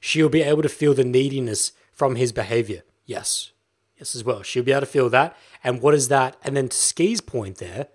she'll 0.00 0.28
be 0.28 0.42
able 0.42 0.62
to 0.62 0.68
feel 0.68 0.94
the 0.94 1.04
neediness 1.04 1.72
from 1.92 2.14
his 2.14 2.32
behavior. 2.32 2.82
Yes. 3.06 3.50
Yes, 3.96 4.14
as 4.14 4.24
well. 4.24 4.42
She'll 4.42 4.64
be 4.64 4.72
able 4.72 4.80
to 4.80 4.86
feel 4.86 5.10
that. 5.10 5.36
And 5.62 5.80
what 5.80 5.94
is 5.94 6.08
that? 6.08 6.36
And 6.44 6.56
then 6.56 6.68
to 6.68 6.76
Ski's 6.76 7.20
point 7.20 7.58
there, 7.58 7.88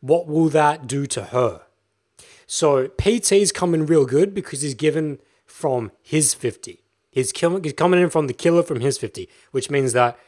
what 0.00 0.26
will 0.26 0.48
that 0.50 0.86
do 0.86 1.06
to 1.06 1.24
her? 1.24 1.62
So 2.48 2.88
PT's 2.88 3.52
coming 3.52 3.84
real 3.84 4.06
good 4.06 4.34
because 4.34 4.62
he's 4.62 4.74
given 4.74 5.18
from 5.44 5.92
his 6.02 6.32
50. 6.32 6.82
He's, 7.10 7.30
killing, 7.30 7.62
he's 7.62 7.74
coming 7.74 8.00
in 8.00 8.08
from 8.08 8.26
the 8.26 8.32
killer 8.32 8.62
from 8.62 8.80
his 8.80 8.96
50, 8.96 9.28
which 9.50 9.70
means 9.70 9.92
that 9.92 10.18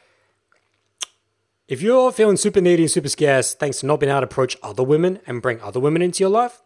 if 1.67 1.81
you're 1.81 2.13
feeling 2.13 2.37
super 2.37 2.61
needy 2.61 2.83
and 2.83 2.91
super 2.91 3.09
scarce, 3.09 3.55
thanks 3.55 3.81
to 3.81 3.87
not 3.87 4.01
being 4.01 4.11
able 4.11 4.21
to 4.21 4.27
approach 4.27 4.57
other 4.63 4.83
women 4.83 5.19
and 5.27 5.41
bring 5.41 5.61
other 5.63 5.81
women 5.81 6.03
into 6.03 6.23
your 6.23 6.31
life, 6.31 6.63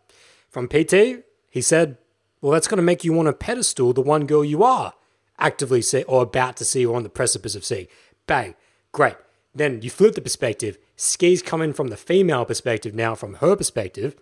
from 0.50 0.68
PT, 0.68 1.24
he 1.50 1.62
said, 1.62 1.98
well, 2.40 2.52
that's 2.52 2.68
going 2.68 2.78
to 2.78 2.82
make 2.82 3.04
you 3.04 3.12
want 3.12 3.26
to 3.26 3.32
pedestal 3.32 3.92
the 3.92 4.00
one 4.00 4.26
girl 4.26 4.44
you 4.44 4.64
are 4.64 4.94
actively 5.38 5.82
see 5.82 6.02
or 6.04 6.22
about 6.22 6.56
to 6.56 6.64
see 6.64 6.84
or 6.84 6.96
on 6.96 7.02
the 7.02 7.08
precipice 7.08 7.54
of 7.54 7.64
seeing. 7.64 7.86
Bang, 8.26 8.54
great. 8.92 9.16
Then 9.54 9.82
you 9.82 9.90
flip 9.90 10.14
the 10.14 10.20
perspective. 10.20 10.78
Ski's 10.96 11.42
coming 11.42 11.72
from 11.72 11.88
the 11.88 11.96
female 11.96 12.44
perspective 12.44 12.94
now, 12.94 13.14
from 13.14 13.34
her 13.34 13.56
perspective, 13.56 14.16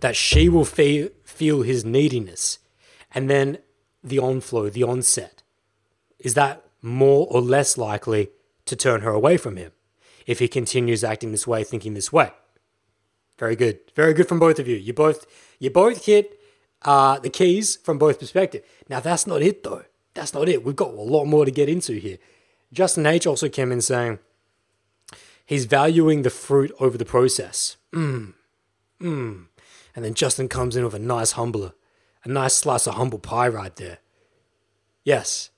that 0.00 0.16
she 0.16 0.48
will 0.48 0.64
fe- 0.64 1.10
feel 1.24 1.62
his 1.62 1.84
neediness. 1.84 2.58
And 3.12 3.28
then 3.28 3.58
the 4.02 4.18
onflow, 4.18 4.72
the 4.72 4.84
onset. 4.84 5.42
Is 6.18 6.34
that 6.34 6.64
more 6.82 7.26
or 7.30 7.40
less 7.40 7.76
likely 7.76 8.30
to 8.66 8.76
turn 8.76 9.00
her 9.00 9.10
away 9.10 9.36
from 9.36 9.56
him 9.56 9.72
if 10.26 10.38
he 10.38 10.48
continues 10.48 11.02
acting 11.02 11.32
this 11.32 11.46
way, 11.46 11.64
thinking 11.64 11.94
this 11.94 12.12
way? 12.12 12.32
Very 13.38 13.56
good. 13.56 13.80
Very 13.94 14.12
good 14.12 14.28
from 14.28 14.38
both 14.38 14.58
of 14.58 14.68
you. 14.68 14.76
You 14.76 14.92
both 14.92 15.26
you 15.58 15.70
both 15.70 16.04
hit 16.04 16.38
uh, 16.82 17.18
the 17.18 17.30
keys 17.30 17.76
from 17.76 17.98
both 17.98 18.18
perspectives. 18.18 18.66
Now 18.88 19.00
that's 19.00 19.26
not 19.26 19.40
it 19.42 19.64
though. 19.64 19.84
That's 20.14 20.34
not 20.34 20.48
it. 20.48 20.62
We've 20.62 20.76
got 20.76 20.90
a 20.90 21.00
lot 21.00 21.24
more 21.24 21.44
to 21.46 21.50
get 21.50 21.68
into 21.68 21.94
here. 21.94 22.18
Justin 22.72 23.06
H 23.06 23.26
also 23.26 23.48
came 23.48 23.72
in 23.72 23.80
saying 23.80 24.18
he's 25.46 25.64
valuing 25.64 26.22
the 26.22 26.30
fruit 26.30 26.70
over 26.78 26.98
the 26.98 27.04
process. 27.04 27.78
Mmm. 27.92 28.34
Mmm. 29.00 29.46
And 30.00 30.06
then 30.06 30.14
Justin 30.14 30.48
comes 30.48 30.76
in 30.76 30.84
with 30.84 30.94
a 30.94 30.98
nice 30.98 31.32
humbler, 31.32 31.74
a 32.24 32.28
nice 32.30 32.54
slice 32.54 32.86
of 32.86 32.94
humble 32.94 33.18
pie 33.18 33.48
right 33.48 33.76
there. 33.76 33.98
Yes. 35.04 35.50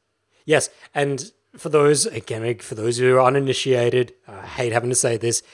Yes. 0.45 0.69
And 0.93 1.31
for 1.57 1.69
those, 1.69 2.07
again, 2.07 2.59
for 2.59 2.75
those 2.75 2.99
who 2.99 3.15
are 3.15 3.23
uninitiated, 3.23 4.15
I 4.27 4.45
hate 4.45 4.73
having 4.73 4.91
to 4.91 4.97
say 4.97 5.17
this, 5.17 5.45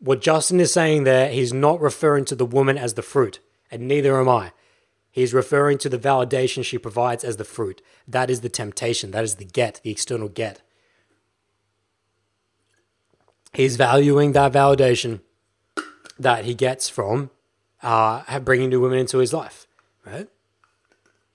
what 0.00 0.20
Justin 0.20 0.58
is 0.58 0.72
saying 0.72 1.04
there, 1.04 1.30
he's 1.30 1.52
not 1.52 1.80
referring 1.80 2.24
to 2.24 2.34
the 2.34 2.44
woman 2.44 2.76
as 2.76 2.94
the 2.94 3.02
fruit, 3.02 3.38
and 3.70 3.86
neither 3.86 4.18
am 4.20 4.28
I. 4.28 4.50
He's 5.12 5.32
referring 5.32 5.78
to 5.78 5.88
the 5.88 5.96
validation 5.96 6.64
she 6.64 6.78
provides 6.78 7.22
as 7.22 7.36
the 7.36 7.44
fruit. 7.44 7.80
That 8.08 8.28
is 8.28 8.40
the 8.40 8.48
temptation. 8.48 9.12
That 9.12 9.22
is 9.22 9.36
the 9.36 9.44
get, 9.44 9.80
the 9.84 9.92
external 9.92 10.28
get. 10.28 10.62
He's 13.52 13.76
valuing 13.76 14.32
that 14.32 14.52
validation 14.52 15.20
that 16.18 16.44
he 16.44 16.54
gets 16.54 16.88
from 16.88 17.30
uh, 17.86 18.40
bringing 18.40 18.68
new 18.68 18.80
women 18.80 18.98
into 18.98 19.18
his 19.18 19.32
life, 19.32 19.66
right? 20.04 20.28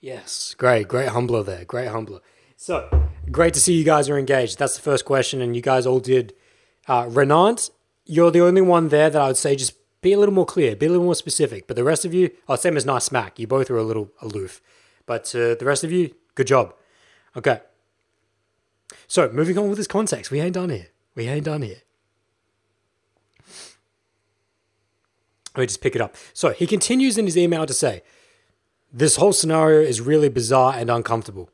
Yes, 0.00 0.54
great, 0.58 0.86
great 0.86 1.08
humbler 1.08 1.42
there, 1.42 1.64
great 1.64 1.88
humbler. 1.88 2.20
So 2.56 2.88
great 3.30 3.54
to 3.54 3.60
see 3.60 3.72
you 3.72 3.84
guys 3.84 4.10
are 4.10 4.18
engaged. 4.18 4.58
That's 4.58 4.76
the 4.76 4.82
first 4.82 5.06
question, 5.06 5.40
and 5.40 5.56
you 5.56 5.62
guys 5.62 5.86
all 5.86 5.98
did. 5.98 6.34
Uh, 6.86 7.06
Renant, 7.08 7.70
you're 8.04 8.30
the 8.30 8.42
only 8.42 8.60
one 8.60 8.88
there 8.88 9.08
that 9.08 9.20
I 9.20 9.28
would 9.28 9.36
say 9.38 9.56
just 9.56 9.74
be 10.02 10.12
a 10.12 10.18
little 10.18 10.34
more 10.34 10.44
clear, 10.44 10.76
be 10.76 10.86
a 10.86 10.90
little 10.90 11.04
more 11.04 11.14
specific. 11.14 11.66
But 11.66 11.76
the 11.76 11.84
rest 11.84 12.04
of 12.04 12.12
you, 12.12 12.30
oh, 12.48 12.56
same 12.56 12.76
as 12.76 12.84
Nice 12.84 13.04
Smack. 13.04 13.38
You 13.38 13.46
both 13.46 13.70
are 13.70 13.78
a 13.78 13.82
little 13.82 14.10
aloof. 14.20 14.60
But 15.06 15.34
uh, 15.34 15.54
the 15.54 15.64
rest 15.64 15.84
of 15.84 15.92
you, 15.92 16.14
good 16.34 16.48
job. 16.48 16.74
Okay. 17.34 17.60
So 19.06 19.30
moving 19.32 19.56
on 19.56 19.68
with 19.68 19.78
this 19.78 19.86
context, 19.86 20.30
we 20.30 20.40
ain't 20.40 20.54
done 20.54 20.68
here. 20.68 20.88
We 21.14 21.28
ain't 21.28 21.46
done 21.46 21.62
here. 21.62 21.82
Let 25.56 25.62
me 25.62 25.66
just 25.66 25.80
pick 25.80 25.94
it 25.94 26.00
up. 26.00 26.16
So 26.32 26.50
he 26.50 26.66
continues 26.66 27.18
in 27.18 27.26
his 27.26 27.36
email 27.36 27.66
to 27.66 27.74
say, 27.74 28.02
This 28.92 29.16
whole 29.16 29.32
scenario 29.32 29.80
is 29.80 30.00
really 30.00 30.28
bizarre 30.28 30.74
and 30.74 30.90
uncomfortable. 30.90 31.50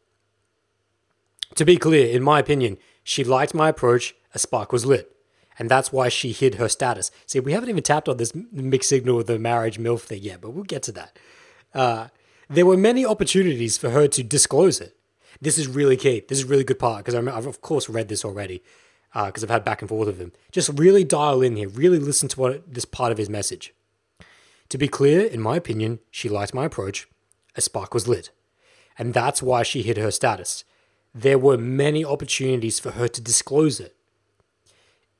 To 1.55 1.65
be 1.65 1.77
clear, 1.77 2.15
in 2.15 2.23
my 2.23 2.39
opinion, 2.39 2.79
she 3.03 3.25
liked 3.25 3.55
my 3.55 3.69
approach, 3.69 4.15
a 4.35 4.39
spark 4.39 4.73
was 4.73 4.87
lit 4.87 5.15
and 5.59 5.69
that's 5.69 5.93
why 5.93 6.09
she 6.09 6.33
hid 6.33 6.55
her 6.55 6.69
status. 6.69 7.11
See, 7.27 7.41
we 7.41 7.53
haven't 7.53 7.69
even 7.69 7.83
tapped 7.83 8.09
on 8.09 8.17
this 8.17 8.35
mixed 8.35 8.89
signal 8.89 9.19
of 9.19 9.27
the 9.27 9.39
marriage 9.39 9.79
MILF 9.79 10.03
thing 10.03 10.23
yet, 10.23 10.41
but 10.41 10.51
we'll 10.51 10.65
get 10.65 10.83
to 10.85 10.93
that. 10.93 11.19
Uh, 11.75 12.09
there 12.49 12.65
were 12.65 12.77
many 12.77 13.05
opportunities 13.05 13.77
for 13.77 13.91
her 13.91 14.09
to 14.09 14.23
disclose 14.23 14.81
it. 14.81 14.97
This 15.41 15.59
is 15.59 15.67
really 15.67 15.97
key. 15.97 16.23
This 16.27 16.39
is 16.39 16.45
a 16.45 16.49
really 16.49 16.65
good 16.65 16.79
part 16.79 17.05
because 17.05 17.15
I've 17.15 17.47
of 17.47 17.61
course 17.61 17.89
read 17.89 18.09
this 18.09 18.25
already 18.25 18.63
because 19.13 19.43
uh, 19.43 19.47
I've 19.47 19.51
had 19.51 19.65
back 19.65 19.83
and 19.83 19.89
forth 19.89 20.07
with 20.07 20.19
him. 20.19 20.33
Just 20.53 20.71
really 20.79 21.05
dial 21.05 21.43
in 21.43 21.57
here. 21.57 21.69
Really 21.69 21.99
listen 21.99 22.29
to 22.31 22.41
what 22.41 22.73
this 22.73 22.85
part 22.85 23.13
of 23.13 23.19
his 23.19 23.29
message. 23.29 23.75
To 24.71 24.79
be 24.79 24.89
clear, 24.89 25.27
in 25.27 25.41
my 25.41 25.57
opinion, 25.57 26.01
she 26.11 26.29
liked 26.29 26.55
my 26.55 26.67
approach. 26.67 27.09
A 27.57 27.61
spark 27.61 27.95
was 27.95 28.07
lit, 28.07 28.31
and 28.99 29.15
that's 29.15 29.43
why 29.43 29.63
she 29.63 29.83
hid 29.83 29.97
her 29.97 30.11
status. 30.11 30.65
There 31.15 31.39
were 31.39 31.57
many 31.57 32.05
opportunities 32.05 32.79
for 32.79 32.93
her 32.93 33.09
to 33.09 33.21
disclose 33.21 33.81
it 33.81 33.97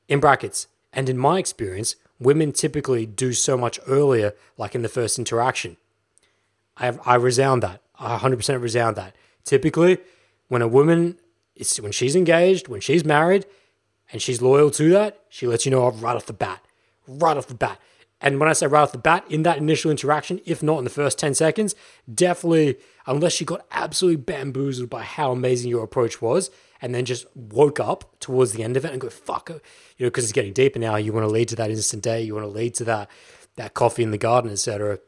in 0.07 0.19
brackets, 0.19 0.67
and 0.93 1.09
in 1.09 1.17
my 1.17 1.39
experience, 1.39 1.95
women 2.19 2.51
typically 2.51 3.05
do 3.05 3.31
so 3.33 3.57
much 3.57 3.79
earlier, 3.87 4.33
like 4.57 4.75
in 4.75 4.81
the 4.81 4.89
first 4.89 5.17
interaction. 5.17 5.77
I, 6.77 6.97
I 7.05 7.15
resound 7.15 7.63
that. 7.63 7.81
I 7.97 8.17
100% 8.17 8.61
resound 8.61 8.95
that. 8.95 9.15
Typically, 9.43 9.99
when 10.47 10.61
a 10.61 10.67
woman 10.67 11.17
is, 11.55 11.75
when 11.77 11.91
she's 11.91 12.15
engaged, 12.15 12.67
when 12.67 12.81
she's 12.81 13.05
married, 13.05 13.45
and 14.11 14.21
she's 14.21 14.41
loyal 14.41 14.71
to 14.71 14.89
that, 14.89 15.19
she 15.29 15.45
lets 15.47 15.65
you 15.65 15.71
know 15.71 15.89
right 15.91 16.15
off 16.15 16.25
the 16.25 16.33
bat. 16.33 16.63
Right 17.07 17.37
off 17.37 17.47
the 17.47 17.53
bat. 17.53 17.79
And 18.21 18.39
when 18.39 18.49
I 18.49 18.53
say 18.53 18.67
right 18.67 18.81
off 18.81 18.91
the 18.91 18.97
bat, 18.97 19.23
in 19.29 19.43
that 19.43 19.57
initial 19.57 19.91
interaction, 19.91 20.41
if 20.45 20.61
not 20.61 20.79
in 20.79 20.83
the 20.83 20.89
first 20.89 21.17
10 21.19 21.35
seconds, 21.35 21.73
definitely, 22.13 22.77
unless 23.07 23.33
she 23.33 23.45
got 23.45 23.65
absolutely 23.71 24.21
bamboozled 24.21 24.89
by 24.89 25.03
how 25.03 25.31
amazing 25.31 25.69
your 25.69 25.83
approach 25.83 26.21
was, 26.21 26.51
and 26.81 26.93
then 26.93 27.05
just 27.05 27.25
woke 27.35 27.79
up 27.79 28.19
towards 28.19 28.53
the 28.53 28.63
end 28.63 28.77
of 28.77 28.85
it 28.85 28.91
and 28.91 29.01
go, 29.01 29.09
fuck, 29.09 29.49
uh, 29.49 29.55
you 29.97 30.05
know, 30.05 30.09
because 30.09 30.25
it's 30.25 30.33
getting 30.33 30.53
deeper 30.53 30.79
now. 30.79 30.95
You 30.95 31.13
want 31.13 31.25
to 31.25 31.31
lead 31.31 31.49
to 31.49 31.55
that 31.57 31.69
instant 31.69 32.03
day, 32.03 32.21
you 32.21 32.33
want 32.33 32.45
to 32.45 32.51
lead 32.51 32.75
to 32.75 32.83
that, 32.85 33.09
that 33.55 33.73
coffee 33.73 34.03
in 34.03 34.11
the 34.11 34.17
garden, 34.17 34.51
etc. 34.51 34.99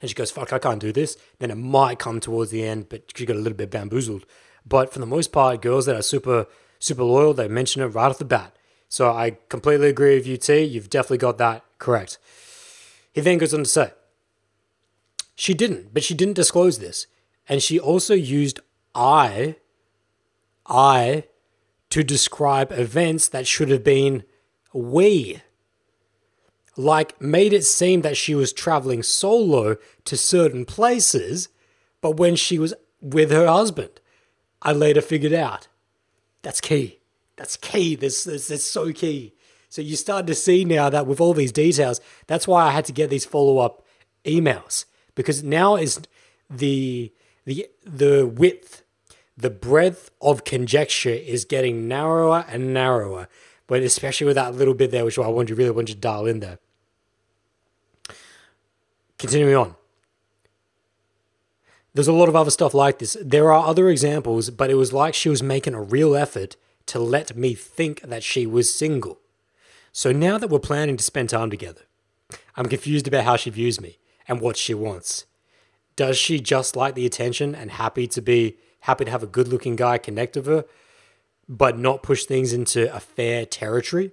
And 0.00 0.08
she 0.08 0.14
goes, 0.14 0.30
fuck, 0.30 0.52
I 0.52 0.58
can't 0.58 0.80
do 0.80 0.92
this. 0.92 1.16
Then 1.38 1.50
it 1.50 1.56
might 1.56 1.98
come 1.98 2.20
towards 2.20 2.50
the 2.50 2.64
end, 2.64 2.88
but 2.88 3.12
she 3.16 3.26
got 3.26 3.36
a 3.36 3.40
little 3.40 3.56
bit 3.56 3.70
bamboozled. 3.70 4.24
But 4.66 4.92
for 4.92 4.98
the 4.98 5.06
most 5.06 5.32
part, 5.32 5.62
girls 5.62 5.86
that 5.86 5.96
are 5.96 6.02
super, 6.02 6.46
super 6.78 7.02
loyal, 7.02 7.34
they 7.34 7.48
mention 7.48 7.82
it 7.82 7.86
right 7.86 8.06
off 8.06 8.18
the 8.18 8.24
bat. 8.24 8.54
So 8.90 9.12
I 9.12 9.38
completely 9.48 9.88
agree 9.88 10.16
with 10.16 10.26
you, 10.26 10.36
T. 10.36 10.64
You've 10.64 10.90
definitely 10.90 11.18
got 11.18 11.38
that 11.38 11.64
correct. 11.78 12.18
He 13.12 13.20
then 13.20 13.38
goes 13.38 13.54
on 13.54 13.60
to 13.60 13.64
say, 13.64 13.92
she 15.36 15.54
didn't, 15.54 15.94
but 15.94 16.02
she 16.02 16.12
didn't 16.12 16.34
disclose 16.34 16.80
this. 16.80 17.06
And 17.48 17.62
she 17.62 17.78
also 17.78 18.14
used 18.14 18.58
I, 18.92 19.56
I, 20.66 21.24
to 21.90 22.02
describe 22.02 22.72
events 22.72 23.28
that 23.28 23.46
should 23.46 23.70
have 23.70 23.84
been 23.84 24.24
we. 24.72 25.40
Like, 26.76 27.20
made 27.20 27.52
it 27.52 27.64
seem 27.64 28.02
that 28.02 28.16
she 28.16 28.34
was 28.34 28.52
traveling 28.52 29.04
solo 29.04 29.76
to 30.04 30.16
certain 30.16 30.64
places, 30.64 31.48
but 32.00 32.16
when 32.16 32.34
she 32.34 32.58
was 32.58 32.74
with 33.00 33.30
her 33.30 33.46
husband, 33.46 34.00
I 34.62 34.72
later 34.72 35.00
figured 35.00 35.32
out 35.32 35.68
that's 36.42 36.60
key. 36.60 36.99
That's 37.40 37.56
key. 37.56 37.94
This, 37.96 38.24
this, 38.24 38.48
this 38.48 38.60
is 38.60 38.70
so 38.70 38.92
key. 38.92 39.32
So 39.70 39.80
you 39.80 39.96
start 39.96 40.26
to 40.26 40.34
see 40.34 40.62
now 40.62 40.90
that 40.90 41.06
with 41.06 41.22
all 41.22 41.32
these 41.32 41.52
details, 41.52 41.98
that's 42.26 42.46
why 42.46 42.66
I 42.66 42.70
had 42.70 42.84
to 42.84 42.92
get 42.92 43.08
these 43.08 43.24
follow 43.24 43.56
up 43.56 43.82
emails 44.26 44.84
because 45.14 45.42
now 45.42 45.76
is 45.76 46.02
the 46.50 47.10
the 47.46 47.66
the 47.82 48.26
width, 48.26 48.82
the 49.38 49.48
breadth 49.48 50.10
of 50.20 50.44
conjecture 50.44 51.08
is 51.08 51.46
getting 51.46 51.88
narrower 51.88 52.44
and 52.46 52.74
narrower. 52.74 53.26
But 53.66 53.82
especially 53.82 54.26
with 54.26 54.36
that 54.36 54.54
little 54.54 54.74
bit 54.74 54.90
there, 54.90 55.06
which 55.06 55.18
I 55.18 55.26
want 55.28 55.48
you 55.48 55.54
really 55.54 55.70
want 55.70 55.88
you 55.88 55.94
to 55.94 56.00
dial 56.00 56.26
in 56.26 56.40
there. 56.40 56.58
Continuing 59.16 59.56
on. 59.56 59.76
There's 61.94 62.06
a 62.06 62.12
lot 62.12 62.28
of 62.28 62.36
other 62.36 62.50
stuff 62.50 62.74
like 62.74 62.98
this. 62.98 63.16
There 63.18 63.50
are 63.50 63.66
other 63.66 63.88
examples, 63.88 64.50
but 64.50 64.68
it 64.68 64.74
was 64.74 64.92
like 64.92 65.14
she 65.14 65.30
was 65.30 65.42
making 65.42 65.72
a 65.72 65.80
real 65.80 66.14
effort 66.14 66.56
to 66.90 66.98
let 66.98 67.36
me 67.36 67.54
think 67.54 68.00
that 68.02 68.24
she 68.24 68.46
was 68.46 68.74
single. 68.74 69.20
So 69.92 70.10
now 70.10 70.38
that 70.38 70.48
we're 70.48 70.58
planning 70.58 70.96
to 70.96 71.04
spend 71.04 71.30
time 71.30 71.48
together, 71.48 71.82
I'm 72.56 72.66
confused 72.66 73.06
about 73.06 73.24
how 73.24 73.36
she 73.36 73.50
views 73.50 73.80
me 73.80 73.98
and 74.26 74.40
what 74.40 74.56
she 74.56 74.74
wants. 74.74 75.26
Does 75.94 76.18
she 76.18 76.40
just 76.40 76.74
like 76.74 76.96
the 76.96 77.06
attention 77.06 77.54
and 77.54 77.70
happy 77.70 78.08
to 78.08 78.20
be 78.20 78.56
happy 78.80 79.04
to 79.04 79.10
have 79.10 79.22
a 79.22 79.28
good 79.28 79.46
looking 79.46 79.76
guy 79.76 79.98
connect 79.98 80.34
with 80.34 80.46
her, 80.46 80.64
but 81.48 81.78
not 81.78 82.02
push 82.02 82.24
things 82.24 82.52
into 82.52 82.92
affair 82.92 83.46
territory? 83.46 84.10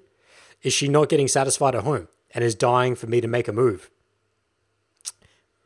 Is 0.62 0.74
she 0.74 0.88
not 0.88 1.10
getting 1.10 1.28
satisfied 1.28 1.74
at 1.74 1.84
home 1.84 2.08
and 2.32 2.44
is 2.44 2.54
dying 2.54 2.94
for 2.94 3.08
me 3.08 3.22
to 3.22 3.28
make 3.28 3.48
a 3.48 3.54
move? 3.54 3.90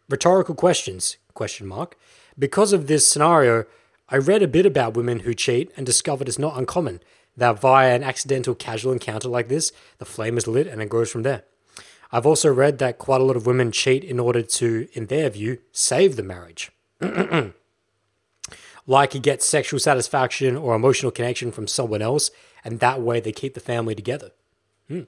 Rhetorical 0.08 0.56
questions? 0.56 1.18
Question 1.34 1.68
mark. 1.68 1.98
Because 2.40 2.72
of 2.72 2.88
this 2.88 3.06
scenario, 3.06 3.66
I 4.12 4.18
read 4.18 4.44
a 4.44 4.48
bit 4.48 4.66
about 4.66 4.98
women 4.98 5.22
who 5.22 5.34
cheat 5.34 5.72
and 5.78 5.86
discovered 5.86 6.28
it's 6.28 6.38
not 6.38 6.58
uncommon 6.58 7.00
that 7.38 7.60
via 7.60 7.96
an 7.96 8.04
accidental 8.04 8.54
casual 8.54 8.92
encounter 8.92 9.30
like 9.30 9.48
this, 9.48 9.72
the 10.00 10.06
flame 10.06 10.38
is 10.38 10.48
lit 10.48 10.68
and 10.68 10.82
it 10.82 10.90
grows 10.90 11.10
from 11.10 11.24
there. 11.24 11.44
I've 12.12 12.26
also 12.26 12.52
read 12.52 12.78
that 12.80 12.98
quite 12.98 13.22
a 13.22 13.24
lot 13.24 13.38
of 13.38 13.46
women 13.46 13.72
cheat 13.72 14.04
in 14.04 14.20
order 14.20 14.42
to, 14.42 14.90
in 14.92 15.06
their 15.06 15.30
view, 15.30 15.60
save 15.72 16.18
the 16.18 16.24
marriage. 16.24 16.72
like 18.86 19.22
get 19.22 19.42
sexual 19.42 19.80
satisfaction 19.80 20.58
or 20.58 20.76
emotional 20.76 21.12
connection 21.12 21.54
from 21.54 21.68
someone 21.68 22.02
else, 22.02 22.32
and 22.66 22.82
that 22.82 23.02
way 23.02 23.22
they 23.22 23.32
keep 23.32 23.54
the 23.54 23.62
family 23.62 23.96
together. 23.96 24.32
Hmm. 24.90 25.04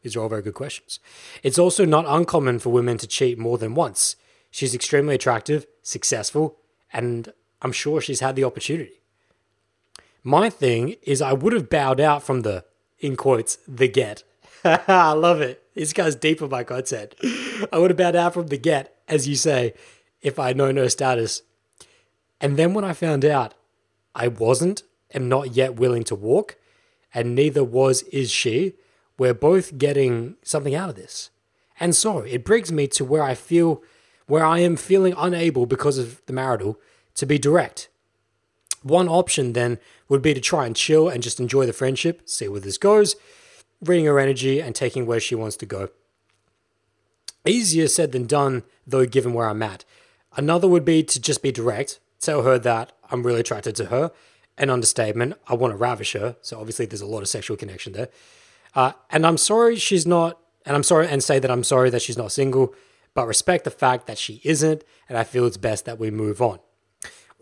These 0.00 0.16
are 0.16 0.20
all 0.20 0.30
very 0.30 0.42
good 0.42 0.54
questions. 0.54 1.00
It's 1.42 1.58
also 1.58 1.84
not 1.84 2.06
uncommon 2.08 2.60
for 2.60 2.70
women 2.70 2.96
to 2.98 3.06
cheat 3.06 3.38
more 3.38 3.58
than 3.58 3.74
once. 3.74 4.16
She's 4.50 4.74
extremely 4.74 5.14
attractive, 5.14 5.66
successful, 5.82 6.56
and 6.94 7.30
I'm 7.62 7.72
sure 7.72 8.00
she's 8.00 8.20
had 8.20 8.36
the 8.36 8.44
opportunity. 8.44 9.00
My 10.22 10.50
thing 10.50 10.96
is, 11.02 11.22
I 11.22 11.32
would 11.32 11.52
have 11.52 11.70
bowed 11.70 12.00
out 12.00 12.22
from 12.22 12.42
the, 12.42 12.64
in 12.98 13.16
quotes, 13.16 13.58
the 13.66 13.88
get. 13.88 14.24
I 14.64 15.12
love 15.12 15.40
it. 15.40 15.62
This 15.74 15.92
guy's 15.92 16.14
deep 16.14 16.42
in 16.42 16.50
my 16.50 16.64
content. 16.64 17.14
I 17.72 17.78
would 17.78 17.90
have 17.90 17.96
bowed 17.96 18.16
out 18.16 18.34
from 18.34 18.48
the 18.48 18.58
get, 18.58 18.96
as 19.08 19.26
you 19.26 19.36
say, 19.36 19.74
if 20.20 20.38
I 20.38 20.52
know 20.52 20.70
no 20.70 20.88
status. 20.88 21.42
And 22.40 22.56
then 22.56 22.74
when 22.74 22.84
I 22.84 22.92
found 22.92 23.24
out 23.24 23.54
I 24.14 24.28
wasn't, 24.28 24.82
am 25.14 25.28
not 25.28 25.56
yet 25.56 25.76
willing 25.76 26.04
to 26.04 26.14
walk, 26.14 26.56
and 27.14 27.34
neither 27.34 27.64
was 27.64 28.02
is 28.02 28.30
she, 28.30 28.74
we're 29.18 29.34
both 29.34 29.78
getting 29.78 30.36
something 30.42 30.74
out 30.74 30.88
of 30.88 30.96
this. 30.96 31.30
And 31.80 31.94
so 31.94 32.18
it 32.18 32.44
brings 32.44 32.70
me 32.70 32.86
to 32.88 33.04
where 33.04 33.22
I 33.22 33.34
feel, 33.34 33.82
where 34.26 34.44
I 34.44 34.60
am 34.60 34.76
feeling 34.76 35.14
unable 35.16 35.66
because 35.66 35.98
of 35.98 36.24
the 36.26 36.32
marital 36.32 36.78
to 37.14 37.26
be 37.26 37.38
direct. 37.38 37.88
One 38.82 39.08
option 39.08 39.52
then 39.52 39.78
would 40.08 40.22
be 40.22 40.34
to 40.34 40.40
try 40.40 40.66
and 40.66 40.74
chill 40.76 41.08
and 41.08 41.22
just 41.22 41.40
enjoy 41.40 41.66
the 41.66 41.72
friendship, 41.72 42.28
see 42.28 42.48
where 42.48 42.60
this 42.60 42.78
goes, 42.78 43.16
reading 43.80 44.06
her 44.06 44.18
energy 44.18 44.60
and 44.60 44.74
taking 44.74 45.06
where 45.06 45.20
she 45.20 45.34
wants 45.34 45.56
to 45.58 45.66
go. 45.66 45.88
Easier 47.44 47.88
said 47.88 48.12
than 48.12 48.26
done, 48.26 48.62
though, 48.86 49.06
given 49.06 49.32
where 49.32 49.48
I'm 49.48 49.62
at. 49.62 49.84
Another 50.36 50.68
would 50.68 50.84
be 50.84 51.02
to 51.02 51.20
just 51.20 51.42
be 51.42 51.52
direct, 51.52 51.98
tell 52.20 52.42
her 52.42 52.58
that 52.58 52.92
I'm 53.10 53.22
really 53.22 53.40
attracted 53.40 53.76
to 53.76 53.86
her. 53.86 54.12
An 54.58 54.70
understatement, 54.70 55.34
I 55.48 55.54
want 55.54 55.72
to 55.72 55.76
ravish 55.76 56.12
her. 56.12 56.36
So 56.40 56.58
obviously, 56.58 56.86
there's 56.86 57.00
a 57.00 57.06
lot 57.06 57.22
of 57.22 57.28
sexual 57.28 57.56
connection 57.56 57.92
there. 57.92 58.08
Uh, 58.74 58.92
and 59.10 59.26
I'm 59.26 59.38
sorry 59.38 59.76
she's 59.76 60.06
not, 60.06 60.38
and 60.64 60.76
I'm 60.76 60.82
sorry, 60.82 61.08
and 61.08 61.22
say 61.22 61.38
that 61.38 61.50
I'm 61.50 61.64
sorry 61.64 61.90
that 61.90 62.02
she's 62.02 62.16
not 62.16 62.32
single, 62.32 62.74
but 63.14 63.26
respect 63.26 63.64
the 63.64 63.70
fact 63.70 64.06
that 64.06 64.18
she 64.18 64.40
isn't, 64.44 64.84
and 65.08 65.18
I 65.18 65.24
feel 65.24 65.46
it's 65.46 65.56
best 65.56 65.84
that 65.84 65.98
we 65.98 66.10
move 66.10 66.40
on 66.40 66.60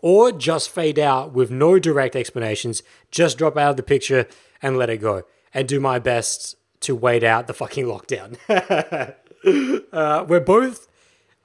or 0.01 0.31
just 0.31 0.69
fade 0.69 0.99
out 0.99 1.33
with 1.33 1.51
no 1.51 1.79
direct 1.79 2.15
explanations, 2.15 2.83
just 3.11 3.37
drop 3.37 3.57
out 3.57 3.71
of 3.71 3.77
the 3.77 3.83
picture 3.83 4.27
and 4.61 4.77
let 4.77 4.89
it 4.89 4.97
go, 4.97 5.23
and 5.53 5.67
do 5.67 5.79
my 5.79 5.99
best 5.99 6.55
to 6.81 6.95
wait 6.95 7.23
out 7.23 7.47
the 7.47 7.53
fucking 7.53 7.85
lockdown. 7.85 8.37
uh, 9.93 10.25
we're 10.27 10.39
both, 10.39 10.87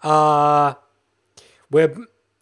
uh, 0.03 0.75
we're 1.71 1.95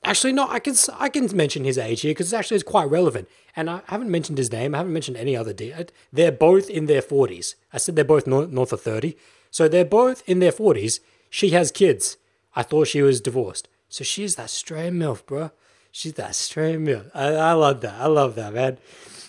actually 0.04 0.32
not. 0.32 0.50
I 0.50 0.58
can 0.58 0.74
I 0.98 1.08
can 1.08 1.34
mention 1.36 1.64
his 1.64 1.78
age 1.78 2.02
here 2.02 2.10
because 2.10 2.26
it's 2.26 2.32
actually 2.38 2.56
it's 2.56 2.64
quite 2.64 2.90
relevant, 2.90 3.28
and 3.56 3.68
I 3.68 3.82
haven't 3.86 4.10
mentioned 4.10 4.38
his 4.38 4.52
name. 4.52 4.74
I 4.74 4.78
haven't 4.78 4.92
mentioned 4.92 5.16
any 5.16 5.36
other. 5.36 5.52
De- 5.52 5.86
they're 6.12 6.32
both 6.32 6.70
in 6.70 6.86
their 6.86 7.02
forties. 7.02 7.56
I 7.72 7.78
said 7.78 7.96
they're 7.96 8.04
both 8.04 8.26
north, 8.26 8.50
north 8.50 8.72
of 8.72 8.80
thirty, 8.80 9.16
so 9.50 9.68
they're 9.68 9.84
both 9.84 10.22
in 10.26 10.38
their 10.38 10.52
forties. 10.52 11.00
She 11.30 11.50
has 11.50 11.72
kids. 11.72 12.16
I 12.54 12.62
thought 12.62 12.86
she 12.86 13.02
was 13.02 13.20
divorced, 13.20 13.68
so 13.88 14.04
she's 14.04 14.36
that 14.36 14.50
stray 14.50 14.90
milf, 14.90 15.26
bro. 15.26 15.50
She's 15.96 16.14
that 16.14 16.34
straight 16.34 16.80
milk. 16.80 17.06
I, 17.14 17.26
I 17.28 17.52
love 17.52 17.80
that. 17.82 17.94
I 18.00 18.06
love 18.06 18.34
that, 18.34 18.52
man. 18.52 18.78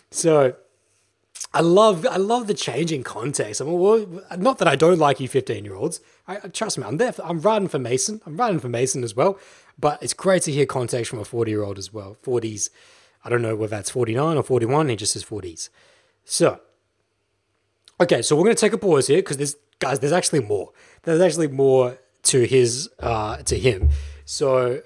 So 0.09 0.55
I 1.53 1.61
love 1.61 2.07
I 2.07 2.18
love 2.18 2.47
the 2.47 2.55
change 2.55 2.91
in 2.91 3.03
context. 3.03 3.61
I 3.61 3.66
mean, 3.66 3.78
well, 3.78 4.07
not 4.36 4.57
that 4.57 4.68
I 4.68 4.76
don't 4.76 4.97
like 4.97 5.20
you 5.20 5.28
15 5.28 5.63
year 5.63 5.76
olds. 5.76 5.99
I, 6.28 6.38
trust 6.38 6.80
me, 6.80 6.84
I'm 6.84 6.97
there. 6.97 7.11
For, 7.11 7.24
I'm 7.24 7.39
riding 7.39 7.68
for 7.68 7.78
Mason. 7.78 8.20
I'm 8.26 8.36
riding 8.36 8.59
for 8.59 8.68
Mason 8.68 9.03
as 9.03 9.16
well. 9.16 9.38
But 9.78 10.01
it's 10.01 10.16
great 10.16 10.41
to 10.43 10.51
hear 10.51 10.66
context 10.66 11.11
from 11.11 11.20
a 11.20 11.24
40 11.24 11.51
year 11.51 11.61
old 11.61 11.78
as 11.78 11.93
well. 11.93 12.18
40s. 12.24 12.72
I 13.24 13.30
don't 13.30 13.43
know 13.43 13.55
whether 13.55 13.76
that's 13.76 13.91
49 13.91 14.36
or 14.36 14.41
41. 14.41 14.89
He 14.89 14.95
just 14.95 15.13
says 15.13 15.24
40s. 15.24 15.70
So, 16.24 16.61
okay, 18.01 18.24
so 18.24 18.36
we're 18.36 18.43
going 18.43 18.55
to 18.55 18.59
take 18.59 18.74
a 18.74 18.80
pause 18.80 19.05
here 19.05 19.20
because 19.20 19.38
there's 19.38 19.55
guys. 19.78 19.99
There's 19.99 20.13
actually 20.13 20.39
more. 20.39 20.72
There's 21.03 21.22
actually 21.22 21.49
more 21.49 21.99
to 22.24 22.47
his 22.47 22.89
uh, 22.99 23.38
to 23.43 23.55
him. 23.55 23.89
So 24.26 24.82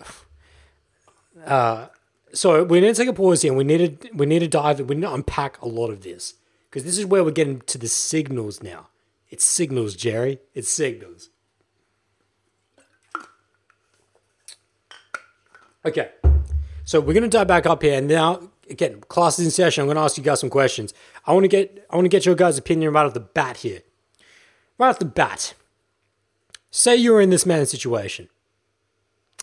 uh, 1.46 1.88
so 2.34 2.64
we 2.64 2.80
need 2.80 2.96
to 2.96 3.02
take 3.02 3.10
a 3.10 3.14
pause 3.14 3.42
here. 3.42 3.54
We 3.54 3.64
need 3.64 4.02
to 4.02 4.10
we 4.14 4.26
need 4.26 4.40
to 4.40 4.48
dive. 4.48 4.80
We 4.82 4.96
need 4.96 5.02
to 5.02 5.14
unpack 5.14 5.62
a 5.62 5.68
lot 5.68 5.90
of 5.90 6.04
this 6.04 6.36
because 6.70 6.84
this 6.84 6.98
is 6.98 7.06
where 7.06 7.24
we're 7.24 7.32
getting 7.32 7.62
to 7.62 7.78
the 7.78 7.88
signals 7.88 8.62
now. 8.62 8.88
It's 9.30 9.44
signals, 9.44 9.96
Jerry. 9.96 10.40
It's 10.54 10.72
signals. 10.72 11.30
Okay, 15.86 16.12
so 16.84 17.00
we're 17.00 17.14
gonna 17.14 17.28
dive 17.28 17.48
back 17.48 17.66
up 17.66 17.82
here 17.82 17.98
and 17.98 18.08
now. 18.08 18.50
Again, 18.70 19.02
class 19.02 19.40
is 19.40 19.46
in 19.46 19.52
session. 19.52 19.82
I'm 19.82 19.88
gonna 19.88 20.04
ask 20.04 20.18
you 20.18 20.24
guys 20.24 20.40
some 20.40 20.50
questions. 20.50 20.94
I 21.26 21.34
want 21.34 21.46
to 21.46 21.48
get 21.48 21.86
I 21.90 21.96
want 21.96 22.06
to 22.06 22.10
get 22.10 22.26
your 22.26 22.36
guys' 22.36 22.58
opinion 22.58 22.94
right 22.94 23.06
off 23.06 23.14
the 23.14 23.20
bat 23.20 23.58
here. 23.58 23.82
Right 24.78 24.90
off 24.90 25.00
the 25.00 25.06
bat, 25.06 25.56
say 26.70 26.96
you're 26.96 27.20
in 27.20 27.32
this 27.32 27.46
man's 27.46 27.72
situation 27.72 28.30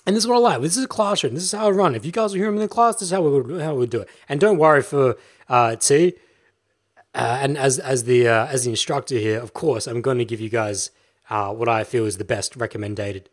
and 0.06 0.14
this 0.14 0.22
is 0.22 0.28
what 0.28 0.36
I 0.36 0.38
like. 0.38 0.62
This 0.62 0.76
is 0.76 0.84
a 0.84 0.88
classroom. 0.88 1.34
This 1.34 1.42
is 1.42 1.52
how 1.52 1.66
I 1.66 1.70
run. 1.70 1.96
If 1.96 2.06
you 2.06 2.12
guys 2.12 2.32
are 2.32 2.38
hearing 2.38 2.54
me 2.54 2.62
in 2.62 2.68
the 2.68 2.68
class, 2.68 2.94
this 2.94 3.02
is 3.02 3.10
how 3.10 3.22
we 3.22 3.30
would 3.30 3.60
how 3.60 3.72
we 3.72 3.80
would 3.80 3.90
do 3.90 4.02
it. 4.02 4.08
And 4.28 4.38
don't 4.38 4.56
worry 4.56 4.82
for 4.82 5.16
uh, 5.48 5.74
T. 5.76 6.14
Uh, 7.12 7.38
and 7.40 7.58
as 7.58 7.80
as 7.80 8.04
the 8.04 8.28
uh, 8.28 8.46
as 8.46 8.64
the 8.64 8.70
instructor 8.70 9.16
here, 9.16 9.40
of 9.40 9.52
course, 9.52 9.88
I'm 9.88 10.02
going 10.02 10.18
to 10.18 10.24
give 10.24 10.40
you 10.40 10.48
guys 10.48 10.90
uh, 11.28 11.52
what 11.52 11.68
I 11.68 11.82
feel 11.82 12.06
is 12.06 12.18
the 12.18 12.24
best 12.24 12.54
recommended 12.54 13.28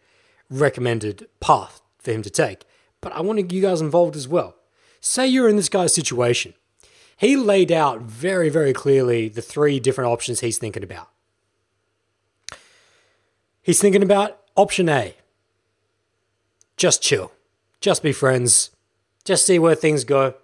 recommended 0.49 1.27
path 1.39 1.81
for 1.99 2.11
him 2.11 2.23
to 2.23 2.29
take. 2.29 2.63
But 3.01 3.11
I 3.11 3.21
want 3.21 3.37
to 3.37 3.43
get 3.43 3.55
you 3.55 3.61
guys 3.61 3.79
involved 3.79 4.15
as 4.15 4.27
well. 4.27 4.55
Say 4.99 5.27
you're 5.27 5.49
in 5.49 5.57
this 5.57 5.69
guy's 5.69 5.93
situation. 5.93 6.55
He 7.17 7.35
laid 7.35 7.71
out 7.71 8.01
very 8.01 8.49
very 8.49 8.73
clearly 8.73 9.29
the 9.29 9.43
three 9.43 9.79
different 9.79 10.09
options 10.09 10.39
he's 10.39 10.57
thinking 10.57 10.83
about. 10.83 11.09
He's 13.61 13.79
thinking 13.79 14.01
about 14.01 14.39
option 14.55 14.89
A 14.89 15.15
just 16.77 17.01
chill. 17.01 17.31
Just 17.81 18.03
be 18.03 18.11
friends. 18.11 18.71
Just 19.25 19.45
see 19.45 19.59
where 19.59 19.75
things 19.75 20.03
go. 20.03 20.35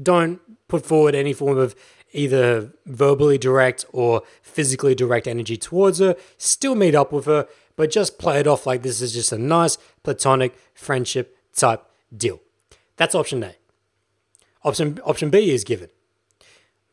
Don't 0.00 0.40
put 0.68 0.84
forward 0.86 1.14
any 1.14 1.32
form 1.32 1.58
of 1.58 1.74
either 2.12 2.72
verbally 2.86 3.38
direct 3.38 3.84
or 3.92 4.22
physically 4.42 4.94
direct 4.94 5.26
energy 5.26 5.56
towards 5.56 5.98
her. 5.98 6.16
Still 6.38 6.74
meet 6.74 6.94
up 6.94 7.12
with 7.12 7.26
her, 7.26 7.46
but 7.76 7.90
just 7.90 8.18
play 8.18 8.40
it 8.40 8.46
off 8.46 8.66
like 8.66 8.82
this 8.82 9.00
is 9.00 9.12
just 9.12 9.32
a 9.32 9.38
nice 9.38 9.78
platonic 10.02 10.56
friendship 10.74 11.36
type 11.54 11.84
deal. 12.16 12.40
That's 12.96 13.14
option 13.14 13.42
A. 13.42 13.54
Option 14.64 15.00
option 15.04 15.30
B 15.30 15.50
is 15.50 15.64
given. 15.64 15.88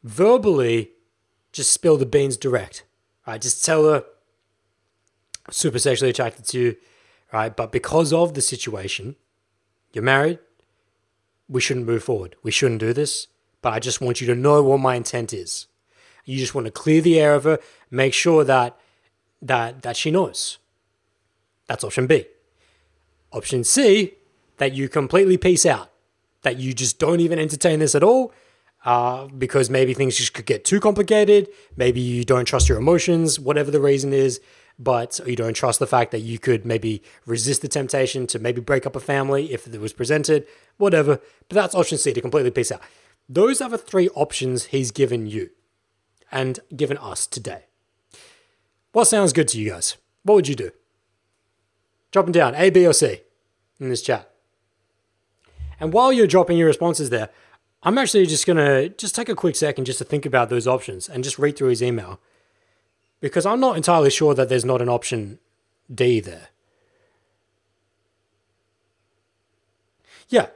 Verbally, 0.04 0.92
just 1.52 1.72
spill 1.72 1.98
the 1.98 2.06
beans 2.06 2.38
direct. 2.38 2.84
Right? 3.26 3.42
Just 3.42 3.66
tell 3.66 3.84
her 3.84 4.04
super 5.52 5.80
sexually 5.80 6.12
attracted 6.12 6.46
to 6.46 6.60
you 6.60 6.76
right? 7.32 7.56
But 7.56 7.72
because 7.72 8.14
of 8.14 8.34
the 8.34 8.42
situation, 8.42 9.16
you're 9.94 10.04
married, 10.04 10.40
we 11.50 11.62
shouldn't 11.62 11.86
move 11.86 12.04
forward. 12.04 12.36
We 12.44 12.52
shouldn't 12.52 12.80
do 12.80 12.94
this. 12.94 13.28
But 13.62 13.74
I 13.74 13.80
just 13.80 14.02
want 14.02 14.22
you 14.22 14.28
to 14.28 14.36
know 14.36 14.62
what 14.64 14.80
my 14.80 14.96
intent 14.96 15.34
is. 15.34 15.68
You 16.26 16.38
just 16.38 16.54
want 16.54 16.66
to 16.66 16.72
clear 16.72 17.02
the 17.02 17.20
air 17.20 17.36
of 17.36 17.46
her, 17.46 17.60
make 17.90 18.14
sure 18.14 18.44
that 18.44 18.78
that 19.42 19.82
that 19.84 19.96
she 19.96 20.12
knows. 20.12 20.58
That's 21.68 21.84
option 21.84 22.08
B. 22.08 22.26
Option 23.32 23.64
C, 23.64 24.14
that 24.58 24.74
you 24.74 24.90
completely 24.90 25.38
peace 25.38 25.66
out, 25.66 25.90
that 26.42 26.58
you 26.58 26.74
just 26.74 27.00
don't 27.00 27.20
even 27.20 27.40
entertain 27.40 27.80
this 27.80 27.96
at 27.96 28.04
all, 28.04 28.34
uh, 28.86 29.28
because 29.28 29.70
maybe 29.70 29.94
things 29.94 30.18
just 30.18 30.34
could 30.34 30.46
get 30.46 30.66
too 30.66 30.80
complicated. 30.80 31.50
Maybe 31.76 32.00
you 32.00 32.24
don't 32.24 32.46
trust 32.46 32.70
your 32.70 32.78
emotions, 32.78 33.40
whatever 33.40 33.72
the 33.72 33.82
reason 33.82 34.14
is 34.14 34.40
but 34.80 35.20
you 35.26 35.36
don't 35.36 35.56
trust 35.56 35.80
the 35.80 35.88
fact 35.88 36.12
that 36.12 36.20
you 36.20 36.38
could 36.38 36.66
maybe 36.66 37.02
resist 37.26 37.62
the 37.62 37.68
temptation 37.68 38.28
to 38.28 38.40
maybe 38.40 38.62
break 38.62 38.86
up 38.86 38.96
a 38.96 39.00
family 39.00 39.52
if 39.52 39.68
it 39.68 39.80
was 39.82 39.94
presented, 39.94 40.46
whatever. 40.78 41.20
But 41.50 41.56
that's 41.56 41.76
option 41.76 41.98
C 41.98 42.14
to 42.14 42.22
completely 42.22 42.52
peace 42.52 42.72
out. 42.72 42.82
Those 43.28 43.62
are 43.62 43.70
the 43.70 43.78
three 43.78 44.10
options 44.10 44.66
he's 44.66 44.92
given 44.92 45.28
you 45.28 45.50
and 46.32 46.60
given 46.76 46.98
us 46.98 47.26
today. 47.26 47.66
What 48.92 49.06
sounds 49.06 49.34
good 49.34 49.48
to 49.50 49.60
you 49.60 49.72
guys? 49.72 49.98
What 50.24 50.36
would 50.36 50.48
you 50.48 50.56
do? 50.56 50.72
Drop 52.12 52.26
them 52.26 52.32
down, 52.32 52.56
A, 52.56 52.70
B, 52.70 52.86
or 52.86 52.94
C, 52.94 53.22
in 53.80 53.90
this 53.90 54.02
chat. 54.02 54.32
And 55.80 55.94
while 55.94 56.12
you're 56.12 56.28
dropping 56.28 56.58
your 56.58 56.68
responses 56.68 57.10
there, 57.10 57.30
I'm 57.84 57.98
actually 57.98 58.26
just 58.26 58.48
gonna 58.48 58.90
just 58.90 59.16
take 59.16 59.30
a 59.30 59.36
quick 59.36 59.56
second 59.56 59.86
just 59.86 60.00
to 60.00 60.06
think 60.06 60.26
about 60.26 60.50
those 60.50 60.68
options 60.68 61.08
and 61.08 61.24
just 61.24 61.38
read 61.38 61.58
through 61.58 61.70
his 61.70 61.84
email 61.84 62.20
because 63.20 63.46
I'm 63.46 63.60
not 63.60 63.78
entirely 63.78 64.10
sure 64.10 64.34
that 64.34 64.50
there's 64.50 64.66
not 64.66 64.82
an 64.82 64.90
option 64.90 65.40
D 65.94 66.20
there. 66.20 66.50
Yeah. 70.30 70.48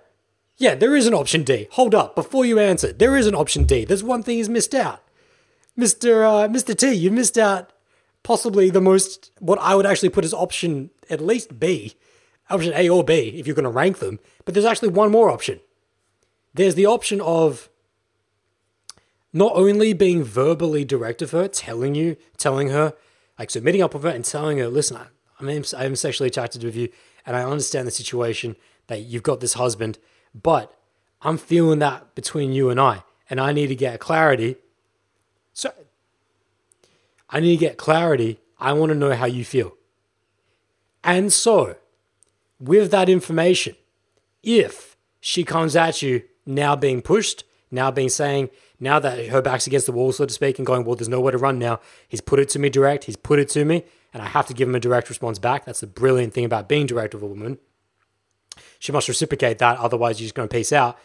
Yeah, 0.57 0.75
there 0.75 0.95
is 0.95 1.07
an 1.07 1.13
option 1.13 1.43
D. 1.43 1.67
Hold 1.71 1.95
up, 1.95 2.15
before 2.15 2.45
you 2.45 2.59
answer, 2.59 2.93
there 2.93 3.17
is 3.17 3.25
an 3.25 3.33
option 3.33 3.63
D. 3.63 3.83
There's 3.83 4.03
one 4.03 4.21
thing 4.21 4.37
he's 4.37 4.49
missed 4.49 4.75
out. 4.75 5.01
Mr. 5.77 6.23
Uh, 6.23 6.47
Mr. 6.47 6.77
T, 6.77 6.93
you 6.93 7.09
missed 7.09 7.37
out 7.37 7.71
possibly 8.21 8.69
the 8.69 8.81
most, 8.81 9.31
what 9.39 9.57
I 9.59 9.73
would 9.73 9.87
actually 9.87 10.09
put 10.09 10.23
as 10.23 10.33
option 10.33 10.91
at 11.09 11.19
least 11.19 11.59
B, 11.59 11.95
option 12.49 12.73
A 12.75 12.87
or 12.87 13.03
B, 13.03 13.33
if 13.37 13.47
you're 13.47 13.55
going 13.55 13.63
to 13.63 13.71
rank 13.71 13.97
them. 13.97 14.19
But 14.45 14.53
there's 14.53 14.65
actually 14.65 14.89
one 14.89 15.09
more 15.09 15.31
option. 15.31 15.59
There's 16.53 16.75
the 16.75 16.85
option 16.85 17.21
of 17.21 17.69
not 19.33 19.53
only 19.55 19.93
being 19.93 20.23
verbally 20.23 20.83
direct 20.83 21.21
of 21.21 21.31
her, 21.31 21.47
telling 21.47 21.95
you, 21.95 22.17
telling 22.37 22.69
her, 22.69 22.93
like 23.39 23.49
so 23.49 23.61
meeting 23.61 23.81
up 23.81 23.93
with 23.93 24.03
her 24.03 24.09
and 24.09 24.25
telling 24.25 24.57
her, 24.57 24.67
listen, 24.67 24.97
I, 24.97 25.07
I'm, 25.39 25.63
I'm 25.77 25.95
sexually 25.95 26.27
attracted 26.27 26.63
with 26.63 26.75
you 26.75 26.89
and 27.25 27.35
I 27.35 27.43
understand 27.43 27.87
the 27.87 27.91
situation 27.91 28.55
that 28.87 29.01
you've 29.01 29.23
got 29.23 29.39
this 29.39 29.53
husband, 29.53 29.97
but 30.35 30.77
I'm 31.21 31.37
feeling 31.37 31.79
that 31.79 32.15
between 32.15 32.51
you 32.51 32.69
and 32.69 32.79
I, 32.79 33.03
and 33.29 33.39
I 33.39 33.53
need 33.53 33.67
to 33.67 33.75
get 33.75 33.99
clarity. 33.99 34.57
So 35.53 35.71
I 37.29 37.39
need 37.39 37.57
to 37.57 37.65
get 37.65 37.77
clarity. 37.77 38.39
I 38.59 38.73
want 38.73 38.91
to 38.91 38.97
know 38.97 39.13
how 39.13 39.25
you 39.25 39.45
feel. 39.45 39.75
And 41.03 41.31
so, 41.31 41.77
with 42.59 42.91
that 42.91 43.09
information, 43.09 43.75
if 44.43 44.97
she 45.19 45.43
comes 45.43 45.75
at 45.75 46.01
you 46.01 46.23
now 46.45 46.75
being 46.75 47.01
pushed, 47.01 47.43
now 47.71 47.89
being 47.89 48.09
saying, 48.09 48.49
now 48.81 48.99
that 48.99 49.27
her 49.27 49.41
back's 49.41 49.67
against 49.67 49.85
the 49.85 49.91
wall, 49.91 50.11
so 50.11 50.25
to 50.25 50.33
speak, 50.33 50.57
and 50.57 50.65
going, 50.65 50.83
well, 50.83 50.95
there's 50.95 51.07
nowhere 51.07 51.31
to 51.31 51.37
run 51.37 51.59
now. 51.59 51.79
He's 52.07 52.19
put 52.19 52.39
it 52.39 52.49
to 52.49 52.59
me 52.59 52.69
direct. 52.69 53.05
He's 53.05 53.15
put 53.15 53.39
it 53.39 53.47
to 53.49 53.63
me, 53.63 53.83
and 54.13 54.21
I 54.21 54.27
have 54.27 54.47
to 54.47 54.53
give 54.53 54.67
him 54.67 54.75
a 54.75 54.79
direct 54.79 55.07
response 55.07 55.39
back. 55.39 55.65
That's 55.65 55.81
the 55.81 55.87
brilliant 55.87 56.33
thing 56.33 56.45
about 56.45 56.67
being 56.67 56.87
direct 56.87 57.13
with 57.13 57.23
a 57.23 57.27
woman. 57.27 57.59
She 58.79 58.91
must 58.91 59.07
reciprocate 59.07 59.59
that, 59.59 59.77
otherwise, 59.77 60.19
you're 60.19 60.25
just 60.25 60.35
going 60.35 60.49
to 60.49 60.53
peace 60.53 60.73
out. 60.73 60.97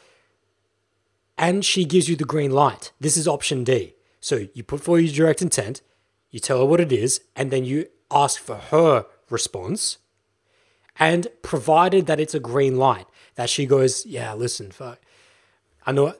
And 1.38 1.64
she 1.64 1.84
gives 1.84 2.08
you 2.08 2.16
the 2.16 2.24
green 2.24 2.50
light. 2.50 2.92
This 2.98 3.18
is 3.18 3.28
option 3.28 3.62
D. 3.62 3.94
So 4.20 4.46
you 4.54 4.62
put 4.62 4.80
forward 4.80 5.00
your 5.00 5.26
direct 5.26 5.42
intent, 5.42 5.82
you 6.30 6.40
tell 6.40 6.58
her 6.58 6.64
what 6.64 6.80
it 6.80 6.90
is, 6.90 7.20
and 7.36 7.50
then 7.50 7.64
you 7.64 7.86
ask 8.10 8.40
for 8.40 8.56
her 8.56 9.04
response. 9.28 9.98
And 10.98 11.28
provided 11.42 12.06
that 12.06 12.18
it's 12.18 12.34
a 12.34 12.40
green 12.40 12.78
light, 12.78 13.06
that 13.34 13.50
she 13.50 13.66
goes, 13.66 14.06
yeah, 14.06 14.32
listen, 14.32 14.70
fuck, 14.70 14.98
I 15.84 15.92
know 15.92 16.14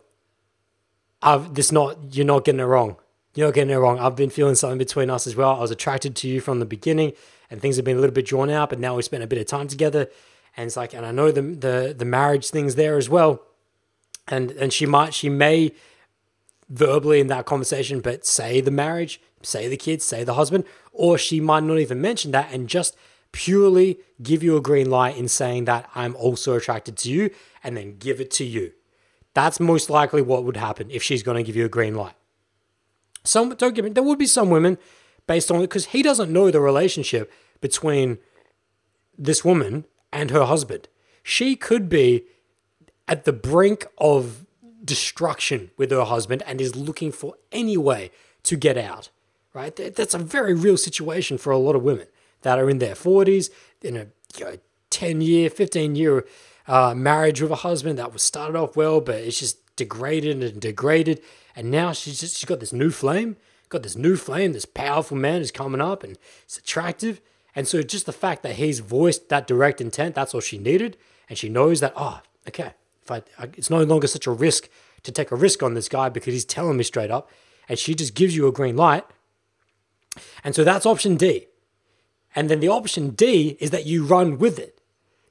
I've 1.26 1.54
this 1.54 1.72
not 1.72 2.14
you're 2.14 2.24
not 2.24 2.44
getting 2.44 2.60
it 2.60 2.64
wrong. 2.64 2.96
You're 3.34 3.48
not 3.48 3.54
getting 3.54 3.74
it 3.74 3.76
wrong. 3.76 3.98
I've 3.98 4.16
been 4.16 4.30
feeling 4.30 4.54
something 4.54 4.78
between 4.78 5.10
us 5.10 5.26
as 5.26 5.34
well. 5.34 5.56
I 5.56 5.60
was 5.60 5.72
attracted 5.72 6.14
to 6.16 6.28
you 6.28 6.40
from 6.40 6.60
the 6.60 6.64
beginning, 6.64 7.12
and 7.50 7.60
things 7.60 7.76
have 7.76 7.84
been 7.84 7.96
a 7.96 8.00
little 8.00 8.14
bit 8.14 8.26
drawn 8.26 8.48
out. 8.48 8.70
But 8.70 8.78
now 8.78 8.94
we 8.94 9.02
spent 9.02 9.24
a 9.24 9.26
bit 9.26 9.40
of 9.40 9.46
time 9.46 9.66
together, 9.66 10.08
and 10.56 10.66
it's 10.66 10.76
like, 10.76 10.94
and 10.94 11.04
I 11.04 11.10
know 11.10 11.32
the 11.32 11.42
the 11.42 11.94
the 11.98 12.04
marriage 12.04 12.48
things 12.48 12.76
there 12.76 12.96
as 12.96 13.08
well. 13.08 13.42
And 14.28 14.52
and 14.52 14.72
she 14.72 14.86
might 14.86 15.14
she 15.14 15.28
may 15.28 15.72
verbally 16.68 17.20
in 17.20 17.26
that 17.26 17.44
conversation, 17.44 18.00
but 18.00 18.24
say 18.24 18.60
the 18.60 18.70
marriage, 18.70 19.20
say 19.42 19.68
the 19.68 19.76
kids, 19.76 20.04
say 20.04 20.22
the 20.22 20.34
husband, 20.34 20.64
or 20.92 21.18
she 21.18 21.40
might 21.40 21.64
not 21.64 21.78
even 21.78 22.00
mention 22.00 22.30
that 22.32 22.52
and 22.52 22.68
just 22.68 22.96
purely 23.32 23.98
give 24.22 24.42
you 24.42 24.56
a 24.56 24.60
green 24.60 24.88
light 24.88 25.16
in 25.16 25.28
saying 25.28 25.64
that 25.64 25.88
I'm 25.94 26.16
also 26.16 26.54
attracted 26.54 26.96
to 26.98 27.10
you, 27.10 27.30
and 27.64 27.76
then 27.76 27.98
give 27.98 28.20
it 28.20 28.30
to 28.32 28.44
you. 28.44 28.72
That's 29.36 29.60
most 29.60 29.90
likely 29.90 30.22
what 30.22 30.44
would 30.44 30.56
happen 30.56 30.90
if 30.90 31.02
she's 31.02 31.22
going 31.22 31.36
to 31.36 31.42
give 31.42 31.56
you 31.56 31.66
a 31.66 31.68
green 31.68 31.94
light. 31.94 32.14
Some 33.22 33.50
don't 33.50 33.74
give 33.74 33.84
me. 33.84 33.90
There 33.90 34.02
would 34.02 34.18
be 34.18 34.26
some 34.26 34.48
women 34.48 34.78
based 35.26 35.50
on 35.50 35.58
it 35.58 35.64
because 35.64 35.88
he 35.88 36.02
doesn't 36.02 36.32
know 36.32 36.50
the 36.50 36.58
relationship 36.58 37.30
between 37.60 38.16
this 39.18 39.44
woman 39.44 39.84
and 40.10 40.30
her 40.30 40.46
husband. 40.46 40.88
She 41.22 41.54
could 41.54 41.90
be 41.90 42.24
at 43.06 43.26
the 43.26 43.32
brink 43.34 43.84
of 43.98 44.46
destruction 44.82 45.70
with 45.76 45.90
her 45.90 46.04
husband 46.04 46.42
and 46.46 46.58
is 46.58 46.74
looking 46.74 47.12
for 47.12 47.34
any 47.52 47.76
way 47.76 48.12
to 48.44 48.56
get 48.56 48.78
out. 48.78 49.10
Right? 49.52 49.76
That's 49.76 50.14
a 50.14 50.18
very 50.18 50.54
real 50.54 50.78
situation 50.78 51.36
for 51.36 51.50
a 51.50 51.58
lot 51.58 51.76
of 51.76 51.82
women 51.82 52.06
that 52.40 52.58
are 52.58 52.70
in 52.70 52.78
their 52.78 52.94
40s, 52.94 53.50
in 53.82 53.98
a 53.98 54.06
you 54.38 54.44
know, 54.46 54.56
10 54.88 55.20
year, 55.20 55.50
15 55.50 55.94
year 55.94 56.24
uh, 56.68 56.94
marriage 56.94 57.40
with 57.40 57.50
a 57.50 57.56
husband 57.56 57.98
that 57.98 58.12
was 58.12 58.22
started 58.22 58.56
off 58.56 58.76
well, 58.76 59.00
but 59.00 59.16
it's 59.16 59.38
just 59.38 59.76
degraded 59.76 60.42
and 60.42 60.60
degraded. 60.60 61.22
And 61.54 61.70
now 61.70 61.92
she's 61.92 62.20
just 62.20 62.36
she's 62.36 62.44
got 62.44 62.60
this 62.60 62.72
new 62.72 62.90
flame, 62.90 63.36
got 63.68 63.82
this 63.82 63.96
new 63.96 64.16
flame. 64.16 64.52
This 64.52 64.64
powerful 64.64 65.16
man 65.16 65.40
is 65.40 65.50
coming 65.50 65.80
up, 65.80 66.02
and 66.02 66.18
it's 66.42 66.58
attractive. 66.58 67.20
And 67.54 67.66
so 67.66 67.82
just 67.82 68.06
the 68.06 68.12
fact 68.12 68.42
that 68.42 68.56
he's 68.56 68.80
voiced 68.80 69.28
that 69.30 69.46
direct 69.46 69.80
intent, 69.80 70.14
that's 70.14 70.34
all 70.34 70.40
she 70.40 70.58
needed, 70.58 70.96
and 71.28 71.38
she 71.38 71.48
knows 71.48 71.80
that 71.80 71.94
oh, 71.96 72.20
okay, 72.48 72.72
if 73.02 73.10
I, 73.10 73.22
I 73.38 73.44
it's 73.56 73.70
no 73.70 73.82
longer 73.82 74.06
such 74.06 74.26
a 74.26 74.32
risk 74.32 74.68
to 75.04 75.12
take 75.12 75.30
a 75.30 75.36
risk 75.36 75.62
on 75.62 75.74
this 75.74 75.88
guy 75.88 76.08
because 76.08 76.34
he's 76.34 76.44
telling 76.44 76.76
me 76.76 76.84
straight 76.84 77.10
up, 77.10 77.30
and 77.68 77.78
she 77.78 77.94
just 77.94 78.14
gives 78.14 78.36
you 78.36 78.46
a 78.46 78.52
green 78.52 78.76
light. 78.76 79.04
And 80.42 80.54
so 80.54 80.64
that's 80.64 80.86
option 80.86 81.16
D. 81.16 81.46
And 82.34 82.50
then 82.50 82.60
the 82.60 82.68
option 82.68 83.10
D 83.10 83.56
is 83.60 83.70
that 83.70 83.86
you 83.86 84.04
run 84.04 84.38
with 84.38 84.58
it 84.58 84.75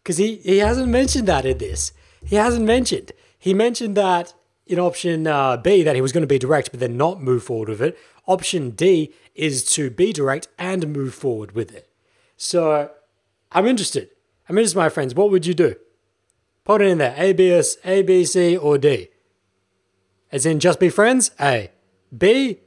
because 0.06 0.18
he, 0.18 0.36
he 0.36 0.60
hasn't 0.60 0.88
mentioned 0.88 1.28
that 1.28 1.46
in 1.46 1.58
this. 1.58 1.92
He 2.24 2.36
hasn't 2.36 2.64
mentioned. 2.64 3.12
He 3.40 3.56
mentioned 3.56 3.98
that 3.98 4.36
in 4.68 4.78
option 4.78 5.26
uh, 5.26 5.58
B 5.58 5.82
that 5.82 5.96
he 5.96 6.02
was 6.02 6.12
going 6.12 6.22
to 6.22 6.28
be 6.28 6.38
direct, 6.38 6.70
but 6.70 6.80
then 6.80 6.96
not 6.96 7.24
move 7.24 7.44
forward 7.44 7.70
with 7.70 7.82
it. 7.82 7.98
Option 8.28 8.70
D 8.70 9.12
is 9.34 9.66
to 9.74 9.90
be 9.90 10.14
direct 10.14 10.48
and 10.60 10.94
move 10.94 11.16
forward 11.16 11.54
with 11.54 11.74
it. 11.74 11.90
So 12.38 12.92
I'm 13.52 13.66
interested. 13.66 14.12
I'm 14.48 14.60
interested, 14.60 14.78
my 14.78 14.90
friends. 14.90 15.16
What 15.16 15.32
would 15.32 15.48
you 15.48 15.56
do? 15.56 15.76
Put 16.66 16.84
it 16.84 16.88
in 16.90 17.00
there. 17.00 17.16
A, 17.18 17.34
B, 17.34 17.50
S, 17.50 17.78
A, 17.84 18.04
B, 18.04 18.26
C, 18.26 18.56
or 18.56 18.78
D. 18.78 19.10
As 20.32 20.46
in 20.46 20.60
just 20.60 20.80
be 20.80 20.90
friends? 20.90 21.32
A. 21.40 21.72
B, 22.16 22.60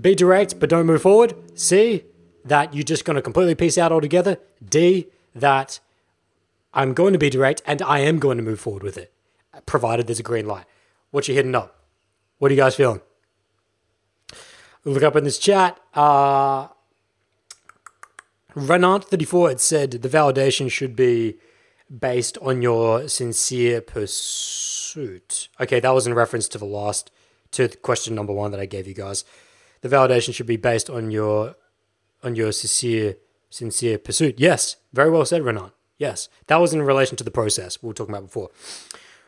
be 0.00 0.14
direct 0.14 0.58
but 0.58 0.70
don't 0.70 0.86
move 0.86 1.02
forward. 1.02 1.34
C, 1.58 2.04
that 2.42 2.72
you're 2.72 2.84
just 2.84 3.04
going 3.04 3.16
to 3.16 3.22
completely 3.22 3.54
peace 3.54 3.76
out 3.76 3.92
altogether. 3.92 4.38
D, 4.66 5.08
that 5.34 5.80
I'm 6.74 6.94
going 6.94 7.12
to 7.12 7.18
be 7.18 7.30
direct 7.30 7.62
and 7.66 7.82
I 7.82 8.00
am 8.00 8.18
going 8.18 8.38
to 8.38 8.42
move 8.42 8.60
forward 8.60 8.82
with 8.82 8.96
it, 8.96 9.12
provided 9.66 10.06
there's 10.06 10.20
a 10.20 10.24
green 10.24 10.46
light. 10.46 10.64
What 11.10 11.28
you 11.28 11.34
hitting 11.34 11.54
up? 11.54 11.78
What 12.38 12.50
are 12.50 12.54
you 12.54 12.60
guys 12.60 12.74
feeling? 12.74 13.00
Look 14.84 15.02
up 15.02 15.14
in 15.14 15.24
this 15.24 15.38
chat. 15.38 15.78
Uh, 15.94 16.68
Renant34 18.54 19.48
had 19.50 19.60
said 19.60 19.90
the 19.92 20.08
validation 20.08 20.70
should 20.70 20.96
be 20.96 21.38
based 22.00 22.38
on 22.38 22.62
your 22.62 23.06
sincere 23.08 23.80
pursuit. 23.80 25.48
Okay, 25.60 25.78
that 25.80 25.94
was 25.94 26.06
in 26.06 26.14
reference 26.14 26.48
to 26.48 26.58
the 26.58 26.64
last, 26.64 27.10
to 27.52 27.68
question 27.68 28.14
number 28.14 28.32
one 28.32 28.50
that 28.50 28.60
I 28.60 28.66
gave 28.66 28.86
you 28.86 28.94
guys. 28.94 29.24
The 29.82 29.88
validation 29.88 30.34
should 30.34 30.46
be 30.46 30.56
based 30.56 30.88
on 30.88 31.10
your, 31.10 31.56
on 32.22 32.34
your 32.34 32.52
sincere, 32.52 33.16
sincere 33.50 33.98
pursuit. 33.98 34.36
Yes, 34.38 34.76
very 34.92 35.10
well 35.10 35.24
said, 35.24 35.42
Renant. 35.42 35.72
Yes, 36.02 36.28
that 36.48 36.56
was 36.56 36.74
in 36.74 36.82
relation 36.82 37.16
to 37.18 37.22
the 37.22 37.30
process 37.30 37.80
we 37.80 37.86
were 37.86 37.94
talking 37.94 38.12
about 38.12 38.24
before. 38.24 38.50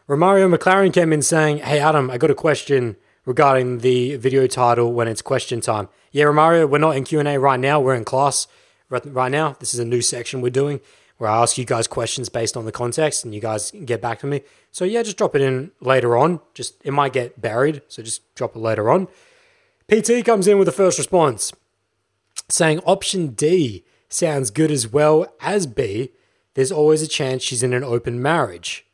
Romario 0.08 0.52
McLaren 0.52 0.92
came 0.92 1.12
in 1.12 1.22
saying, 1.22 1.58
Hey, 1.58 1.78
Adam, 1.78 2.10
I 2.10 2.18
got 2.18 2.32
a 2.32 2.34
question 2.34 2.96
regarding 3.24 3.78
the 3.78 4.16
video 4.16 4.48
title 4.48 4.92
when 4.92 5.06
it's 5.06 5.22
question 5.22 5.60
time. 5.60 5.88
Yeah, 6.10 6.24
Romario, 6.24 6.68
we're 6.68 6.78
not 6.78 6.96
in 6.96 7.04
Q&A 7.04 7.38
right 7.38 7.60
now. 7.60 7.78
We're 7.78 7.94
in 7.94 8.04
class 8.04 8.48
right 8.90 9.30
now. 9.30 9.54
This 9.60 9.72
is 9.72 9.78
a 9.78 9.84
new 9.84 10.02
section 10.02 10.40
we're 10.40 10.50
doing 10.50 10.80
where 11.18 11.30
I 11.30 11.42
ask 11.42 11.56
you 11.56 11.64
guys 11.64 11.86
questions 11.86 12.28
based 12.28 12.56
on 12.56 12.64
the 12.64 12.72
context 12.72 13.24
and 13.24 13.32
you 13.32 13.40
guys 13.40 13.70
get 13.84 14.02
back 14.02 14.18
to 14.18 14.26
me. 14.26 14.42
So 14.72 14.84
yeah, 14.84 15.04
just 15.04 15.16
drop 15.16 15.36
it 15.36 15.42
in 15.42 15.70
later 15.80 16.16
on. 16.16 16.40
Just 16.54 16.74
it 16.84 16.90
might 16.90 17.12
get 17.12 17.40
buried, 17.40 17.82
so 17.86 18.02
just 18.02 18.34
drop 18.34 18.56
it 18.56 18.58
later 18.58 18.90
on. 18.90 19.06
PT 19.88 20.24
comes 20.24 20.48
in 20.48 20.58
with 20.58 20.66
the 20.66 20.72
first 20.72 20.98
response 20.98 21.52
saying 22.48 22.80
option 22.80 23.28
D 23.28 23.84
sounds 24.08 24.50
good 24.50 24.72
as 24.72 24.88
well 24.88 25.32
as 25.40 25.68
B 25.68 26.10
there's 26.54 26.72
always 26.72 27.02
a 27.02 27.08
chance 27.08 27.42
she's 27.42 27.62
in 27.62 27.72
an 27.72 27.84
open 27.84 28.22
marriage. 28.22 28.86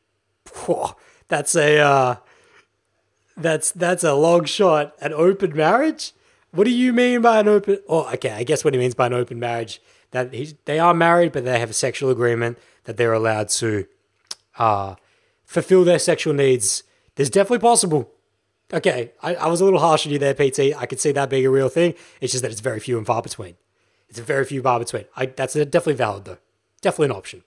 Whoa, 0.48 0.96
that's 1.28 1.54
a 1.54 1.78
uh, 1.78 2.16
that's 3.36 3.72
that's 3.72 4.04
a 4.04 4.14
long 4.14 4.44
shot. 4.44 4.94
An 5.00 5.12
open 5.12 5.56
marriage? 5.56 6.12
What 6.52 6.64
do 6.64 6.70
you 6.70 6.92
mean 6.92 7.22
by 7.22 7.40
an 7.40 7.48
open? 7.48 7.78
Oh, 7.88 8.12
okay. 8.14 8.30
I 8.30 8.42
guess 8.42 8.64
what 8.64 8.74
he 8.74 8.80
means 8.80 8.94
by 8.94 9.06
an 9.06 9.14
open 9.14 9.38
marriage 9.38 9.80
that 10.10 10.34
he, 10.34 10.56
they 10.64 10.78
are 10.78 10.94
married, 10.94 11.32
but 11.32 11.44
they 11.44 11.58
have 11.60 11.70
a 11.70 11.74
sexual 11.74 12.10
agreement 12.10 12.58
that 12.84 12.96
they're 12.96 13.12
allowed 13.12 13.48
to 13.50 13.86
uh, 14.58 14.96
fulfill 15.44 15.84
their 15.84 15.98
sexual 15.98 16.34
needs. 16.34 16.82
There's 17.14 17.30
definitely 17.30 17.60
possible. 17.60 18.10
Okay, 18.72 19.12
I, 19.22 19.34
I 19.34 19.46
was 19.48 19.60
a 19.60 19.64
little 19.64 19.80
harsh 19.80 20.06
on 20.06 20.12
you 20.12 20.18
there, 20.18 20.34
PT. 20.34 20.76
I 20.76 20.86
could 20.86 21.00
see 21.00 21.12
that 21.12 21.30
being 21.30 21.46
a 21.46 21.50
real 21.50 21.68
thing. 21.68 21.94
It's 22.20 22.32
just 22.32 22.42
that 22.42 22.52
it's 22.52 22.60
very 22.60 22.80
few 22.80 22.98
and 22.98 23.06
far 23.06 23.22
between. 23.22 23.56
It's 24.08 24.18
a 24.18 24.22
very 24.22 24.44
few 24.44 24.62
far 24.62 24.78
between. 24.78 25.04
I, 25.16 25.26
that's 25.26 25.54
definitely 25.54 25.94
valid 25.94 26.24
though. 26.24 26.38
Definitely 26.80 27.06
an 27.06 27.18
option. 27.18 27.42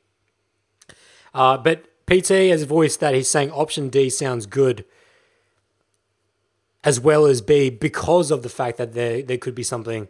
Uh, 1.34 1.57
but 1.57 1.85
PT 2.07 2.49
has 2.49 2.64
voiced 2.64 2.99
that 2.99 3.14
he's 3.14 3.30
saying 3.30 3.51
option 3.51 3.89
D 3.89 4.10
sounds 4.10 4.45
good 4.45 4.85
as 6.84 6.99
well 6.99 7.26
as 7.26 7.41
B 7.41 7.69
because 7.69 8.30
of 8.30 8.43
the 8.43 8.49
fact 8.49 8.77
that 8.77 8.93
there, 8.93 9.22
there 9.22 9.38
could 9.38 9.55
be 9.55 9.64
something 9.64 10.10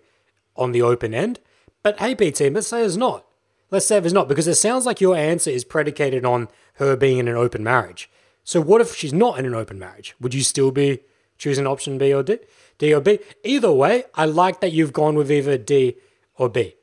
on 0.55 0.71
the 0.71 0.81
open 0.81 1.13
end. 1.13 1.39
But 1.83 1.99
hey, 1.99 2.15
PT, 2.15 2.51
let's 2.51 2.67
say 2.67 2.83
it's 2.83 2.95
not. 2.95 3.25
Let's 3.69 3.87
say 3.87 3.97
it's 3.97 4.13
not, 4.13 4.27
because 4.27 4.47
it 4.47 4.55
sounds 4.55 4.85
like 4.85 5.01
your 5.01 5.15
answer 5.15 5.49
is 5.49 5.63
predicated 5.63 6.25
on 6.25 6.47
her 6.75 6.95
being 6.95 7.17
in 7.17 7.27
an 7.27 7.35
open 7.35 7.63
marriage. 7.63 8.09
So 8.43 8.61
what 8.61 8.81
if 8.81 8.95
she's 8.95 9.13
not 9.13 9.39
in 9.39 9.45
an 9.45 9.55
open 9.55 9.79
marriage? 9.79 10.15
Would 10.19 10.33
you 10.33 10.43
still 10.43 10.71
be 10.71 10.99
choosing 11.37 11.65
option 11.65 11.97
B 11.97 12.13
or 12.13 12.23
D? 12.23 12.39
D 12.77 12.93
or 12.93 13.01
B? 13.01 13.19
Either 13.43 13.71
way, 13.71 14.03
I 14.15 14.25
like 14.25 14.61
that 14.61 14.73
you've 14.73 14.93
gone 14.93 15.15
with 15.15 15.31
either 15.31 15.57
D 15.57 15.95
or 16.35 16.49
B. 16.49 16.75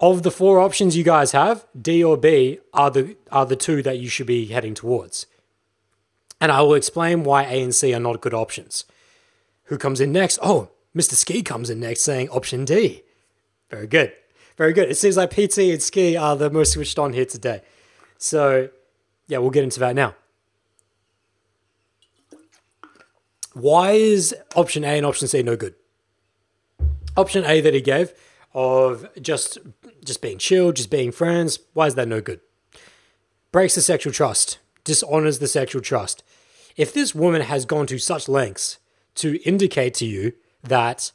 Of 0.00 0.22
the 0.22 0.30
four 0.30 0.60
options 0.60 0.96
you 0.96 1.04
guys 1.04 1.32
have, 1.32 1.66
D 1.78 2.02
or 2.02 2.16
B 2.16 2.58
are 2.72 2.90
the 2.90 3.16
are 3.30 3.44
the 3.44 3.56
two 3.56 3.82
that 3.82 3.98
you 3.98 4.08
should 4.08 4.26
be 4.26 4.46
heading 4.46 4.74
towards. 4.74 5.26
And 6.40 6.50
I 6.50 6.62
will 6.62 6.74
explain 6.74 7.22
why 7.22 7.44
A 7.44 7.62
and 7.62 7.74
C 7.74 7.92
are 7.92 8.00
not 8.00 8.22
good 8.22 8.32
options. 8.32 8.84
Who 9.64 9.76
comes 9.76 10.00
in 10.00 10.10
next? 10.10 10.38
Oh, 10.42 10.70
Mr. 10.96 11.12
Ski 11.12 11.42
comes 11.42 11.68
in 11.68 11.80
next 11.80 12.00
saying 12.00 12.30
option 12.30 12.64
D. 12.64 13.02
Very 13.68 13.86
good. 13.86 14.14
Very 14.56 14.72
good. 14.72 14.90
It 14.90 14.96
seems 14.96 15.18
like 15.18 15.30
PT 15.30 15.58
and 15.58 15.82
Ski 15.82 16.16
are 16.16 16.34
the 16.34 16.50
most 16.50 16.72
switched 16.72 16.98
on 16.98 17.12
here 17.12 17.26
today. 17.26 17.60
So, 18.16 18.70
yeah, 19.28 19.38
we'll 19.38 19.50
get 19.50 19.64
into 19.64 19.80
that 19.80 19.94
now. 19.94 20.14
Why 23.52 23.92
is 23.92 24.34
option 24.56 24.82
A 24.84 24.96
and 24.96 25.04
option 25.04 25.28
C 25.28 25.42
no 25.42 25.56
good? 25.56 25.74
Option 27.16 27.44
A 27.44 27.60
that 27.60 27.74
he 27.74 27.80
gave 27.82 28.14
of 28.52 29.08
just 29.20 29.58
just 30.04 30.20
being 30.20 30.38
chill, 30.38 30.72
just 30.72 30.90
being 30.90 31.12
friends, 31.12 31.58
why 31.72 31.86
is 31.86 31.94
that 31.94 32.08
no 32.08 32.20
good? 32.20 32.40
Breaks 33.52 33.74
the 33.74 33.82
sexual 33.82 34.12
trust, 34.12 34.58
dishonors 34.84 35.38
the 35.38 35.48
sexual 35.48 35.82
trust. 35.82 36.22
If 36.76 36.92
this 36.92 37.14
woman 37.14 37.42
has 37.42 37.64
gone 37.64 37.86
to 37.88 37.98
such 37.98 38.28
lengths 38.28 38.78
to 39.16 39.40
indicate 39.42 39.94
to 39.94 40.06
you 40.06 40.32
that 40.62 41.12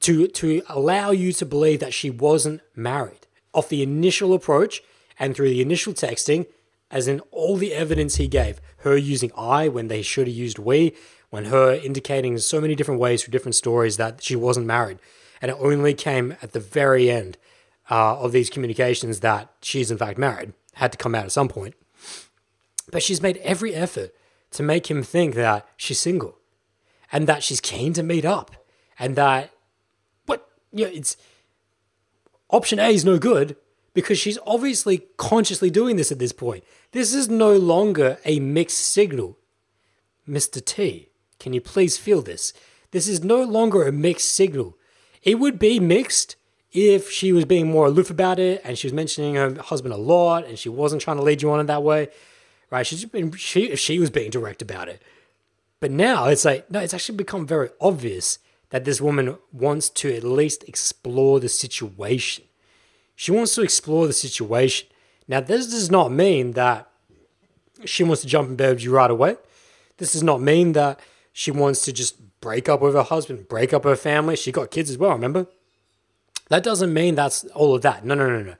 to 0.00 0.28
to 0.28 0.62
allow 0.68 1.10
you 1.10 1.32
to 1.32 1.46
believe 1.46 1.80
that 1.80 1.94
she 1.94 2.10
wasn't 2.10 2.60
married 2.74 3.26
off 3.52 3.68
the 3.68 3.82
initial 3.82 4.34
approach 4.34 4.82
and 5.18 5.34
through 5.34 5.48
the 5.48 5.62
initial 5.62 5.92
texting 5.92 6.46
as 6.90 7.08
in 7.08 7.20
all 7.30 7.56
the 7.56 7.72
evidence 7.72 8.16
he 8.16 8.28
gave 8.28 8.60
her 8.78 8.96
using 8.96 9.32
i 9.36 9.68
when 9.68 9.88
they 9.88 10.02
should 10.02 10.26
have 10.26 10.36
used 10.36 10.58
we 10.58 10.94
when 11.30 11.46
her 11.46 11.74
indicating 11.74 12.36
so 12.38 12.60
many 12.60 12.74
different 12.74 13.00
ways 13.00 13.22
through 13.22 13.32
different 13.32 13.54
stories 13.54 13.96
that 13.96 14.22
she 14.22 14.36
wasn't 14.36 14.66
married 14.66 14.98
and 15.40 15.50
it 15.50 15.56
only 15.60 15.94
came 15.94 16.36
at 16.42 16.52
the 16.52 16.60
very 16.60 17.10
end 17.10 17.36
uh, 17.90 18.18
of 18.18 18.32
these 18.32 18.50
communications 18.50 19.20
that 19.20 19.52
she's 19.60 19.90
in 19.90 19.98
fact 19.98 20.18
married 20.18 20.52
had 20.74 20.92
to 20.92 20.98
come 20.98 21.14
out 21.14 21.24
at 21.24 21.32
some 21.32 21.48
point 21.48 21.74
but 22.90 23.02
she's 23.02 23.22
made 23.22 23.36
every 23.38 23.74
effort 23.74 24.14
to 24.50 24.62
make 24.62 24.90
him 24.90 25.02
think 25.02 25.34
that 25.34 25.66
she's 25.76 25.98
single 25.98 26.38
and 27.12 27.26
that 27.26 27.42
she's 27.42 27.60
keen 27.60 27.92
to 27.92 28.02
meet 28.02 28.24
up 28.24 28.56
and 28.98 29.16
that 29.16 29.50
what 30.26 30.48
you 30.72 30.84
know, 30.84 30.90
it's 30.92 31.16
option 32.50 32.78
A 32.78 32.88
is 32.88 33.04
no 33.04 33.18
good 33.18 33.56
because 33.94 34.18
she's 34.18 34.38
obviously 34.46 35.06
consciously 35.16 35.70
doing 35.70 35.96
this 35.96 36.12
at 36.12 36.18
this 36.18 36.32
point. 36.32 36.64
This 36.92 37.14
is 37.14 37.28
no 37.28 37.56
longer 37.56 38.18
a 38.24 38.40
mixed 38.40 38.78
signal. 38.78 39.38
Mr. 40.28 40.62
T, 40.64 41.08
can 41.38 41.52
you 41.52 41.60
please 41.60 41.96
feel 41.96 42.20
this? 42.20 42.52
This 42.90 43.08
is 43.08 43.24
no 43.24 43.42
longer 43.42 43.86
a 43.86 43.92
mixed 43.92 44.32
signal. 44.32 44.76
It 45.26 45.40
would 45.40 45.58
be 45.58 45.80
mixed 45.80 46.36
if 46.72 47.10
she 47.10 47.32
was 47.32 47.44
being 47.44 47.68
more 47.68 47.86
aloof 47.86 48.10
about 48.10 48.38
it 48.38 48.62
and 48.64 48.78
she 48.78 48.86
was 48.86 48.94
mentioning 48.94 49.34
her 49.34 49.60
husband 49.60 49.92
a 49.92 49.98
lot 49.98 50.46
and 50.46 50.56
she 50.56 50.68
wasn't 50.68 51.02
trying 51.02 51.16
to 51.16 51.22
lead 51.22 51.42
you 51.42 51.50
on 51.50 51.58
in 51.58 51.66
that 51.66 51.82
way, 51.82 52.08
right? 52.70 52.86
She's 52.86 53.04
been 53.04 53.32
she 53.32 53.64
if 53.64 53.80
she 53.80 53.98
was 53.98 54.08
being 54.08 54.30
direct 54.30 54.62
about 54.62 54.88
it. 54.88 55.02
But 55.80 55.90
now 55.90 56.26
it's 56.26 56.44
like, 56.44 56.70
no, 56.70 56.78
it's 56.78 56.94
actually 56.94 57.16
become 57.16 57.44
very 57.44 57.70
obvious 57.80 58.38
that 58.70 58.84
this 58.84 59.00
woman 59.00 59.36
wants 59.52 59.90
to 59.90 60.14
at 60.14 60.22
least 60.22 60.62
explore 60.68 61.40
the 61.40 61.48
situation. 61.48 62.44
She 63.16 63.32
wants 63.32 63.54
to 63.56 63.62
explore 63.62 64.06
the 64.06 64.12
situation. 64.12 64.88
Now, 65.26 65.40
this 65.40 65.66
does 65.66 65.90
not 65.90 66.12
mean 66.12 66.52
that 66.52 66.88
she 67.84 68.04
wants 68.04 68.22
to 68.22 68.28
jump 68.28 68.48
in 68.48 68.56
bed 68.56 68.74
with 68.74 68.84
you 68.84 68.92
right 68.92 69.10
away. 69.10 69.36
This 69.96 70.12
does 70.12 70.22
not 70.22 70.40
mean 70.40 70.72
that 70.72 71.00
she 71.32 71.50
wants 71.50 71.82
to 71.82 71.92
just 71.92 72.16
break 72.46 72.68
up 72.68 72.80
with 72.80 72.94
her 72.94 73.02
husband, 73.02 73.48
break 73.48 73.72
up 73.72 73.82
her 73.82 73.96
family. 73.96 74.36
She 74.36 74.52
got 74.52 74.70
kids 74.70 74.88
as 74.88 74.96
well, 74.96 75.10
remember? 75.10 75.48
That 76.48 76.62
doesn't 76.62 76.94
mean 76.94 77.16
that's 77.16 77.42
all 77.46 77.74
of 77.74 77.82
that. 77.82 78.04
No, 78.04 78.14
no, 78.14 78.28
no, 78.28 78.40
no. 78.40 78.54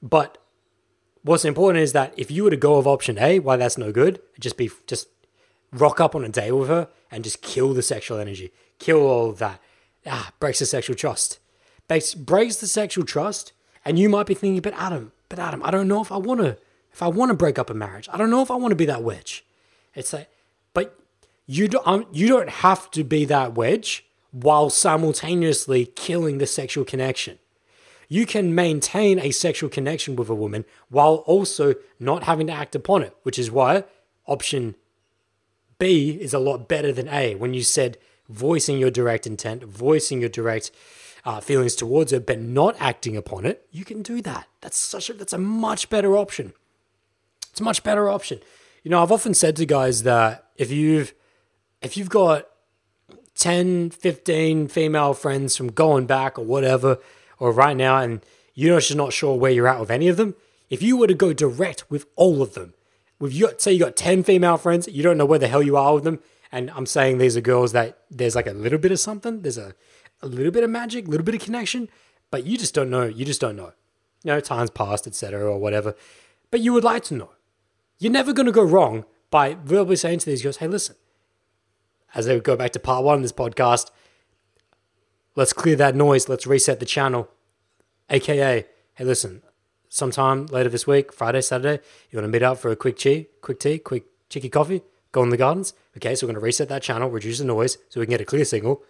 But 0.00 0.38
what's 1.24 1.44
important 1.44 1.82
is 1.82 1.92
that 1.92 2.14
if 2.16 2.30
you 2.30 2.44
were 2.44 2.50
to 2.50 2.56
go 2.56 2.76
with 2.76 2.86
option 2.86 3.18
A, 3.18 3.40
why 3.40 3.56
that's 3.56 3.76
no 3.76 3.90
good, 3.90 4.20
just 4.38 4.56
be 4.56 4.70
just 4.86 5.08
rock 5.72 6.00
up 6.00 6.14
on 6.14 6.24
a 6.24 6.28
day 6.28 6.52
with 6.52 6.68
her 6.68 6.86
and 7.10 7.24
just 7.24 7.42
kill 7.42 7.74
the 7.74 7.82
sexual 7.82 8.18
energy, 8.18 8.52
kill 8.78 9.00
all 9.00 9.30
of 9.30 9.38
that. 9.38 9.60
Ah, 10.06 10.30
breaks 10.38 10.60
the 10.60 10.66
sexual 10.66 10.94
trust. 10.94 11.40
Breaks, 11.88 12.14
breaks 12.14 12.54
the 12.58 12.68
sexual 12.68 13.04
trust. 13.04 13.52
And 13.84 13.98
you 13.98 14.08
might 14.08 14.26
be 14.26 14.34
thinking, 14.34 14.62
but 14.62 14.74
Adam, 14.74 15.10
but 15.28 15.40
Adam, 15.40 15.64
I 15.64 15.72
don't 15.72 15.88
know 15.88 16.00
if 16.00 16.12
I 16.12 16.16
want 16.16 16.42
to, 16.42 16.58
if 16.92 17.02
I 17.02 17.08
want 17.08 17.30
to 17.30 17.34
break 17.34 17.58
up 17.58 17.70
a 17.70 17.74
marriage. 17.74 18.08
I 18.12 18.18
don't 18.18 18.30
know 18.30 18.42
if 18.42 18.52
I 18.52 18.54
want 18.54 18.70
to 18.70 18.76
be 18.76 18.86
that 18.86 19.02
wedge. 19.02 19.44
It's 19.96 20.12
like, 20.12 20.28
but 20.74 20.96
you 21.46 21.68
don't, 21.68 21.86
um, 21.86 22.06
you 22.12 22.28
don't 22.28 22.48
have 22.48 22.90
to 22.92 23.04
be 23.04 23.24
that 23.26 23.54
wedge 23.54 24.04
while 24.30 24.70
simultaneously 24.70 25.86
killing 25.86 26.38
the 26.38 26.46
sexual 26.46 26.84
connection. 26.84 27.38
You 28.08 28.26
can 28.26 28.54
maintain 28.54 29.18
a 29.18 29.30
sexual 29.30 29.70
connection 29.70 30.16
with 30.16 30.28
a 30.28 30.34
woman 30.34 30.64
while 30.88 31.16
also 31.26 31.74
not 31.98 32.24
having 32.24 32.46
to 32.48 32.52
act 32.52 32.74
upon 32.74 33.02
it, 33.02 33.16
which 33.22 33.38
is 33.38 33.50
why 33.50 33.84
option 34.26 34.74
B 35.78 36.18
is 36.20 36.34
a 36.34 36.38
lot 36.38 36.68
better 36.68 36.92
than 36.92 37.08
A 37.08 37.34
when 37.34 37.54
you 37.54 37.62
said 37.62 37.98
voicing 38.28 38.78
your 38.78 38.90
direct 38.90 39.26
intent, 39.26 39.64
voicing 39.64 40.20
your 40.20 40.28
direct 40.28 40.70
uh, 41.24 41.40
feelings 41.40 41.74
towards 41.74 42.12
it, 42.12 42.26
but 42.26 42.38
not 42.38 42.76
acting 42.78 43.16
upon 43.16 43.46
it. 43.46 43.66
You 43.70 43.84
can 43.84 44.02
do 44.02 44.20
that. 44.22 44.46
That's 44.60 44.78
such 44.78 45.10
a 45.10 45.14
that's 45.14 45.32
a 45.32 45.38
much 45.38 45.88
better 45.88 46.16
option. 46.16 46.52
It's 47.50 47.60
a 47.60 47.64
much 47.64 47.82
better 47.82 48.08
option. 48.08 48.40
You 48.82 48.90
know, 48.90 49.02
I've 49.02 49.12
often 49.12 49.34
said 49.34 49.56
to 49.56 49.66
guys 49.66 50.02
that 50.02 50.46
if 50.56 50.70
you've 50.70 51.14
if 51.84 51.96
you've 51.96 52.08
got 52.08 52.48
10, 53.36 53.90
15 53.90 54.68
female 54.68 55.14
friends 55.14 55.56
from 55.56 55.70
going 55.70 56.06
back 56.06 56.38
or 56.38 56.44
whatever, 56.44 56.98
or 57.38 57.52
right 57.52 57.76
now, 57.76 57.98
and 57.98 58.24
you're 58.54 58.80
not 58.94 59.12
sure 59.12 59.36
where 59.36 59.50
you're 59.50 59.68
at 59.68 59.80
with 59.80 59.90
any 59.90 60.08
of 60.08 60.16
them, 60.16 60.34
if 60.70 60.82
you 60.82 60.96
were 60.96 61.06
to 61.06 61.14
go 61.14 61.32
direct 61.32 61.90
with 61.90 62.06
all 62.16 62.42
of 62.42 62.54
them, 62.54 62.74
with 63.18 63.32
you 63.32 63.50
say 63.58 63.72
you 63.72 63.78
got 63.78 63.96
10 63.96 64.22
female 64.22 64.56
friends, 64.56 64.88
you 64.88 65.02
don't 65.02 65.18
know 65.18 65.26
where 65.26 65.38
the 65.38 65.48
hell 65.48 65.62
you 65.62 65.76
are 65.76 65.94
with 65.94 66.04
them. 66.04 66.20
And 66.50 66.70
I'm 66.70 66.86
saying 66.86 67.18
these 67.18 67.36
are 67.36 67.40
girls 67.40 67.72
that 67.72 67.98
there's 68.10 68.34
like 68.34 68.46
a 68.46 68.52
little 68.52 68.78
bit 68.78 68.92
of 68.92 69.00
something, 69.00 69.42
there's 69.42 69.58
a, 69.58 69.74
a 70.22 70.26
little 70.26 70.52
bit 70.52 70.64
of 70.64 70.70
magic, 70.70 71.06
a 71.06 71.10
little 71.10 71.24
bit 71.24 71.34
of 71.34 71.40
connection, 71.40 71.88
but 72.30 72.44
you 72.44 72.56
just 72.56 72.74
don't 72.74 72.90
know. 72.90 73.04
You 73.04 73.24
just 73.24 73.40
don't 73.40 73.56
know. 73.56 73.72
You 74.22 74.32
know, 74.32 74.40
time's 74.40 74.70
passed, 74.70 75.06
etc., 75.06 75.44
or 75.44 75.58
whatever. 75.58 75.94
But 76.50 76.60
you 76.60 76.72
would 76.72 76.84
like 76.84 77.04
to 77.04 77.14
know. 77.14 77.30
You're 77.98 78.12
never 78.12 78.32
going 78.32 78.46
to 78.46 78.52
go 78.52 78.62
wrong 78.62 79.04
by 79.30 79.54
verbally 79.54 79.96
saying 79.96 80.20
to 80.20 80.26
these 80.26 80.42
girls, 80.42 80.56
hey, 80.58 80.68
listen, 80.68 80.96
as 82.14 82.26
they 82.26 82.38
go 82.40 82.56
back 82.56 82.72
to 82.72 82.78
part 82.78 83.04
one 83.04 83.16
of 83.16 83.22
this 83.22 83.32
podcast, 83.32 83.90
let's 85.34 85.52
clear 85.52 85.76
that 85.76 85.94
noise, 85.94 86.28
let's 86.28 86.46
reset 86.46 86.80
the 86.80 86.86
channel. 86.86 87.28
AKA, 88.10 88.66
hey, 88.94 89.04
listen, 89.04 89.42
sometime 89.88 90.46
later 90.46 90.68
this 90.68 90.86
week, 90.86 91.12
Friday, 91.12 91.40
Saturday, 91.40 91.82
you 92.10 92.18
want 92.18 92.24
to 92.24 92.32
meet 92.32 92.42
up 92.42 92.58
for 92.58 92.70
a 92.70 92.76
quick 92.76 92.96
tea, 92.96 93.28
quick 93.40 93.58
tea, 93.58 93.78
quick 93.78 94.04
cheeky 94.28 94.48
coffee, 94.48 94.82
go 95.12 95.22
in 95.22 95.30
the 95.30 95.36
gardens. 95.36 95.72
Okay, 95.96 96.14
so 96.14 96.26
we're 96.26 96.32
going 96.32 96.40
to 96.40 96.44
reset 96.44 96.68
that 96.68 96.82
channel, 96.82 97.10
reduce 97.10 97.38
the 97.38 97.44
noise 97.44 97.78
so 97.88 98.00
we 98.00 98.06
can 98.06 98.12
get 98.12 98.20
a 98.20 98.24
clear 98.24 98.44
signal, 98.44 98.82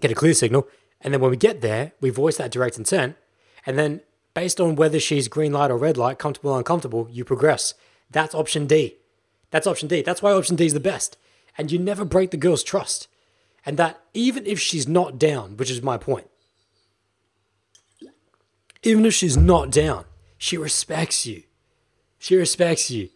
get 0.00 0.10
a 0.10 0.14
clear 0.14 0.34
signal. 0.34 0.68
And 1.00 1.12
then 1.12 1.20
when 1.20 1.30
we 1.30 1.36
get 1.36 1.60
there, 1.60 1.92
we 2.00 2.10
voice 2.10 2.36
that 2.36 2.50
direct 2.50 2.78
intent. 2.78 3.16
And 3.64 3.78
then 3.78 4.00
based 4.34 4.60
on 4.60 4.76
whether 4.76 5.00
she's 5.00 5.28
green 5.28 5.52
light 5.52 5.70
or 5.70 5.76
red 5.76 5.96
light, 5.96 6.18
comfortable 6.18 6.52
or 6.52 6.58
uncomfortable, 6.58 7.08
you 7.10 7.24
progress. 7.24 7.74
That's 8.10 8.34
option 8.34 8.66
D. 8.66 8.96
That's 9.50 9.66
option 9.66 9.88
D. 9.88 10.02
That's 10.02 10.22
why 10.22 10.32
option 10.32 10.56
D 10.56 10.66
is 10.66 10.74
the 10.74 10.80
best. 10.80 11.16
And 11.58 11.72
you 11.72 11.78
never 11.78 12.04
break 12.04 12.30
the 12.30 12.36
girl's 12.36 12.62
trust. 12.62 13.08
And 13.64 13.76
that 13.78 14.00
even 14.14 14.46
if 14.46 14.60
she's 14.60 14.86
not 14.86 15.18
down, 15.18 15.56
which 15.56 15.70
is 15.70 15.82
my 15.82 15.98
point, 15.98 16.28
even 18.82 19.04
if 19.04 19.14
she's 19.14 19.36
not 19.36 19.70
down, 19.70 20.04
she 20.38 20.56
respects 20.56 21.26
you. 21.26 21.42
She 22.18 22.36
respects 22.36 22.90
you. 22.90 23.08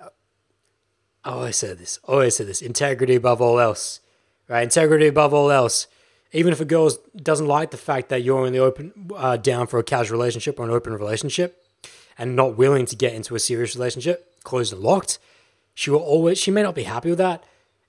I 0.00 1.30
always 1.30 1.56
said 1.56 1.78
this. 1.78 1.98
Always 2.04 2.36
said 2.36 2.46
this. 2.46 2.60
Integrity 2.60 3.14
above 3.14 3.40
all 3.40 3.58
else. 3.58 4.00
Right? 4.46 4.62
Integrity 4.62 5.06
above 5.06 5.32
all 5.32 5.50
else. 5.50 5.86
Even 6.32 6.52
if 6.52 6.60
a 6.60 6.66
girl 6.66 6.90
doesn't 7.16 7.46
like 7.46 7.70
the 7.70 7.76
fact 7.78 8.10
that 8.10 8.22
you're 8.22 8.44
only 8.44 8.58
open 8.58 8.92
uh, 9.16 9.36
down 9.36 9.66
for 9.66 9.78
a 9.78 9.84
casual 9.84 10.18
relationship 10.18 10.58
or 10.58 10.64
an 10.64 10.70
open 10.70 10.92
relationship, 10.92 11.64
and 12.18 12.36
not 12.36 12.56
willing 12.56 12.86
to 12.86 12.96
get 12.96 13.14
into 13.14 13.34
a 13.34 13.38
serious 13.38 13.74
relationship, 13.74 14.42
closed 14.44 14.72
and 14.72 14.82
locked, 14.82 15.18
she 15.74 15.90
will 15.90 16.00
always. 16.00 16.38
She 16.38 16.50
may 16.50 16.62
not 16.62 16.74
be 16.74 16.84
happy 16.84 17.10
with 17.10 17.18
that, 17.18 17.44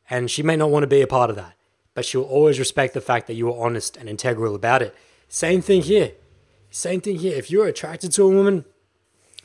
and 0.10 0.30
she 0.30 0.44
may 0.44 0.56
not 0.56 0.72
want 0.72 0.84
to 0.84 0.88
be 0.88 1.02
a 1.02 1.08
part 1.08 1.30
of 1.30 1.36
that. 1.36 1.54
But 1.94 2.06
she 2.06 2.18
will 2.18 2.26
always 2.26 2.60
respect 2.60 2.94
the 2.94 3.02
fact 3.02 3.28
that 3.28 3.36
you 3.36 3.50
are 3.50 3.66
honest 3.66 3.96
and 3.96 4.10
integral 4.10 4.56
about 4.56 4.82
it. 4.82 4.96
Same 5.30 5.62
thing 5.62 5.84
here. 5.84 6.12
Same 6.70 7.00
thing 7.00 7.18
here. 7.18 7.38
If 7.38 7.50
you're 7.50 7.68
attracted 7.68 8.12
to 8.14 8.24
a 8.24 8.30
woman 8.30 8.66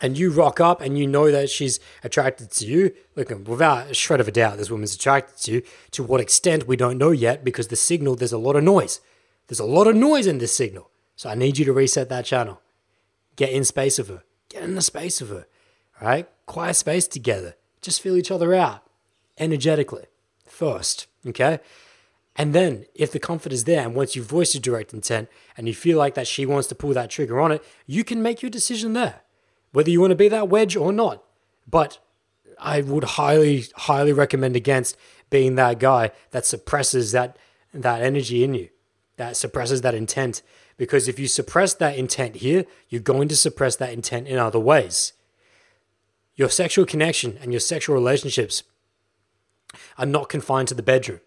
and 0.00 0.18
you 0.18 0.32
rock 0.32 0.58
up 0.58 0.80
and 0.80 0.98
you 0.98 1.06
know 1.06 1.30
that 1.30 1.48
she's 1.48 1.78
attracted 2.02 2.50
to 2.52 2.66
you, 2.66 2.92
look, 3.14 3.30
without 3.46 3.90
a 3.90 3.94
shred 3.94 4.20
of 4.20 4.26
a 4.26 4.32
doubt, 4.32 4.56
this 4.56 4.70
woman's 4.70 4.94
attracted 4.94 5.36
to 5.44 5.52
you. 5.52 5.62
To 5.92 6.02
what 6.02 6.20
extent, 6.20 6.66
we 6.66 6.76
don't 6.76 6.98
know 6.98 7.12
yet 7.12 7.44
because 7.44 7.68
the 7.68 7.76
signal, 7.76 8.16
there's 8.16 8.32
a 8.32 8.38
lot 8.38 8.56
of 8.56 8.64
noise. 8.64 9.00
There's 9.46 9.60
a 9.60 9.64
lot 9.64 9.86
of 9.86 9.94
noise 9.94 10.26
in 10.26 10.38
this 10.38 10.56
signal. 10.56 10.90
So 11.14 11.28
I 11.28 11.34
need 11.34 11.58
you 11.58 11.64
to 11.66 11.72
reset 11.72 12.08
that 12.08 12.24
channel. 12.24 12.60
Get 13.36 13.50
in 13.50 13.64
space 13.64 13.98
of 13.98 14.08
her. 14.08 14.24
Get 14.48 14.64
in 14.64 14.74
the 14.74 14.82
space 14.82 15.20
of 15.20 15.28
her. 15.28 15.46
Right? 16.00 16.28
Quiet 16.46 16.74
space 16.74 17.06
together. 17.06 17.54
Just 17.82 18.00
feel 18.00 18.16
each 18.16 18.30
other 18.30 18.54
out 18.54 18.82
energetically 19.38 20.04
first. 20.46 21.06
Okay? 21.26 21.60
And 22.36 22.54
then, 22.54 22.86
if 22.94 23.12
the 23.12 23.18
comfort 23.18 23.52
is 23.52 23.64
there, 23.64 23.82
and 23.82 23.94
once 23.94 24.14
you've 24.14 24.26
voiced 24.26 24.54
your 24.54 24.62
direct 24.62 24.94
intent 24.94 25.28
and 25.56 25.66
you 25.66 25.74
feel 25.74 25.98
like 25.98 26.14
that 26.14 26.26
she 26.26 26.46
wants 26.46 26.68
to 26.68 26.74
pull 26.74 26.94
that 26.94 27.10
trigger 27.10 27.40
on 27.40 27.52
it, 27.52 27.62
you 27.86 28.04
can 28.04 28.22
make 28.22 28.40
your 28.40 28.50
decision 28.50 28.92
there, 28.92 29.22
whether 29.72 29.90
you 29.90 30.00
want 30.00 30.12
to 30.12 30.16
be 30.16 30.28
that 30.28 30.48
wedge 30.48 30.76
or 30.76 30.92
not. 30.92 31.22
But 31.68 31.98
I 32.58 32.82
would 32.82 33.04
highly, 33.04 33.64
highly 33.74 34.12
recommend 34.12 34.56
against 34.56 34.96
being 35.28 35.56
that 35.56 35.78
guy 35.78 36.12
that 36.30 36.46
suppresses 36.46 37.12
that 37.12 37.36
that 37.72 38.02
energy 38.02 38.42
in 38.42 38.54
you, 38.54 38.68
that 39.16 39.36
suppresses 39.36 39.82
that 39.82 39.94
intent. 39.94 40.42
Because 40.76 41.08
if 41.08 41.18
you 41.18 41.28
suppress 41.28 41.74
that 41.74 41.96
intent 41.96 42.36
here, 42.36 42.64
you're 42.88 43.00
going 43.00 43.28
to 43.28 43.36
suppress 43.36 43.76
that 43.76 43.92
intent 43.92 44.26
in 44.26 44.38
other 44.38 44.58
ways. 44.58 45.12
Your 46.36 46.48
sexual 46.48 46.86
connection 46.86 47.38
and 47.40 47.52
your 47.52 47.60
sexual 47.60 47.94
relationships 47.94 48.62
are 49.98 50.06
not 50.06 50.28
confined 50.28 50.68
to 50.68 50.74
the 50.74 50.82
bedroom. 50.82 51.20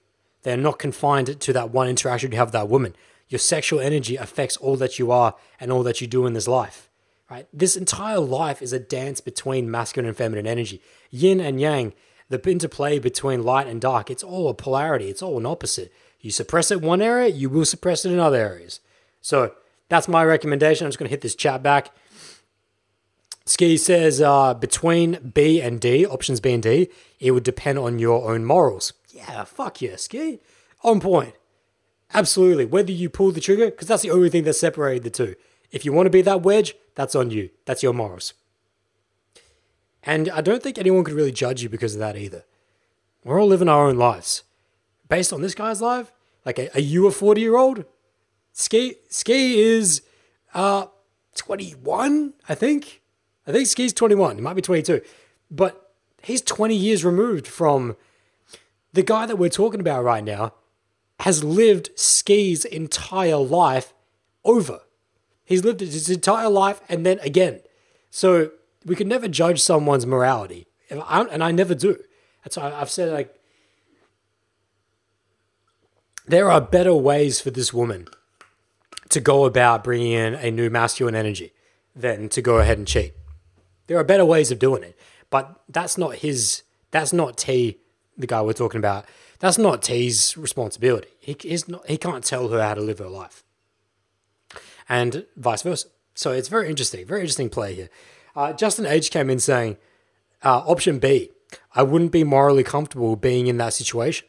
They're 0.43 0.57
not 0.57 0.79
confined 0.79 1.39
to 1.39 1.53
that 1.53 1.71
one 1.71 1.87
interaction 1.87 2.31
you 2.31 2.37
have 2.37 2.47
with 2.47 2.53
that 2.53 2.69
woman. 2.69 2.95
Your 3.29 3.39
sexual 3.39 3.79
energy 3.79 4.15
affects 4.15 4.57
all 4.57 4.75
that 4.77 4.99
you 4.99 5.11
are 5.11 5.35
and 5.59 5.71
all 5.71 5.83
that 5.83 6.01
you 6.01 6.07
do 6.07 6.25
in 6.25 6.33
this 6.33 6.47
life. 6.47 6.89
Right? 7.29 7.47
This 7.53 7.75
entire 7.75 8.19
life 8.19 8.61
is 8.61 8.73
a 8.73 8.79
dance 8.79 9.21
between 9.21 9.71
masculine 9.71 10.07
and 10.07 10.17
feminine 10.17 10.45
energy. 10.45 10.81
Yin 11.09 11.39
and 11.39 11.59
yang, 11.59 11.93
the 12.29 12.41
interplay 12.49 12.99
between 12.99 13.43
light 13.43 13.67
and 13.67 13.79
dark, 13.81 14.11
it's 14.11 14.23
all 14.23 14.49
a 14.49 14.53
polarity, 14.53 15.09
it's 15.09 15.21
all 15.21 15.37
an 15.37 15.45
opposite. 15.45 15.91
You 16.19 16.31
suppress 16.31 16.69
it 16.71 16.81
one 16.81 17.01
area, 17.01 17.29
you 17.29 17.49
will 17.49 17.65
suppress 17.65 18.05
it 18.05 18.11
in 18.11 18.19
other 18.19 18.37
areas. 18.37 18.81
So 19.21 19.53
that's 19.89 20.07
my 20.07 20.23
recommendation. 20.23 20.85
I'm 20.85 20.91
just 20.91 20.99
going 20.99 21.07
to 21.07 21.13
hit 21.13 21.21
this 21.21 21.35
chat 21.35 21.63
back. 21.63 21.91
Ski 23.45 23.77
says 23.77 24.21
uh, 24.21 24.53
between 24.53 25.31
B 25.33 25.61
and 25.61 25.79
D, 25.79 26.05
options 26.05 26.39
B 26.39 26.53
and 26.53 26.63
D, 26.63 26.89
it 27.19 27.31
would 27.31 27.43
depend 27.43 27.77
on 27.77 27.99
your 27.99 28.31
own 28.31 28.45
morals. 28.45 28.93
Yeah, 29.09 29.43
fuck 29.43 29.81
yeah, 29.81 29.97
Ski. 29.97 30.39
On 30.83 30.99
point. 30.99 31.35
Absolutely. 32.13 32.65
Whether 32.65 32.91
you 32.91 33.09
pull 33.09 33.31
the 33.31 33.41
trigger, 33.41 33.65
because 33.65 33.87
that's 33.87 34.03
the 34.03 34.11
only 34.11 34.29
thing 34.29 34.43
that 34.43 34.53
separated 34.53 35.03
the 35.03 35.09
two. 35.09 35.35
If 35.71 35.83
you 35.83 35.91
want 35.91 36.05
to 36.05 36.11
be 36.11 36.21
that 36.21 36.43
wedge, 36.43 36.75
that's 36.95 37.15
on 37.15 37.31
you. 37.31 37.49
That's 37.65 37.83
your 37.83 37.93
morals. 37.93 38.33
And 40.03 40.29
I 40.29 40.41
don't 40.41 40.61
think 40.61 40.77
anyone 40.77 41.03
could 41.03 41.15
really 41.15 41.31
judge 41.31 41.63
you 41.63 41.69
because 41.69 41.95
of 41.95 41.99
that 41.99 42.17
either. 42.17 42.43
We're 43.23 43.41
all 43.41 43.47
living 43.47 43.69
our 43.69 43.87
own 43.87 43.97
lives. 43.97 44.43
Based 45.09 45.33
on 45.33 45.41
this 45.41 45.55
guy's 45.55 45.81
life, 45.81 46.11
like, 46.45 46.59
are 46.59 46.79
you 46.79 47.07
a 47.07 47.11
40 47.11 47.41
year 47.41 47.57
old? 47.57 47.85
Ski, 48.51 48.95
Ski 49.09 49.59
is 49.59 50.01
uh, 50.53 50.87
21, 51.35 52.33
I 52.47 52.55
think. 52.55 53.01
I 53.45 53.51
think 53.51 53.67
Ski's 53.67 53.93
21. 53.93 54.35
He 54.35 54.41
might 54.41 54.53
be 54.53 54.61
22. 54.61 55.01
But 55.51 55.93
he's 56.21 56.41
20 56.41 56.75
years 56.75 57.03
removed 57.03 57.47
from 57.47 57.95
the 58.93 59.03
guy 59.03 59.25
that 59.25 59.37
we're 59.37 59.49
talking 59.49 59.79
about 59.79 60.03
right 60.03 60.23
now 60.23 60.53
has 61.19 61.43
lived 61.43 61.89
Ski's 61.95 62.65
entire 62.65 63.37
life 63.37 63.93
over. 64.43 64.81
He's 65.45 65.63
lived 65.63 65.79
his 65.81 66.09
entire 66.09 66.49
life 66.49 66.81
and 66.89 67.05
then 67.05 67.19
again. 67.19 67.61
So 68.09 68.51
we 68.85 68.95
can 68.95 69.07
never 69.07 69.27
judge 69.27 69.61
someone's 69.61 70.05
morality. 70.05 70.67
And 70.89 71.01
I 71.01 71.51
never 71.51 71.75
do. 71.75 71.97
That's 72.43 72.57
why 72.57 72.71
I've 72.73 72.89
said, 72.89 73.11
like, 73.11 73.33
there 76.27 76.49
are 76.51 76.61
better 76.61 76.93
ways 76.93 77.41
for 77.41 77.51
this 77.51 77.73
woman 77.73 78.07
to 79.09 79.19
go 79.19 79.45
about 79.45 79.83
bringing 79.83 80.11
in 80.11 80.35
a 80.35 80.51
new 80.51 80.69
masculine 80.69 81.15
energy 81.15 81.51
than 81.95 82.29
to 82.29 82.41
go 82.41 82.59
ahead 82.59 82.77
and 82.77 82.87
cheat. 82.87 83.13
There 83.87 83.97
are 83.97 84.03
better 84.03 84.25
ways 84.25 84.51
of 84.51 84.59
doing 84.59 84.83
it, 84.83 84.97
but 85.29 85.61
that's 85.69 85.97
not 85.97 86.15
his. 86.15 86.63
That's 86.91 87.13
not 87.13 87.37
T, 87.37 87.79
the 88.17 88.27
guy 88.27 88.41
we're 88.41 88.53
talking 88.53 88.79
about. 88.79 89.05
That's 89.39 89.57
not 89.57 89.81
T's 89.81 90.37
responsibility. 90.37 91.09
He 91.19 91.35
is 91.43 91.67
not. 91.67 91.87
He 91.89 91.97
can't 91.97 92.23
tell 92.23 92.47
her 92.49 92.61
how 92.61 92.75
to 92.75 92.81
live 92.81 92.99
her 92.99 93.09
life, 93.09 93.43
and 94.87 95.25
vice 95.35 95.63
versa. 95.63 95.87
So 96.15 96.31
it's 96.31 96.47
very 96.47 96.69
interesting. 96.69 97.05
Very 97.05 97.21
interesting 97.21 97.49
play 97.49 97.73
here. 97.75 97.89
Uh, 98.35 98.53
Justin 98.53 98.85
H 98.85 99.11
came 99.11 99.29
in 99.29 99.39
saying, 99.39 99.77
uh, 100.43 100.59
option 100.59 100.99
B. 100.99 101.31
I 101.75 101.83
wouldn't 101.83 102.11
be 102.11 102.23
morally 102.23 102.63
comfortable 102.63 103.15
being 103.15 103.47
in 103.47 103.57
that 103.57 103.73
situation 103.73 104.27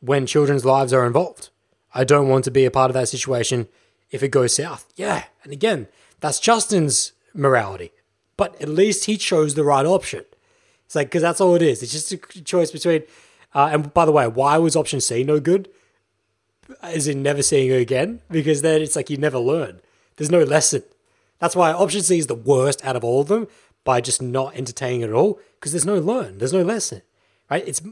when 0.00 0.26
children's 0.26 0.64
lives 0.64 0.92
are 0.92 1.06
involved. 1.06 1.50
I 1.94 2.04
don't 2.04 2.28
want 2.28 2.44
to 2.44 2.50
be 2.50 2.64
a 2.64 2.70
part 2.70 2.90
of 2.90 2.94
that 2.94 3.08
situation 3.08 3.68
if 4.10 4.22
it 4.22 4.28
goes 4.28 4.54
south. 4.54 4.86
Yeah. 4.96 5.24
And 5.42 5.52
again, 5.52 5.88
that's 6.20 6.40
Justin's 6.40 7.12
morality 7.34 7.92
but 8.38 8.58
at 8.62 8.70
least 8.70 9.04
he 9.04 9.18
chose 9.18 9.54
the 9.54 9.64
right 9.64 9.84
option. 9.84 10.24
It's 10.86 10.94
like, 10.94 11.08
because 11.08 11.20
that's 11.20 11.42
all 11.42 11.54
it 11.54 11.60
is. 11.60 11.82
It's 11.82 11.92
just 11.92 12.12
a 12.12 12.16
choice 12.16 12.70
between. 12.70 13.02
Uh, 13.54 13.68
and 13.70 13.92
by 13.92 14.06
the 14.06 14.12
way, 14.12 14.26
why 14.26 14.56
was 14.56 14.74
option 14.74 15.02
C 15.02 15.22
no 15.22 15.40
good? 15.40 15.68
As 16.82 17.06
in 17.06 17.22
never 17.22 17.42
seeing 17.42 17.68
her 17.70 17.76
again? 17.76 18.20
Because 18.30 18.62
then 18.62 18.80
it's 18.80 18.96
like 18.96 19.10
you 19.10 19.18
never 19.18 19.38
learn. 19.38 19.80
There's 20.16 20.30
no 20.30 20.42
lesson. 20.42 20.82
That's 21.38 21.54
why 21.56 21.72
option 21.72 22.00
C 22.00 22.18
is 22.18 22.26
the 22.26 22.34
worst 22.34 22.82
out 22.84 22.96
of 22.96 23.04
all 23.04 23.20
of 23.20 23.28
them 23.28 23.48
by 23.84 24.00
just 24.00 24.22
not 24.22 24.56
entertaining 24.56 25.02
at 25.02 25.12
all 25.12 25.40
because 25.54 25.72
there's 25.72 25.86
no 25.86 25.98
learn, 25.98 26.38
there's 26.38 26.52
no 26.52 26.62
lesson, 26.62 27.02
right? 27.50 27.66
It's 27.66 27.82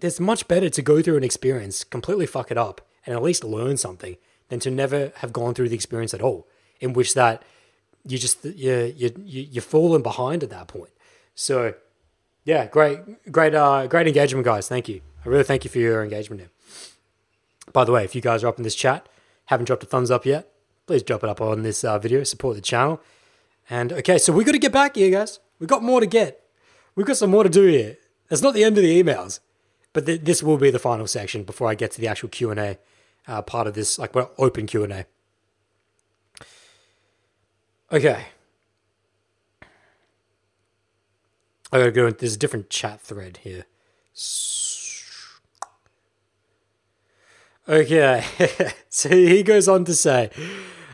it's 0.00 0.20
much 0.20 0.46
better 0.46 0.70
to 0.70 0.82
go 0.82 1.02
through 1.02 1.16
an 1.16 1.24
experience, 1.24 1.82
completely 1.82 2.26
fuck 2.26 2.50
it 2.50 2.58
up, 2.58 2.80
and 3.04 3.16
at 3.16 3.22
least 3.22 3.42
learn 3.42 3.76
something 3.76 4.16
than 4.48 4.60
to 4.60 4.70
never 4.70 5.12
have 5.16 5.32
gone 5.32 5.54
through 5.54 5.68
the 5.70 5.74
experience 5.74 6.14
at 6.14 6.22
all, 6.22 6.46
in 6.80 6.92
which 6.92 7.14
that 7.14 7.42
you 8.06 8.18
just 8.18 8.44
you 8.44 8.94
you 8.96 9.12
you're 9.24 9.62
falling 9.62 10.02
behind 10.02 10.42
at 10.42 10.50
that 10.50 10.68
point. 10.68 10.90
So 11.34 11.74
yeah, 12.44 12.66
great 12.66 13.30
great 13.30 13.54
uh 13.54 13.86
great 13.86 14.06
engagement, 14.06 14.44
guys. 14.44 14.68
Thank 14.68 14.88
you. 14.88 15.00
I 15.24 15.28
really 15.28 15.44
thank 15.44 15.64
you 15.64 15.70
for 15.70 15.78
your 15.78 16.02
engagement 16.02 16.40
here. 16.40 16.50
By 17.72 17.84
the 17.84 17.92
way, 17.92 18.04
if 18.04 18.14
you 18.14 18.20
guys 18.20 18.44
are 18.44 18.48
up 18.48 18.58
in 18.58 18.62
this 18.62 18.74
chat, 18.74 19.08
haven't 19.46 19.66
dropped 19.66 19.82
a 19.82 19.86
thumbs 19.86 20.10
up 20.10 20.24
yet, 20.24 20.50
please 20.86 21.02
drop 21.02 21.22
it 21.22 21.28
up 21.28 21.40
on 21.40 21.62
this 21.62 21.84
uh, 21.84 21.98
video. 21.98 22.24
Support 22.24 22.56
the 22.56 22.62
channel. 22.62 23.00
And 23.70 23.92
okay, 23.92 24.16
so 24.16 24.32
we 24.32 24.44
got 24.44 24.52
to 24.52 24.58
get 24.58 24.72
back 24.72 24.96
here, 24.96 25.10
guys. 25.10 25.40
We've 25.58 25.68
got 25.68 25.82
more 25.82 26.00
to 26.00 26.06
get. 26.06 26.42
We've 26.94 27.06
got 27.06 27.18
some 27.18 27.30
more 27.30 27.42
to 27.42 27.50
do 27.50 27.66
here. 27.66 27.98
It's 28.30 28.42
not 28.42 28.54
the 28.54 28.64
end 28.64 28.78
of 28.78 28.82
the 28.82 29.02
emails, 29.02 29.40
but 29.92 30.06
th- 30.06 30.22
this 30.22 30.42
will 30.42 30.56
be 30.56 30.70
the 30.70 30.78
final 30.78 31.06
section 31.06 31.44
before 31.44 31.68
I 31.68 31.74
get 31.74 31.90
to 31.92 32.00
the 32.00 32.08
actual 32.08 32.28
Q 32.28 32.50
and 32.50 32.60
A 32.60 32.78
uh, 33.26 33.42
part 33.42 33.66
of 33.66 33.74
this, 33.74 33.98
like 33.98 34.14
well, 34.14 34.32
open 34.38 34.66
Q 34.66 34.84
and 34.84 34.92
A. 34.92 35.06
Okay. 37.90 38.26
I 41.72 41.78
gotta 41.78 41.90
go. 41.90 42.10
There's 42.10 42.34
a 42.34 42.38
different 42.38 42.70
chat 42.70 43.00
thread 43.00 43.38
here. 43.38 43.64
Okay. 47.68 48.24
so 48.88 49.08
he 49.08 49.42
goes 49.42 49.68
on 49.68 49.84
to 49.84 49.94
say, 49.94 50.30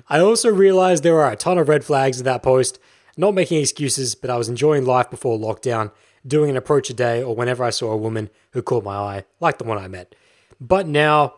I 0.08 0.20
also 0.20 0.50
realized 0.50 1.02
there 1.02 1.20
are 1.20 1.32
a 1.32 1.36
ton 1.36 1.58
of 1.58 1.68
red 1.68 1.84
flags 1.84 2.18
in 2.18 2.24
that 2.24 2.42
post. 2.42 2.78
Not 3.16 3.34
making 3.34 3.60
excuses, 3.60 4.14
but 4.14 4.30
I 4.30 4.36
was 4.36 4.48
enjoying 4.48 4.84
life 4.84 5.08
before 5.08 5.38
lockdown, 5.38 5.92
doing 6.26 6.50
an 6.50 6.56
approach 6.56 6.90
a 6.90 6.94
day 6.94 7.22
or 7.22 7.34
whenever 7.34 7.62
I 7.62 7.70
saw 7.70 7.92
a 7.92 7.96
woman 7.96 8.28
who 8.52 8.62
caught 8.62 8.82
my 8.82 8.96
eye, 8.96 9.24
like 9.38 9.58
the 9.58 9.64
one 9.64 9.78
I 9.78 9.86
met. 9.86 10.16
But 10.60 10.88
now, 10.88 11.34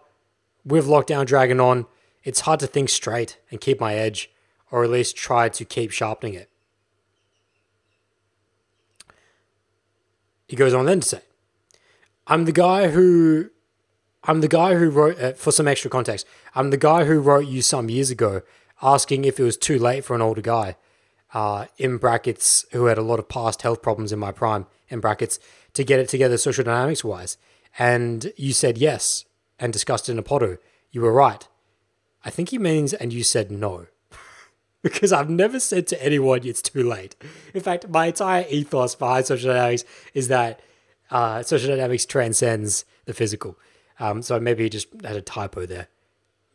with 0.65 0.87
lockdown 0.87 1.27
dragging 1.27 1.61
on, 1.61 1.87
it's 2.25 2.41
hard 2.41 2.61
to 2.61 2.67
think 2.67 2.89
straight 2.89 3.39
and 3.51 3.61
keep 3.61 3.79
my 3.79 3.95
edge 3.95 4.31
or 4.71 4.85
at 4.85 4.91
least 4.91 5.17
try 5.17 5.49
to 5.49 5.65
keep 5.65 5.91
sharpening 5.91 6.35
it. 6.35 6.51
He 10.49 10.57
goes 10.57 10.75
on 10.75 10.87
then 10.87 11.01
to 11.01 11.09
say, 11.09 11.21
I'm 12.27 12.45
the 12.45 12.53
guy 12.53 12.89
who 12.89 13.51
I'm 14.25 14.41
the 14.41 14.49
guy 14.49 14.75
who 14.75 14.91
wrote 14.91 15.21
uh, 15.21 15.33
for 15.35 15.53
some 15.53 15.69
extra 15.69 15.91
context. 15.91 16.27
I'm 16.55 16.71
the 16.71 16.77
guy 16.77 17.05
who 17.05 17.21
wrote 17.21 17.47
you 17.47 17.63
some 17.63 17.89
years 17.89 18.11
ago 18.11 18.43
asking 18.83 19.25
if 19.25 19.39
it 19.39 19.45
was 19.45 19.57
too 19.57 19.79
late 19.79 20.05
for 20.05 20.15
an 20.15 20.23
older 20.23 20.41
guy 20.41 20.77
uh, 21.33 21.67
in 21.79 21.97
brackets 21.99 22.65
who 22.73 22.87
had 22.87 22.99
a 22.99 23.03
lot 23.03 23.19
of 23.19 23.29
past 23.29 23.63
health 23.63 23.83
problems 23.83 24.13
in 24.13 24.19
my 24.19 24.33
prime 24.33 24.67
in 24.89 25.01
brackets 25.01 25.39
to 25.75 25.85
get 25.85 26.01
it 26.01 26.09
together 26.09 26.37
social 26.37 26.65
dynamics 26.65 27.05
wise. 27.05 27.37
And 27.79 28.33
you 28.37 28.53
said 28.53 28.79
yes 28.79 29.25
and 29.59 29.73
discussed 29.73 30.09
it 30.09 30.13
in 30.13 30.19
a 30.19 30.23
potto. 30.23 30.59
You 30.91 31.03
were 31.03 31.13
right. 31.13 31.47
I 32.25 32.31
think 32.31 32.49
he 32.49 32.59
means 32.59 32.93
and 32.93 33.13
you 33.13 33.23
said 33.23 33.51
no 33.51 33.87
because 34.93 35.13
I've 35.13 35.29
never 35.29 35.59
said 35.59 35.89
to 35.89 36.05
anyone 36.05 36.47
it's 36.47 36.63
too 36.63 36.89
late. 36.89 37.17
In 37.53 37.61
fact, 37.61 37.89
my 37.89 38.07
entire 38.07 38.47
ethos 38.49 38.95
behind 38.95 39.27
social 39.27 39.51
dynamics 39.53 39.85
is 40.15 40.29
that 40.29 40.61
uh, 41.11 41.43
social 41.43 41.71
dynamics 41.71 42.07
transcends 42.07 42.85
the 43.05 43.13
physical. 43.13 43.59
Um, 43.99 44.23
so 44.23 44.39
maybe 44.39 44.63
he 44.63 44.69
just 44.69 44.89
had 45.03 45.17
a 45.17 45.21
typo 45.21 45.67
there. 45.67 45.89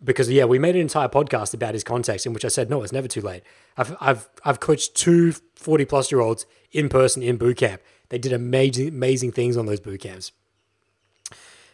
Because 0.01 0.29
yeah, 0.29 0.45
we 0.45 0.59
made 0.59 0.75
an 0.75 0.81
entire 0.81 1.09
podcast 1.09 1.53
about 1.53 1.73
his 1.73 1.83
context 1.83 2.25
in 2.25 2.33
which 2.33 2.45
I 2.45 2.47
said 2.47 2.69
no, 2.69 2.81
it's 2.83 2.93
never 2.93 3.07
too 3.07 3.21
late. 3.21 3.43
I've 3.77 3.95
I've 3.99 4.29
I've 4.45 4.59
coached 4.59 4.95
two 4.95 5.33
40 5.55 5.85
plus 5.85 6.11
year 6.11 6.21
olds 6.21 6.45
in 6.71 6.87
person 6.87 7.21
in 7.21 7.37
boot 7.37 7.57
camp. 7.57 7.81
They 8.09 8.17
did 8.17 8.33
amazing 8.33 8.87
amazing 8.87 9.33
things 9.33 9.57
on 9.57 9.65
those 9.65 9.79
boot 9.79 10.01
camps. 10.01 10.31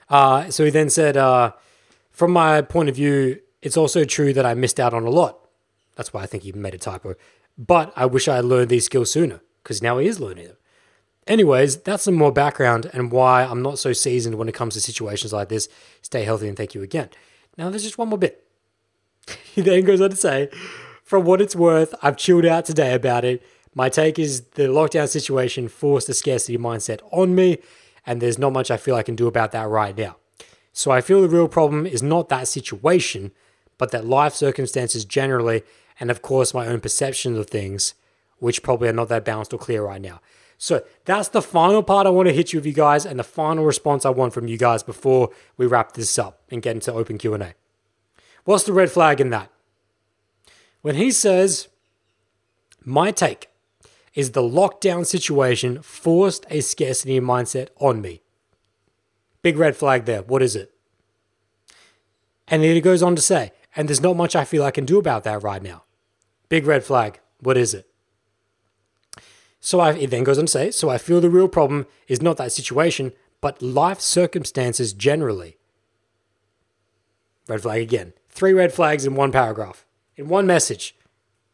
Uh, 0.09 0.49
so 0.49 0.65
he 0.65 0.71
then 0.71 0.89
said, 0.89 1.17
uh, 1.17 1.51
from 2.11 2.31
my 2.31 2.61
point 2.61 2.89
of 2.89 2.95
view, 2.95 3.39
it's 3.61 3.77
also 3.77 4.05
true 4.05 4.33
that 4.33 4.45
I 4.45 4.53
missed 4.53 4.79
out 4.79 4.93
on 4.93 5.03
a 5.03 5.09
lot 5.09 5.46
That's 5.97 6.13
why 6.13 6.21
I 6.21 6.27
think 6.27 6.43
he 6.43 6.53
made 6.53 6.75
a 6.75 6.77
typo. 6.77 7.15
But 7.57 7.91
I 7.95 8.05
wish 8.05 8.27
I 8.27 8.37
had 8.37 8.45
learned 8.45 8.69
these 8.69 8.85
skills 8.85 9.11
sooner 9.11 9.41
because 9.63 9.81
now 9.81 9.97
he 9.97 10.07
is 10.07 10.19
learning 10.19 10.47
them. 10.47 10.57
Anyways, 11.25 11.77
that's 11.77 12.03
some 12.03 12.15
more 12.15 12.31
background 12.31 12.89
and 12.93 13.11
why 13.11 13.43
I'm 13.43 13.61
not 13.61 13.79
so 13.79 13.91
seasoned 13.91 14.35
when 14.35 14.47
it 14.47 14.55
comes 14.55 14.75
to 14.75 14.81
situations 14.81 15.33
like 15.33 15.49
this. 15.49 15.67
Stay 16.01 16.23
healthy 16.23 16.47
and 16.47 16.55
thank 16.55 16.73
you 16.73 16.83
again. 16.83 17.09
Now, 17.57 17.69
there's 17.69 17.83
just 17.83 17.97
one 17.97 18.07
more 18.07 18.19
bit. 18.19 18.47
he 19.53 19.61
then 19.61 19.83
goes 19.83 19.99
on 19.99 20.11
to 20.11 20.15
say, 20.15 20.49
from 21.03 21.25
what 21.25 21.41
it's 21.41 21.55
worth, 21.55 21.93
I've 22.01 22.15
chilled 22.15 22.45
out 22.45 22.65
today 22.65 22.93
about 22.93 23.25
it. 23.25 23.43
My 23.73 23.89
take 23.89 24.17
is 24.17 24.41
the 24.51 24.63
lockdown 24.63 25.07
situation 25.09 25.67
forced 25.67 26.07
a 26.09 26.13
scarcity 26.13 26.57
mindset 26.57 26.99
on 27.11 27.35
me, 27.35 27.57
and 28.05 28.21
there's 28.21 28.37
not 28.37 28.53
much 28.53 28.71
I 28.71 28.77
feel 28.77 28.95
I 28.95 29.03
can 29.03 29.15
do 29.15 29.27
about 29.27 29.51
that 29.51 29.67
right 29.67 29.97
now. 29.97 30.17
So 30.71 30.91
I 30.91 31.01
feel 31.01 31.21
the 31.21 31.27
real 31.27 31.47
problem 31.47 31.85
is 31.85 32.03
not 32.03 32.29
that 32.29 32.47
situation, 32.47 33.31
but 33.77 33.91
that 33.91 34.05
life 34.05 34.33
circumstances 34.33 35.05
generally, 35.05 35.63
and 35.99 36.11
of 36.11 36.21
course 36.21 36.53
my 36.53 36.67
own 36.67 36.79
perceptions 36.79 37.37
of 37.37 37.49
things, 37.49 37.93
which 38.39 38.63
probably 38.63 38.89
are 38.89 38.93
not 38.93 39.09
that 39.09 39.25
balanced 39.25 39.53
or 39.53 39.57
clear 39.57 39.83
right 39.83 40.01
now. 40.01 40.21
So 40.57 40.83
that's 41.05 41.29
the 41.29 41.41
final 41.41 41.83
part 41.83 42.07
I 42.07 42.09
want 42.09 42.27
to 42.27 42.33
hit 42.33 42.51
you 42.51 42.59
with 42.59 42.65
you 42.65 42.73
guys, 42.73 43.05
and 43.05 43.19
the 43.19 43.23
final 43.23 43.63
response 43.65 44.05
I 44.05 44.09
want 44.09 44.33
from 44.33 44.47
you 44.47 44.57
guys 44.57 44.81
before 44.81 45.29
we 45.55 45.65
wrap 45.65 45.93
this 45.93 46.17
up 46.17 46.41
and 46.49 46.61
get 46.61 46.75
into 46.75 46.93
open 46.93 47.17
Q 47.17 47.33
and 47.35 47.43
A. 47.43 47.53
What's 48.43 48.63
the 48.63 48.73
red 48.73 48.91
flag 48.91 49.21
in 49.21 49.29
that? 49.29 49.51
When 50.81 50.95
he 50.95 51.11
says, 51.11 51.67
"My 52.83 53.11
take 53.11 53.49
is 54.13 54.31
the 54.31 54.41
lockdown 54.41 55.05
situation 55.05 55.81
forced 55.81 56.45
a 56.49 56.61
scarcity 56.61 57.19
mindset 57.19 57.69
on 57.79 58.01
me." 58.01 58.21
Big 59.43 59.57
red 59.57 59.75
flag 59.75 60.05
there. 60.05 60.23
What 60.23 60.41
is 60.41 60.55
it? 60.55 60.73
And 62.47 62.63
then 62.63 62.73
he 62.73 62.81
goes 62.81 63.03
on 63.03 63.15
to 63.15 63.21
say, 63.21 63.51
and 63.75 63.87
there's 63.87 64.01
not 64.01 64.15
much 64.15 64.35
I 64.35 64.45
feel 64.45 64.63
I 64.63 64.71
can 64.71 64.85
do 64.85 64.97
about 64.97 65.23
that 65.25 65.43
right 65.43 65.61
now. 65.61 65.83
Big 66.49 66.65
red 66.65 66.83
flag. 66.83 67.19
What 67.39 67.57
is 67.57 67.73
it? 67.73 67.89
So 69.59 69.79
I, 69.79 69.93
it 69.93 70.11
then 70.11 70.23
goes 70.23 70.37
on 70.37 70.45
to 70.45 70.51
say, 70.51 70.71
so 70.71 70.89
I 70.89 70.97
feel 70.97 71.19
the 71.19 71.29
real 71.29 71.47
problem 71.47 71.87
is 72.07 72.21
not 72.21 72.37
that 72.37 72.51
situation, 72.51 73.11
but 73.41 73.61
life 73.61 73.99
circumstances 73.99 74.93
generally. 74.93 75.57
Red 77.47 77.61
flag 77.61 77.81
again. 77.81 78.13
Three 78.29 78.53
red 78.53 78.73
flags 78.73 79.05
in 79.05 79.15
one 79.15 79.31
paragraph, 79.31 79.85
in 80.15 80.27
one 80.27 80.45
message. 80.45 80.95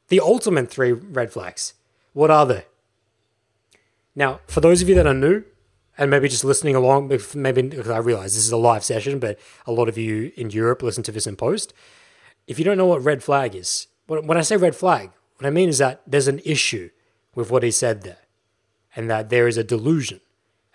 The 0.10 0.20
ultimate 0.20 0.70
three 0.70 0.92
red 0.92 1.32
flags. 1.32 1.74
What 2.14 2.30
are 2.30 2.46
they? 2.46 2.66
Now, 4.16 4.42
for 4.48 4.62
those 4.62 4.82
of 4.82 4.90
you 4.90 4.96
that 4.96 5.08
are 5.08 5.14
new 5.14 5.44
and 5.98 6.12
maybe 6.12 6.28
just 6.28 6.44
listening 6.44 6.76
along, 6.76 7.08
maybe 7.34 7.62
because 7.64 7.90
I 7.90 7.98
realize 7.98 8.36
this 8.36 8.46
is 8.46 8.52
a 8.52 8.58
live 8.58 8.84
session, 8.84 9.20
but 9.20 9.40
a 9.66 9.72
lot 9.72 9.90
of 9.90 9.98
you 9.98 10.32
in 10.36 10.50
Europe 10.50 10.84
listen 10.84 11.04
to 11.04 11.12
this 11.12 11.26
in 11.26 11.36
post. 11.36 11.74
If 12.48 12.60
you 12.60 12.66
don't 12.66 12.78
know 12.78 12.86
what 12.86 13.04
red 13.04 13.24
flag 13.24 13.56
is, 13.56 13.88
when 14.08 14.38
I 14.38 14.42
say 14.42 14.58
red 14.58 14.76
flag, 14.76 15.12
what 15.38 15.48
I 15.48 15.50
mean 15.50 15.70
is 15.70 15.78
that 15.78 16.02
there's 16.06 16.28
an 16.28 16.42
issue 16.46 16.90
with 17.36 17.50
what 17.50 17.64
he 17.64 17.72
said 17.72 18.04
there, 18.04 18.20
and 18.96 19.10
that 19.10 19.30
there 19.30 19.48
is 19.48 19.58
a 19.58 19.64
delusion, 19.64 20.20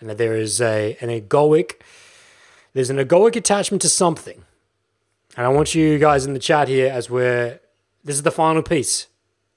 and 0.00 0.08
that 0.08 0.18
there 0.18 0.36
is 0.36 0.60
a 0.60 0.96
an 1.00 1.08
egoic, 1.08 1.80
there's 2.72 2.90
an 2.90 2.98
egoic 2.98 3.36
attachment 3.36 3.82
to 3.82 3.88
something. 3.88 4.44
And 5.36 5.46
I 5.46 5.50
want 5.50 5.74
you 5.74 5.98
guys 5.98 6.26
in 6.26 6.32
the 6.32 6.40
chat 6.40 6.68
here 6.68 6.90
as 6.90 7.08
we're 7.08 7.60
this 8.04 8.16
is 8.16 8.22
the 8.22 8.30
final 8.30 8.62
piece. 8.62 9.06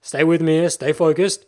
Stay 0.01 0.23
with 0.23 0.41
me 0.41 0.57
here, 0.57 0.69
stay 0.69 0.93
focused. 0.93 1.45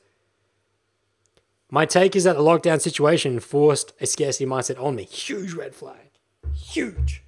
My 1.69 1.85
take 1.85 2.15
is 2.15 2.23
that 2.23 2.35
the 2.35 2.43
lockdown 2.43 2.79
situation 2.79 3.39
forced 3.39 3.93
a 3.99 4.05
scarcity 4.05 4.45
mindset 4.45 4.81
on 4.81 4.95
me. 4.95 5.05
Huge 5.05 5.53
red 5.53 5.73
flag. 5.73 6.11
Huge. 6.53 7.23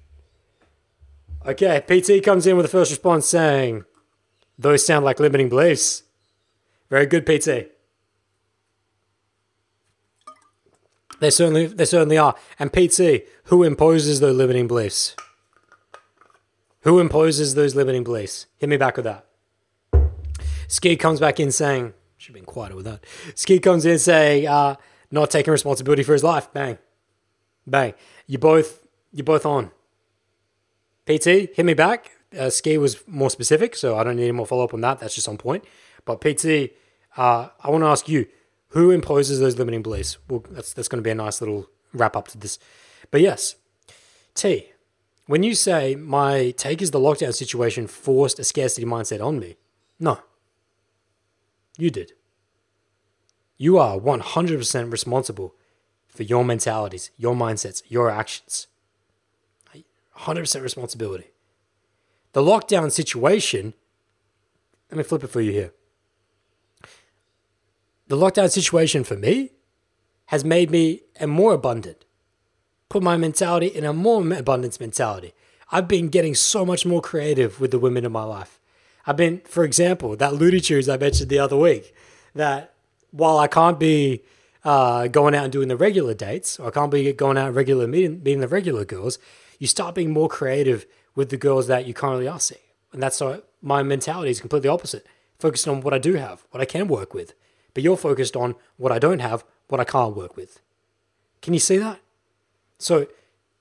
Okay, 1.44 1.80
PT 1.80 2.24
comes 2.24 2.46
in 2.46 2.56
with 2.56 2.64
the 2.64 2.70
first 2.70 2.90
response 2.90 3.26
saying, 3.26 3.84
Those 4.58 4.86
sound 4.86 5.04
like 5.04 5.20
limiting 5.20 5.48
beliefs. 5.48 6.02
Very 6.88 7.06
good, 7.06 7.26
PT. 7.26 7.70
They 11.18 11.30
certainly, 11.30 11.66
they 11.66 11.84
certainly 11.84 12.18
are. 12.18 12.34
And 12.58 12.72
PT, 12.72 13.26
who 13.44 13.62
imposes 13.62 14.20
those 14.20 14.36
limiting 14.36 14.66
beliefs? 14.66 15.16
Who 16.82 17.00
imposes 17.00 17.54
those 17.54 17.74
limiting 17.74 18.04
beliefs? 18.04 18.46
Hit 18.58 18.68
me 18.68 18.76
back 18.76 18.96
with 18.96 19.04
that. 19.06 19.26
Ski 20.68 20.96
comes 20.96 21.20
back 21.20 21.40
in 21.40 21.50
saying, 21.50 21.94
should 22.16 22.28
have 22.28 22.34
been 22.34 22.44
quieter 22.44 22.76
with 22.76 22.84
that. 22.84 23.04
Ski 23.34 23.58
comes 23.58 23.84
in 23.84 23.98
saying, 23.98 24.46
uh, 24.46 24.76
not 25.10 25.30
taking 25.30 25.52
responsibility 25.52 26.02
for 26.02 26.12
his 26.12 26.24
life. 26.24 26.52
Bang. 26.52 26.78
Bang. 27.66 27.94
You 28.26 28.38
both 28.38 28.86
you 29.12 29.22
both 29.24 29.46
on. 29.46 29.70
PT, 31.06 31.54
hit 31.54 31.64
me 31.64 31.74
back. 31.74 32.12
Uh, 32.36 32.50
Ski 32.50 32.78
was 32.78 33.06
more 33.06 33.30
specific, 33.30 33.76
so 33.76 33.96
I 33.96 34.04
don't 34.04 34.16
need 34.16 34.24
any 34.24 34.32
more 34.32 34.46
follow 34.46 34.64
up 34.64 34.74
on 34.74 34.80
that. 34.80 34.98
That's 34.98 35.14
just 35.14 35.28
on 35.28 35.36
point. 35.36 35.64
But 36.04 36.20
PT, 36.20 36.72
uh, 37.16 37.48
I 37.62 37.70
want 37.70 37.82
to 37.82 37.88
ask 37.88 38.08
you, 38.08 38.26
who 38.68 38.90
imposes 38.90 39.40
those 39.40 39.58
limiting 39.58 39.82
beliefs? 39.82 40.18
Well, 40.28 40.44
that's 40.50 40.72
that's 40.72 40.88
going 40.88 41.02
to 41.02 41.06
be 41.06 41.10
a 41.10 41.14
nice 41.14 41.40
little 41.40 41.68
wrap 41.92 42.16
up 42.16 42.28
to 42.28 42.38
this. 42.38 42.58
But 43.10 43.20
yes, 43.20 43.56
T, 44.34 44.72
when 45.26 45.42
you 45.42 45.54
say 45.54 45.94
my 45.94 46.52
take 46.56 46.82
is 46.82 46.90
the 46.90 47.00
lockdown 47.00 47.34
situation 47.34 47.86
forced 47.86 48.38
a 48.38 48.44
scarcity 48.44 48.86
mindset 48.86 49.24
on 49.24 49.38
me, 49.38 49.56
no, 49.98 50.20
you 51.78 51.90
did. 51.90 52.12
You 53.56 53.78
are 53.78 53.98
100% 53.98 54.92
responsible 54.92 55.54
for 56.08 56.22
your 56.24 56.44
mentalities, 56.44 57.10
your 57.16 57.34
mindsets, 57.34 57.82
your 57.88 58.10
actions. 58.10 58.66
100% 60.18 60.62
responsibility. 60.62 61.26
The 62.36 62.42
lockdown 62.42 62.92
situation, 62.92 63.72
let 64.90 64.98
me 64.98 65.04
flip 65.04 65.24
it 65.24 65.28
for 65.28 65.40
you 65.40 65.52
here. 65.52 65.72
The 68.08 68.16
lockdown 68.18 68.50
situation 68.50 69.04
for 69.04 69.16
me 69.16 69.52
has 70.26 70.44
made 70.44 70.70
me 70.70 71.00
a 71.18 71.26
more 71.26 71.54
abundant, 71.54 72.04
put 72.90 73.02
my 73.02 73.16
mentality 73.16 73.68
in 73.68 73.86
a 73.86 73.94
more 73.94 74.20
abundance 74.34 74.78
mentality. 74.78 75.32
I've 75.72 75.88
been 75.88 76.10
getting 76.10 76.34
so 76.34 76.66
much 76.66 76.84
more 76.84 77.00
creative 77.00 77.58
with 77.58 77.70
the 77.70 77.78
women 77.78 78.04
in 78.04 78.12
my 78.12 78.24
life. 78.24 78.60
I've 79.06 79.16
been, 79.16 79.40
for 79.46 79.64
example, 79.64 80.14
that 80.16 80.38
Tunes 80.38 80.90
I 80.90 80.98
mentioned 80.98 81.30
the 81.30 81.38
other 81.38 81.56
week, 81.56 81.94
that 82.34 82.74
while 83.12 83.38
I 83.38 83.46
can't 83.46 83.80
be 83.80 84.20
uh, 84.62 85.06
going 85.06 85.34
out 85.34 85.44
and 85.44 85.52
doing 85.54 85.68
the 85.68 85.76
regular 85.76 86.12
dates, 86.12 86.60
or 86.60 86.68
I 86.68 86.70
can't 86.70 86.90
be 86.90 87.10
going 87.14 87.38
out 87.38 87.54
regular 87.54 87.86
meeting, 87.86 88.22
meeting 88.22 88.40
the 88.40 88.46
regular 88.46 88.84
girls, 88.84 89.18
you 89.58 89.66
start 89.66 89.94
being 89.94 90.10
more 90.10 90.28
creative 90.28 90.84
with 91.16 91.30
the 91.30 91.36
girls 91.36 91.66
that 91.66 91.86
you 91.86 91.94
currently 91.94 92.28
are 92.28 92.38
seeing. 92.38 92.60
And 92.92 93.02
that's 93.02 93.20
my 93.60 93.82
mentality 93.82 94.30
is 94.30 94.40
completely 94.40 94.68
opposite. 94.68 95.04
Focused 95.40 95.66
on 95.66 95.80
what 95.80 95.92
I 95.92 95.98
do 95.98 96.14
have, 96.14 96.44
what 96.50 96.60
I 96.60 96.64
can 96.64 96.86
work 96.86 97.12
with. 97.12 97.34
But 97.74 97.82
you're 97.82 97.96
focused 97.96 98.36
on 98.36 98.54
what 98.76 98.92
I 98.92 99.00
don't 99.00 99.18
have, 99.18 99.44
what 99.68 99.80
I 99.80 99.84
can't 99.84 100.14
work 100.14 100.36
with. 100.36 100.60
Can 101.42 101.52
you 101.52 101.60
see 101.60 101.76
that? 101.78 102.00
So, 102.78 103.08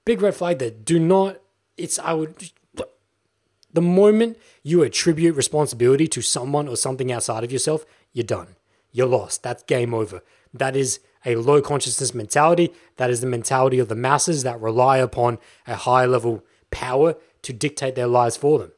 big 0.06 0.22
red 0.22 0.36
flag 0.36 0.60
there. 0.60 0.70
Do 0.70 1.00
not, 1.00 1.42
it's, 1.78 1.98
I 2.00 2.14
would, 2.14 2.52
the 3.74 3.82
moment 3.82 4.38
you 4.64 4.84
attribute 4.84 5.36
responsibility 5.36 6.08
to 6.08 6.22
someone 6.22 6.68
or 6.68 6.78
something 6.78 7.12
outside 7.12 7.44
of 7.44 7.52
yourself, 7.52 7.86
you're 8.14 8.24
done. 8.24 8.56
You're 8.92 9.08
lost. 9.08 9.44
That's 9.44 9.64
game 9.64 9.94
over. 9.94 10.22
That 10.54 10.78
is 10.78 11.02
a 11.26 11.36
low 11.36 11.62
consciousness 11.62 12.14
mentality. 12.14 12.72
That 12.96 13.10
is 13.10 13.20
the 13.20 13.28
mentality 13.28 13.80
of 13.80 13.90
the 13.90 13.96
masses 13.96 14.44
that 14.44 14.62
rely 14.62 15.00
upon 15.00 15.40
a 15.68 15.76
high 15.76 16.06
level 16.06 16.44
power 16.72 17.16
to 17.46 17.54
dictate 17.54 17.96
their 17.96 18.08
lives 18.08 18.38
for 18.38 18.60
them. 18.60 18.72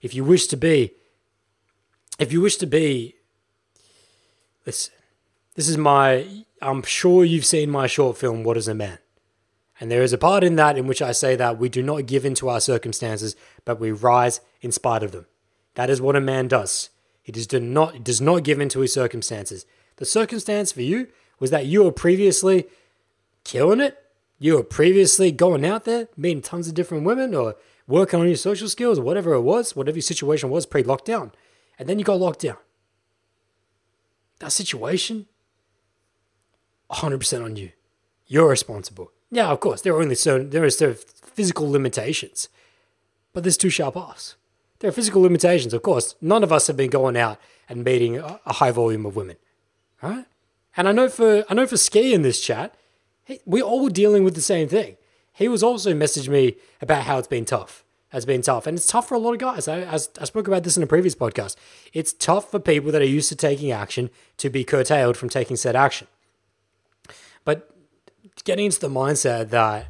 If 0.00 0.14
you 0.14 0.24
wish 0.24 0.46
to 0.48 0.56
be, 0.56 0.92
if 2.18 2.32
you 2.32 2.40
wish 2.40 2.56
to 2.56 2.66
be, 2.66 3.16
listen, 4.66 4.94
this 5.54 5.68
is 5.68 5.78
my, 5.78 6.44
I'm 6.60 6.82
sure 6.82 7.24
you've 7.24 7.46
seen 7.46 7.70
my 7.70 7.86
short 7.86 8.16
film, 8.16 8.44
What 8.44 8.56
is 8.56 8.68
a 8.68 8.74
Man? 8.74 8.98
And 9.80 9.90
there 9.90 10.02
is 10.02 10.12
a 10.12 10.18
part 10.18 10.44
in 10.44 10.56
that 10.56 10.78
in 10.78 10.86
which 10.86 11.02
I 11.02 11.12
say 11.12 11.34
that 11.36 11.58
we 11.58 11.68
do 11.68 11.82
not 11.82 12.06
give 12.06 12.24
in 12.24 12.34
to 12.36 12.48
our 12.48 12.60
circumstances, 12.60 13.34
but 13.64 13.80
we 13.80 13.90
rise 13.90 14.40
in 14.60 14.70
spite 14.70 15.02
of 15.02 15.12
them. 15.12 15.26
That 15.74 15.90
is 15.90 16.00
what 16.00 16.16
a 16.16 16.20
man 16.20 16.46
does. 16.46 16.90
He 17.22 17.32
does 17.32 17.52
not, 17.52 18.04
does 18.04 18.20
not 18.20 18.44
give 18.44 18.60
in 18.60 18.68
to 18.70 18.80
his 18.80 18.92
circumstances. 18.92 19.66
The 19.96 20.04
circumstance 20.04 20.70
for 20.70 20.82
you 20.82 21.08
was 21.40 21.50
that 21.50 21.66
you 21.66 21.82
were 21.82 21.92
previously 21.92 22.66
killing 23.42 23.80
it. 23.80 23.98
You 24.38 24.56
were 24.56 24.62
previously 24.62 25.32
going 25.32 25.64
out 25.64 25.84
there, 25.84 26.08
meeting 26.16 26.42
tons 26.42 26.68
of 26.68 26.74
different 26.74 27.04
women, 27.04 27.34
or 27.34 27.56
working 27.86 28.20
on 28.20 28.26
your 28.26 28.36
social 28.36 28.68
skills, 28.68 28.98
or 28.98 29.02
whatever 29.02 29.34
it 29.34 29.42
was, 29.42 29.76
whatever 29.76 29.96
your 29.96 30.02
situation 30.02 30.50
was 30.50 30.66
pre 30.66 30.82
lockdown. 30.82 31.32
And 31.78 31.88
then 31.88 31.98
you 31.98 32.04
got 32.04 32.20
locked 32.20 32.40
down. 32.40 32.56
That 34.38 34.52
situation, 34.52 35.26
100% 36.90 37.44
on 37.44 37.56
you. 37.56 37.72
You're 38.26 38.48
responsible. 38.48 39.10
Yeah, 39.30 39.48
of 39.48 39.60
course, 39.60 39.82
there 39.82 39.94
are 39.94 40.02
only 40.02 40.14
certain 40.14 40.50
there 40.50 40.64
are 40.64 40.70
certain 40.70 40.96
physical 41.24 41.70
limitations, 41.70 42.48
but 43.32 43.42
there's 43.42 43.56
two 43.56 43.70
sharp 43.70 43.96
offs. 43.96 44.36
There 44.78 44.88
are 44.88 44.92
physical 44.92 45.22
limitations, 45.22 45.74
of 45.74 45.82
course. 45.82 46.14
None 46.20 46.44
of 46.44 46.52
us 46.52 46.66
have 46.66 46.76
been 46.76 46.90
going 46.90 47.16
out 47.16 47.40
and 47.68 47.84
meeting 47.84 48.18
a, 48.18 48.38
high 48.46 48.70
volume 48.70 49.06
of 49.06 49.16
women, 49.16 49.36
right? 50.02 50.26
And 50.76 50.88
I 50.88 50.92
know 50.92 51.08
for 51.08 51.44
I 51.48 51.54
know 51.54 51.66
for 51.66 51.76
Ski 51.76 52.14
in 52.14 52.22
this 52.22 52.40
chat, 52.40 52.74
he, 53.24 53.40
we're 53.44 53.62
all 53.62 53.88
dealing 53.88 54.24
with 54.24 54.34
the 54.34 54.40
same 54.40 54.68
thing. 54.68 54.96
He 55.34 55.48
was 55.48 55.62
also 55.62 55.92
messaging 55.92 56.28
me 56.28 56.56
about 56.80 57.04
how 57.04 57.18
it's 57.18 57.28
been 57.28 57.44
tough 57.44 57.84
has 58.14 58.24
been 58.24 58.42
tough. 58.42 58.68
And 58.68 58.78
it's 58.78 58.86
tough 58.86 59.08
for 59.08 59.16
a 59.16 59.18
lot 59.18 59.32
of 59.32 59.40
guys. 59.40 59.66
I, 59.66 59.80
I, 59.80 59.94
I 59.94 60.24
spoke 60.24 60.46
about 60.46 60.62
this 60.62 60.76
in 60.76 60.84
a 60.84 60.86
previous 60.86 61.16
podcast. 61.16 61.56
It's 61.92 62.12
tough 62.12 62.48
for 62.48 62.60
people 62.60 62.92
that 62.92 63.02
are 63.02 63.04
used 63.04 63.28
to 63.30 63.36
taking 63.36 63.72
action 63.72 64.08
to 64.36 64.48
be 64.48 64.62
curtailed 64.62 65.16
from 65.16 65.28
taking 65.28 65.56
said 65.56 65.74
action. 65.74 66.06
But 67.44 67.68
getting 68.44 68.66
into 68.66 68.78
the 68.78 68.88
mindset 68.88 69.50
that 69.50 69.88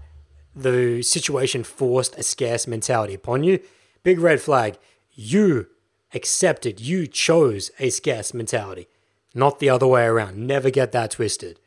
the 0.56 1.02
situation 1.02 1.64
forced 1.64 2.16
a 2.16 2.22
scarce 2.22 2.66
mentality 2.66 3.12
upon 3.12 3.44
you, 3.44 3.60
big 4.02 4.18
red 4.18 4.40
flag. 4.40 4.78
You 5.12 5.66
accepted, 6.14 6.80
you 6.80 7.06
chose 7.06 7.70
a 7.78 7.90
scarce 7.90 8.32
mentality, 8.32 8.88
not 9.34 9.58
the 9.58 9.68
other 9.68 9.86
way 9.86 10.04
around. 10.04 10.46
Never 10.46 10.70
get 10.70 10.92
that 10.92 11.10
twisted. 11.10 11.60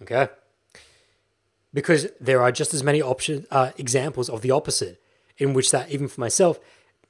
Okay? 0.00 0.28
Because 1.74 2.06
there 2.18 2.40
are 2.40 2.50
just 2.50 2.72
as 2.72 2.82
many 2.82 3.02
options, 3.02 3.46
uh, 3.50 3.72
examples 3.76 4.30
of 4.30 4.40
the 4.40 4.50
opposite, 4.50 5.02
in 5.36 5.52
which 5.52 5.70
that, 5.72 5.90
even 5.90 6.08
for 6.08 6.20
myself, 6.20 6.58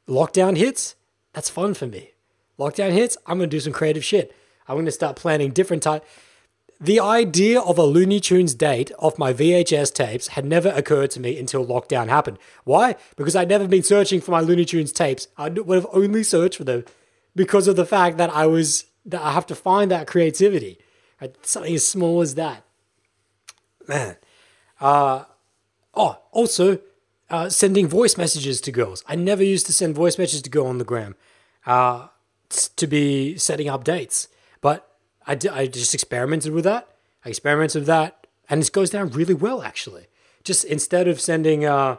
lockdown 0.09 0.57
hits, 0.57 0.97
that's 1.33 1.51
fun 1.51 1.75
for 1.75 1.87
me. 1.87 2.11
Lockdown 2.59 2.93
hits, 2.93 3.17
I'm 3.27 3.39
gonna 3.39 3.47
do 3.47 3.61
some 3.61 3.73
creative 3.73 4.05
shit. 4.05 4.35
I'm 4.67 4.77
gonna 4.77 4.91
start 4.91 5.17
planning 5.17 5.53
different 5.53 5.83
type. 5.83 6.05
The 6.81 6.99
idea 7.01 7.61
of 7.61 7.79
a 7.79 7.85
Looney 7.85 8.21
Tunes 8.21 8.55
date 8.55 8.91
off 8.99 9.19
my 9.19 9.33
VHS 9.33 9.93
tapes 9.93 10.29
had 10.29 10.45
never 10.45 10.71
occurred 10.71 11.11
to 11.13 11.21
me 11.21 11.39
until 11.39 11.65
lockdown 11.65 12.09
happened. 12.09 12.39
Why? 12.65 12.97
Because 13.17 13.37
I'd 13.37 13.49
never 13.49 13.69
been 13.69 13.83
searching 13.83 14.21
for 14.21 14.33
my 14.33 14.41
Looney 14.41 14.65
Tunes 14.65 14.93
tapes. 14.93 15.29
I 15.37 15.49
would 15.51 15.77
have 15.77 15.87
only 15.93 16.23
searched 16.23 16.59
for 16.59 16.65
them 16.65 16.85
because 17.37 17.69
of 17.69 17.77
the 17.77 17.87
fact 17.87 18.19
that 18.19 18.31
I 18.31 18.47
was 18.47 18.85
that 19.07 19.23
I 19.23 19.33
have 19.33 19.47
to 19.47 19.55
find 19.55 19.91
that 19.91 20.07
creativity. 20.07 20.79
Right? 21.21 21.35
Something 21.47 21.75
as 21.75 21.87
small 21.87 22.21
as 22.21 22.35
that. 22.35 22.65
Man. 23.87 24.17
Uh, 24.85 25.25
oh, 25.95 26.19
also, 26.31 26.79
uh, 27.31 27.49
sending 27.49 27.89
voice 27.89 28.19
messages 28.19 28.61
to 28.61 28.71
girls. 28.71 29.03
I 29.09 29.15
never 29.15 29.43
used 29.43 29.65
to 29.65 29.73
send 29.73 29.95
voice 29.95 30.19
messages 30.19 30.43
to 30.43 30.51
go 30.51 30.67
on 30.67 30.77
the 30.77 30.85
gram 30.85 31.17
uh, 31.65 32.09
to 32.51 32.87
be 32.87 33.39
setting 33.39 33.67
up 33.67 33.83
dates. 33.83 34.29
But 34.61 34.87
I, 35.27 35.37
d- 35.37 35.49
I 35.49 35.69
just 35.69 35.95
experimented 35.95 36.53
with 36.53 36.65
that. 36.65 36.87
I 37.25 37.31
experimented 37.31 37.81
with 37.81 37.87
that, 37.87 38.27
and 38.51 38.63
it 38.63 38.71
goes 38.73 38.91
down 38.91 39.09
really 39.09 39.33
well, 39.33 39.63
actually. 39.63 40.09
Just 40.43 40.65
instead 40.65 41.09
of 41.09 41.19
sending, 41.19 41.65
uh, 41.65 41.97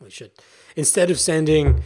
we 0.00 0.10
should, 0.10 0.32
instead 0.74 1.12
of 1.12 1.20
sending 1.20 1.84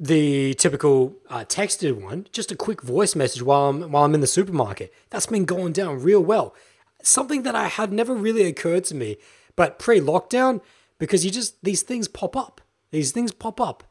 the 0.00 0.54
typical 0.54 1.16
uh, 1.28 1.44
texted 1.44 2.00
one, 2.00 2.28
just 2.32 2.50
a 2.50 2.56
quick 2.56 2.80
voice 2.80 3.14
message 3.14 3.42
while 3.42 3.68
I'm 3.68 3.92
while 3.92 4.04
I'm 4.04 4.14
in 4.14 4.22
the 4.22 4.26
supermarket. 4.26 4.90
That's 5.10 5.26
been 5.26 5.44
going 5.44 5.72
down 5.72 6.02
real 6.02 6.22
well. 6.22 6.54
Something 7.02 7.42
that 7.42 7.54
I 7.54 7.68
had 7.68 7.92
never 7.92 8.14
really 8.14 8.42
occurred 8.42 8.84
to 8.84 8.94
me, 8.94 9.16
but 9.56 9.78
pre-lockdown, 9.78 10.60
because 10.98 11.24
you 11.24 11.30
just 11.30 11.62
these 11.64 11.82
things 11.82 12.08
pop 12.08 12.36
up. 12.36 12.60
These 12.90 13.12
things 13.12 13.32
pop 13.32 13.60
up. 13.60 13.84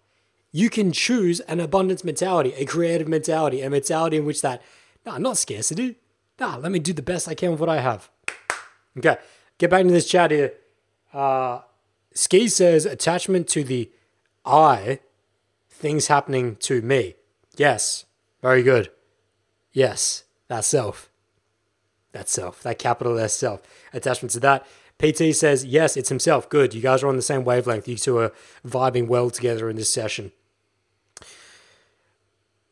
You 0.52 0.70
can 0.70 0.92
choose 0.92 1.40
an 1.42 1.60
abundance 1.60 2.04
mentality, 2.04 2.54
a 2.54 2.66
creative 2.66 3.08
mentality, 3.08 3.62
a 3.62 3.70
mentality 3.70 4.18
in 4.18 4.26
which 4.26 4.42
that, 4.42 4.62
nah, 5.06 5.18
not 5.18 5.38
scarcity. 5.38 5.98
Nah, 6.40 6.58
let 6.58 6.72
me 6.72 6.80
do 6.80 6.94
the 6.94 7.02
best 7.02 7.28
I 7.28 7.36
can 7.36 7.52
with 7.52 7.60
what 7.60 7.70
I 7.70 7.80
have. 7.80 8.10
Okay, 8.98 9.18
get 9.58 9.70
back 9.70 9.82
into 9.82 9.94
this 9.94 10.08
chat 10.08 10.32
here. 10.32 10.54
Uh, 11.14 11.62
Ski 12.14 12.48
says 12.48 12.86
attachment 12.86 13.48
to 13.50 13.64
the 13.64 13.92
I 14.46 15.00
things 15.70 16.08
happening 16.08 16.56
to 16.58 16.82
me. 16.82 17.16
Yes, 17.56 18.06
very 18.42 18.64
good. 18.64 18.90
Yes, 19.72 20.24
that 20.48 20.66
self. 20.66 21.12
That 22.18 22.30
self, 22.30 22.64
that 22.64 22.80
capital 22.80 23.20
S 23.20 23.36
self. 23.36 23.62
Attachment 23.94 24.32
to 24.32 24.40
that. 24.40 24.66
PT 24.98 25.36
says, 25.36 25.64
yes, 25.64 25.96
it's 25.96 26.10
himself. 26.10 26.50
Good. 26.50 26.74
You 26.74 26.82
guys 26.82 27.04
are 27.04 27.08
on 27.08 27.16
the 27.16 27.22
same 27.22 27.44
wavelength. 27.44 27.88
You 27.88 27.96
two 27.96 28.18
are 28.18 28.34
vibing 28.66 29.06
well 29.06 29.30
together 29.30 29.70
in 29.70 29.76
this 29.76 29.94
session. 29.94 30.32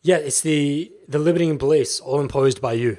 Yeah, 0.01 0.15
it's 0.15 0.41
the 0.41 0.91
the 1.07 1.19
limiting 1.19 1.59
beliefs 1.59 1.99
all 1.99 2.19
imposed 2.19 2.59
by 2.59 2.73
you. 2.73 2.97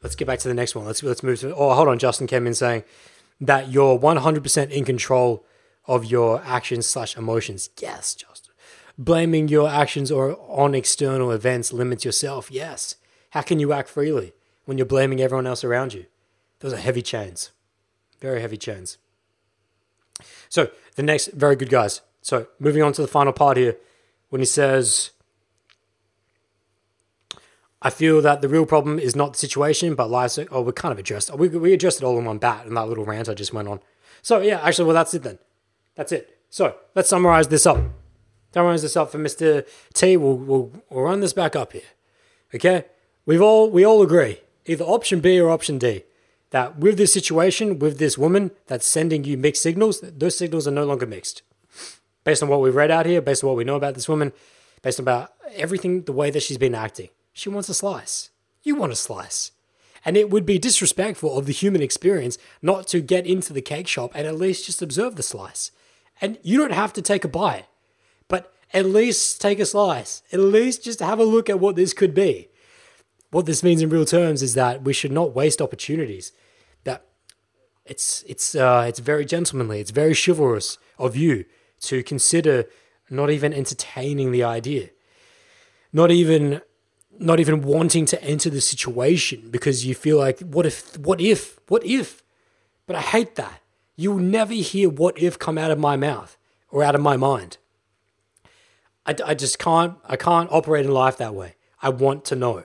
Let's 0.00 0.14
get 0.14 0.28
back 0.28 0.38
to 0.40 0.48
the 0.48 0.54
next 0.54 0.76
one. 0.76 0.86
Let's 0.86 1.02
let's 1.02 1.24
move 1.24 1.40
to. 1.40 1.52
Oh, 1.56 1.74
hold 1.74 1.88
on. 1.88 1.98
Justin 1.98 2.28
came 2.28 2.46
in 2.46 2.54
saying 2.54 2.84
that 3.40 3.72
you're 3.72 3.98
100% 3.98 4.70
in 4.70 4.84
control 4.84 5.44
of 5.86 6.04
your 6.04 6.40
actions 6.44 6.86
slash 6.86 7.16
emotions. 7.16 7.70
Yes, 7.80 8.14
Justin. 8.14 8.54
Blaming 8.96 9.48
your 9.48 9.68
actions 9.68 10.12
or 10.12 10.38
on 10.48 10.76
external 10.76 11.32
events 11.32 11.72
limits 11.72 12.04
yourself. 12.04 12.48
Yes. 12.48 12.94
How 13.30 13.42
can 13.42 13.58
you 13.58 13.72
act 13.72 13.88
freely 13.88 14.34
when 14.68 14.76
you're 14.76 14.84
blaming 14.84 15.18
everyone 15.22 15.46
else 15.46 15.64
around 15.64 15.94
you? 15.94 16.04
Those 16.60 16.74
are 16.74 16.76
heavy 16.76 17.00
chains. 17.00 17.52
Very 18.20 18.42
heavy 18.42 18.58
chains. 18.58 18.98
So 20.50 20.70
the 20.94 21.02
next, 21.02 21.28
very 21.28 21.56
good 21.56 21.70
guys. 21.70 22.02
So 22.20 22.48
moving 22.58 22.82
on 22.82 22.92
to 22.92 23.00
the 23.00 23.08
final 23.08 23.32
part 23.32 23.56
here, 23.56 23.78
when 24.28 24.42
he 24.42 24.44
says, 24.44 25.12
I 27.80 27.88
feel 27.88 28.20
that 28.20 28.42
the 28.42 28.48
real 28.48 28.66
problem 28.66 28.98
is 28.98 29.16
not 29.16 29.32
the 29.32 29.38
situation, 29.38 29.94
but 29.94 30.10
lies. 30.10 30.38
Oh, 30.50 30.60
we 30.60 30.72
kind 30.72 30.92
of 30.92 30.98
addressed. 30.98 31.34
We 31.34 31.48
we 31.48 31.72
addressed 31.72 32.02
it 32.02 32.04
all 32.04 32.18
in 32.18 32.26
one 32.26 32.36
bat 32.36 32.66
in 32.66 32.74
that 32.74 32.88
little 32.88 33.06
rant 33.06 33.30
I 33.30 33.34
just 33.34 33.54
went 33.54 33.68
on. 33.68 33.80
So 34.20 34.40
yeah, 34.40 34.60
actually, 34.60 34.84
well, 34.84 34.94
that's 34.94 35.14
it 35.14 35.22
then. 35.22 35.38
That's 35.94 36.12
it. 36.12 36.40
So 36.50 36.76
let's 36.94 37.08
summarize 37.08 37.48
this 37.48 37.64
up. 37.64 37.78
Summarize 38.52 38.82
this 38.82 38.98
up 38.98 39.10
for 39.10 39.18
Mister 39.18 39.64
T. 39.94 40.18
We'll, 40.18 40.36
we'll 40.36 40.72
we'll 40.90 41.04
run 41.04 41.20
this 41.20 41.32
back 41.32 41.56
up 41.56 41.72
here. 41.72 41.88
Okay, 42.54 42.84
we've 43.24 43.40
all 43.40 43.70
we 43.70 43.86
all 43.86 44.02
agree 44.02 44.40
either 44.68 44.84
option 44.84 45.20
B 45.20 45.40
or 45.40 45.50
option 45.50 45.78
D 45.78 46.04
that 46.50 46.78
with 46.78 46.96
this 46.96 47.12
situation, 47.12 47.78
with 47.78 47.98
this 47.98 48.16
woman 48.16 48.50
that's 48.66 48.86
sending 48.86 49.24
you 49.24 49.36
mixed 49.36 49.62
signals, 49.62 50.00
those 50.00 50.36
signals 50.36 50.66
are 50.66 50.72
no 50.72 50.84
longer 50.84 51.06
mixed. 51.06 51.42
Based 52.24 52.42
on 52.42 52.48
what 52.48 52.60
we've 52.60 52.74
read 52.74 52.90
out 52.90 53.06
here, 53.06 53.20
based 53.20 53.44
on 53.44 53.48
what 53.48 53.56
we 53.56 53.64
know 53.64 53.76
about 53.76 53.94
this 53.94 54.08
woman, 54.08 54.32
based 54.82 54.98
on 54.98 55.04
about 55.04 55.32
everything, 55.54 56.02
the 56.02 56.12
way 56.12 56.30
that 56.30 56.42
she's 56.42 56.58
been 56.58 56.74
acting. 56.74 57.08
She 57.32 57.48
wants 57.48 57.68
a 57.68 57.74
slice. 57.74 58.30
You 58.62 58.76
want 58.76 58.92
a 58.92 58.96
slice. 58.96 59.52
And 60.04 60.16
it 60.16 60.30
would 60.30 60.46
be 60.46 60.58
disrespectful 60.58 61.36
of 61.36 61.46
the 61.46 61.52
human 61.52 61.82
experience 61.82 62.38
not 62.62 62.86
to 62.88 63.00
get 63.00 63.26
into 63.26 63.52
the 63.52 63.62
cake 63.62 63.88
shop 63.88 64.12
and 64.14 64.26
at 64.26 64.36
least 64.36 64.66
just 64.66 64.82
observe 64.82 65.16
the 65.16 65.22
slice. 65.22 65.70
And 66.20 66.38
you 66.42 66.58
don't 66.58 66.72
have 66.72 66.92
to 66.94 67.02
take 67.02 67.24
a 67.24 67.28
bite, 67.28 67.66
but 68.26 68.52
at 68.72 68.86
least 68.86 69.40
take 69.40 69.58
a 69.58 69.66
slice. 69.66 70.22
At 70.32 70.40
least 70.40 70.84
just 70.84 71.00
have 71.00 71.18
a 71.18 71.24
look 71.24 71.48
at 71.50 71.60
what 71.60 71.76
this 71.76 71.92
could 71.92 72.14
be. 72.14 72.48
What 73.30 73.46
this 73.46 73.62
means 73.62 73.82
in 73.82 73.90
real 73.90 74.04
terms 74.04 74.42
is 74.42 74.54
that 74.54 74.82
we 74.82 74.92
should 74.92 75.12
not 75.12 75.34
waste 75.34 75.60
opportunities. 75.60 76.32
That 76.84 77.04
it's 77.84 78.24
it's 78.26 78.54
uh, 78.54 78.84
it's 78.88 78.98
very 78.98 79.24
gentlemanly. 79.24 79.80
It's 79.80 79.90
very 79.90 80.14
chivalrous 80.14 80.78
of 80.98 81.16
you 81.16 81.44
to 81.80 82.02
consider 82.02 82.64
not 83.10 83.30
even 83.30 83.52
entertaining 83.52 84.32
the 84.32 84.44
idea, 84.44 84.90
not 85.92 86.10
even 86.10 86.62
not 87.18 87.40
even 87.40 87.62
wanting 87.62 88.06
to 88.06 88.22
enter 88.22 88.50
the 88.50 88.60
situation 88.60 89.50
because 89.50 89.84
you 89.84 89.94
feel 89.94 90.18
like, 90.18 90.40
what 90.40 90.66
if, 90.66 90.96
what 90.98 91.20
if, 91.20 91.58
what 91.68 91.84
if? 91.84 92.22
But 92.86 92.96
I 92.96 93.00
hate 93.00 93.34
that. 93.36 93.60
You'll 93.96 94.18
never 94.18 94.54
hear 94.54 94.88
what 94.88 95.18
if 95.18 95.38
come 95.38 95.58
out 95.58 95.70
of 95.70 95.78
my 95.78 95.96
mouth 95.96 96.36
or 96.70 96.84
out 96.84 96.94
of 96.94 97.00
my 97.00 97.16
mind. 97.16 97.58
I, 99.04 99.16
I 99.24 99.34
just 99.34 99.58
can't, 99.58 99.96
I 100.04 100.16
can't 100.16 100.50
operate 100.52 100.86
in 100.86 100.92
life 100.92 101.16
that 101.18 101.34
way. 101.34 101.56
I 101.82 101.88
want 101.88 102.24
to 102.26 102.36
know. 102.36 102.64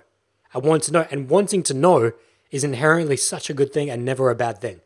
I 0.54 0.60
want 0.60 0.84
to 0.84 0.92
know. 0.92 1.08
And 1.10 1.30
wanting 1.30 1.64
to 1.64 1.74
know 1.74 2.12
is 2.52 2.64
inherently 2.64 3.18
such 3.18 3.50
a 3.50 3.54
good 3.54 3.74
thing 3.74 3.90
and 3.90 4.06
never 4.06 4.30
a 4.30 4.36
bad 4.36 4.60
thing. 4.60 4.82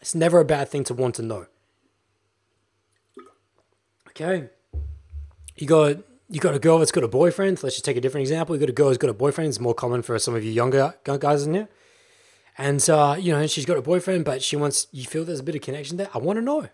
It's 0.00 0.14
never 0.14 0.40
a 0.40 0.44
bad 0.44 0.68
thing 0.68 0.84
to 0.84 0.94
want 0.94 1.14
to 1.16 1.22
know. 1.22 1.46
Okay. 4.08 4.48
You 5.56 5.66
got 5.66 5.96
you 6.28 6.40
got 6.40 6.54
a 6.54 6.58
girl 6.58 6.78
that's 6.78 6.92
got 6.92 7.04
a 7.04 7.08
boyfriend. 7.08 7.62
Let's 7.62 7.76
just 7.76 7.84
take 7.84 7.96
a 7.96 8.00
different 8.00 8.22
example. 8.22 8.54
You 8.54 8.60
got 8.60 8.68
a 8.68 8.72
girl 8.72 8.88
who's 8.88 8.98
got 8.98 9.10
a 9.10 9.14
boyfriend. 9.14 9.48
It's 9.48 9.60
more 9.60 9.74
common 9.74 10.02
for 10.02 10.18
some 10.18 10.34
of 10.34 10.44
you 10.44 10.50
younger 10.50 10.94
guys 11.04 11.46
in 11.46 11.54
here. 11.54 11.68
And 12.58 12.88
uh, 12.88 13.16
you 13.18 13.32
know, 13.32 13.46
she's 13.46 13.66
got 13.66 13.76
a 13.76 13.82
boyfriend, 13.82 14.24
but 14.24 14.42
she 14.42 14.56
wants 14.56 14.86
you 14.90 15.04
feel 15.04 15.24
there's 15.24 15.40
a 15.40 15.44
bit 15.44 15.54
of 15.54 15.60
connection 15.60 15.96
there. 15.96 16.08
I 16.12 16.18
want 16.18 16.38
to 16.38 16.42
know. 16.42 16.68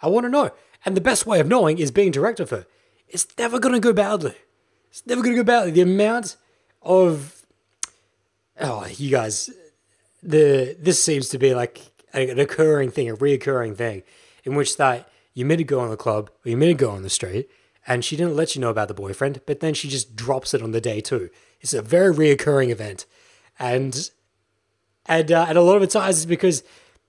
I 0.00 0.08
want 0.08 0.24
to 0.24 0.30
know. 0.30 0.50
And 0.84 0.96
the 0.96 1.00
best 1.00 1.26
way 1.26 1.40
of 1.40 1.46
knowing 1.46 1.78
is 1.78 1.90
being 1.90 2.10
direct 2.10 2.40
with 2.40 2.50
her. 2.50 2.66
It's 3.08 3.26
never 3.38 3.58
gonna 3.58 3.80
go 3.80 3.92
badly. 3.92 4.34
It's 4.90 5.06
never 5.06 5.22
gonna 5.22 5.36
go 5.36 5.44
badly. 5.44 5.70
The 5.70 5.82
amount 5.82 6.36
of 6.84 7.44
oh, 8.60 8.86
you 8.96 9.10
guys, 9.10 9.50
the 10.22 10.76
this 10.78 11.02
seems 11.02 11.28
to 11.30 11.38
be 11.38 11.54
like 11.54 11.80
an 12.12 12.38
occurring 12.38 12.90
thing, 12.90 13.08
a 13.10 13.16
reoccurring 13.16 13.76
thing, 13.76 14.02
in 14.44 14.54
which 14.54 14.76
that 14.76 15.08
you 15.34 15.44
meet 15.44 15.60
a 15.60 15.64
girl 15.64 15.84
in 15.84 15.90
the 15.90 15.96
club 15.96 16.30
or 16.44 16.50
you 16.50 16.56
meet 16.56 16.70
a 16.70 16.74
girl 16.74 16.90
on 16.90 17.02
the 17.02 17.10
street 17.10 17.48
and 17.86 18.04
she 18.04 18.16
didn't 18.16 18.36
let 18.36 18.54
you 18.54 18.60
know 18.60 18.70
about 18.70 18.88
the 18.88 18.94
boyfriend, 18.94 19.40
but 19.46 19.60
then 19.60 19.74
she 19.74 19.88
just 19.88 20.14
drops 20.14 20.54
it 20.54 20.62
on 20.62 20.70
the 20.70 20.80
day 20.80 21.00
too. 21.00 21.30
It's 21.60 21.74
a 21.74 21.82
very 21.82 22.14
reoccurring 22.14 22.70
event, 22.70 23.06
and 23.58 24.10
and 25.06 25.30
uh, 25.32 25.46
and 25.48 25.58
a 25.58 25.62
lot 25.62 25.76
of 25.76 25.80
the 25.80 25.86
times 25.86 26.18
it's 26.18 26.26
because 26.26 26.62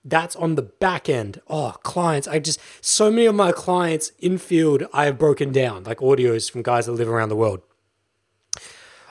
that's 0.04 0.36
on 0.36 0.54
the 0.54 0.62
back 0.62 1.08
end. 1.08 1.40
Oh, 1.48 1.74
clients! 1.82 2.26
I 2.28 2.38
just 2.38 2.60
so 2.80 3.10
many 3.10 3.26
of 3.26 3.34
my 3.34 3.52
clients 3.52 4.10
in 4.18 4.38
field 4.38 4.84
I 4.92 5.04
have 5.06 5.18
broken 5.18 5.52
down 5.52 5.84
like 5.84 5.98
audios 5.98 6.50
from 6.50 6.62
guys 6.62 6.86
that 6.86 6.92
live 6.92 7.08
around 7.08 7.28
the 7.28 7.36
world 7.36 7.62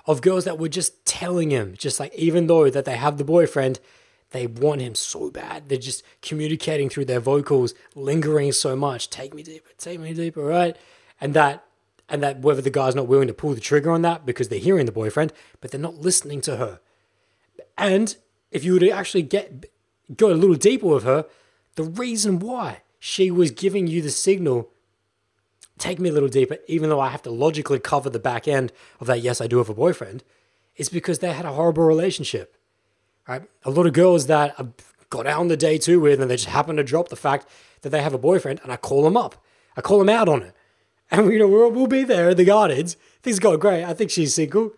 of 0.05 0.21
girls 0.21 0.45
that 0.45 0.59
were 0.59 0.69
just 0.69 1.05
telling 1.05 1.49
him, 1.49 1.75
just 1.77 1.99
like 1.99 2.13
even 2.15 2.47
though 2.47 2.69
that 2.69 2.85
they 2.85 2.97
have 2.97 3.17
the 3.17 3.23
boyfriend, 3.23 3.79
they 4.31 4.47
want 4.47 4.81
him 4.81 4.95
so 4.95 5.29
bad. 5.29 5.69
They're 5.69 5.77
just 5.77 6.03
communicating 6.21 6.89
through 6.89 7.05
their 7.05 7.19
vocals, 7.19 7.73
lingering 7.95 8.51
so 8.51 8.75
much. 8.75 9.09
Take 9.09 9.33
me 9.33 9.43
deeper, 9.43 9.69
take 9.77 9.99
me 9.99 10.13
deeper, 10.13 10.41
right? 10.41 10.75
And 11.21 11.33
that 11.35 11.63
and 12.09 12.21
that 12.21 12.39
whether 12.39 12.61
the 12.61 12.69
guy's 12.69 12.95
not 12.95 13.07
willing 13.07 13.27
to 13.27 13.33
pull 13.33 13.53
the 13.53 13.61
trigger 13.61 13.91
on 13.91 14.01
that 14.01 14.25
because 14.25 14.49
they're 14.49 14.59
hearing 14.59 14.85
the 14.85 14.91
boyfriend, 14.91 15.31
but 15.61 15.71
they're 15.71 15.79
not 15.79 15.95
listening 15.95 16.41
to 16.41 16.57
her. 16.57 16.79
And 17.77 18.15
if 18.51 18.63
you 18.63 18.73
were 18.73 18.79
to 18.79 18.89
actually 18.89 19.23
get 19.23 19.67
go 20.17 20.31
a 20.31 20.33
little 20.33 20.55
deeper 20.55 20.87
with 20.87 21.03
her, 21.03 21.25
the 21.75 21.83
reason 21.83 22.39
why 22.39 22.81
she 22.99 23.31
was 23.31 23.51
giving 23.51 23.87
you 23.87 24.01
the 24.01 24.11
signal, 24.11 24.69
take 25.77 25.99
me 25.99 26.09
a 26.09 26.13
little 26.13 26.29
deeper, 26.29 26.57
even 26.67 26.89
though 26.89 26.99
I 26.99 27.09
have 27.09 27.21
to 27.23 27.31
logically 27.31 27.79
cover 27.79 28.09
the 28.09 28.19
back 28.19 28.47
end 28.47 28.71
of 28.99 29.07
that, 29.07 29.21
yes, 29.21 29.41
I 29.41 29.47
do 29.47 29.57
have 29.57 29.69
a 29.69 29.73
boyfriend, 29.73 30.23
is 30.75 30.89
because 30.89 31.19
they 31.19 31.33
had 31.33 31.45
a 31.45 31.53
horrible 31.53 31.83
relationship. 31.83 32.55
Right? 33.27 33.43
A 33.63 33.71
lot 33.71 33.85
of 33.85 33.93
girls 33.93 34.27
that 34.27 34.55
I've 34.57 34.73
got 35.09 35.27
out 35.27 35.39
on 35.39 35.47
the 35.47 35.57
day 35.57 35.77
two 35.77 35.99
with, 35.99 36.21
and 36.21 36.29
they 36.29 36.35
just 36.35 36.49
happen 36.49 36.75
to 36.75 36.83
drop 36.83 37.09
the 37.09 37.15
fact 37.15 37.47
that 37.81 37.89
they 37.89 38.01
have 38.01 38.13
a 38.13 38.17
boyfriend, 38.17 38.59
and 38.63 38.71
I 38.71 38.77
call 38.77 39.03
them 39.03 39.17
up. 39.17 39.43
I 39.77 39.81
call 39.81 39.99
them 39.99 40.09
out 40.09 40.29
on 40.29 40.43
it. 40.43 40.55
And, 41.11 41.31
you 41.31 41.37
know, 41.37 41.47
we'll, 41.47 41.69
we'll 41.69 41.85
be 41.85 42.03
there 42.03 42.31
in 42.31 42.37
the 42.37 42.45
gardens. 42.45 42.97
Things 43.21 43.37
go 43.37 43.55
great. 43.55 43.83
I 43.83 43.93
think 43.93 44.09
she's 44.09 44.33
single. 44.33 44.71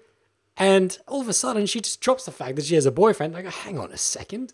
And 0.57 0.97
all 1.07 1.21
of 1.21 1.29
a 1.29 1.33
sudden, 1.33 1.65
she 1.65 1.79
just 1.79 2.01
drops 2.01 2.25
the 2.25 2.31
fact 2.31 2.57
that 2.57 2.65
she 2.65 2.75
has 2.75 2.85
a 2.85 2.91
boyfriend. 2.91 3.37
I 3.37 3.41
go, 3.41 3.49
hang 3.49 3.79
on 3.79 3.91
a 3.93 3.97
second. 3.97 4.53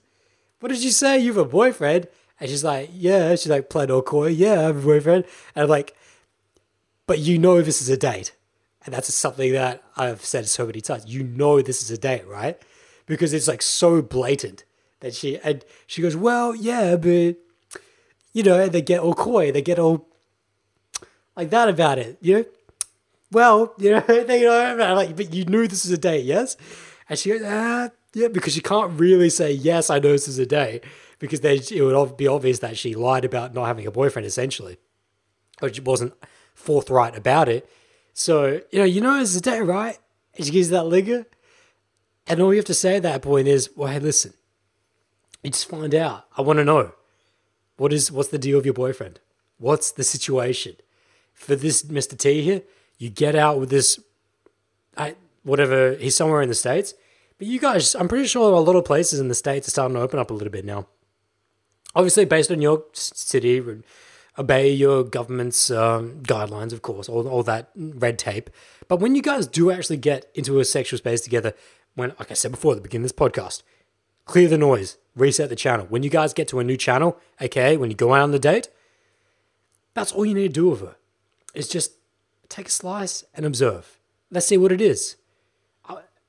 What 0.59 0.69
did 0.69 0.83
you 0.83 0.91
say? 0.91 1.17
You 1.17 1.29
have 1.29 1.37
a 1.37 1.45
boyfriend? 1.45 2.07
And 2.39 2.49
she's 2.49 2.63
like, 2.63 2.91
yeah. 2.93 3.31
She's 3.31 3.47
like, 3.47 3.69
playing 3.69 3.89
all 3.89 4.03
coy. 4.03 4.27
Yeah, 4.27 4.59
I 4.59 4.63
have 4.63 4.83
a 4.83 4.85
boyfriend. 4.85 5.25
And 5.55 5.63
I'm 5.63 5.69
like, 5.69 5.95
but 7.11 7.19
you 7.19 7.37
know 7.37 7.61
this 7.61 7.81
is 7.81 7.89
a 7.89 7.97
date. 7.97 8.31
And 8.85 8.95
that's 8.95 9.13
something 9.13 9.51
that 9.51 9.83
I've 9.97 10.23
said 10.23 10.47
so 10.47 10.65
many 10.65 10.79
times. 10.79 11.07
You 11.07 11.23
know 11.23 11.61
this 11.61 11.83
is 11.83 11.91
a 11.91 11.97
date, 11.97 12.25
right? 12.25 12.57
Because 13.05 13.33
it's 13.33 13.49
like 13.49 13.61
so 13.61 14.01
blatant 14.01 14.63
that 15.01 15.13
she, 15.13 15.37
and 15.39 15.65
she 15.87 16.01
goes, 16.01 16.15
well, 16.15 16.55
yeah, 16.55 16.95
but, 16.95 17.35
you 18.31 18.43
know, 18.43 18.69
they 18.69 18.81
get 18.81 19.01
all 19.01 19.13
coy. 19.13 19.51
They 19.51 19.61
get 19.61 19.77
all 19.77 20.07
like 21.35 21.49
that 21.49 21.67
about 21.67 21.99
it, 21.99 22.17
you 22.21 22.33
know? 22.33 22.45
Well, 23.29 23.73
you 23.77 23.91
know, 23.91 23.99
they, 24.07 24.39
you 24.39 24.45
know, 24.45 24.93
like, 24.95 25.17
but 25.17 25.33
you 25.33 25.43
knew 25.43 25.67
this 25.67 25.83
is 25.83 25.91
a 25.91 25.97
date, 25.97 26.23
yes? 26.23 26.55
And 27.09 27.19
she 27.19 27.31
goes, 27.31 27.41
ah, 27.43 27.89
yeah, 28.13 28.29
because 28.29 28.53
she 28.53 28.61
can't 28.61 28.97
really 28.97 29.29
say, 29.29 29.51
yes, 29.51 29.89
I 29.89 29.99
know 29.99 30.13
this 30.13 30.29
is 30.29 30.39
a 30.39 30.45
date, 30.45 30.85
because 31.19 31.41
then 31.41 31.57
it 31.57 31.81
would 31.81 32.15
be 32.15 32.29
obvious 32.29 32.59
that 32.59 32.77
she 32.77 32.95
lied 32.95 33.25
about 33.25 33.53
not 33.53 33.65
having 33.65 33.85
a 33.85 33.91
boyfriend, 33.91 34.25
essentially. 34.25 34.77
She 35.73 35.81
wasn't 35.81 36.13
forthright 36.61 37.17
about 37.17 37.49
it. 37.49 37.69
So, 38.13 38.61
you 38.71 38.79
know, 38.79 38.85
you 38.85 39.01
know 39.01 39.19
it's 39.19 39.35
a 39.35 39.41
day, 39.41 39.61
right? 39.61 39.97
And 40.35 40.45
she 40.45 40.51
gives 40.51 40.69
that 40.69 40.85
linger. 40.85 41.25
And 42.27 42.41
all 42.41 42.53
you 42.53 42.57
have 42.57 42.65
to 42.65 42.73
say 42.73 42.97
at 42.97 43.03
that 43.03 43.21
point 43.21 43.47
is, 43.47 43.69
well, 43.75 43.91
hey, 43.91 43.99
listen, 43.99 44.33
you 45.43 45.51
just 45.51 45.69
find 45.69 45.93
out. 45.95 46.25
I 46.37 46.41
want 46.41 46.57
to 46.57 46.65
know. 46.65 46.93
What 47.77 47.91
is 47.91 48.11
what's 48.11 48.29
the 48.29 48.37
deal 48.37 48.57
with 48.57 48.65
your 48.65 48.75
boyfriend? 48.75 49.19
What's 49.57 49.91
the 49.91 50.03
situation? 50.03 50.75
For 51.33 51.55
this 51.55 51.83
Mr. 51.83 52.17
T 52.17 52.43
here, 52.43 52.61
you 52.99 53.09
get 53.09 53.35
out 53.35 53.59
with 53.59 53.69
this 53.69 53.99
I 54.95 55.15
whatever 55.43 55.95
he's 55.95 56.15
somewhere 56.15 56.41
in 56.41 56.49
the 56.49 56.55
States. 56.55 56.93
But 57.37 57.47
you 57.47 57.59
guys, 57.59 57.95
I'm 57.95 58.07
pretty 58.07 58.27
sure 58.27 58.53
a 58.53 58.59
lot 58.59 58.75
of 58.75 58.85
places 58.85 59.19
in 59.19 59.29
the 59.29 59.35
States 59.35 59.67
are 59.67 59.71
starting 59.71 59.95
to 59.95 60.01
open 60.01 60.19
up 60.19 60.29
a 60.29 60.33
little 60.33 60.51
bit 60.51 60.63
now. 60.63 60.87
Obviously, 61.95 62.25
based 62.25 62.51
on 62.51 62.61
your 62.61 62.85
city, 62.93 63.59
obey 64.37 64.71
your 64.71 65.03
government's 65.03 65.69
um, 65.69 66.21
guidelines, 66.23 66.73
of 66.73 66.81
course, 66.81 67.09
all, 67.09 67.27
all 67.27 67.43
that 67.43 67.69
red 67.75 68.17
tape. 68.17 68.49
But 68.87 68.99
when 68.99 69.15
you 69.15 69.21
guys 69.21 69.47
do 69.47 69.71
actually 69.71 69.97
get 69.97 70.29
into 70.33 70.59
a 70.59 70.65
sexual 70.65 70.97
space 70.97 71.21
together, 71.21 71.53
when, 71.95 72.13
like 72.19 72.31
I 72.31 72.35
said 72.35 72.51
before 72.51 72.73
at 72.73 72.75
the 72.75 72.81
beginning 72.81 73.05
of 73.05 73.11
this 73.11 73.19
podcast, 73.19 73.63
clear 74.25 74.47
the 74.47 74.57
noise, 74.57 74.97
reset 75.15 75.49
the 75.49 75.55
channel. 75.55 75.85
When 75.89 76.03
you 76.03 76.09
guys 76.09 76.33
get 76.33 76.47
to 76.49 76.59
a 76.59 76.63
new 76.63 76.77
channel, 76.77 77.17
aka 77.39 77.77
when 77.77 77.89
you 77.89 77.95
go 77.95 78.13
out 78.13 78.21
on 78.21 78.31
the 78.31 78.39
date, 78.39 78.69
that's 79.93 80.11
all 80.11 80.25
you 80.25 80.33
need 80.33 80.53
to 80.53 80.61
do 80.61 80.69
with 80.69 80.81
her. 80.81 80.95
Is 81.53 81.67
just 81.67 81.93
take 82.47 82.67
a 82.67 82.71
slice 82.71 83.25
and 83.33 83.45
observe. 83.45 83.99
Let's 84.29 84.45
see 84.45 84.57
what 84.57 84.71
it 84.71 84.79
is. 84.79 85.17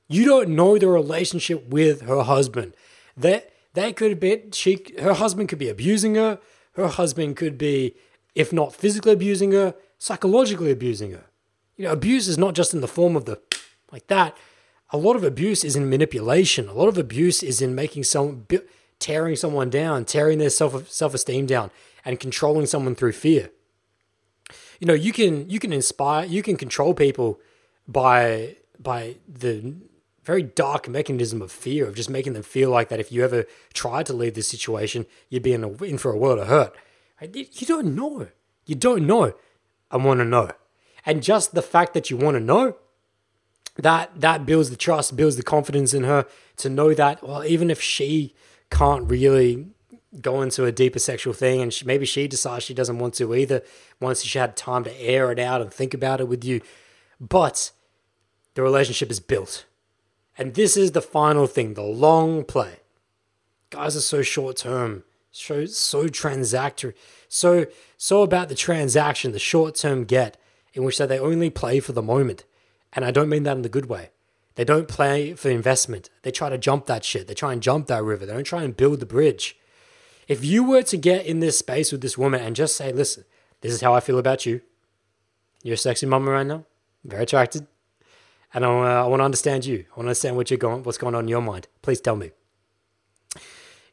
You 0.09 0.25
don't 0.25 0.49
know 0.49 0.77
the 0.77 0.89
relationship 0.89 1.69
with 1.69 2.01
her 2.01 2.23
husband. 2.23 2.73
That 3.15 3.51
they 3.73 3.93
could 3.93 4.19
be 4.19 4.43
she 4.51 4.83
her 5.01 5.13
husband 5.13 5.49
could 5.49 5.59
be 5.59 5.69
abusing 5.69 6.15
her. 6.15 6.39
Her 6.73 6.87
husband 6.87 7.37
could 7.37 7.57
be, 7.57 7.95
if 8.35 8.51
not 8.51 8.73
physically 8.75 9.13
abusing 9.13 9.51
her, 9.51 9.75
psychologically 9.97 10.71
abusing 10.71 11.11
her. 11.11 11.25
You 11.77 11.85
know, 11.85 11.91
abuse 11.91 12.27
is 12.27 12.37
not 12.37 12.55
just 12.55 12.73
in 12.73 12.81
the 12.81 12.87
form 12.87 13.15
of 13.15 13.25
the 13.25 13.39
like 13.91 14.07
that. 14.07 14.37
A 14.91 14.97
lot 14.97 15.15
of 15.15 15.23
abuse 15.23 15.63
is 15.63 15.75
in 15.75 15.89
manipulation. 15.89 16.67
A 16.67 16.73
lot 16.73 16.87
of 16.87 16.97
abuse 16.97 17.41
is 17.41 17.61
in 17.61 17.73
making 17.73 18.03
someone 18.03 18.45
tearing 18.99 19.35
someone 19.35 19.69
down, 19.69 20.05
tearing 20.05 20.39
their 20.39 20.49
self 20.49 20.89
self 20.89 21.13
esteem 21.13 21.45
down, 21.45 21.71
and 22.05 22.19
controlling 22.19 22.65
someone 22.65 22.95
through 22.95 23.13
fear. 23.13 23.49
You 24.79 24.87
know, 24.87 24.93
you 24.93 25.11
can 25.11 25.49
you 25.49 25.59
can 25.59 25.73
inspire, 25.73 26.25
you 26.25 26.43
can 26.43 26.57
control 26.57 26.93
people 26.93 27.39
by 27.87 28.55
by 28.79 29.15
the 29.27 29.75
very 30.23 30.43
dark 30.43 30.87
mechanism 30.87 31.41
of 31.41 31.51
fear 31.51 31.85
of 31.85 31.95
just 31.95 32.09
making 32.09 32.33
them 32.33 32.43
feel 32.43 32.69
like 32.69 32.89
that 32.89 32.99
if 32.99 33.11
you 33.11 33.23
ever 33.23 33.45
tried 33.73 34.05
to 34.05 34.13
leave 34.13 34.35
this 34.35 34.47
situation, 34.47 35.05
you'd 35.29 35.43
be 35.43 35.53
in, 35.53 35.63
a, 35.63 35.83
in 35.83 35.97
for 35.97 36.11
a 36.11 36.17
world 36.17 36.39
of 36.39 36.47
hurt. 36.47 36.75
You 37.21 37.67
don't 37.67 37.95
know. 37.95 38.27
You 38.65 38.75
don't 38.75 39.05
know. 39.05 39.33
I 39.91 39.97
want 39.97 40.19
to 40.19 40.25
know. 40.25 40.51
And 41.05 41.21
just 41.21 41.53
the 41.53 41.61
fact 41.61 41.93
that 41.93 42.09
you 42.09 42.17
want 42.17 42.35
to 42.35 42.39
know, 42.39 42.77
that 43.75 44.11
that 44.21 44.45
builds 44.45 44.69
the 44.69 44.75
trust, 44.75 45.15
builds 45.17 45.35
the 45.35 45.43
confidence 45.43 45.93
in 45.93 46.03
her 46.03 46.25
to 46.57 46.69
know 46.69 46.93
that, 46.93 47.21
well, 47.23 47.43
even 47.43 47.69
if 47.69 47.81
she 47.81 48.33
can't 48.69 49.09
really 49.09 49.67
go 50.21 50.41
into 50.41 50.65
a 50.65 50.71
deeper 50.71 50.99
sexual 50.99 51.33
thing 51.33 51.61
and 51.61 51.73
she, 51.73 51.85
maybe 51.85 52.05
she 52.05 52.27
decides 52.27 52.63
she 52.63 52.73
doesn't 52.73 52.99
want 52.99 53.15
to 53.15 53.33
either 53.33 53.63
once 53.99 54.23
she 54.23 54.37
had 54.37 54.55
time 54.55 54.83
to 54.83 55.01
air 55.01 55.31
it 55.31 55.39
out 55.39 55.59
and 55.59 55.73
think 55.73 55.93
about 55.93 56.21
it 56.21 56.27
with 56.27 56.43
you. 56.45 56.61
But 57.19 57.71
the 58.53 58.61
relationship 58.61 59.09
is 59.09 59.19
built 59.19 59.65
and 60.37 60.53
this 60.53 60.75
is 60.75 60.91
the 60.91 61.01
final 61.01 61.47
thing 61.47 61.73
the 61.73 61.81
long 61.81 62.43
play. 62.43 62.77
Guys 63.69 63.95
are 63.95 64.01
so 64.01 64.21
short 64.21 64.57
term, 64.57 65.03
so, 65.31 65.65
so 65.65 66.07
transactory, 66.07 66.93
so, 67.27 67.65
so 67.97 68.21
about 68.21 68.49
the 68.49 68.55
transaction, 68.55 69.31
the 69.31 69.39
short 69.39 69.75
term 69.75 70.03
get, 70.03 70.37
in 70.73 70.83
which 70.83 70.97
they 70.97 71.19
only 71.19 71.49
play 71.49 71.79
for 71.79 71.91
the 71.91 72.01
moment. 72.01 72.45
And 72.93 73.03
I 73.03 73.11
don't 73.11 73.29
mean 73.29 73.43
that 73.43 73.55
in 73.55 73.63
the 73.63 73.69
good 73.69 73.87
way. 73.87 74.09
They 74.55 74.63
don't 74.63 74.87
play 74.87 75.33
for 75.33 75.49
investment. 75.49 76.09
They 76.21 76.31
try 76.31 76.49
to 76.49 76.57
jump 76.57 76.85
that 76.85 77.03
shit. 77.03 77.27
They 77.27 77.33
try 77.33 77.53
and 77.53 77.61
jump 77.61 77.87
that 77.87 78.03
river. 78.03 78.25
They 78.25 78.33
don't 78.33 78.43
try 78.43 78.63
and 78.63 78.77
build 78.77 78.99
the 78.99 79.05
bridge. 79.05 79.57
If 80.27 80.45
you 80.45 80.63
were 80.63 80.83
to 80.83 80.97
get 80.97 81.25
in 81.25 81.39
this 81.39 81.57
space 81.59 81.91
with 81.91 82.01
this 82.01 82.17
woman 82.17 82.41
and 82.41 82.55
just 82.55 82.75
say, 82.75 82.91
listen, 82.91 83.25
this 83.61 83.73
is 83.73 83.81
how 83.81 83.93
I 83.93 83.99
feel 83.99 84.19
about 84.19 84.45
you. 84.45 84.61
You're 85.63 85.73
a 85.73 85.77
sexy 85.77 86.05
mama 86.05 86.31
right 86.31 86.45
now. 86.45 86.65
Very 87.03 87.23
attracted 87.23 87.67
and 88.53 88.65
I, 88.65 88.69
uh, 88.69 89.03
I 89.03 89.07
want 89.07 89.19
to 89.19 89.25
understand 89.25 89.65
you. 89.65 89.79
I 89.79 89.99
want 89.99 90.05
to 90.05 90.09
understand 90.09 90.35
what 90.35 90.51
you're 90.51 90.57
going, 90.57 90.83
what's 90.83 90.97
going 90.97 91.15
on 91.15 91.23
in 91.23 91.27
your 91.27 91.41
mind. 91.41 91.67
Please 91.81 91.99
tell 91.99 92.15
me. 92.15 92.31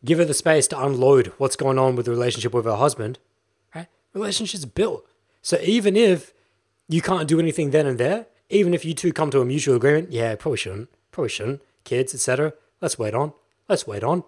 Give 0.05 0.19
her 0.19 0.24
the 0.24 0.35
space 0.35 0.66
to 0.69 0.82
unload 0.82 1.28
what's 1.39 1.57
going 1.57 1.78
on 1.78 1.97
with 1.97 2.07
the 2.07 2.12
relationship 2.12 2.55
with 2.55 2.65
her 2.65 2.77
husband. 2.77 3.19
Right? 3.74 3.89
Relationship's 4.12 4.65
built. 4.65 5.07
So 5.43 5.59
even 5.62 5.97
if 5.97 6.32
you 6.89 7.01
can't 7.01 7.28
do 7.28 7.39
anything 7.39 7.70
then 7.70 7.87
and 7.87 7.99
there, 7.99 8.27
even 8.51 8.74
if 8.74 8.85
you 8.85 8.95
two 8.95 9.12
come 9.12 9.31
to 9.31 9.41
a 9.41 9.45
mutual 9.45 9.77
agreement, 9.77 10.12
yeah, 10.12 10.35
probably 10.37 10.59
shouldn't, 10.59 10.89
probably 11.11 11.28
shouldn't, 11.28 11.62
kids, 11.85 12.15
etc. 12.15 12.53
Let's 12.81 12.99
wait 12.99 13.15
on. 13.15 13.32
Let's 13.69 13.87
wait 13.87 14.03
on. 14.03 14.24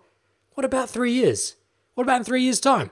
What 0.54 0.64
about 0.64 0.88
three 0.88 1.12
years? 1.12 1.56
What 1.94 2.04
about 2.04 2.18
in 2.18 2.24
three 2.24 2.42
years' 2.42 2.60
time? 2.60 2.90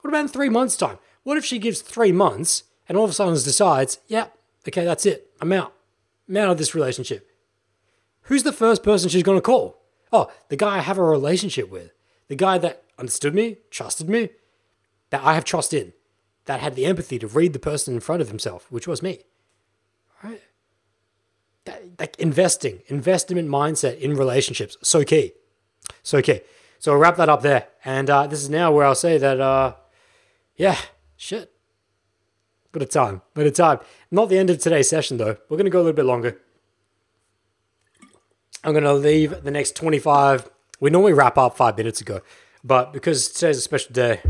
What 0.00 0.10
about 0.10 0.20
in 0.22 0.28
three 0.28 0.48
months' 0.48 0.76
time? 0.76 0.98
What 1.22 1.38
if 1.38 1.44
she 1.44 1.58
gives 1.58 1.80
three 1.80 2.12
months 2.12 2.64
and 2.88 2.96
all 2.96 3.04
of 3.04 3.10
a 3.10 3.14
sudden 3.14 3.34
decides, 3.34 3.98
yeah, 4.08 4.26
okay, 4.66 4.84
that's 4.84 5.06
it, 5.06 5.30
I'm 5.40 5.52
out 5.52 5.72
out 6.36 6.50
of 6.50 6.58
this 6.58 6.74
relationship. 6.74 7.30
Who's 8.22 8.42
the 8.42 8.52
first 8.52 8.82
person 8.82 9.08
she's 9.08 9.22
going 9.22 9.38
to 9.38 9.42
call? 9.42 9.82
Oh, 10.12 10.30
the 10.48 10.56
guy 10.56 10.76
I 10.76 10.80
have 10.80 10.98
a 10.98 11.04
relationship 11.04 11.70
with. 11.70 11.92
The 12.28 12.36
guy 12.36 12.58
that 12.58 12.84
understood 12.98 13.34
me, 13.34 13.58
trusted 13.70 14.08
me, 14.08 14.30
that 15.10 15.22
I 15.24 15.34
have 15.34 15.44
trust 15.44 15.74
in, 15.74 15.92
that 16.44 16.60
had 16.60 16.74
the 16.74 16.86
empathy 16.86 17.18
to 17.18 17.26
read 17.26 17.52
the 17.52 17.58
person 17.58 17.94
in 17.94 18.00
front 18.00 18.22
of 18.22 18.28
himself, 18.28 18.70
which 18.70 18.86
was 18.86 19.02
me. 19.02 19.20
Right? 20.22 20.42
That, 21.64 21.82
like 21.98 22.18
investing, 22.18 22.82
investment 22.86 23.48
mindset 23.48 23.98
in 23.98 24.14
relationships, 24.14 24.76
so 24.82 25.04
key. 25.04 25.32
So 26.02 26.22
key. 26.22 26.40
So 26.78 26.92
I'll 26.92 26.98
wrap 26.98 27.16
that 27.16 27.28
up 27.28 27.42
there. 27.42 27.68
And 27.84 28.08
uh, 28.08 28.26
this 28.26 28.42
is 28.42 28.48
now 28.48 28.72
where 28.72 28.86
I'll 28.86 28.94
say 28.94 29.18
that, 29.18 29.40
uh, 29.40 29.74
yeah, 30.56 30.76
shit. 31.16 31.52
Bit 32.72 32.82
of 32.82 32.90
time, 32.90 33.22
bit 33.34 33.46
of 33.46 33.54
time. 33.54 33.80
Not 34.10 34.28
the 34.28 34.38
end 34.38 34.50
of 34.50 34.58
today's 34.58 34.88
session 34.88 35.16
though. 35.16 35.36
We're 35.48 35.56
going 35.56 35.64
to 35.64 35.70
go 35.70 35.78
a 35.78 35.82
little 35.82 35.92
bit 35.92 36.04
longer. 36.04 36.38
I'm 38.62 38.72
going 38.72 38.84
to 38.84 38.92
leave 38.92 39.42
the 39.42 39.50
next 39.50 39.74
25. 39.74 40.48
We 40.78 40.90
normally 40.90 41.12
wrap 41.12 41.36
up 41.36 41.56
five 41.56 41.76
minutes 41.76 42.00
ago, 42.00 42.20
but 42.62 42.92
because 42.92 43.28
today's 43.28 43.58
a 43.58 43.62
special 43.62 43.92
day, 43.92 44.20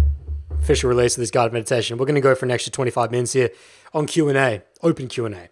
official 0.58 0.88
release 0.88 1.16
of 1.16 1.20
this 1.20 1.30
guided 1.30 1.52
meditation, 1.52 1.98
we're 1.98 2.06
going 2.06 2.14
to 2.14 2.20
go 2.20 2.34
for 2.34 2.46
an 2.46 2.50
extra 2.50 2.72
25 2.72 3.10
minutes 3.10 3.32
here 3.32 3.50
on 3.92 4.06
Q&A, 4.06 4.62
open 4.82 5.08
Q&A. 5.08 5.48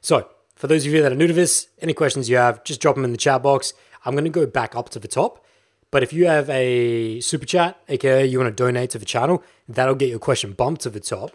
So, 0.00 0.28
for 0.54 0.66
those 0.66 0.86
of 0.86 0.92
you 0.92 1.02
that 1.02 1.12
are 1.12 1.16
new 1.16 1.26
to 1.26 1.32
this, 1.32 1.68
any 1.80 1.92
questions 1.92 2.28
you 2.30 2.36
have, 2.36 2.64
just 2.64 2.80
drop 2.80 2.94
them 2.94 3.04
in 3.04 3.12
the 3.12 3.18
chat 3.18 3.42
box. 3.42 3.72
I'm 4.04 4.12
going 4.12 4.24
to 4.24 4.30
go 4.30 4.46
back 4.46 4.74
up 4.74 4.88
to 4.90 4.98
the 4.98 5.08
top. 5.08 5.44
But 5.90 6.02
if 6.02 6.12
you 6.12 6.26
have 6.26 6.48
a 6.50 7.20
super 7.20 7.46
chat, 7.46 7.80
aka 7.88 8.24
you 8.24 8.38
want 8.38 8.54
to 8.54 8.64
donate 8.64 8.90
to 8.90 8.98
the 8.98 9.04
channel, 9.04 9.42
that'll 9.68 9.94
get 9.94 10.08
your 10.08 10.18
question 10.18 10.52
bumped 10.52 10.82
to 10.82 10.90
the 10.90 11.00
top. 11.00 11.34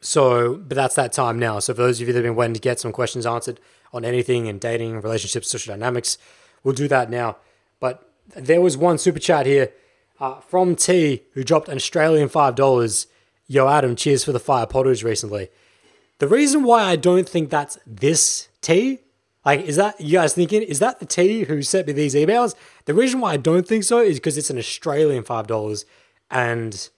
So, 0.00 0.54
but 0.56 0.74
that's 0.74 0.94
that 0.94 1.12
time 1.12 1.38
now. 1.38 1.58
So, 1.58 1.74
for 1.74 1.82
those 1.82 2.00
of 2.00 2.06
you 2.06 2.12
that 2.12 2.18
have 2.18 2.24
been 2.24 2.36
waiting 2.36 2.54
to 2.54 2.60
get 2.60 2.78
some 2.78 2.92
questions 2.92 3.26
answered 3.26 3.60
on 3.92 4.04
anything 4.04 4.46
in 4.46 4.58
dating, 4.58 5.00
relationships, 5.00 5.48
social 5.48 5.74
dynamics, 5.74 6.18
we'll 6.62 6.74
do 6.74 6.88
that 6.88 7.10
now. 7.10 7.36
But 7.80 8.08
there 8.36 8.60
was 8.60 8.76
one 8.76 8.98
super 8.98 9.18
chat 9.18 9.46
here 9.46 9.72
uh, 10.20 10.40
from 10.40 10.76
T 10.76 11.22
who 11.32 11.44
dropped 11.44 11.68
an 11.68 11.76
Australian 11.76 12.28
$5. 12.28 13.06
Yo, 13.46 13.68
Adam, 13.68 13.96
cheers 13.96 14.24
for 14.24 14.32
the 14.32 14.40
fire 14.40 14.66
pottos 14.66 15.02
recently. 15.02 15.48
The 16.18 16.28
reason 16.28 16.64
why 16.64 16.82
I 16.82 16.96
don't 16.96 17.28
think 17.28 17.48
that's 17.48 17.78
this 17.86 18.48
T, 18.60 19.00
like, 19.44 19.60
is 19.60 19.76
that 19.76 20.00
you 20.00 20.18
guys 20.18 20.34
thinking, 20.34 20.62
is 20.62 20.80
that 20.80 21.00
the 21.00 21.06
T 21.06 21.44
who 21.44 21.62
sent 21.62 21.86
me 21.86 21.92
these 21.92 22.14
emails? 22.14 22.54
The 22.84 22.94
reason 22.94 23.20
why 23.20 23.32
I 23.32 23.36
don't 23.36 23.66
think 23.66 23.84
so 23.84 24.00
is 24.00 24.18
because 24.18 24.36
it's 24.36 24.50
an 24.50 24.58
Australian 24.58 25.22
$5 25.22 25.84
and 26.30 26.90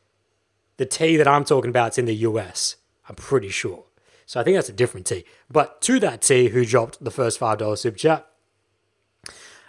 the 0.78 0.86
T 0.86 1.16
that 1.16 1.28
I'm 1.28 1.44
talking 1.44 1.70
about 1.70 1.92
is 1.92 1.98
in 1.98 2.06
the 2.06 2.16
US. 2.16 2.76
I'm 3.10 3.16
pretty 3.16 3.48
sure. 3.48 3.86
So 4.24 4.38
I 4.38 4.44
think 4.44 4.56
that's 4.56 4.68
a 4.68 4.72
different 4.72 5.04
T. 5.04 5.24
But 5.50 5.82
to 5.82 5.98
that 5.98 6.22
T 6.22 6.48
who 6.50 6.64
dropped 6.64 7.02
the 7.02 7.10
first 7.10 7.40
$5 7.40 7.76
super 7.76 7.98
chat, 7.98 8.30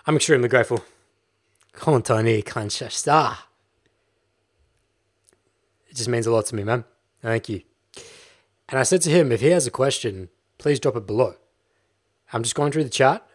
I'm 0.06 0.16
extremely 0.16 0.48
grateful. 0.48 0.86
Kontoni 1.74 2.44
kanshashita. 2.44 3.38
It 5.90 5.96
just 5.96 6.08
means 6.08 6.28
a 6.28 6.32
lot 6.32 6.46
to 6.46 6.56
me, 6.56 6.64
man. 6.64 6.84
Thank 7.24 7.50
you. 7.50 7.64
And 8.70 8.80
I 8.80 8.84
said 8.84 9.02
to 9.02 9.10
him, 9.10 9.32
if 9.32 9.42
he 9.42 9.48
has 9.48 9.66
a 9.66 9.72
question, 9.72 10.30
please 10.60 10.80
drop 10.80 10.96
it 10.96 11.08
below. 11.08 11.34
I'm 12.32 12.44
just 12.44 12.56
going 12.56 12.72
through 12.72 12.84
the 12.84 12.92
chat. 12.92 13.28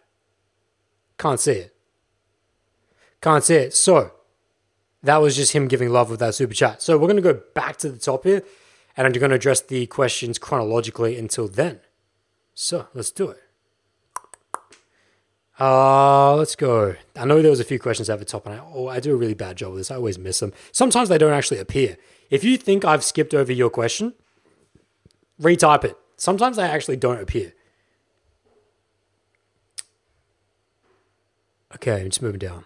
Can't 1.18 1.40
see 1.40 1.52
it. 1.52 1.76
Can't 3.20 3.42
see 3.42 3.56
it. 3.56 3.74
So 3.74 4.12
that 5.02 5.16
was 5.16 5.34
just 5.34 5.52
him 5.52 5.66
giving 5.66 5.90
love 5.90 6.10
with 6.10 6.20
that 6.20 6.36
super 6.36 6.54
chat. 6.54 6.80
So 6.80 6.96
we're 6.96 7.08
going 7.08 7.16
to 7.16 7.34
go 7.34 7.40
back 7.54 7.76
to 7.78 7.90
the 7.90 7.98
top 7.98 8.22
here 8.22 8.44
and 8.96 9.06
I'm 9.06 9.12
going 9.12 9.30
to 9.30 9.36
address 9.36 9.60
the 9.60 9.86
questions 9.86 10.38
chronologically 10.38 11.18
until 11.18 11.48
then. 11.48 11.80
So 12.54 12.88
let's 12.94 13.10
do 13.10 13.30
it. 13.30 13.42
Uh, 15.58 16.36
let's 16.36 16.54
go. 16.54 16.94
I 17.14 17.24
know 17.24 17.40
there 17.40 17.50
was 17.50 17.60
a 17.60 17.64
few 17.64 17.78
questions 17.78 18.10
at 18.10 18.18
the 18.18 18.24
top, 18.24 18.46
and 18.46 18.54
I, 18.54 18.58
oh, 18.58 18.88
I 18.88 19.00
do 19.00 19.12
a 19.12 19.16
really 19.16 19.34
bad 19.34 19.56
job 19.56 19.70
with 19.70 19.80
this. 19.80 19.90
I 19.90 19.96
always 19.96 20.18
miss 20.18 20.40
them. 20.40 20.52
Sometimes 20.70 21.08
they 21.08 21.18
don't 21.18 21.32
actually 21.32 21.58
appear. 21.58 21.96
If 22.28 22.44
you 22.44 22.56
think 22.56 22.84
I've 22.84 23.04
skipped 23.04 23.32
over 23.32 23.52
your 23.52 23.70
question, 23.70 24.14
retype 25.40 25.84
it. 25.84 25.96
Sometimes 26.16 26.56
they 26.56 26.64
actually 26.64 26.96
don't 26.96 27.20
appear. 27.20 27.54
Okay, 31.74 32.00
I'm 32.00 32.08
just 32.08 32.22
moving 32.22 32.38
down. 32.38 32.64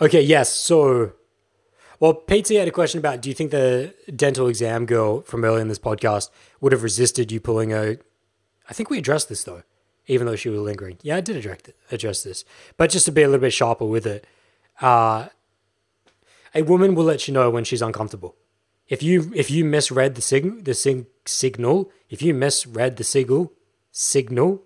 Okay, 0.00 0.22
yes. 0.22 0.52
So, 0.52 1.12
well, 2.02 2.14
PT 2.14 2.48
had 2.50 2.66
a 2.66 2.72
question 2.72 2.98
about 2.98 3.22
do 3.22 3.28
you 3.28 3.34
think 3.34 3.52
the 3.52 3.94
dental 4.16 4.48
exam 4.48 4.86
girl 4.86 5.20
from 5.20 5.44
earlier 5.44 5.60
in 5.60 5.68
this 5.68 5.78
podcast 5.78 6.30
would 6.60 6.72
have 6.72 6.82
resisted 6.82 7.30
you 7.30 7.38
pulling 7.38 7.72
out? 7.72 7.98
I 8.68 8.72
think 8.72 8.90
we 8.90 8.98
addressed 8.98 9.28
this 9.28 9.44
though 9.44 9.62
even 10.06 10.26
though 10.26 10.36
she 10.36 10.48
was 10.48 10.60
lingering. 10.60 10.98
Yeah, 11.02 11.16
I 11.16 11.20
did 11.20 11.36
address, 11.36 11.60
address 11.90 12.22
this, 12.22 12.44
but 12.76 12.90
just 12.90 13.06
to 13.06 13.12
be 13.12 13.22
a 13.22 13.28
little 13.28 13.40
bit 13.40 13.52
sharper 13.52 13.84
with 13.84 14.06
it, 14.06 14.26
uh, 14.80 15.28
a 16.54 16.62
woman 16.62 16.94
will 16.94 17.04
let 17.04 17.28
you 17.28 17.34
know 17.34 17.50
when 17.50 17.64
she's 17.64 17.82
uncomfortable. 17.82 18.34
If 18.88 19.02
you 19.02 19.32
if 19.34 19.50
you 19.50 19.64
misread 19.64 20.16
the 20.16 20.22
signal, 20.22 20.60
the 20.60 20.74
sing, 20.74 21.06
signal, 21.24 21.90
if 22.10 22.20
you 22.20 22.34
misread 22.34 22.96
the 22.96 23.04
signal, 23.04 23.52
signal, 23.90 24.62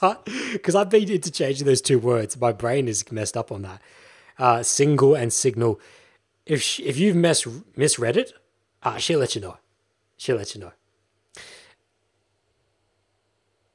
because 0.52 0.74
I've 0.74 0.90
been 0.90 1.08
interchanging 1.08 1.66
those 1.66 1.82
two 1.82 1.98
words. 1.98 2.40
My 2.40 2.52
brain 2.52 2.88
is 2.88 3.10
messed 3.12 3.36
up 3.36 3.52
on 3.52 3.62
that. 3.62 3.82
Uh, 4.38 4.62
single 4.62 5.14
and 5.14 5.32
signal. 5.32 5.80
If 6.48 6.62
she, 6.62 6.82
if 6.84 6.98
you've 6.98 7.14
mis 7.14 7.46
misread 7.76 8.16
it, 8.16 8.32
uh, 8.82 8.96
she'll 8.96 9.20
let 9.20 9.34
you 9.34 9.40
know. 9.42 9.58
She'll 10.16 10.36
let 10.36 10.54
you 10.54 10.62
know. 10.62 10.72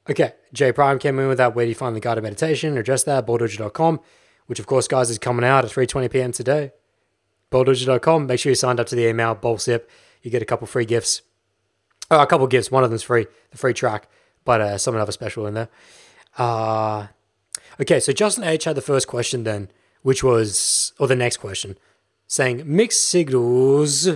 Okay, 0.09 0.33
J 0.51 0.71
Prime 0.73 0.99
came 0.99 1.19
in 1.19 1.27
with 1.27 1.37
that. 1.37 1.55
Where 1.55 1.65
do 1.65 1.69
you 1.69 1.75
find 1.75 1.95
the 1.95 2.01
guided 2.01 2.23
meditation? 2.23 2.77
Address 2.77 3.03
that, 3.03 3.25
bowldojo.com, 3.25 4.01
which 4.47 4.59
of 4.59 4.65
course, 4.65 4.87
guys, 4.87 5.09
is 5.09 5.19
coming 5.19 5.45
out 5.45 5.63
at 5.63 5.71
3.20 5.71 6.11
p.m. 6.11 6.31
today. 6.31 6.71
Bowldojo.com. 7.51 8.25
Make 8.25 8.39
sure 8.39 8.49
you 8.49 8.55
signed 8.55 8.79
up 8.79 8.87
to 8.87 8.95
the 8.95 9.07
email, 9.07 9.35
bowl 9.35 9.59
sip. 9.59 9.89
You 10.23 10.31
get 10.31 10.41
a 10.41 10.45
couple 10.45 10.65
free 10.65 10.85
gifts. 10.85 11.21
Oh, 12.09 12.21
a 12.21 12.27
couple 12.27 12.47
gifts. 12.47 12.71
One 12.71 12.83
of 12.83 12.89
them's 12.89 13.03
free, 13.03 13.27
the 13.51 13.57
free 13.57 13.73
track, 13.73 14.09
but 14.43 14.59
uh, 14.59 14.77
some 14.77 14.95
other 14.95 15.11
special 15.11 15.45
in 15.45 15.53
there. 15.53 15.69
Uh, 16.37 17.07
okay, 17.79 17.99
so 17.99 18.11
Justin 18.11 18.43
H 18.43 18.63
had 18.63 18.75
the 18.75 18.81
first 18.81 19.07
question 19.07 19.43
then, 19.43 19.69
which 20.01 20.23
was, 20.23 20.91
or 20.99 21.07
the 21.07 21.15
next 21.15 21.37
question, 21.37 21.77
saying 22.27 22.63
mixed 22.65 23.03
signals. 23.03 24.09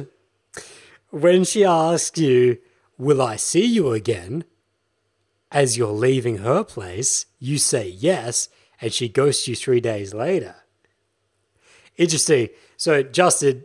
When 1.09 1.43
she 1.43 1.63
asks 1.63 2.19
you, 2.19 2.59
Will 2.97 3.21
I 3.21 3.35
see 3.35 3.65
you 3.65 3.91
again? 3.91 4.43
as 5.51 5.77
you're 5.77 5.91
leaving 5.91 6.39
her 6.39 6.63
place, 6.63 7.25
you 7.39 7.57
say 7.57 7.87
yes, 7.87 8.49
and 8.81 8.93
she 8.93 9.07
ghosts 9.07 9.47
you 9.47 9.55
three 9.55 9.79
days 9.79 10.13
later. 10.13 10.55
Interesting. 11.95 12.49
So, 12.75 13.01
Justin, 13.01 13.63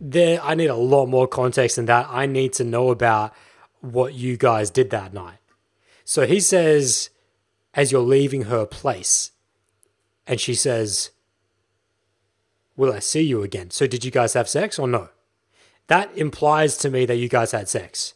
there, 0.00 0.40
I 0.42 0.54
need 0.54 0.68
a 0.68 0.74
lot 0.74 1.06
more 1.06 1.28
context 1.28 1.76
than 1.76 1.86
that. 1.86 2.08
I 2.10 2.26
need 2.26 2.52
to 2.54 2.64
know 2.64 2.90
about 2.90 3.34
what 3.80 4.14
you 4.14 4.36
guys 4.36 4.70
did 4.70 4.90
that 4.90 5.12
night. 5.12 5.38
So 6.04 6.26
he 6.26 6.40
says, 6.40 7.10
as 7.74 7.92
you're 7.92 8.00
leaving 8.00 8.42
her 8.42 8.66
place, 8.66 9.30
and 10.26 10.40
she 10.40 10.54
says, 10.54 11.10
Will 12.76 12.92
I 12.92 12.98
see 12.98 13.22
you 13.22 13.42
again? 13.42 13.70
So, 13.70 13.86
did 13.86 14.04
you 14.04 14.10
guys 14.10 14.34
have 14.34 14.48
sex 14.48 14.78
or 14.78 14.88
no? 14.88 15.08
That 15.88 16.16
implies 16.16 16.76
to 16.78 16.90
me 16.90 17.04
that 17.06 17.16
you 17.16 17.28
guys 17.28 17.52
had 17.52 17.68
sex. 17.68 18.14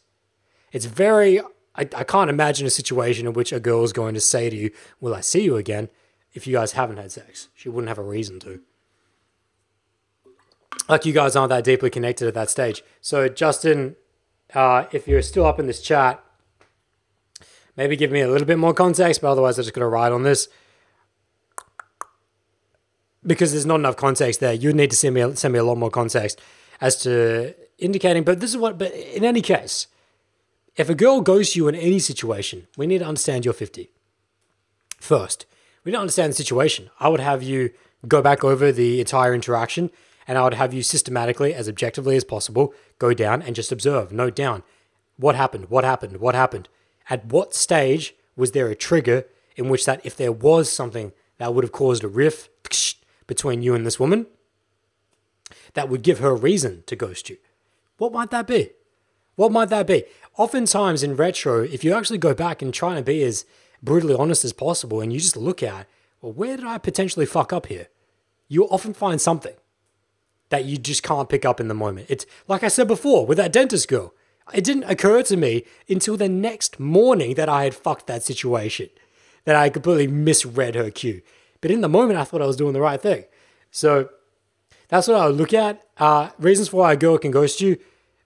It's 0.72 0.86
very 0.86 1.40
I, 1.76 1.82
I 1.96 2.04
can't 2.04 2.30
imagine 2.30 2.66
a 2.66 2.70
situation 2.70 3.26
in 3.26 3.32
which 3.32 3.52
a 3.52 3.60
girl 3.60 3.82
is 3.84 3.92
going 3.92 4.14
to 4.14 4.20
say 4.20 4.48
to 4.48 4.56
you, 4.56 4.70
Will 5.00 5.14
I 5.14 5.20
see 5.20 5.42
you 5.42 5.56
again? 5.56 5.88
if 6.34 6.48
you 6.48 6.52
guys 6.52 6.72
haven't 6.72 6.96
had 6.98 7.12
sex. 7.12 7.48
She 7.54 7.68
wouldn't 7.68 7.88
have 7.88 7.98
a 7.98 8.02
reason 8.02 8.40
to. 8.40 8.60
Like 10.88 11.06
you 11.06 11.12
guys 11.12 11.36
aren't 11.36 11.50
that 11.50 11.64
deeply 11.64 11.88
connected 11.88 12.28
at 12.28 12.34
that 12.34 12.50
stage. 12.50 12.82
So, 13.00 13.28
Justin, 13.28 13.96
uh, 14.52 14.84
if 14.92 15.08
you're 15.08 15.22
still 15.22 15.46
up 15.46 15.58
in 15.58 15.66
this 15.66 15.80
chat, 15.80 16.22
maybe 17.76 17.96
give 17.96 18.10
me 18.10 18.20
a 18.20 18.28
little 18.28 18.46
bit 18.46 18.58
more 18.58 18.74
context, 18.74 19.22
but 19.22 19.30
otherwise, 19.30 19.56
I'm 19.56 19.64
just 19.64 19.74
going 19.74 19.84
to 19.84 19.88
ride 19.88 20.12
on 20.12 20.24
this. 20.24 20.48
Because 23.26 23.52
there's 23.52 23.66
not 23.66 23.76
enough 23.76 23.96
context 23.96 24.40
there. 24.40 24.52
You 24.52 24.72
need 24.72 24.90
to 24.90 24.96
send 24.96 25.14
me, 25.14 25.34
send 25.34 25.52
me 25.52 25.58
a 25.58 25.64
lot 25.64 25.78
more 25.78 25.90
context 25.90 26.40
as 26.80 26.96
to 27.02 27.54
indicating, 27.78 28.22
but 28.22 28.40
this 28.40 28.50
is 28.50 28.56
what, 28.56 28.78
but 28.78 28.92
in 28.92 29.24
any 29.24 29.40
case, 29.40 29.86
if 30.76 30.88
a 30.88 30.94
girl 30.94 31.20
goes 31.20 31.52
to 31.52 31.58
you 31.58 31.68
in 31.68 31.74
any 31.74 31.98
situation, 31.98 32.66
we 32.76 32.86
need 32.86 32.98
to 32.98 33.06
understand 33.06 33.44
you're 33.44 33.54
50. 33.54 33.90
First, 34.98 35.46
we 35.84 35.92
don't 35.92 36.02
understand 36.02 36.30
the 36.30 36.36
situation. 36.36 36.90
I 36.98 37.08
would 37.08 37.20
have 37.20 37.42
you 37.42 37.70
go 38.06 38.20
back 38.20 38.44
over 38.44 38.72
the 38.72 39.00
entire 39.00 39.34
interaction 39.34 39.90
and 40.26 40.38
I 40.38 40.44
would 40.44 40.54
have 40.54 40.72
you 40.72 40.82
systematically, 40.82 41.54
as 41.54 41.68
objectively 41.68 42.16
as 42.16 42.24
possible, 42.24 42.74
go 42.98 43.14
down 43.14 43.42
and 43.42 43.54
just 43.54 43.72
observe, 43.72 44.12
note 44.12 44.34
down 44.34 44.62
what 45.16 45.34
happened, 45.36 45.70
what 45.70 45.84
happened, 45.84 46.16
what 46.16 46.34
happened. 46.34 46.68
At 47.08 47.26
what 47.26 47.54
stage 47.54 48.14
was 48.36 48.52
there 48.52 48.68
a 48.68 48.74
trigger 48.74 49.26
in 49.56 49.68
which 49.68 49.84
that 49.84 50.04
if 50.04 50.16
there 50.16 50.32
was 50.32 50.70
something 50.72 51.12
that 51.38 51.54
would 51.54 51.64
have 51.64 51.72
caused 51.72 52.02
a 52.02 52.08
rift 52.08 52.48
between 53.26 53.62
you 53.62 53.74
and 53.74 53.86
this 53.86 54.00
woman, 54.00 54.26
that 55.74 55.88
would 55.88 56.02
give 56.02 56.18
her 56.18 56.30
a 56.30 56.34
reason 56.34 56.84
to 56.86 56.96
ghost 56.96 57.28
you? 57.28 57.36
What 57.98 58.12
might 58.12 58.30
that 58.30 58.46
be? 58.46 58.70
What 59.36 59.52
might 59.52 59.68
that 59.70 59.86
be? 59.86 60.04
Oftentimes 60.36 61.02
in 61.02 61.16
retro, 61.16 61.62
if 61.62 61.84
you 61.84 61.94
actually 61.94 62.18
go 62.18 62.34
back 62.34 62.62
and 62.62 62.72
try 62.72 62.94
to 62.94 63.02
be 63.02 63.22
as 63.22 63.44
brutally 63.82 64.14
honest 64.14 64.44
as 64.44 64.52
possible 64.52 65.00
and 65.00 65.12
you 65.12 65.20
just 65.20 65.36
look 65.36 65.62
at, 65.62 65.86
well, 66.20 66.32
where 66.32 66.56
did 66.56 66.66
I 66.66 66.78
potentially 66.78 67.26
fuck 67.26 67.52
up 67.52 67.66
here? 67.66 67.88
You 68.48 68.64
often 68.64 68.94
find 68.94 69.20
something 69.20 69.54
that 70.50 70.64
you 70.64 70.76
just 70.76 71.02
can't 71.02 71.28
pick 71.28 71.44
up 71.44 71.60
in 71.60 71.68
the 71.68 71.74
moment. 71.74 72.06
It's 72.08 72.26
like 72.46 72.62
I 72.62 72.68
said 72.68 72.88
before 72.88 73.26
with 73.26 73.38
that 73.38 73.52
dentist 73.52 73.88
girl. 73.88 74.14
It 74.52 74.64
didn't 74.64 74.84
occur 74.84 75.22
to 75.22 75.36
me 75.36 75.64
until 75.88 76.16
the 76.16 76.28
next 76.28 76.78
morning 76.78 77.34
that 77.34 77.48
I 77.48 77.64
had 77.64 77.74
fucked 77.74 78.06
that 78.06 78.22
situation, 78.22 78.90
that 79.44 79.56
I 79.56 79.70
completely 79.70 80.06
misread 80.06 80.74
her 80.74 80.90
cue. 80.90 81.22
But 81.64 81.70
in 81.70 81.80
the 81.80 81.88
moment, 81.88 82.18
I 82.18 82.24
thought 82.24 82.42
I 82.42 82.46
was 82.46 82.56
doing 82.56 82.74
the 82.74 82.80
right 82.82 83.00
thing. 83.00 83.24
So 83.70 84.10
that's 84.88 85.08
what 85.08 85.16
I 85.16 85.26
would 85.26 85.36
look 85.36 85.54
at. 85.54 85.82
Uh, 85.96 86.28
reasons 86.38 86.74
why 86.74 86.92
a 86.92 86.96
girl 86.96 87.16
can 87.16 87.30
ghost 87.30 87.62
you 87.62 87.78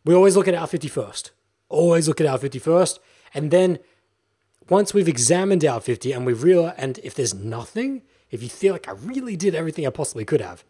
we 0.08 0.14
always 0.14 0.36
look 0.36 0.48
at 0.48 0.54
our 0.54 0.66
51st. 0.66 1.32
Always 1.68 2.08
look 2.08 2.18
at 2.18 2.26
our 2.26 2.38
51st. 2.38 2.98
And 3.34 3.50
then 3.50 3.78
once 4.70 4.94
we've 4.94 5.06
examined 5.06 5.62
our 5.66 5.82
50 5.82 6.12
and 6.12 6.24
we've 6.24 6.42
realized, 6.42 6.76
and 6.78 6.98
if 7.04 7.14
there's 7.14 7.34
nothing, 7.34 8.00
if 8.30 8.42
you 8.42 8.48
feel 8.48 8.72
like 8.72 8.88
I 8.88 8.92
really 8.92 9.36
did 9.36 9.54
everything 9.54 9.86
I 9.86 9.90
possibly 9.90 10.24
could 10.24 10.40
have, 10.40 10.64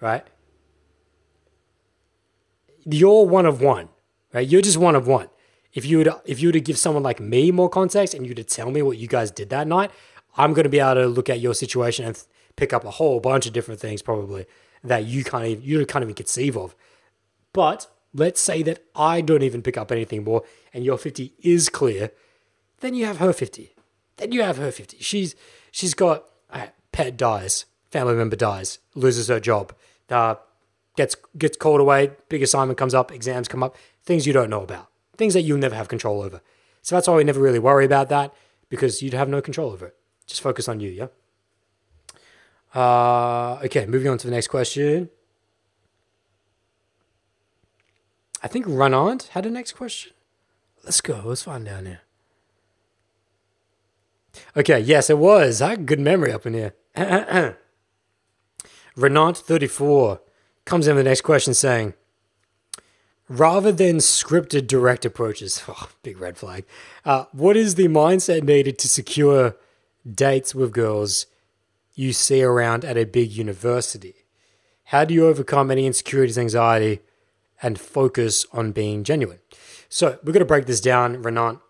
right? 0.00 0.26
You're 2.84 3.26
one 3.26 3.46
of 3.46 3.62
one, 3.62 3.90
right? 4.32 4.48
You're 4.48 4.60
just 4.60 4.76
one 4.76 4.96
of 4.96 5.06
one. 5.06 5.28
If 5.72 5.86
you 5.86 5.98
would, 5.98 6.08
if 6.24 6.42
you 6.42 6.48
were 6.48 6.54
to 6.54 6.60
give 6.60 6.76
someone 6.76 7.04
like 7.04 7.20
me 7.20 7.52
more 7.52 7.68
context 7.68 8.12
and 8.12 8.26
you 8.26 8.30
were 8.32 8.42
to 8.42 8.44
tell 8.44 8.72
me 8.72 8.82
what 8.82 8.98
you 8.98 9.06
guys 9.06 9.30
did 9.30 9.50
that 9.50 9.68
night, 9.68 9.92
I'm 10.36 10.52
going 10.52 10.64
to 10.64 10.70
be 10.70 10.80
able 10.80 10.94
to 10.94 11.06
look 11.06 11.28
at 11.28 11.40
your 11.40 11.54
situation 11.54 12.04
and 12.04 12.14
th- 12.14 12.26
pick 12.56 12.72
up 12.72 12.84
a 12.84 12.90
whole 12.92 13.20
bunch 13.20 13.46
of 13.46 13.52
different 13.52 13.80
things 13.80 14.02
probably 14.02 14.46
that 14.82 15.04
you 15.04 15.24
can't 15.24 15.44
even, 15.44 15.64
you 15.64 15.86
can't 15.86 16.02
even 16.02 16.14
conceive 16.14 16.56
of. 16.56 16.74
But 17.52 17.88
let's 18.14 18.40
say 18.40 18.62
that 18.62 18.84
I 18.94 19.20
don't 19.20 19.42
even 19.42 19.62
pick 19.62 19.76
up 19.76 19.92
anything 19.92 20.24
more 20.24 20.42
and 20.72 20.84
your 20.84 20.98
50 20.98 21.34
is 21.40 21.68
clear, 21.68 22.12
then 22.80 22.94
you 22.94 23.06
have 23.06 23.18
her 23.18 23.32
50. 23.32 23.74
Then 24.16 24.32
you 24.32 24.42
have 24.42 24.58
her 24.58 24.70
50. 24.70 24.98
She's 25.00 25.34
she's 25.70 25.94
got 25.94 26.24
uh, 26.50 26.66
pet 26.92 27.16
dies, 27.16 27.66
family 27.90 28.14
member 28.14 28.36
dies, 28.36 28.78
loses 28.94 29.28
her 29.28 29.40
job, 29.40 29.74
uh, 30.10 30.34
gets 30.96 31.16
gets 31.38 31.56
called 31.56 31.80
away, 31.80 32.12
big 32.28 32.42
assignment 32.42 32.78
comes 32.78 32.94
up, 32.94 33.10
exams 33.10 33.48
come 33.48 33.62
up, 33.62 33.76
things 34.04 34.26
you 34.26 34.32
don't 34.32 34.50
know 34.50 34.62
about, 34.62 34.88
things 35.16 35.34
that 35.34 35.42
you'll 35.42 35.58
never 35.58 35.74
have 35.74 35.88
control 35.88 36.20
over. 36.20 36.40
So 36.82 36.94
that's 36.94 37.08
why 37.08 37.16
we 37.16 37.24
never 37.24 37.40
really 37.40 37.58
worry 37.58 37.84
about 37.84 38.08
that 38.08 38.34
because 38.68 39.02
you'd 39.02 39.14
have 39.14 39.28
no 39.28 39.40
control 39.40 39.70
over 39.70 39.86
it. 39.86 39.96
Just 40.30 40.42
focus 40.42 40.68
on 40.68 40.78
you, 40.78 40.90
yeah. 40.90 41.08
Uh, 42.72 43.58
okay, 43.64 43.84
moving 43.84 44.08
on 44.08 44.16
to 44.16 44.28
the 44.28 44.30
next 44.30 44.46
question. 44.46 45.10
I 48.40 48.46
think 48.46 48.64
Ranant 48.66 49.26
had 49.30 49.44
a 49.44 49.50
next 49.50 49.72
question. 49.72 50.12
Let's 50.84 51.00
go. 51.00 51.20
Let's 51.24 51.42
find 51.42 51.64
down 51.64 51.86
here. 51.86 52.02
Okay, 54.56 54.78
yes, 54.78 55.10
it 55.10 55.18
was. 55.18 55.60
I 55.60 55.70
had 55.70 55.84
good 55.84 55.98
memory 55.98 56.30
up 56.30 56.46
in 56.46 56.54
here. 56.54 56.74
Renant34 58.96 60.20
comes 60.64 60.86
in 60.86 60.94
with 60.94 61.04
the 61.04 61.10
next 61.10 61.22
question 61.22 61.54
saying, 61.54 61.94
rather 63.28 63.72
than 63.72 63.96
scripted 63.96 64.68
direct 64.68 65.04
approaches, 65.04 65.64
oh, 65.66 65.88
big 66.04 66.20
red 66.20 66.38
flag, 66.38 66.64
uh, 67.04 67.24
what 67.32 67.56
is 67.56 67.74
the 67.74 67.88
mindset 67.88 68.44
needed 68.44 68.78
to 68.78 68.86
secure 68.86 69.56
dates 70.10 70.54
with 70.54 70.72
girls 70.72 71.26
you 71.94 72.12
see 72.12 72.42
around 72.42 72.84
at 72.84 72.96
a 72.96 73.04
big 73.04 73.30
university? 73.32 74.14
How 74.84 75.04
do 75.04 75.14
you 75.14 75.26
overcome 75.26 75.70
any 75.70 75.86
insecurities, 75.86 76.38
anxiety, 76.38 77.00
and 77.62 77.78
focus 77.78 78.46
on 78.52 78.72
being 78.72 79.04
genuine? 79.04 79.38
So 79.88 80.18
we're 80.22 80.32
going 80.32 80.40
to 80.40 80.46
break 80.46 80.66
this 80.66 80.80
down, 80.80 81.22
Renan. 81.22 81.60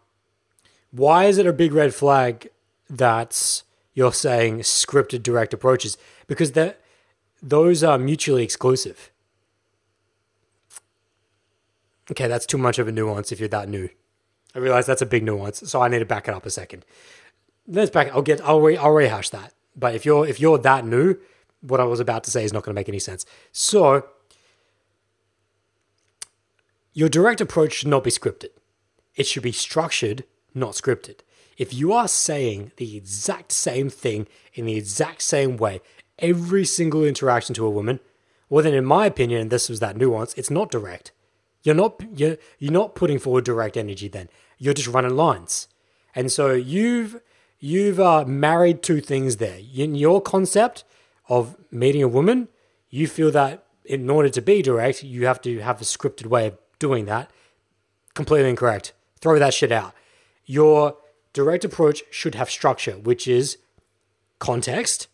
Why 0.90 1.24
is 1.26 1.38
it 1.38 1.46
a 1.46 1.52
big 1.52 1.72
red 1.72 1.94
flag 1.94 2.48
that 2.88 3.62
you're 3.94 4.12
saying 4.12 4.60
scripted 4.60 5.22
direct 5.22 5.54
approaches? 5.54 5.96
Because 6.26 6.52
that 6.52 6.80
those 7.42 7.82
are 7.82 7.98
mutually 7.98 8.42
exclusive. 8.42 9.10
Okay, 12.10 12.26
that's 12.26 12.46
too 12.46 12.58
much 12.58 12.78
of 12.78 12.88
a 12.88 12.92
nuance 12.92 13.30
if 13.32 13.38
you're 13.38 13.48
that 13.48 13.68
new. 13.68 13.88
I 14.54 14.58
realize 14.58 14.86
that's 14.86 15.02
a 15.02 15.06
big 15.06 15.22
nuance, 15.22 15.62
so 15.70 15.80
I 15.80 15.88
need 15.88 16.00
to 16.00 16.04
back 16.04 16.26
it 16.26 16.34
up 16.34 16.44
a 16.44 16.50
second. 16.50 16.84
Let's 17.70 17.90
back. 17.90 18.08
I'll 18.12 18.22
get. 18.22 18.40
I'll 18.40 18.60
re, 18.60 18.76
I'll 18.76 18.90
rehash 18.90 19.30
that. 19.30 19.54
But 19.76 19.94
if 19.94 20.04
you're 20.04 20.26
if 20.26 20.40
you're 20.40 20.58
that 20.58 20.84
new, 20.84 21.16
what 21.60 21.80
I 21.80 21.84
was 21.84 22.00
about 22.00 22.24
to 22.24 22.30
say 22.30 22.44
is 22.44 22.52
not 22.52 22.64
going 22.64 22.74
to 22.74 22.78
make 22.78 22.88
any 22.88 22.98
sense. 22.98 23.24
So 23.52 24.08
your 26.92 27.08
direct 27.08 27.40
approach 27.40 27.74
should 27.74 27.88
not 27.88 28.02
be 28.02 28.10
scripted. 28.10 28.48
It 29.14 29.26
should 29.26 29.44
be 29.44 29.52
structured, 29.52 30.24
not 30.52 30.72
scripted. 30.72 31.20
If 31.56 31.72
you 31.72 31.92
are 31.92 32.08
saying 32.08 32.72
the 32.76 32.96
exact 32.96 33.52
same 33.52 33.88
thing 33.88 34.26
in 34.54 34.66
the 34.66 34.76
exact 34.76 35.22
same 35.22 35.56
way 35.56 35.80
every 36.18 36.64
single 36.64 37.04
interaction 37.04 37.54
to 37.54 37.64
a 37.64 37.70
woman, 37.70 38.00
well 38.48 38.64
then 38.64 38.74
in 38.74 38.84
my 38.84 39.06
opinion, 39.06 39.42
and 39.42 39.50
this 39.50 39.68
was 39.68 39.80
that 39.80 39.96
nuance, 39.96 40.34
it's 40.34 40.50
not 40.50 40.70
direct. 40.70 41.12
You're 41.62 41.76
not 41.76 42.02
you're 42.18 42.36
you're 42.58 42.72
not 42.72 42.96
putting 42.96 43.20
forward 43.20 43.44
direct 43.44 43.76
energy 43.76 44.08
then. 44.08 44.28
You're 44.58 44.74
just 44.74 44.88
running 44.88 45.16
lines. 45.16 45.68
And 46.14 46.32
so 46.32 46.52
you've 46.52 47.20
you've 47.60 48.00
uh, 48.00 48.24
married 48.24 48.82
two 48.82 49.00
things 49.00 49.36
there. 49.36 49.60
In 49.74 49.94
your 49.94 50.20
concept 50.20 50.84
of 51.28 51.56
meeting 51.70 52.02
a 52.02 52.08
woman, 52.08 52.48
you 52.88 53.06
feel 53.06 53.30
that 53.30 53.64
in 53.84 54.08
order 54.10 54.28
to 54.28 54.42
be 54.42 54.62
direct, 54.62 55.02
you 55.02 55.26
have 55.26 55.40
to 55.42 55.60
have 55.60 55.80
a 55.80 55.84
scripted 55.84 56.26
way 56.26 56.48
of 56.48 56.58
doing 56.78 57.04
that. 57.04 57.30
Completely 58.14 58.50
incorrect. 58.50 58.92
Throw 59.20 59.38
that 59.38 59.54
shit 59.54 59.70
out. 59.70 59.94
Your 60.46 60.96
direct 61.32 61.64
approach 61.64 62.02
should 62.10 62.34
have 62.34 62.50
structure, 62.50 62.92
which 62.92 63.28
is 63.28 63.58
context 64.38 65.06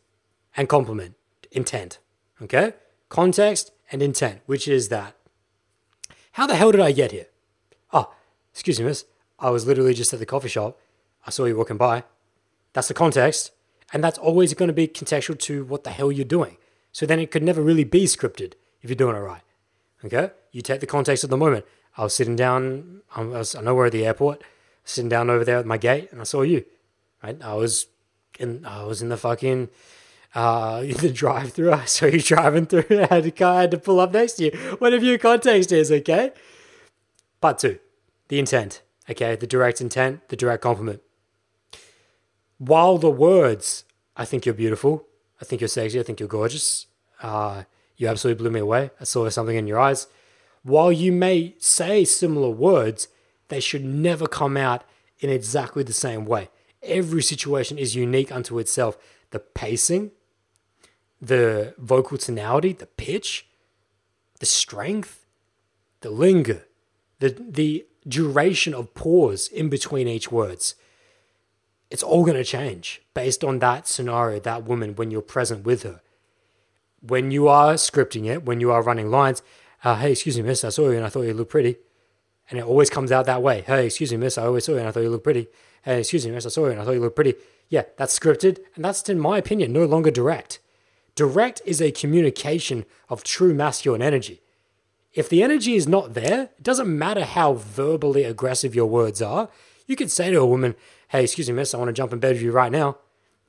and 0.56 0.68
complement, 0.68 1.14
intent. 1.50 1.98
Okay? 2.40 2.74
Context 3.08 3.72
and 3.90 4.02
intent, 4.02 4.40
which 4.46 4.66
is 4.66 4.88
that. 4.88 5.14
How 6.32 6.46
the 6.46 6.56
hell 6.56 6.72
did 6.72 6.80
I 6.80 6.92
get 6.92 7.12
here? 7.12 7.26
Oh, 7.92 8.12
excuse 8.52 8.78
me, 8.78 8.86
miss. 8.86 9.04
I 9.38 9.50
was 9.50 9.66
literally 9.66 9.94
just 9.94 10.12
at 10.12 10.18
the 10.18 10.26
coffee 10.26 10.48
shop. 10.48 10.78
I 11.26 11.30
saw 11.30 11.44
you 11.44 11.56
walking 11.56 11.76
by. 11.76 12.04
That's 12.76 12.88
the 12.88 12.94
context. 12.94 13.52
And 13.94 14.04
that's 14.04 14.18
always 14.18 14.52
going 14.52 14.66
to 14.66 14.74
be 14.74 14.86
contextual 14.86 15.38
to 15.38 15.64
what 15.64 15.84
the 15.84 15.90
hell 15.90 16.12
you're 16.12 16.26
doing. 16.26 16.58
So 16.92 17.06
then 17.06 17.18
it 17.18 17.30
could 17.30 17.42
never 17.42 17.62
really 17.62 17.84
be 17.84 18.04
scripted 18.04 18.52
if 18.82 18.90
you're 18.90 18.96
doing 18.96 19.16
it 19.16 19.20
right. 19.20 19.40
Okay? 20.04 20.30
You 20.52 20.60
take 20.60 20.80
the 20.80 20.86
context 20.86 21.24
of 21.24 21.30
the 21.30 21.38
moment. 21.38 21.64
I 21.96 22.02
was 22.02 22.14
sitting 22.14 22.36
down, 22.36 23.00
I, 23.14 23.22
was, 23.22 23.54
I 23.54 23.62
know 23.62 23.74
we're 23.74 23.86
at 23.86 23.92
the 23.92 24.04
airport, 24.04 24.44
sitting 24.84 25.08
down 25.08 25.30
over 25.30 25.42
there 25.42 25.56
at 25.56 25.64
my 25.64 25.78
gate, 25.78 26.12
and 26.12 26.20
I 26.20 26.24
saw 26.24 26.42
you. 26.42 26.66
Right? 27.22 27.42
I 27.42 27.54
was 27.54 27.86
in, 28.38 28.66
I 28.66 28.84
was 28.84 29.00
in 29.00 29.08
the 29.08 29.16
fucking, 29.16 29.70
uh, 30.34 30.80
the 31.00 31.10
drive 31.10 31.54
through. 31.54 31.72
I 31.72 31.86
saw 31.86 32.04
you 32.04 32.20
driving 32.20 32.66
through. 32.66 32.84
I 32.90 33.14
had 33.14 33.36
to, 33.36 33.46
I 33.46 33.60
had 33.62 33.70
to 33.70 33.78
pull 33.78 34.00
up 34.00 34.12
next 34.12 34.34
to 34.34 34.44
you. 34.44 34.50
Whatever 34.80 35.06
your 35.06 35.16
context 35.16 35.72
is, 35.72 35.90
okay? 35.90 36.32
Part 37.40 37.58
two, 37.58 37.78
the 38.28 38.38
intent. 38.38 38.82
Okay, 39.08 39.34
the 39.34 39.46
direct 39.46 39.80
intent, 39.80 40.28
the 40.28 40.36
direct 40.36 40.62
compliment. 40.62 41.00
While 42.58 42.98
the 42.98 43.10
words, 43.10 43.84
I 44.16 44.24
think 44.24 44.46
you're 44.46 44.54
beautiful. 44.54 45.06
I 45.40 45.44
think 45.44 45.60
you're 45.60 45.68
sexy. 45.68 46.00
I 46.00 46.02
think 46.02 46.20
you're 46.20 46.28
gorgeous. 46.28 46.86
Uh, 47.22 47.64
you 47.96 48.08
absolutely 48.08 48.42
blew 48.42 48.50
me 48.50 48.60
away. 48.60 48.90
I 49.00 49.04
saw 49.04 49.28
something 49.28 49.56
in 49.56 49.66
your 49.66 49.78
eyes. 49.78 50.06
While 50.62 50.92
you 50.92 51.12
may 51.12 51.54
say 51.58 52.04
similar 52.04 52.50
words, 52.50 53.08
they 53.48 53.60
should 53.60 53.84
never 53.84 54.26
come 54.26 54.56
out 54.56 54.84
in 55.20 55.30
exactly 55.30 55.82
the 55.82 55.92
same 55.92 56.24
way. 56.24 56.50
Every 56.82 57.22
situation 57.22 57.78
is 57.78 57.94
unique 57.94 58.32
unto 58.32 58.58
itself. 58.58 58.98
The 59.30 59.38
pacing, 59.38 60.12
the 61.20 61.74
vocal 61.78 62.18
tonality, 62.18 62.72
the 62.72 62.86
pitch, 62.86 63.46
the 64.40 64.46
strength, 64.46 65.26
the 66.00 66.10
linger, 66.10 66.66
the 67.20 67.30
the 67.30 67.86
duration 68.06 68.74
of 68.74 68.94
pause 68.94 69.48
in 69.48 69.68
between 69.68 70.06
each 70.06 70.30
words. 70.30 70.74
It's 71.90 72.02
all 72.02 72.24
going 72.24 72.36
to 72.36 72.44
change 72.44 73.02
based 73.14 73.44
on 73.44 73.60
that 73.60 73.86
scenario, 73.86 74.40
that 74.40 74.64
woman 74.64 74.96
when 74.96 75.10
you're 75.10 75.22
present 75.22 75.64
with 75.64 75.82
her 75.82 76.00
when 77.08 77.30
you 77.30 77.48
are 77.48 77.74
scripting 77.74 78.26
it, 78.26 78.44
when 78.44 78.60
you 78.60 78.70
are 78.70 78.82
running 78.82 79.10
lines, 79.10 79.42
uh, 79.84 79.96
hey, 79.96 80.12
excuse 80.12 80.36
me, 80.36 80.42
miss, 80.42 80.64
I 80.64 80.70
saw 80.70 80.88
you 80.88 80.96
and 80.96 81.04
I 81.04 81.08
thought 81.08 81.22
you 81.22 81.34
looked 81.34 81.50
pretty. 81.50 81.76
And 82.50 82.58
it 82.58 82.64
always 82.64 82.90
comes 82.90 83.10
out 83.10 83.26
that 83.26 83.42
way. 83.42 83.62
Hey, 83.62 83.86
excuse 83.86 84.10
me, 84.12 84.18
miss, 84.18 84.38
I 84.38 84.44
always 84.44 84.64
saw 84.64 84.72
you 84.72 84.78
and 84.78 84.88
I 84.88 84.90
thought 84.90 85.00
you 85.00 85.10
looked 85.10 85.24
pretty. 85.24 85.48
Hey, 85.82 86.00
excuse 86.00 86.26
me, 86.26 86.32
miss, 86.32 86.46
I 86.46 86.50
saw 86.50 86.66
you 86.66 86.72
and 86.72 86.80
I 86.80 86.84
thought 86.84 86.92
you 86.92 87.00
looked 87.00 87.16
pretty. 87.16 87.34
Yeah, 87.68 87.82
that's 87.96 88.16
scripted, 88.16 88.58
and 88.76 88.84
that's, 88.84 89.08
in 89.08 89.18
my 89.18 89.38
opinion, 89.38 89.72
no 89.72 89.84
longer 89.84 90.10
direct. 90.10 90.60
Direct 91.16 91.60
is 91.64 91.82
a 91.82 91.90
communication 91.90 92.84
of 93.08 93.24
true 93.24 93.54
masculine 93.54 94.02
energy. 94.02 94.40
If 95.14 95.28
the 95.28 95.42
energy 95.42 95.74
is 95.74 95.88
not 95.88 96.14
there, 96.14 96.50
it 96.58 96.62
doesn't 96.62 96.96
matter 96.96 97.24
how 97.24 97.54
verbally 97.54 98.22
aggressive 98.22 98.74
your 98.74 98.86
words 98.86 99.20
are. 99.20 99.48
You 99.86 99.96
could 99.96 100.10
say 100.10 100.30
to 100.30 100.40
a 100.40 100.46
woman, 100.46 100.74
hey, 101.08 101.24
excuse 101.24 101.48
me, 101.48 101.54
miss, 101.54 101.74
I 101.74 101.78
want 101.78 101.88
to 101.88 101.92
jump 101.92 102.12
in 102.12 102.18
bed 102.18 102.34
with 102.34 102.42
you 102.42 102.52
right 102.52 102.72
now. 102.72 102.98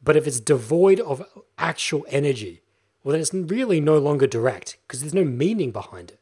But 0.04 0.16
if 0.16 0.28
it's 0.28 0.40
devoid 0.40 1.00
of 1.00 1.24
actual 1.58 2.06
energy, 2.10 2.62
well, 3.04 3.14
then 3.14 3.22
it's 3.22 3.34
really 3.34 3.80
no 3.80 3.98
longer 3.98 4.28
direct 4.28 4.78
because 4.86 5.02
there's 5.02 5.14
no 5.14 5.24
meaning 5.24 5.72
behind 5.72 6.12
it. 6.12 6.20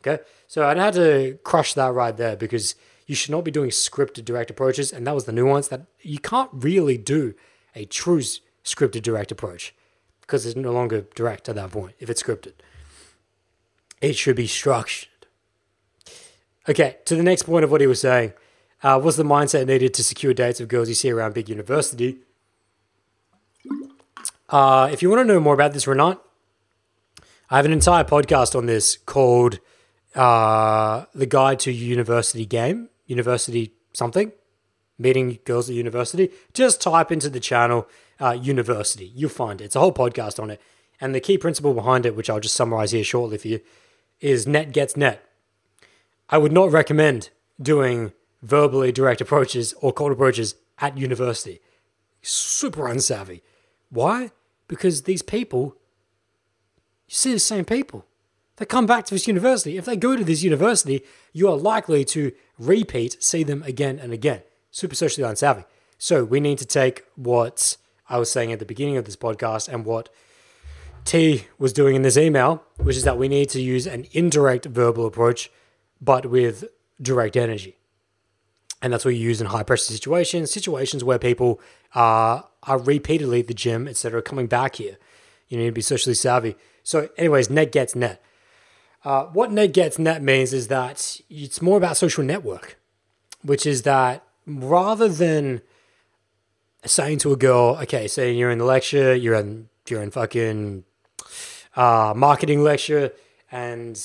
Okay, 0.00 0.22
so 0.48 0.66
I 0.66 0.74
had 0.74 0.94
to 0.94 1.38
crush 1.44 1.74
that 1.74 1.92
right 1.92 2.16
there 2.16 2.36
because 2.36 2.74
you 3.06 3.14
should 3.14 3.30
not 3.30 3.44
be 3.44 3.50
doing 3.50 3.70
scripted 3.70 4.24
direct 4.24 4.50
approaches, 4.50 4.92
and 4.92 5.06
that 5.06 5.14
was 5.14 5.26
the 5.26 5.32
nuance 5.32 5.68
that 5.68 5.86
you 6.00 6.18
can't 6.18 6.50
really 6.52 6.96
do 6.96 7.34
a 7.76 7.84
true 7.84 8.20
scripted 8.64 9.02
direct 9.02 9.30
approach 9.30 9.74
because 10.20 10.44
it's 10.46 10.56
no 10.56 10.72
longer 10.72 11.02
direct 11.14 11.48
at 11.48 11.54
that 11.54 11.70
point 11.70 11.94
if 11.98 12.10
it's 12.10 12.22
scripted. 12.22 12.54
It 14.00 14.16
should 14.16 14.36
be 14.36 14.48
structured. 14.48 15.08
Okay, 16.68 16.96
to 17.04 17.14
the 17.14 17.22
next 17.22 17.42
point 17.42 17.64
of 17.64 17.70
what 17.70 17.80
he 17.80 17.86
was 17.86 18.00
saying. 18.00 18.32
Uh, 18.82 19.00
was 19.02 19.16
the 19.16 19.22
mindset 19.22 19.66
needed 19.66 19.94
to 19.94 20.02
secure 20.02 20.34
dates 20.34 20.60
of 20.60 20.68
girls 20.68 20.88
you 20.88 20.94
see 20.94 21.10
around 21.10 21.34
big 21.34 21.48
university? 21.48 22.18
Uh, 24.48 24.88
if 24.92 25.02
you 25.02 25.08
want 25.08 25.20
to 25.20 25.24
know 25.24 25.40
more 25.40 25.54
about 25.54 25.72
this 25.72 25.86
not, 25.86 26.22
I 27.48 27.56
have 27.56 27.64
an 27.64 27.72
entire 27.72 28.04
podcast 28.04 28.56
on 28.56 28.66
this 28.66 28.96
called 28.96 29.60
uh, 30.14 31.04
The 31.14 31.26
Guide 31.26 31.60
to 31.60 31.72
University 31.72 32.44
Game, 32.44 32.88
University 33.06 33.72
something, 33.92 34.32
meeting 34.98 35.38
girls 35.44 35.68
at 35.68 35.76
university. 35.76 36.30
Just 36.52 36.80
type 36.80 37.12
into 37.12 37.30
the 37.30 37.40
channel 37.40 37.88
uh, 38.20 38.32
University. 38.32 39.12
You'll 39.14 39.30
find 39.30 39.60
it. 39.60 39.64
It's 39.64 39.76
a 39.76 39.80
whole 39.80 39.92
podcast 39.92 40.42
on 40.42 40.50
it. 40.50 40.60
And 41.00 41.14
the 41.14 41.20
key 41.20 41.38
principle 41.38 41.74
behind 41.74 42.06
it, 42.06 42.16
which 42.16 42.30
I'll 42.30 42.40
just 42.40 42.54
summarize 42.54 42.92
here 42.92 43.04
shortly 43.04 43.38
for 43.38 43.48
you, 43.48 43.60
is 44.20 44.46
net 44.46 44.72
gets 44.72 44.96
net. 44.96 45.24
I 46.28 46.38
would 46.38 46.52
not 46.52 46.70
recommend 46.70 47.30
doing 47.60 48.12
verbally 48.42 48.92
direct 48.92 49.20
approaches 49.20 49.72
or 49.80 49.92
cold 49.92 50.12
approaches 50.12 50.56
at 50.78 50.98
university 50.98 51.60
super 52.22 52.84
unsavvy. 52.84 53.42
Why? 53.90 54.30
Because 54.68 55.02
these 55.02 55.22
people, 55.22 55.76
you 57.08 57.14
see 57.14 57.32
the 57.32 57.38
same 57.38 57.64
people. 57.64 58.06
They 58.56 58.64
come 58.64 58.86
back 58.86 59.04
to 59.06 59.14
this 59.14 59.26
university. 59.26 59.76
If 59.76 59.84
they 59.84 59.96
go 59.96 60.16
to 60.16 60.24
this 60.24 60.42
university, 60.42 61.02
you 61.32 61.48
are 61.48 61.56
likely 61.56 62.04
to 62.06 62.32
repeat, 62.58 63.22
see 63.22 63.42
them 63.42 63.62
again 63.64 63.98
and 63.98 64.12
again. 64.12 64.42
Super 64.70 64.94
socially 64.94 65.26
unsavvy. 65.28 65.64
So 65.98 66.24
we 66.24 66.40
need 66.40 66.58
to 66.58 66.66
take 66.66 67.04
what 67.16 67.76
I 68.08 68.18
was 68.18 68.30
saying 68.30 68.52
at 68.52 68.58
the 68.58 68.64
beginning 68.64 68.96
of 68.96 69.04
this 69.04 69.16
podcast 69.16 69.72
and 69.72 69.84
what 69.84 70.08
T 71.04 71.46
was 71.58 71.72
doing 71.72 71.96
in 71.96 72.02
this 72.02 72.16
email, 72.16 72.62
which 72.76 72.96
is 72.96 73.04
that 73.04 73.18
we 73.18 73.28
need 73.28 73.48
to 73.50 73.60
use 73.60 73.86
an 73.86 74.06
indirect 74.12 74.66
verbal 74.66 75.06
approach, 75.06 75.50
but 76.00 76.26
with 76.26 76.64
direct 77.00 77.36
energy. 77.36 77.76
And 78.82 78.92
that's 78.92 79.04
what 79.04 79.14
you 79.14 79.20
use 79.20 79.40
in 79.40 79.46
high 79.46 79.62
pressure 79.62 79.92
situations, 79.92 80.50
situations 80.50 81.04
where 81.04 81.18
people 81.18 81.60
are, 81.94 82.48
are 82.64 82.78
repeatedly 82.78 83.40
at 83.40 83.46
the 83.46 83.54
gym, 83.54 83.86
etc., 83.86 84.20
coming 84.20 84.48
back 84.48 84.76
here. 84.76 84.98
You 85.48 85.56
need 85.56 85.66
to 85.66 85.72
be 85.72 85.82
socially 85.82 86.14
savvy. 86.14 86.56
So, 86.82 87.08
anyways, 87.16 87.48
net 87.48 87.70
gets 87.70 87.94
net. 87.94 88.22
Uh, 89.04 89.24
what 89.26 89.50
net 89.50 89.72
gets 89.72 89.98
net 89.98 90.22
means 90.22 90.52
is 90.52 90.68
that 90.68 91.20
it's 91.30 91.62
more 91.62 91.76
about 91.76 91.96
social 91.96 92.24
network, 92.24 92.78
which 93.42 93.66
is 93.66 93.82
that 93.82 94.24
rather 94.46 95.08
than 95.08 95.60
saying 96.84 97.18
to 97.18 97.32
a 97.32 97.36
girl, 97.36 97.78
okay, 97.82 98.08
say 98.08 98.32
you're 98.32 98.50
in 98.50 98.58
the 98.58 98.64
lecture, 98.64 99.14
you're 99.14 99.34
in 99.34 99.68
you're 99.88 100.02
in 100.02 100.10
fucking 100.10 100.84
uh, 101.76 102.12
marketing 102.16 102.62
lecture, 102.62 103.12
and 103.50 104.00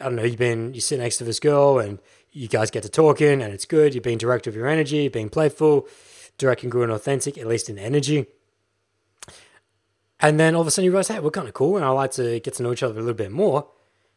I 0.00 0.04
don't 0.04 0.16
know, 0.16 0.24
you've 0.24 0.38
been 0.38 0.74
you 0.74 0.80
sit 0.80 0.98
next 0.98 1.16
to 1.18 1.24
this 1.24 1.40
girl, 1.40 1.78
and 1.78 1.98
you 2.32 2.48
guys 2.48 2.70
get 2.70 2.82
to 2.82 2.88
talking, 2.88 3.42
and 3.42 3.52
it's 3.52 3.64
good. 3.64 3.94
You're 3.94 4.02
being 4.02 4.18
direct 4.18 4.46
with 4.46 4.54
your 4.54 4.66
energy, 4.66 5.08
being 5.08 5.28
playful, 5.28 5.86
direct, 6.38 6.62
and 6.64 6.74
authentic, 6.74 7.38
at 7.38 7.46
least 7.46 7.68
in 7.68 7.78
energy. 7.78 8.26
And 10.20 10.38
then 10.40 10.54
all 10.54 10.60
of 10.60 10.66
a 10.66 10.70
sudden 10.70 10.86
you 10.86 10.90
realize, 10.90 11.08
hey, 11.08 11.20
we're 11.20 11.30
kind 11.30 11.48
of 11.48 11.54
cool, 11.54 11.76
and 11.76 11.84
I 11.84 11.90
like 11.90 12.12
to 12.12 12.40
get 12.40 12.54
to 12.54 12.62
know 12.62 12.72
each 12.72 12.82
other 12.82 12.94
a 12.94 12.98
little 13.02 13.12
bit 13.14 13.32
more. 13.32 13.68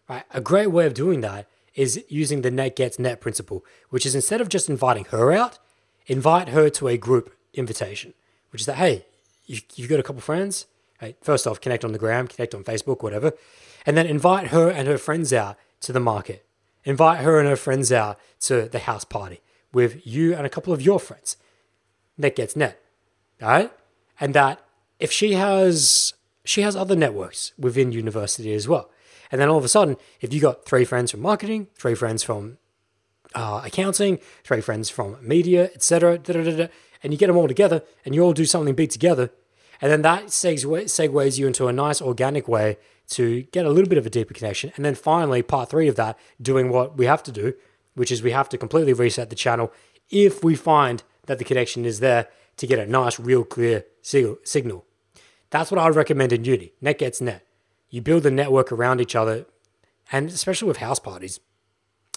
Right? 0.07 0.23
A 0.33 0.41
great 0.41 0.67
way 0.67 0.85
of 0.85 0.93
doing 0.93 1.21
that 1.21 1.47
is 1.73 2.03
using 2.07 2.41
the 2.41 2.51
net 2.51 2.75
gets 2.75 2.97
net 2.97 3.19
principle, 3.19 3.65
which 3.89 4.05
is 4.05 4.15
instead 4.15 4.39
of 4.39 4.49
just 4.49 4.69
inviting 4.69 5.05
her 5.05 5.33
out, 5.33 5.59
invite 6.07 6.49
her 6.49 6.69
to 6.69 6.87
a 6.87 6.97
group 6.97 7.35
invitation, 7.53 8.13
which 8.51 8.61
is 8.61 8.65
that, 8.65 8.77
hey, 8.77 9.05
you, 9.45 9.59
you've 9.75 9.89
got 9.89 9.99
a 9.99 10.03
couple 10.03 10.21
friends. 10.21 10.67
Hey, 10.99 11.15
first 11.21 11.45
off, 11.45 11.59
connect 11.59 11.83
on 11.83 11.91
the 11.91 11.99
gram, 11.99 12.27
connect 12.27 12.55
on 12.55 12.63
Facebook, 12.63 13.03
whatever. 13.03 13.33
And 13.85 13.97
then 13.97 14.05
invite 14.05 14.47
her 14.47 14.69
and 14.69 14.87
her 14.87 14.97
friends 14.97 15.33
out 15.33 15.57
to 15.81 15.91
the 15.91 15.99
market. 15.99 16.45
Invite 16.85 17.21
her 17.21 17.39
and 17.39 17.49
her 17.49 17.55
friends 17.55 17.91
out 17.91 18.19
to 18.41 18.69
the 18.69 18.79
house 18.79 19.03
party 19.03 19.41
with 19.73 20.05
you 20.05 20.33
and 20.33 20.45
a 20.45 20.49
couple 20.49 20.71
of 20.71 20.81
your 20.81 20.99
friends. 20.99 21.35
Net 22.17 22.35
gets 22.35 22.55
net. 22.55 22.79
All 23.41 23.49
right? 23.49 23.71
And 24.19 24.33
that 24.33 24.63
if 24.99 25.11
she 25.11 25.33
has 25.33 26.13
she 26.45 26.61
has 26.61 26.75
other 26.75 26.95
networks 26.95 27.53
within 27.57 27.91
university 27.91 28.53
as 28.53 28.67
well. 28.67 28.89
And 29.31 29.41
then 29.41 29.49
all 29.49 29.57
of 29.57 29.65
a 29.65 29.69
sudden, 29.69 29.97
if 30.21 30.31
you 30.31 30.39
got 30.39 30.65
three 30.65 30.85
friends 30.85 31.09
from 31.09 31.21
marketing, 31.21 31.67
three 31.75 31.95
friends 31.95 32.21
from 32.21 32.59
uh, 33.33 33.61
accounting, 33.65 34.19
three 34.43 34.61
friends 34.61 34.89
from 34.89 35.17
media, 35.21 35.71
etc., 35.73 36.19
and 37.03 37.11
you 37.11 37.17
get 37.17 37.27
them 37.27 37.35
all 37.35 37.47
together 37.47 37.81
and 38.05 38.13
you 38.13 38.21
all 38.21 38.33
do 38.33 38.45
something 38.45 38.75
big 38.75 38.91
together, 38.91 39.31
and 39.81 39.91
then 39.91 40.03
that 40.03 40.27
segues 40.27 41.37
you 41.37 41.47
into 41.47 41.67
a 41.67 41.73
nice 41.73 42.01
organic 42.01 42.47
way 42.47 42.77
to 43.09 43.43
get 43.43 43.65
a 43.65 43.69
little 43.69 43.89
bit 43.89 43.97
of 43.97 44.05
a 44.05 44.09
deeper 44.09 44.33
connection. 44.33 44.71
And 44.75 44.85
then 44.85 44.95
finally, 44.95 45.41
part 45.41 45.69
three 45.69 45.87
of 45.87 45.95
that, 45.95 46.17
doing 46.41 46.69
what 46.69 46.97
we 46.97 47.05
have 47.05 47.23
to 47.23 47.31
do, 47.31 47.53
which 47.93 48.11
is 48.11 48.21
we 48.21 48.31
have 48.31 48.49
to 48.49 48.57
completely 48.57 48.93
reset 48.93 49.29
the 49.29 49.35
channel 49.35 49.71
if 50.09 50.43
we 50.43 50.55
find 50.55 51.03
that 51.27 51.39
the 51.39 51.45
connection 51.45 51.85
is 51.85 51.99
there 51.99 52.27
to 52.57 52.67
get 52.67 52.79
a 52.79 52.85
nice, 52.85 53.19
real 53.19 53.43
clear 53.43 53.85
signal. 54.01 54.85
That's 55.49 55.71
what 55.71 55.79
I 55.79 55.85
would 55.85 55.95
recommend 55.95 56.33
in 56.33 56.45
Unity. 56.45 56.73
Net 56.81 56.99
gets 56.99 57.21
net. 57.21 57.45
You 57.89 58.01
build 58.01 58.25
a 58.25 58.31
network 58.31 58.71
around 58.71 59.01
each 59.01 59.15
other, 59.15 59.45
and 60.11 60.29
especially 60.29 60.67
with 60.67 60.77
house 60.77 60.99
parties, 60.99 61.39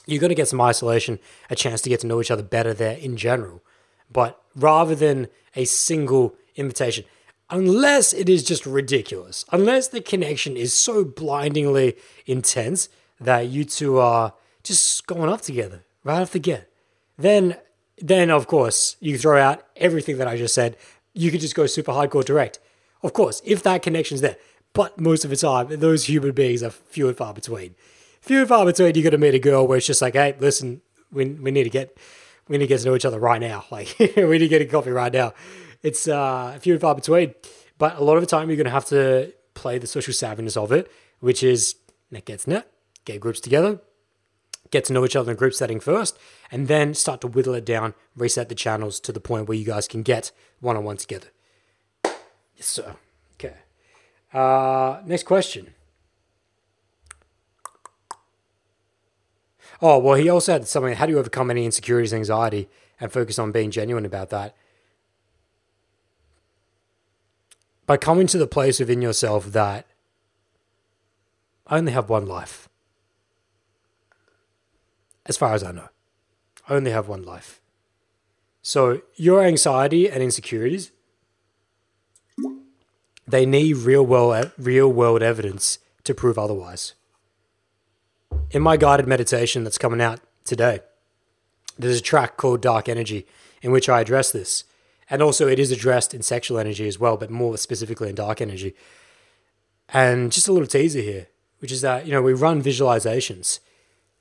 you're 0.06 0.20
going 0.20 0.30
to 0.30 0.34
get 0.34 0.48
some 0.48 0.60
isolation, 0.60 1.18
a 1.50 1.54
chance 1.54 1.82
to 1.82 1.88
get 1.88 2.00
to 2.00 2.06
know 2.06 2.20
each 2.20 2.30
other 2.30 2.42
better 2.42 2.72
there 2.72 2.96
in 2.96 3.16
general. 3.16 3.62
But 4.10 4.42
rather 4.56 4.94
than 4.94 5.28
a 5.54 5.66
single 5.66 6.34
invitation, 6.56 7.04
unless 7.50 8.12
it 8.12 8.28
is 8.28 8.42
just 8.44 8.66
ridiculous, 8.66 9.44
unless 9.52 9.88
the 9.88 10.00
connection 10.00 10.56
is 10.56 10.74
so 10.74 11.04
blindingly 11.04 11.96
intense 12.26 12.88
that 13.20 13.48
you 13.48 13.64
two 13.64 13.98
are 13.98 14.34
just 14.62 15.06
going 15.06 15.30
off 15.30 15.42
together 15.42 15.84
right 16.04 16.20
off 16.20 16.32
the 16.32 16.38
get, 16.38 16.70
then 17.16 17.56
then 18.00 18.30
of 18.30 18.46
course 18.46 18.96
you 19.00 19.18
throw 19.18 19.40
out 19.40 19.64
everything 19.76 20.18
that 20.18 20.28
I 20.28 20.36
just 20.36 20.54
said. 20.54 20.76
You 21.14 21.30
could 21.30 21.40
just 21.40 21.54
go 21.54 21.66
super 21.66 21.92
hardcore 21.92 22.24
direct. 22.24 22.60
Of 23.02 23.12
course, 23.12 23.42
if 23.44 23.62
that 23.64 23.82
connection's 23.82 24.20
there. 24.20 24.36
But 24.72 25.00
most 25.00 25.24
of 25.24 25.30
the 25.30 25.36
time, 25.36 25.80
those 25.80 26.04
human 26.04 26.32
beings 26.32 26.62
are 26.62 26.70
few 26.70 27.08
and 27.08 27.16
far 27.16 27.34
between. 27.34 27.74
Few 28.20 28.40
and 28.40 28.48
far 28.48 28.64
between, 28.64 28.94
you're 28.94 29.04
gonna 29.04 29.18
meet 29.18 29.34
a 29.34 29.38
girl 29.38 29.66
where 29.66 29.78
it's 29.78 29.86
just 29.86 30.02
like, 30.02 30.14
hey, 30.14 30.36
listen, 30.38 30.82
we, 31.10 31.24
we 31.24 31.50
need 31.50 31.64
to 31.64 31.70
get 31.70 31.96
we 32.46 32.56
need 32.56 32.64
to 32.64 32.68
get 32.68 32.80
to 32.80 32.86
know 32.86 32.94
each 32.94 33.04
other 33.04 33.18
right 33.18 33.40
now. 33.40 33.64
Like 33.70 33.96
we 33.98 34.14
need 34.14 34.38
to 34.38 34.48
get 34.48 34.62
a 34.62 34.66
coffee 34.66 34.90
right 34.90 35.12
now 35.12 35.32
it's 35.82 36.08
uh, 36.08 36.52
a 36.56 36.58
few 36.60 36.74
and 36.74 36.80
far 36.80 36.94
between. 36.94 37.34
But 37.78 37.96
a 37.96 38.04
lot 38.04 38.16
of 38.16 38.22
the 38.22 38.26
time, 38.26 38.48
you're 38.48 38.56
going 38.56 38.64
to 38.64 38.70
have 38.70 38.86
to 38.86 39.32
play 39.54 39.78
the 39.78 39.86
social 39.86 40.12
savviness 40.12 40.56
of 40.56 40.72
it, 40.72 40.90
which 41.20 41.42
is 41.42 41.76
net 42.10 42.24
gets 42.24 42.46
net, 42.46 42.70
get 43.04 43.20
groups 43.20 43.40
together, 43.40 43.80
get 44.70 44.84
to 44.86 44.92
know 44.92 45.04
each 45.04 45.16
other 45.16 45.30
in 45.30 45.36
group 45.36 45.54
setting 45.54 45.80
first, 45.80 46.18
and 46.50 46.68
then 46.68 46.94
start 46.94 47.20
to 47.20 47.26
whittle 47.26 47.54
it 47.54 47.64
down, 47.64 47.94
reset 48.16 48.48
the 48.48 48.54
channels 48.54 49.00
to 49.00 49.12
the 49.12 49.20
point 49.20 49.48
where 49.48 49.56
you 49.56 49.64
guys 49.64 49.86
can 49.86 50.02
get 50.02 50.32
one 50.60 50.76
on 50.76 50.84
one 50.84 50.96
together. 50.96 51.28
Yes, 52.04 52.66
sir. 52.66 52.96
Okay. 53.34 53.54
Uh, 54.32 55.00
next 55.06 55.24
question. 55.24 55.74
Oh, 59.80 59.98
well, 59.98 60.14
he 60.14 60.28
also 60.28 60.54
had 60.54 60.66
something. 60.66 60.94
How 60.94 61.06
do 61.06 61.12
you 61.12 61.18
overcome 61.20 61.52
any 61.52 61.64
insecurities, 61.64 62.12
anxiety, 62.12 62.68
and 63.00 63.12
focus 63.12 63.38
on 63.38 63.52
being 63.52 63.70
genuine 63.70 64.04
about 64.04 64.30
that? 64.30 64.56
By 67.88 67.96
coming 67.96 68.26
to 68.26 68.36
the 68.36 68.46
place 68.46 68.78
within 68.78 69.00
yourself 69.00 69.46
that 69.46 69.86
I 71.66 71.78
only 71.78 71.92
have 71.92 72.10
one 72.10 72.26
life. 72.26 72.68
As 75.24 75.38
far 75.38 75.54
as 75.54 75.64
I 75.64 75.72
know, 75.72 75.88
I 76.68 76.74
only 76.74 76.90
have 76.90 77.08
one 77.08 77.22
life. 77.22 77.62
So 78.60 79.00
your 79.16 79.42
anxiety 79.42 80.10
and 80.10 80.22
insecurities, 80.22 80.92
they 83.26 83.46
need 83.46 83.78
real 83.78 84.04
world, 84.04 84.52
real 84.58 84.92
world 84.92 85.22
evidence 85.22 85.78
to 86.04 86.12
prove 86.12 86.38
otherwise. 86.38 86.92
In 88.50 88.60
my 88.60 88.76
guided 88.76 89.06
meditation 89.06 89.64
that's 89.64 89.78
coming 89.78 90.02
out 90.02 90.20
today, 90.44 90.80
there's 91.78 91.98
a 91.98 92.02
track 92.02 92.36
called 92.36 92.60
Dark 92.60 92.86
Energy 92.86 93.26
in 93.62 93.72
which 93.72 93.88
I 93.88 94.02
address 94.02 94.30
this. 94.30 94.64
And 95.10 95.22
also, 95.22 95.48
it 95.48 95.58
is 95.58 95.70
addressed 95.70 96.12
in 96.12 96.22
sexual 96.22 96.58
energy 96.58 96.86
as 96.86 96.98
well, 96.98 97.16
but 97.16 97.30
more 97.30 97.56
specifically 97.56 98.10
in 98.10 98.14
dark 98.14 98.40
energy. 98.40 98.74
And 99.88 100.30
just 100.30 100.48
a 100.48 100.52
little 100.52 100.68
teaser 100.68 101.00
here, 101.00 101.28
which 101.60 101.72
is 101.72 101.80
that, 101.80 102.06
you 102.06 102.12
know, 102.12 102.20
we 102.20 102.34
run 102.34 102.62
visualizations 102.62 103.60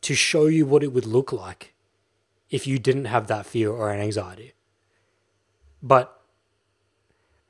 to 0.02 0.16
show 0.16 0.46
you 0.46 0.66
what 0.66 0.84
it 0.84 0.94
would 0.94 1.06
look 1.06 1.34
like 1.34 1.74
if 2.50 2.66
you 2.66 2.80
didn't 2.80 3.06
have 3.06 3.28
that 3.28 3.46
fear 3.46 3.70
or 3.70 3.92
an 3.92 4.00
anxiety. 4.00 4.54
But, 5.84 6.22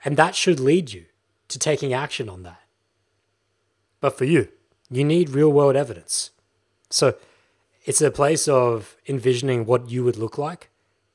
and 0.04 0.18
that 0.18 0.36
should 0.36 0.60
lead 0.60 0.92
you 0.92 1.06
to 1.50 1.60
taking 1.60 1.94
action 1.94 2.30
on 2.30 2.44
that. 2.44 2.62
But 4.02 4.18
for 4.18 4.26
you, 4.26 4.50
you 4.90 5.04
need 5.04 5.30
real 5.30 5.52
world 5.52 5.76
evidence. 5.76 6.32
So 6.90 7.16
it's 7.86 8.02
a 8.02 8.12
place 8.12 8.48
of 8.48 8.98
envisioning 9.08 9.66
what 9.66 9.90
you 9.90 10.04
would 10.04 10.18
look 10.18 10.38
like 10.38 10.70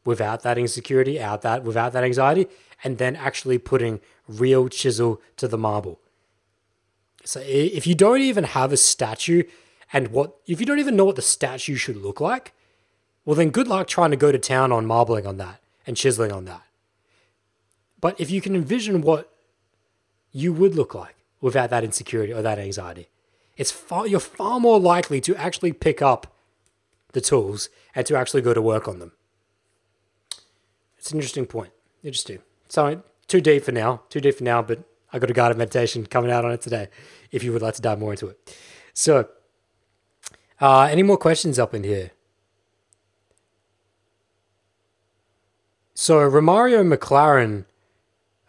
without 0.04 0.42
that 0.42 0.58
insecurity, 0.58 1.20
out 1.20 1.42
that 1.42 1.64
without 1.64 1.92
that 1.92 2.04
anxiety, 2.04 2.46
and 2.82 2.98
then 2.98 3.16
actually 3.16 3.58
putting 3.58 4.00
real 4.28 4.68
chisel 4.68 5.20
to 5.36 5.48
the 5.48 5.58
marble. 5.58 6.00
So 7.24 7.40
if 7.44 7.86
you 7.86 7.94
don't 7.94 8.20
even 8.20 8.44
have 8.44 8.72
a 8.72 8.76
statue 8.76 9.44
and 9.92 10.08
what 10.08 10.36
if 10.46 10.58
you 10.58 10.66
don't 10.66 10.80
even 10.80 10.96
know 10.96 11.04
what 11.04 11.16
the 11.16 11.22
statue 11.22 11.76
should 11.76 11.96
look 11.96 12.20
like, 12.20 12.52
well 13.24 13.36
then 13.36 13.50
good 13.50 13.68
luck 13.68 13.86
trying 13.86 14.10
to 14.10 14.16
go 14.16 14.32
to 14.32 14.38
town 14.38 14.72
on 14.72 14.86
marbling 14.86 15.26
on 15.26 15.36
that 15.36 15.60
and 15.86 15.96
chiseling 15.96 16.32
on 16.32 16.44
that. 16.46 16.62
But 18.00 18.20
if 18.20 18.30
you 18.30 18.40
can 18.40 18.56
envision 18.56 19.02
what 19.02 19.32
you 20.32 20.52
would 20.52 20.74
look 20.74 20.94
like 20.94 21.14
without 21.40 21.70
that 21.70 21.84
insecurity 21.84 22.32
or 22.32 22.42
that 22.42 22.58
anxiety, 22.58 23.08
it's 23.56 23.70
far 23.70 24.06
you're 24.06 24.18
far 24.18 24.58
more 24.58 24.80
likely 24.80 25.20
to 25.20 25.36
actually 25.36 25.72
pick 25.72 26.02
up 26.02 26.34
the 27.12 27.20
tools 27.20 27.68
and 27.94 28.04
to 28.06 28.16
actually 28.16 28.42
go 28.42 28.54
to 28.54 28.62
work 28.62 28.88
on 28.88 28.98
them. 28.98 29.12
It's 31.02 31.10
an 31.10 31.18
interesting 31.18 31.46
point. 31.46 31.72
Interesting. 32.04 32.38
Too 33.26 33.40
deep 33.40 33.64
for 33.64 33.72
now. 33.72 34.02
Too 34.08 34.20
deep 34.20 34.36
for 34.36 34.44
now, 34.44 34.62
but 34.62 34.84
I 35.12 35.18
got 35.18 35.30
a 35.30 35.32
guided 35.32 35.58
meditation 35.58 36.06
coming 36.06 36.30
out 36.30 36.44
on 36.44 36.52
it 36.52 36.60
today. 36.60 36.90
If 37.32 37.42
you 37.42 37.52
would 37.52 37.60
like 37.60 37.74
to 37.74 37.82
dive 37.82 37.98
more 37.98 38.12
into 38.12 38.28
it. 38.28 38.56
So, 38.94 39.28
uh, 40.60 40.82
any 40.82 41.02
more 41.02 41.16
questions 41.16 41.58
up 41.58 41.74
in 41.74 41.82
here? 41.82 42.12
So 45.92 46.18
Romario 46.30 46.86
McLaren 46.86 47.64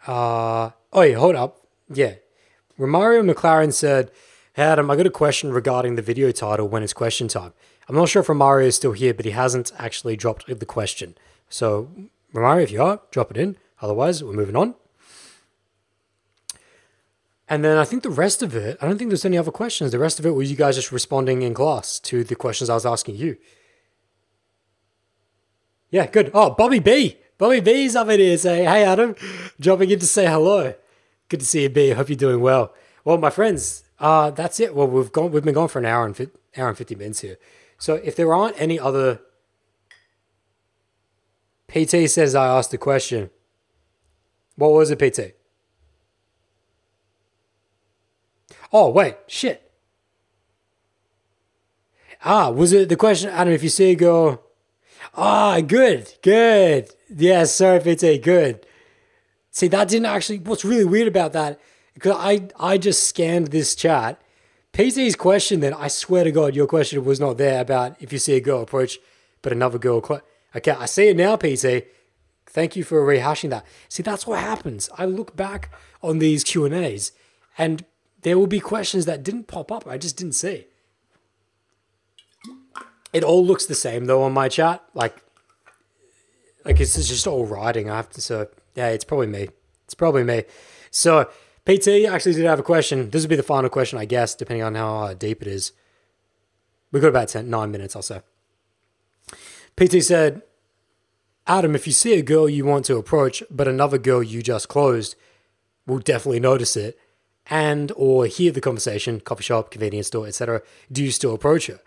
Uh, 0.06 0.70
oh, 0.92 1.02
yeah, 1.02 1.16
hold 1.16 1.34
up. 1.34 1.66
Yeah. 1.92 2.14
Romario 2.78 3.28
McLaren 3.28 3.72
said, 3.72 4.12
Hey, 4.52 4.62
Adam, 4.62 4.92
I 4.92 4.96
got 4.96 5.06
a 5.08 5.10
question 5.10 5.50
regarding 5.50 5.96
the 5.96 6.02
video 6.02 6.30
title 6.30 6.68
when 6.68 6.84
it's 6.84 6.92
question 6.92 7.26
time. 7.26 7.52
I'm 7.88 7.96
not 7.96 8.10
sure 8.10 8.22
if 8.22 8.28
Romario 8.28 8.66
is 8.66 8.76
still 8.76 8.92
here, 8.92 9.12
but 9.12 9.24
he 9.24 9.32
hasn't 9.32 9.72
actually 9.76 10.16
dropped 10.16 10.46
the 10.46 10.66
question. 10.66 11.16
So, 11.48 11.90
Romario, 12.34 12.62
if 12.62 12.70
you 12.72 12.82
are, 12.82 13.00
drop 13.10 13.30
it 13.30 13.36
in. 13.36 13.56
Otherwise, 13.80 14.22
we're 14.22 14.32
moving 14.32 14.56
on. 14.56 14.74
And 17.48 17.64
then 17.64 17.76
I 17.76 17.84
think 17.84 18.02
the 18.02 18.10
rest 18.10 18.42
of 18.42 18.56
it, 18.56 18.78
I 18.80 18.86
don't 18.86 18.98
think 18.98 19.10
there's 19.10 19.24
any 19.24 19.38
other 19.38 19.50
questions. 19.50 19.92
The 19.92 19.98
rest 19.98 20.18
of 20.18 20.26
it 20.26 20.30
was 20.30 20.50
you 20.50 20.56
guys 20.56 20.76
just 20.76 20.90
responding 20.90 21.42
in 21.42 21.54
class 21.54 22.00
to 22.00 22.24
the 22.24 22.34
questions 22.34 22.70
I 22.70 22.74
was 22.74 22.86
asking 22.86 23.16
you. 23.16 23.36
Yeah, 25.90 26.06
good. 26.06 26.30
Oh, 26.34 26.50
Bobby 26.50 26.80
B. 26.80 27.18
Bobby 27.38 27.60
B's 27.60 27.94
up 27.94 28.08
in 28.08 28.18
here 28.18 28.36
saying, 28.38 28.66
Hey, 28.66 28.84
Adam, 28.84 29.14
dropping 29.60 29.90
in 29.90 29.98
to 29.98 30.06
say 30.06 30.26
hello. 30.26 30.74
Good 31.28 31.40
to 31.40 31.46
see 31.46 31.62
you, 31.62 31.68
B. 31.68 31.90
Hope 31.90 32.08
you're 32.08 32.16
doing 32.16 32.40
well. 32.40 32.74
Well, 33.04 33.18
my 33.18 33.30
friends, 33.30 33.84
uh, 33.98 34.30
that's 34.30 34.58
it. 34.58 34.74
Well, 34.74 34.88
we've 34.88 35.12
gone, 35.12 35.30
we've 35.30 35.44
been 35.44 35.54
gone 35.54 35.68
for 35.68 35.78
an 35.78 35.86
hour 35.86 36.06
and, 36.06 36.16
fi- 36.16 36.30
hour 36.56 36.68
and 36.68 36.78
50 36.78 36.94
minutes 36.94 37.20
here. 37.20 37.38
So 37.78 37.96
if 37.96 38.16
there 38.16 38.32
aren't 38.34 38.60
any 38.60 38.78
other. 38.80 39.20
PT 41.74 42.08
says 42.08 42.36
I 42.36 42.46
asked 42.46 42.72
a 42.72 42.78
question. 42.78 43.30
What 44.54 44.72
was 44.72 44.92
it, 44.92 44.98
PT? 44.98 45.34
Oh, 48.72 48.90
wait, 48.90 49.16
shit. 49.26 49.60
Ah, 52.24 52.50
was 52.50 52.72
it 52.72 52.88
the 52.88 52.96
question? 52.96 53.30
I 53.30 53.38
don't 53.38 53.48
know 53.48 53.54
if 53.54 53.62
you 53.64 53.68
see 53.68 53.90
it 53.90 53.96
go. 53.96 54.40
Ah, 55.16 55.60
good, 55.60 56.12
good. 56.22 56.90
Yes, 57.14 57.54
sorry, 57.54 57.80
PT, 57.80 58.22
good. 58.22 58.64
See, 59.50 59.68
that 59.68 59.88
didn't 59.88 60.06
actually. 60.06 60.38
What's 60.38 60.64
really 60.64 60.84
weird 60.84 61.08
about 61.08 61.32
that? 61.32 61.60
Because 61.92 62.16
I 62.18 62.48
I 62.58 62.78
just 62.78 63.06
scanned 63.06 63.48
this 63.48 63.74
chat. 63.74 64.20
PT's 64.72 65.14
question. 65.14 65.60
Then 65.60 65.74
I 65.74 65.88
swear 65.88 66.24
to 66.24 66.32
God, 66.32 66.56
your 66.56 66.66
question 66.66 67.04
was 67.04 67.20
not 67.20 67.38
there 67.38 67.60
about 67.60 68.00
if 68.00 68.12
you 68.12 68.18
see 68.18 68.34
a 68.34 68.40
girl 68.40 68.62
approach, 68.62 68.98
but 69.42 69.52
another 69.52 69.78
girl. 69.78 70.00
Okay, 70.54 70.72
I 70.72 70.86
see 70.86 71.08
it 71.08 71.16
now, 71.16 71.36
PT. 71.36 71.86
Thank 72.46 72.76
you 72.76 72.84
for 72.84 73.04
rehashing 73.04 73.50
that. 73.50 73.66
See, 73.88 74.02
that's 74.02 74.26
what 74.26 74.40
happens. 74.40 74.88
I 74.96 75.06
look 75.06 75.34
back 75.34 75.70
on 76.02 76.18
these 76.18 76.44
Q 76.44 76.64
and 76.64 76.74
A's, 76.74 77.12
and 77.58 77.84
there 78.22 78.38
will 78.38 78.46
be 78.46 78.60
questions 78.60 79.06
that 79.06 79.22
didn't 79.22 79.48
pop 79.48 79.72
up. 79.72 79.86
I 79.86 79.98
just 79.98 80.16
didn't 80.16 80.34
see. 80.34 80.66
It 83.12 83.22
all 83.22 83.44
looks 83.44 83.66
the 83.66 83.74
same 83.74 84.06
though 84.06 84.22
on 84.22 84.32
my 84.32 84.48
chat. 84.48 84.82
Like, 84.92 85.16
like 86.64 86.80
it's 86.80 86.94
just 86.94 87.26
all 87.26 87.46
writing. 87.46 87.90
I 87.90 87.96
have 87.96 88.10
to. 88.10 88.20
So 88.20 88.48
yeah, 88.74 88.88
it's 88.88 89.04
probably 89.04 89.28
me. 89.28 89.48
It's 89.84 89.94
probably 89.94 90.24
me. 90.24 90.44
So 90.90 91.28
PT 91.66 92.06
actually 92.08 92.34
did 92.34 92.44
have 92.44 92.58
a 92.58 92.64
question. 92.64 93.10
This 93.10 93.22
would 93.22 93.30
be 93.30 93.36
the 93.36 93.42
final 93.42 93.70
question, 93.70 93.98
I 93.98 94.04
guess, 94.04 94.34
depending 94.34 94.64
on 94.64 94.74
how 94.74 94.96
uh, 94.96 95.14
deep 95.14 95.42
it 95.42 95.48
is. 95.48 95.72
We've 96.92 97.02
got 97.02 97.08
about 97.08 97.28
10, 97.28 97.48
nine 97.48 97.70
minutes, 97.70 97.96
I'll 97.96 98.02
say. 98.02 98.20
PT 99.76 100.02
said, 100.02 100.42
Adam, 101.46 101.74
if 101.74 101.86
you 101.86 101.92
see 101.92 102.14
a 102.14 102.22
girl 102.22 102.48
you 102.48 102.64
want 102.64 102.86
to 102.86 102.96
approach, 102.96 103.42
but 103.50 103.68
another 103.68 103.98
girl 103.98 104.22
you 104.22 104.42
just 104.42 104.68
closed, 104.68 105.14
will 105.86 105.98
definitely 105.98 106.40
notice 106.40 106.76
it 106.76 106.98
and 107.46 107.92
or 107.96 108.26
hear 108.26 108.50
the 108.50 108.60
conversation, 108.60 109.20
coffee 109.20 109.42
shop, 109.42 109.70
convenience 109.70 110.06
store, 110.06 110.26
etc., 110.26 110.62
do 110.90 111.04
you 111.04 111.10
still 111.10 111.34
approach 111.34 111.66
her? 111.66 111.80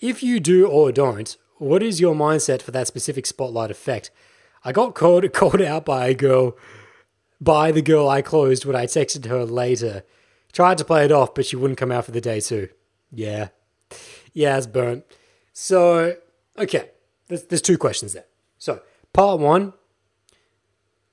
If 0.00 0.22
you 0.22 0.40
do 0.40 0.66
or 0.66 0.92
don't, 0.92 1.36
what 1.58 1.82
is 1.82 2.00
your 2.00 2.14
mindset 2.14 2.62
for 2.62 2.70
that 2.72 2.86
specific 2.86 3.26
spotlight 3.26 3.70
effect? 3.70 4.10
I 4.64 4.72
got 4.72 4.94
called 4.94 5.32
called 5.32 5.62
out 5.62 5.84
by 5.84 6.08
a 6.08 6.14
girl 6.14 6.56
by 7.40 7.72
the 7.72 7.82
girl 7.82 8.08
I 8.08 8.22
closed 8.22 8.64
when 8.64 8.76
I 8.76 8.86
texted 8.86 9.26
her 9.26 9.44
later. 9.44 10.04
Tried 10.52 10.78
to 10.78 10.84
play 10.84 11.04
it 11.04 11.12
off, 11.12 11.34
but 11.34 11.46
she 11.46 11.56
wouldn't 11.56 11.78
come 11.78 11.90
out 11.90 12.04
for 12.04 12.12
the 12.12 12.20
day 12.20 12.40
too. 12.40 12.68
Yeah. 13.10 13.48
Yeah, 14.32 14.56
it's 14.56 14.66
burnt. 14.66 15.04
So, 15.52 16.16
okay. 16.58 16.90
There's, 17.28 17.44
there's 17.44 17.62
two 17.62 17.78
questions 17.78 18.12
there. 18.12 18.26
So, 18.58 18.80
part 19.12 19.40
one 19.40 19.72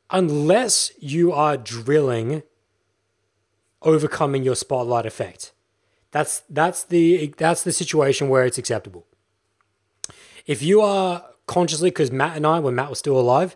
unless 0.09 0.91
you 0.99 1.31
are 1.31 1.57
drilling 1.57 2.43
overcoming 3.81 4.43
your 4.43 4.55
spotlight 4.55 5.05
effect. 5.05 5.53
That's 6.11 6.41
that's 6.49 6.83
the 6.83 7.33
that's 7.37 7.63
the 7.63 7.71
situation 7.71 8.29
where 8.29 8.45
it's 8.45 8.57
acceptable. 8.57 9.05
If 10.47 10.61
you 10.61 10.81
are 10.81 11.23
consciously, 11.45 11.91
because 11.91 12.11
Matt 12.11 12.35
and 12.35 12.45
I, 12.45 12.59
when 12.59 12.75
Matt 12.75 12.89
was 12.89 12.99
still 12.99 13.19
alive, 13.19 13.55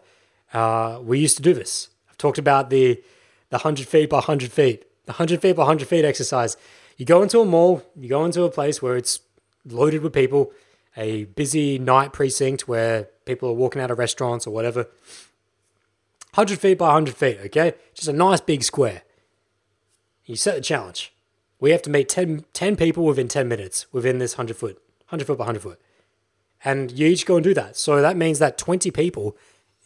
uh, 0.53 0.99
we 1.01 1.19
used 1.19 1.37
to 1.37 1.43
do 1.43 1.53
this. 1.53 1.89
I've 2.09 2.17
talked 2.17 2.37
about 2.37 2.69
the 2.69 3.01
the 3.49 3.59
hundred 3.59 3.87
feet 3.87 4.09
by 4.09 4.21
hundred 4.21 4.51
feet, 4.51 4.85
the 5.05 5.13
hundred 5.13 5.41
feet 5.41 5.55
by 5.55 5.65
hundred 5.65 5.87
feet 5.87 6.05
exercise. 6.05 6.55
You 6.97 7.05
go 7.05 7.23
into 7.23 7.39
a 7.39 7.45
mall, 7.45 7.81
you 7.95 8.07
go 8.07 8.23
into 8.23 8.43
a 8.43 8.51
place 8.51 8.81
where 8.81 8.95
it's 8.95 9.19
loaded 9.65 10.03
with 10.03 10.13
people, 10.13 10.51
a 10.95 11.25
busy 11.25 11.79
night 11.79 12.13
precinct 12.13 12.67
where 12.67 13.09
people 13.25 13.49
are 13.49 13.53
walking 13.53 13.81
out 13.81 13.91
of 13.91 13.97
restaurants 13.97 14.45
or 14.45 14.51
whatever. 14.51 14.87
100 16.33 16.59
feet 16.59 16.77
by 16.77 16.87
100 16.87 17.15
feet, 17.15 17.39
okay? 17.45 17.73
Just 17.93 18.07
a 18.07 18.13
nice 18.13 18.41
big 18.41 18.63
square. 18.63 19.03
You 20.25 20.35
set 20.35 20.55
the 20.55 20.61
challenge. 20.61 21.13
We 21.59 21.71
have 21.71 21.81
to 21.83 21.89
meet 21.89 22.09
10, 22.09 22.45
10 22.53 22.75
people 22.75 23.05
within 23.05 23.27
10 23.27 23.47
minutes 23.47 23.85
within 23.91 24.17
this 24.17 24.37
100 24.37 24.57
foot, 24.57 24.75
100 25.09 25.25
foot 25.25 25.37
by 25.37 25.43
100 25.43 25.61
foot. 25.61 25.81
And 26.65 26.91
you 26.91 27.07
each 27.07 27.25
go 27.25 27.35
and 27.35 27.43
do 27.43 27.53
that. 27.53 27.75
So 27.77 28.01
that 28.01 28.17
means 28.17 28.39
that 28.39 28.57
20 28.57 28.89
people 28.91 29.37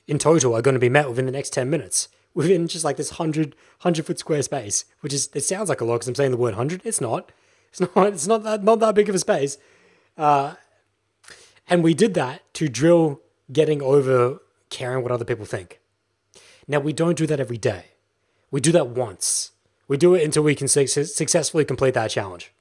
in 0.08 0.18
total 0.18 0.56
are 0.56 0.62
going 0.62 0.74
to 0.74 0.80
be 0.80 0.90
met 0.90 1.10
within 1.10 1.26
the 1.26 1.32
next 1.32 1.52
10 1.52 1.70
minutes 1.70 2.08
within 2.38 2.68
just 2.68 2.86
like 2.86 2.98
this 2.98 3.12
100, 3.12 3.56
100 3.82 4.06
foot 4.06 4.20
square 4.20 4.44
space, 4.44 4.86
which 5.02 5.12
is, 5.12 5.30
it 5.34 5.42
sounds 5.42 5.70
like 5.70 5.82
a 5.82 5.86
lot 5.86 5.96
because 5.96 6.08
I'm 6.08 6.16
saying 6.16 6.32
the 6.32 6.38
word 6.38 6.54
100. 6.54 6.82
It's 6.86 7.02
not. 7.02 7.32
It's 7.70 7.82
not, 7.82 8.08
it's 8.08 8.28
not 8.28 8.44
that, 8.44 8.64
not 8.64 8.80
that 8.80 8.96
big 8.96 9.10
of 9.10 9.16
a 9.16 9.20
space. 9.20 9.58
Uh, 10.18 10.54
and 11.68 11.84
we 11.84 11.94
did 11.94 12.14
that 12.14 12.42
to 12.56 12.70
drill 12.70 13.22
getting 13.52 13.82
over 13.82 14.40
caring 14.70 15.04
what 15.04 15.12
other 15.12 15.26
people 15.26 15.46
think. 15.46 15.80
Now, 16.68 16.80
we 16.80 16.94
don't 16.94 17.18
do 17.18 17.28
that 17.28 17.40
every 17.40 17.58
day. 17.58 17.86
We 18.52 18.62
do 18.62 18.72
that 18.74 18.90
once. 18.90 19.52
We 19.88 19.98
do 19.98 20.14
it 20.16 20.24
until 20.24 20.44
we 20.44 20.56
can 20.56 20.68
su- 20.68 20.88
successfully 20.88 21.66
complete 21.66 21.94
that 21.94 22.12
challenge. 22.12 22.52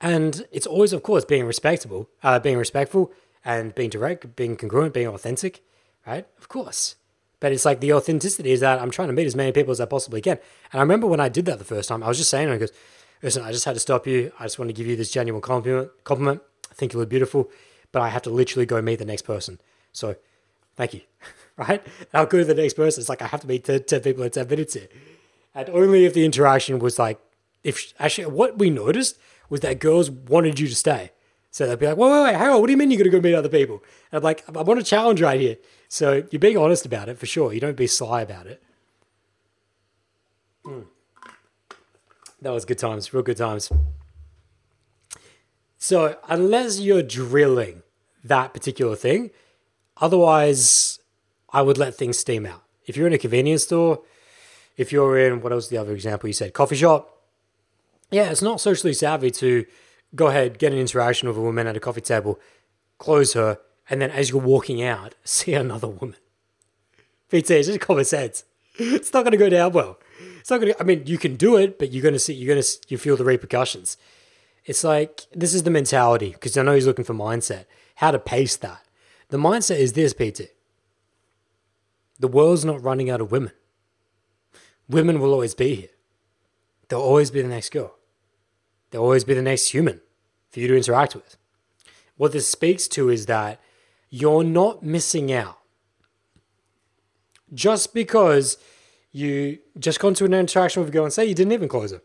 And 0.00 0.46
it's 0.52 0.66
always, 0.66 0.92
of 0.92 1.02
course, 1.02 1.24
being 1.24 1.44
respectable, 1.44 2.08
uh, 2.22 2.38
being 2.38 2.58
respectful, 2.58 3.12
and 3.44 3.74
being 3.74 3.90
direct, 3.90 4.36
being 4.36 4.56
congruent, 4.56 4.94
being 4.94 5.06
authentic, 5.06 5.62
right? 6.06 6.26
Of 6.38 6.48
course. 6.48 6.96
But 7.40 7.52
it's 7.52 7.64
like 7.64 7.80
the 7.80 7.92
authenticity 7.92 8.50
is 8.50 8.60
that 8.60 8.80
I'm 8.80 8.90
trying 8.90 9.08
to 9.08 9.14
meet 9.14 9.26
as 9.26 9.36
many 9.36 9.52
people 9.52 9.70
as 9.70 9.80
I 9.80 9.86
possibly 9.86 10.20
can. 10.20 10.38
And 10.72 10.80
I 10.80 10.82
remember 10.82 11.06
when 11.06 11.20
I 11.20 11.28
did 11.28 11.46
that 11.46 11.58
the 11.58 11.64
first 11.64 11.88
time, 11.88 12.02
I 12.02 12.08
was 12.08 12.18
just 12.18 12.30
saying, 12.30 12.48
I 12.48 12.58
goes, 12.58 12.72
listen, 13.22 13.44
I 13.44 13.52
just 13.52 13.64
had 13.64 13.74
to 13.74 13.80
stop 13.80 14.06
you. 14.06 14.32
I 14.38 14.44
just 14.44 14.58
want 14.58 14.68
to 14.68 14.72
give 14.72 14.86
you 14.86 14.96
this 14.96 15.12
genuine 15.12 15.40
compliment. 15.40 15.90
Compliment. 16.02 16.42
I 16.70 16.74
think 16.74 16.92
you 16.92 16.98
look 16.98 17.08
beautiful, 17.08 17.50
but 17.92 18.02
I 18.02 18.08
have 18.08 18.22
to 18.22 18.30
literally 18.30 18.66
go 18.66 18.80
meet 18.82 18.98
the 18.98 19.04
next 19.04 19.22
person. 19.22 19.60
So, 19.92 20.16
thank 20.76 20.94
you. 20.94 21.00
right? 21.56 21.84
How 22.12 22.24
good 22.24 22.46
the 22.46 22.54
next 22.54 22.74
person? 22.74 23.00
It's 23.00 23.08
like 23.08 23.22
I 23.22 23.26
have 23.26 23.40
to 23.40 23.46
meet 23.46 23.64
10, 23.64 23.84
10 23.84 24.00
people 24.00 24.22
in 24.22 24.30
10 24.30 24.48
minutes 24.48 24.74
here. 24.74 24.88
And 25.54 25.68
only 25.70 26.04
if 26.04 26.14
the 26.14 26.24
interaction 26.24 26.78
was 26.78 26.98
like, 26.98 27.18
if 27.64 27.92
actually 27.98 28.26
what 28.26 28.58
we 28.58 28.70
noticed 28.70 29.18
was 29.50 29.60
that 29.60 29.80
girls 29.80 30.10
wanted 30.10 30.60
you 30.60 30.68
to 30.68 30.74
stay. 30.74 31.10
So 31.50 31.66
they'd 31.66 31.78
be 31.78 31.86
like, 31.86 31.96
wait, 31.96 32.10
wait, 32.10 32.22
wait, 32.24 32.34
hang 32.36 32.50
on, 32.50 32.60
what 32.60 32.66
do 32.66 32.72
you 32.72 32.76
mean 32.76 32.90
you're 32.90 32.98
going 32.98 33.10
to 33.10 33.18
go 33.18 33.22
meet 33.22 33.34
other 33.34 33.48
people? 33.48 33.82
And 34.12 34.18
I'm 34.18 34.22
like, 34.22 34.44
I 34.54 34.62
want 34.62 34.78
a 34.78 34.84
challenge 34.84 35.20
right 35.20 35.40
here. 35.40 35.56
So 35.88 36.24
you're 36.30 36.38
being 36.38 36.58
honest 36.58 36.84
about 36.84 37.08
it 37.08 37.18
for 37.18 37.26
sure. 37.26 37.52
You 37.52 37.60
don't 37.60 37.76
be 37.76 37.86
sly 37.86 38.20
about 38.22 38.46
it. 38.46 38.62
Mm. 40.64 40.84
That 42.42 42.50
was 42.50 42.64
good 42.64 42.78
times, 42.78 43.12
real 43.12 43.22
good 43.22 43.38
times. 43.38 43.72
So 45.78 46.18
unless 46.28 46.80
you're 46.80 47.02
drilling 47.02 47.82
that 48.24 48.52
particular 48.52 48.96
thing, 48.96 49.30
otherwise 49.96 50.98
I 51.52 51.62
would 51.62 51.78
let 51.78 51.94
things 51.94 52.18
steam 52.18 52.44
out. 52.44 52.62
If 52.86 52.96
you're 52.96 53.06
in 53.06 53.12
a 53.12 53.18
convenience 53.18 53.62
store, 53.62 54.02
if 54.76 54.92
you're 54.92 55.18
in 55.18 55.40
what 55.40 55.52
was 55.52 55.68
the 55.68 55.78
other 55.78 55.92
example 55.92 56.28
you 56.28 56.32
said, 56.32 56.52
coffee 56.52 56.76
shop, 56.76 57.22
yeah, 58.10 58.30
it's 58.30 58.42
not 58.42 58.60
socially 58.60 58.92
savvy 58.92 59.30
to 59.32 59.66
go 60.14 60.28
ahead, 60.28 60.58
get 60.58 60.72
an 60.72 60.78
interaction 60.78 61.28
with 61.28 61.36
a 61.36 61.40
woman 61.40 61.66
at 61.66 61.76
a 61.76 61.80
coffee 61.80 62.00
table, 62.00 62.40
close 62.98 63.34
her, 63.34 63.58
and 63.90 64.00
then 64.00 64.10
as 64.10 64.30
you're 64.30 64.40
walking 64.40 64.82
out, 64.82 65.14
see 65.24 65.54
another 65.54 65.88
woman. 65.88 66.16
PT, 67.28 67.50
it's 67.50 67.68
just 67.68 67.80
common 67.80 68.04
sense. 68.04 68.44
It's 68.80 69.12
not 69.12 69.24
going 69.24 69.32
to 69.32 69.38
go 69.38 69.48
down 69.48 69.72
well. 69.72 69.98
It's 70.38 70.50
not 70.50 70.60
going 70.60 70.72
to. 70.72 70.80
I 70.80 70.84
mean, 70.84 71.02
you 71.04 71.18
can 71.18 71.34
do 71.34 71.56
it, 71.56 71.80
but 71.80 71.90
you're 71.90 72.02
going 72.02 72.14
to 72.14 72.20
see. 72.20 72.32
You're 72.32 72.54
going 72.54 72.62
to 72.62 72.78
you 72.86 72.96
feel 72.96 73.16
the 73.16 73.24
repercussions. 73.24 73.96
It's 74.68 74.84
like 74.84 75.22
this 75.34 75.54
is 75.54 75.62
the 75.62 75.70
mentality 75.70 76.32
because 76.32 76.56
I 76.58 76.62
know 76.62 76.74
he's 76.74 76.86
looking 76.86 77.06
for 77.06 77.14
mindset. 77.14 77.64
How 77.96 78.10
to 78.10 78.18
pace 78.18 78.54
that. 78.58 78.84
The 79.30 79.38
mindset 79.38 79.78
is 79.78 79.94
this, 79.94 80.12
PT. 80.12 80.52
The 82.20 82.28
world's 82.28 82.66
not 82.66 82.82
running 82.82 83.08
out 83.08 83.22
of 83.22 83.32
women. 83.32 83.52
Women 84.86 85.20
will 85.20 85.32
always 85.32 85.54
be 85.54 85.74
here. 85.74 85.88
They'll 86.88 87.00
always 87.00 87.30
be 87.30 87.40
the 87.40 87.48
next 87.48 87.70
girl. 87.70 87.94
They'll 88.90 89.02
always 89.02 89.24
be 89.24 89.32
the 89.32 89.42
next 89.42 89.68
human 89.68 90.02
for 90.50 90.60
you 90.60 90.68
to 90.68 90.76
interact 90.76 91.14
with. 91.14 91.38
What 92.18 92.32
this 92.32 92.46
speaks 92.46 92.86
to 92.88 93.08
is 93.08 93.24
that 93.24 93.60
you're 94.10 94.44
not 94.44 94.82
missing 94.82 95.32
out. 95.32 95.60
Just 97.54 97.94
because 97.94 98.58
you 99.12 99.60
just 99.78 99.98
got 99.98 100.08
into 100.08 100.26
an 100.26 100.34
interaction 100.34 100.82
with 100.82 100.90
a 100.90 100.92
girl 100.92 101.04
and 101.04 101.12
say 101.12 101.24
you 101.24 101.34
didn't 101.34 101.52
even 101.52 101.68
close 101.70 101.92
it. 101.92 102.04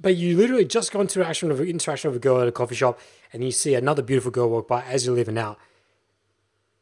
But 0.00 0.16
you 0.16 0.36
literally 0.36 0.64
just 0.64 0.92
got 0.92 1.00
into 1.00 1.20
interaction 1.20 1.50
with, 1.50 1.60
interaction 1.60 2.10
with 2.10 2.16
a 2.16 2.20
girl 2.20 2.40
at 2.40 2.48
a 2.48 2.52
coffee 2.52 2.74
shop 2.74 2.98
and 3.32 3.44
you 3.44 3.52
see 3.52 3.74
another 3.74 4.02
beautiful 4.02 4.30
girl 4.30 4.48
walk 4.48 4.66
by 4.66 4.82
as 4.82 5.04
you're 5.04 5.14
leaving 5.14 5.36
out. 5.36 5.58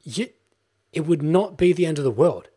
You, 0.03 0.29
it 0.93 1.07
would 1.07 1.23
not 1.23 1.59
be 1.59 1.73
the 1.73 1.87
end 1.87 1.99
of 1.99 2.05
the 2.05 2.11
world 2.11 2.49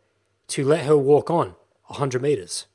to 0.49 0.63
let 0.63 0.85
her 0.85 0.97
walk 0.97 1.29
on 1.31 1.55
100 1.87 2.21
meters, 2.21 2.67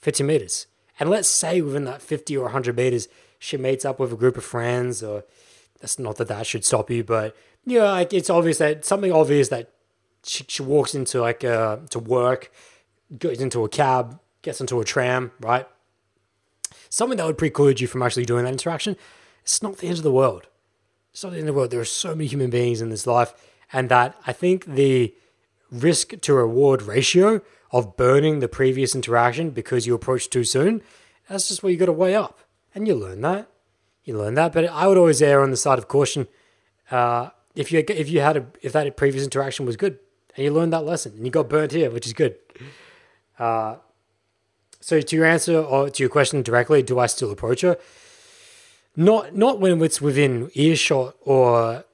50 0.00 0.24
meters. 0.24 0.66
And 1.00 1.08
let's 1.10 1.28
say 1.28 1.60
within 1.60 1.84
that 1.84 2.02
50 2.02 2.36
or 2.36 2.44
100 2.44 2.76
meters, 2.76 3.08
she 3.38 3.56
meets 3.56 3.84
up 3.84 3.98
with 3.98 4.12
a 4.12 4.16
group 4.16 4.36
of 4.36 4.44
friends, 4.44 5.02
or 5.02 5.24
that's 5.80 5.98
not 5.98 6.16
that 6.16 6.28
that 6.28 6.46
should 6.46 6.64
stop 6.64 6.90
you, 6.90 7.04
but 7.04 7.36
you 7.64 7.78
know, 7.78 7.86
like 7.86 8.12
it's 8.12 8.30
obvious 8.30 8.58
that 8.58 8.84
something 8.84 9.12
obvious 9.12 9.48
that 9.48 9.72
she, 10.24 10.44
she 10.48 10.62
walks 10.62 10.94
into 10.94 11.20
like 11.20 11.44
uh, 11.44 11.78
to 11.90 11.98
work, 11.98 12.50
goes 13.18 13.40
into 13.40 13.64
a 13.64 13.68
cab, 13.68 14.18
gets 14.42 14.60
into 14.60 14.80
a 14.80 14.84
tram, 14.84 15.32
right? 15.40 15.66
Something 16.88 17.18
that 17.18 17.26
would 17.26 17.38
preclude 17.38 17.80
you 17.80 17.86
from 17.86 18.02
actually 18.02 18.24
doing 18.24 18.44
that 18.44 18.52
interaction. 18.52 18.96
It's 19.42 19.62
not 19.62 19.78
the 19.78 19.88
end 19.88 19.98
of 19.98 20.04
the 20.04 20.12
world. 20.12 20.46
It's 21.12 21.22
not 21.22 21.30
the 21.32 21.38
end 21.38 21.48
of 21.48 21.54
the 21.54 21.58
world. 21.58 21.70
There 21.70 21.80
are 21.80 21.84
so 21.84 22.14
many 22.14 22.26
human 22.26 22.50
beings 22.50 22.80
in 22.80 22.90
this 22.90 23.06
life, 23.06 23.32
and 23.72 23.88
that 23.88 24.16
I 24.26 24.32
think 24.32 24.64
the 24.66 25.14
risk 25.70 26.20
to 26.20 26.34
reward 26.34 26.82
ratio 26.82 27.40
of 27.72 27.96
burning 27.96 28.40
the 28.40 28.48
previous 28.48 28.94
interaction 28.94 29.50
because 29.50 29.86
you 29.86 29.94
approached 29.94 30.30
too 30.30 30.44
soon, 30.44 30.82
that's 31.28 31.48
just 31.48 31.62
what 31.62 31.72
you 31.72 31.78
got 31.78 31.86
to 31.86 31.92
weigh 31.92 32.14
up. 32.14 32.40
And 32.74 32.86
you 32.86 32.94
learn 32.94 33.20
that. 33.22 33.48
You 34.04 34.18
learn 34.18 34.34
that. 34.34 34.52
But 34.52 34.66
I 34.66 34.86
would 34.86 34.98
always 34.98 35.20
err 35.22 35.42
on 35.42 35.50
the 35.50 35.56
side 35.56 35.78
of 35.78 35.88
caution. 35.88 36.28
Uh, 36.90 37.30
if 37.54 37.72
you 37.72 37.84
if 37.88 38.08
you 38.08 38.20
had 38.20 38.36
a 38.36 38.46
if 38.62 38.72
that 38.72 38.96
previous 38.96 39.24
interaction 39.24 39.66
was 39.66 39.76
good 39.76 39.98
and 40.36 40.44
you 40.44 40.52
learned 40.52 40.72
that 40.72 40.84
lesson 40.84 41.12
and 41.16 41.24
you 41.24 41.32
got 41.32 41.48
burnt 41.48 41.72
here, 41.72 41.90
which 41.90 42.06
is 42.06 42.12
good. 42.12 42.36
Uh, 43.38 43.76
so 44.86 45.00
to 45.00 45.16
your 45.16 45.24
answer 45.24 45.58
or 45.58 45.90
to 45.90 46.02
your 46.02 46.10
question 46.10 46.42
directly, 46.42 46.80
do 46.80 47.00
I 47.00 47.06
still 47.06 47.32
approach 47.32 47.62
her? 47.62 47.76
Not 48.94 49.34
not 49.34 49.58
when 49.58 49.82
it's 49.82 50.00
within 50.00 50.48
earshot 50.54 51.16
or 51.24 51.84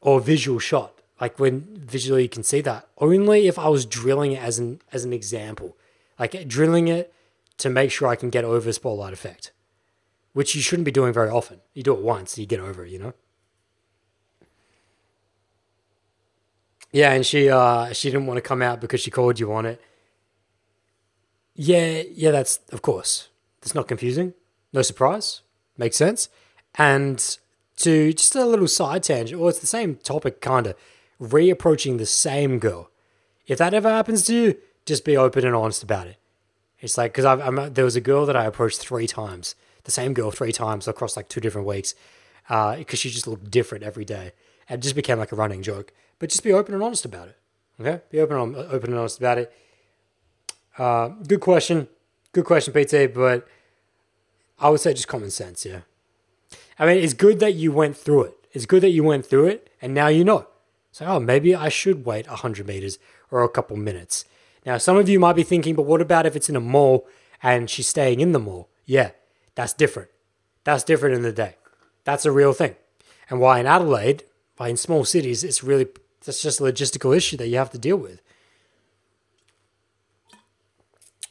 or 0.00 0.20
visual 0.20 0.60
shot 0.60 0.92
like 1.20 1.40
when 1.40 1.62
visually 1.74 2.22
you 2.22 2.28
can 2.28 2.44
see 2.44 2.60
that. 2.60 2.86
Only 2.98 3.48
if 3.48 3.58
I 3.58 3.68
was 3.68 3.84
drilling 3.84 4.32
it 4.32 4.42
as 4.42 4.60
an 4.60 4.80
as 4.92 5.04
an 5.04 5.12
example, 5.12 5.76
like 6.20 6.46
drilling 6.46 6.86
it 6.86 7.12
to 7.58 7.68
make 7.68 7.90
sure 7.90 8.06
I 8.06 8.14
can 8.16 8.30
get 8.30 8.44
over 8.44 8.72
spotlight 8.72 9.12
effect, 9.12 9.50
which 10.32 10.54
you 10.54 10.62
shouldn't 10.62 10.84
be 10.84 10.92
doing 10.92 11.12
very 11.12 11.30
often. 11.30 11.62
You 11.74 11.82
do 11.82 11.94
it 11.94 12.00
once, 12.00 12.38
you 12.38 12.46
get 12.46 12.60
over 12.60 12.84
it, 12.84 12.92
you 12.92 13.00
know. 13.00 13.14
Yeah, 16.92 17.10
and 17.10 17.26
she 17.26 17.50
uh 17.50 17.92
she 17.92 18.08
didn't 18.08 18.26
want 18.26 18.38
to 18.38 18.42
come 18.42 18.62
out 18.62 18.80
because 18.80 19.00
she 19.00 19.10
called 19.10 19.40
you 19.40 19.52
on 19.52 19.66
it. 19.66 19.80
Yeah, 21.56 22.02
yeah, 22.14 22.30
that's 22.30 22.60
of 22.70 22.82
course. 22.82 23.28
That's 23.60 23.74
not 23.74 23.88
confusing. 23.88 24.34
No 24.72 24.82
surprise. 24.82 25.40
Makes 25.76 25.96
sense. 25.96 26.28
And 26.76 27.38
to 27.78 28.12
just 28.12 28.34
a 28.36 28.44
little 28.44 28.68
side 28.68 29.02
tangent, 29.02 29.40
well, 29.40 29.48
it's 29.48 29.58
the 29.58 29.66
same 29.66 29.96
topic, 29.96 30.40
kind 30.40 30.66
of 30.66 30.76
reapproaching 31.20 31.98
the 31.98 32.06
same 32.06 32.58
girl. 32.58 32.90
If 33.46 33.58
that 33.58 33.74
ever 33.74 33.88
happens 33.88 34.26
to 34.26 34.34
you, 34.34 34.58
just 34.84 35.04
be 35.04 35.16
open 35.16 35.46
and 35.46 35.54
honest 35.54 35.82
about 35.82 36.06
it. 36.06 36.18
It's 36.80 36.98
like 36.98 37.14
because 37.14 37.72
there 37.72 37.84
was 37.84 37.96
a 37.96 38.00
girl 38.00 38.26
that 38.26 38.36
I 38.36 38.44
approached 38.44 38.78
three 38.78 39.06
times, 39.06 39.54
the 39.84 39.90
same 39.90 40.12
girl 40.12 40.30
three 40.30 40.52
times 40.52 40.86
across 40.86 41.16
like 41.16 41.28
two 41.28 41.40
different 41.40 41.66
weeks, 41.66 41.94
because 42.46 42.76
uh, 42.78 42.96
she 42.96 43.10
just 43.10 43.26
looked 43.26 43.50
different 43.50 43.82
every 43.82 44.04
day. 44.04 44.32
And 44.68 44.82
just 44.82 44.96
became 44.96 45.18
like 45.18 45.30
a 45.30 45.36
running 45.36 45.62
joke. 45.62 45.92
But 46.18 46.28
just 46.28 46.42
be 46.42 46.52
open 46.52 46.74
and 46.74 46.82
honest 46.82 47.04
about 47.04 47.28
it. 47.28 47.38
Okay, 47.80 48.00
be 48.10 48.20
open 48.20 48.36
open 48.36 48.90
and 48.90 48.98
honest 48.98 49.18
about 49.18 49.38
it. 49.38 49.52
Uh, 50.78 51.08
good 51.26 51.40
question, 51.40 51.88
good 52.32 52.44
question, 52.44 52.72
PT. 52.72 53.12
But 53.14 53.46
I 54.58 54.70
would 54.70 54.80
say 54.80 54.92
just 54.92 55.08
common 55.08 55.30
sense. 55.30 55.64
Yeah, 55.64 55.80
I 56.78 56.86
mean 56.86 57.02
it's 57.02 57.14
good 57.14 57.40
that 57.40 57.54
you 57.54 57.72
went 57.72 57.96
through 57.96 58.24
it. 58.24 58.34
It's 58.52 58.66
good 58.66 58.82
that 58.82 58.90
you 58.90 59.04
went 59.04 59.26
through 59.26 59.46
it, 59.48 59.70
and 59.82 59.94
now 59.94 60.08
you 60.08 60.24
know. 60.24 60.46
So, 60.96 61.04
oh, 61.04 61.20
maybe 61.20 61.54
I 61.54 61.68
should 61.68 62.06
wait 62.06 62.26
100 62.26 62.66
meters 62.66 62.98
or 63.30 63.44
a 63.44 63.50
couple 63.50 63.76
minutes. 63.76 64.24
Now, 64.64 64.78
some 64.78 64.96
of 64.96 65.10
you 65.10 65.20
might 65.20 65.36
be 65.36 65.42
thinking, 65.42 65.74
but 65.74 65.82
what 65.82 66.00
about 66.00 66.24
if 66.24 66.34
it's 66.34 66.48
in 66.48 66.56
a 66.56 66.60
mall 66.60 67.06
and 67.42 67.68
she's 67.68 67.86
staying 67.86 68.20
in 68.20 68.32
the 68.32 68.38
mall? 68.38 68.70
Yeah, 68.86 69.10
that's 69.56 69.74
different. 69.74 70.08
That's 70.64 70.82
different 70.82 71.14
in 71.14 71.20
the 71.20 71.32
day. 71.32 71.56
That's 72.04 72.24
a 72.24 72.32
real 72.32 72.54
thing. 72.54 72.76
And 73.28 73.40
why 73.40 73.60
in 73.60 73.66
Adelaide, 73.66 74.24
why 74.56 74.68
in 74.68 74.78
small 74.78 75.04
cities, 75.04 75.44
it's 75.44 75.62
really, 75.62 75.86
that's 76.24 76.40
just 76.40 76.60
a 76.60 76.62
logistical 76.62 77.14
issue 77.14 77.36
that 77.36 77.48
you 77.48 77.58
have 77.58 77.70
to 77.72 77.78
deal 77.78 77.98
with. 77.98 78.22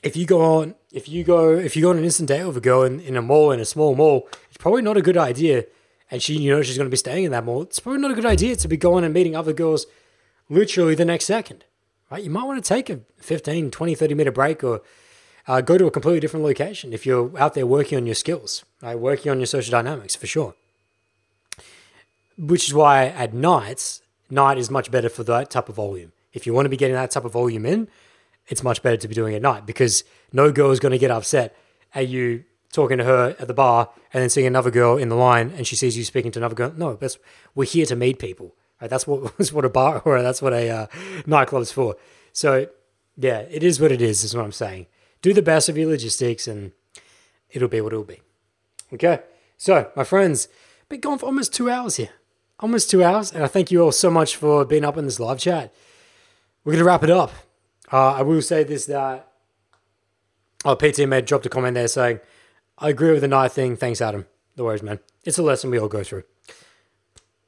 If 0.06 0.16
you 0.16 0.26
go 0.26 0.42
on, 0.60 0.76
if 0.94 1.10
you 1.10 1.26
go, 1.26 1.50
if 1.50 1.76
you 1.76 1.82
go 1.82 1.90
on 1.90 1.98
an 1.98 2.06
instant 2.06 2.30
date 2.30 2.46
with 2.46 2.56
a 2.56 2.62
girl 2.62 2.84
in, 2.84 3.02
in 3.02 3.18
a 3.18 3.22
mall, 3.22 3.52
in 3.52 3.60
a 3.60 3.66
small 3.66 3.96
mall, 3.96 4.30
it's 4.48 4.58
probably 4.58 4.82
not 4.82 4.96
a 4.96 5.02
good 5.02 5.18
idea 5.18 5.66
and 6.12 6.22
she 6.22 6.38
you 6.38 6.52
know 6.52 6.62
she's 6.62 6.78
going 6.78 6.86
to 6.86 6.92
be 6.92 6.98
staying 6.98 7.26
in 7.26 7.32
that 7.32 7.44
mall, 7.44 7.64
it's 7.64 7.80
probably 7.80 8.02
not 8.02 8.12
a 8.12 8.16
good 8.16 8.26
idea 8.26 8.56
to 8.56 8.68
be 8.68 8.78
going 8.78 9.04
and 9.04 9.14
meeting 9.14 9.36
other 9.36 9.54
girls 9.54 9.86
literally 10.50 10.96
the 10.96 11.06
next 11.06 11.26
second, 11.26 11.66
right? 12.12 12.24
You 12.24 12.30
might 12.30 12.44
want 12.44 12.64
to 12.64 12.68
take 12.68 12.90
a 12.90 13.00
15, 13.18 13.72
20, 13.72 13.96
30 13.96 14.14
minute 14.14 14.34
break 14.34 14.64
or 14.64 14.82
uh, 15.48 15.62
go 15.62 15.78
to 15.78 15.88
a 15.88 15.92
completely 15.92 16.20
different 16.20 16.46
location 16.46 16.94
if 16.94 17.06
you're 17.06 17.38
out 17.40 17.54
there 17.54 17.66
working 17.66 17.98
on 17.98 18.06
your 18.06 18.16
skills, 18.16 18.64
right? 18.82 18.98
Working 18.98 19.32
on 19.32 19.40
your 19.40 19.48
social 19.48 19.72
dynamics 19.72 20.16
for 20.16 20.28
sure. 20.28 20.56
Which 22.38 22.68
is 22.68 22.74
why 22.74 23.08
at 23.08 23.34
nights, 23.34 24.02
night 24.30 24.58
is 24.58 24.70
much 24.70 24.92
better 24.92 25.10
for 25.10 25.24
that 25.24 25.50
type 25.50 25.70
of 25.70 25.76
volume. 25.76 26.12
If 26.34 26.46
you 26.46 26.54
want 26.54 26.66
to 26.66 26.70
be 26.70 26.78
getting 26.78 26.96
that 26.96 27.12
type 27.12 27.26
of 27.26 27.32
volume 27.32 27.66
in, 27.66 27.88
it's 28.48 28.64
much 28.64 28.82
better 28.82 28.98
to 28.98 29.08
be 29.08 29.16
doing 29.16 29.34
it 29.34 29.38
at 29.38 29.42
night 29.42 29.66
because 29.66 30.04
no 30.32 30.52
girl 30.52 30.72
is 30.72 30.80
going 30.80 30.92
to 30.92 30.98
get 30.98 31.12
upset 31.12 31.56
at 31.94 32.08
you 32.08 32.44
talking 32.72 32.98
to 32.98 33.04
her 33.04 33.36
at 33.40 33.48
the 33.48 33.54
bar 33.54 33.90
and 34.14 34.22
then 34.22 34.30
seeing 34.30 34.46
another 34.46 34.70
girl 34.70 34.98
in 34.98 35.10
the 35.10 35.16
line 35.16 35.52
and 35.56 35.66
she 35.66 35.76
sees 35.76 35.98
you 35.98 36.04
speaking 36.04 36.32
to 36.34 36.40
another 36.40 36.56
girl. 36.56 36.74
No, 36.76 36.96
that's 36.96 37.18
we're 37.56 37.66
here 37.66 37.86
to 37.86 37.96
meet 37.96 38.20
people. 38.20 38.54
Right? 38.82 38.90
That's 38.90 39.08
what 39.08 39.38
that's 39.38 39.54
what 39.54 39.66
a 39.66 39.70
bar 39.70 40.02
or 40.06 40.22
that's 40.22 40.42
what 40.42 40.54
a 40.54 40.70
uh, 40.70 40.88
nightclub's 41.26 41.72
for. 41.72 41.96
So 42.34 42.68
yeah, 43.18 43.40
it 43.50 43.64
is 43.64 43.80
what 43.80 43.92
it 43.92 44.02
is. 44.02 44.24
Is 44.24 44.36
what 44.36 44.44
I'm 44.44 44.52
saying. 44.52 44.88
Do 45.22 45.34
the 45.34 45.42
best 45.42 45.70
of 45.70 45.78
your 45.78 45.90
logistics 45.90 46.48
and 46.48 46.74
it'll 47.50 47.70
be 47.70 47.82
what 47.82 47.94
it'll 47.94 48.04
be. 48.04 48.22
Okay. 48.94 49.22
So 49.58 49.90
my 49.96 50.04
friends, 50.04 50.48
been 50.90 51.00
gone 51.00 51.18
for 51.18 51.26
almost 51.28 51.54
two 51.54 51.70
hours 51.70 51.96
here. 51.96 52.10
Almost 52.60 52.90
two 52.90 53.04
hours, 53.04 53.34
and 53.34 53.44
I 53.44 53.48
thank 53.48 53.70
you 53.70 53.82
all 53.82 53.92
so 53.92 54.10
much 54.10 54.38
for 54.38 54.64
being 54.64 54.86
up 54.86 54.96
in 54.96 55.04
this 55.04 55.20
live 55.20 55.40
chat. 55.40 55.74
We're 56.64 56.74
gonna 56.74 56.86
wrap 56.86 57.04
it 57.04 57.10
up. 57.10 57.32
Uh, 57.92 58.14
I 58.14 58.22
will 58.22 58.42
say 58.42 58.64
this 58.64 58.86
that 58.88 59.28
oh, 60.64 60.76
PT 60.76 61.26
dropped 61.26 61.46
a 61.46 61.50
comment 61.50 61.76
there 61.76 61.88
saying 61.88 62.20
I 62.78 62.90
agree 62.90 63.12
with 63.12 63.22
the 63.22 63.28
night 63.28 63.52
thing. 63.52 63.76
Thanks, 63.76 64.02
Adam. 64.02 64.26
The 64.56 64.64
worries, 64.64 64.84
man. 64.84 65.00
It's 65.24 65.38
a 65.38 65.44
lesson 65.44 65.70
we 65.70 65.80
all 65.80 65.88
go 65.88 66.04
through. 66.04 66.24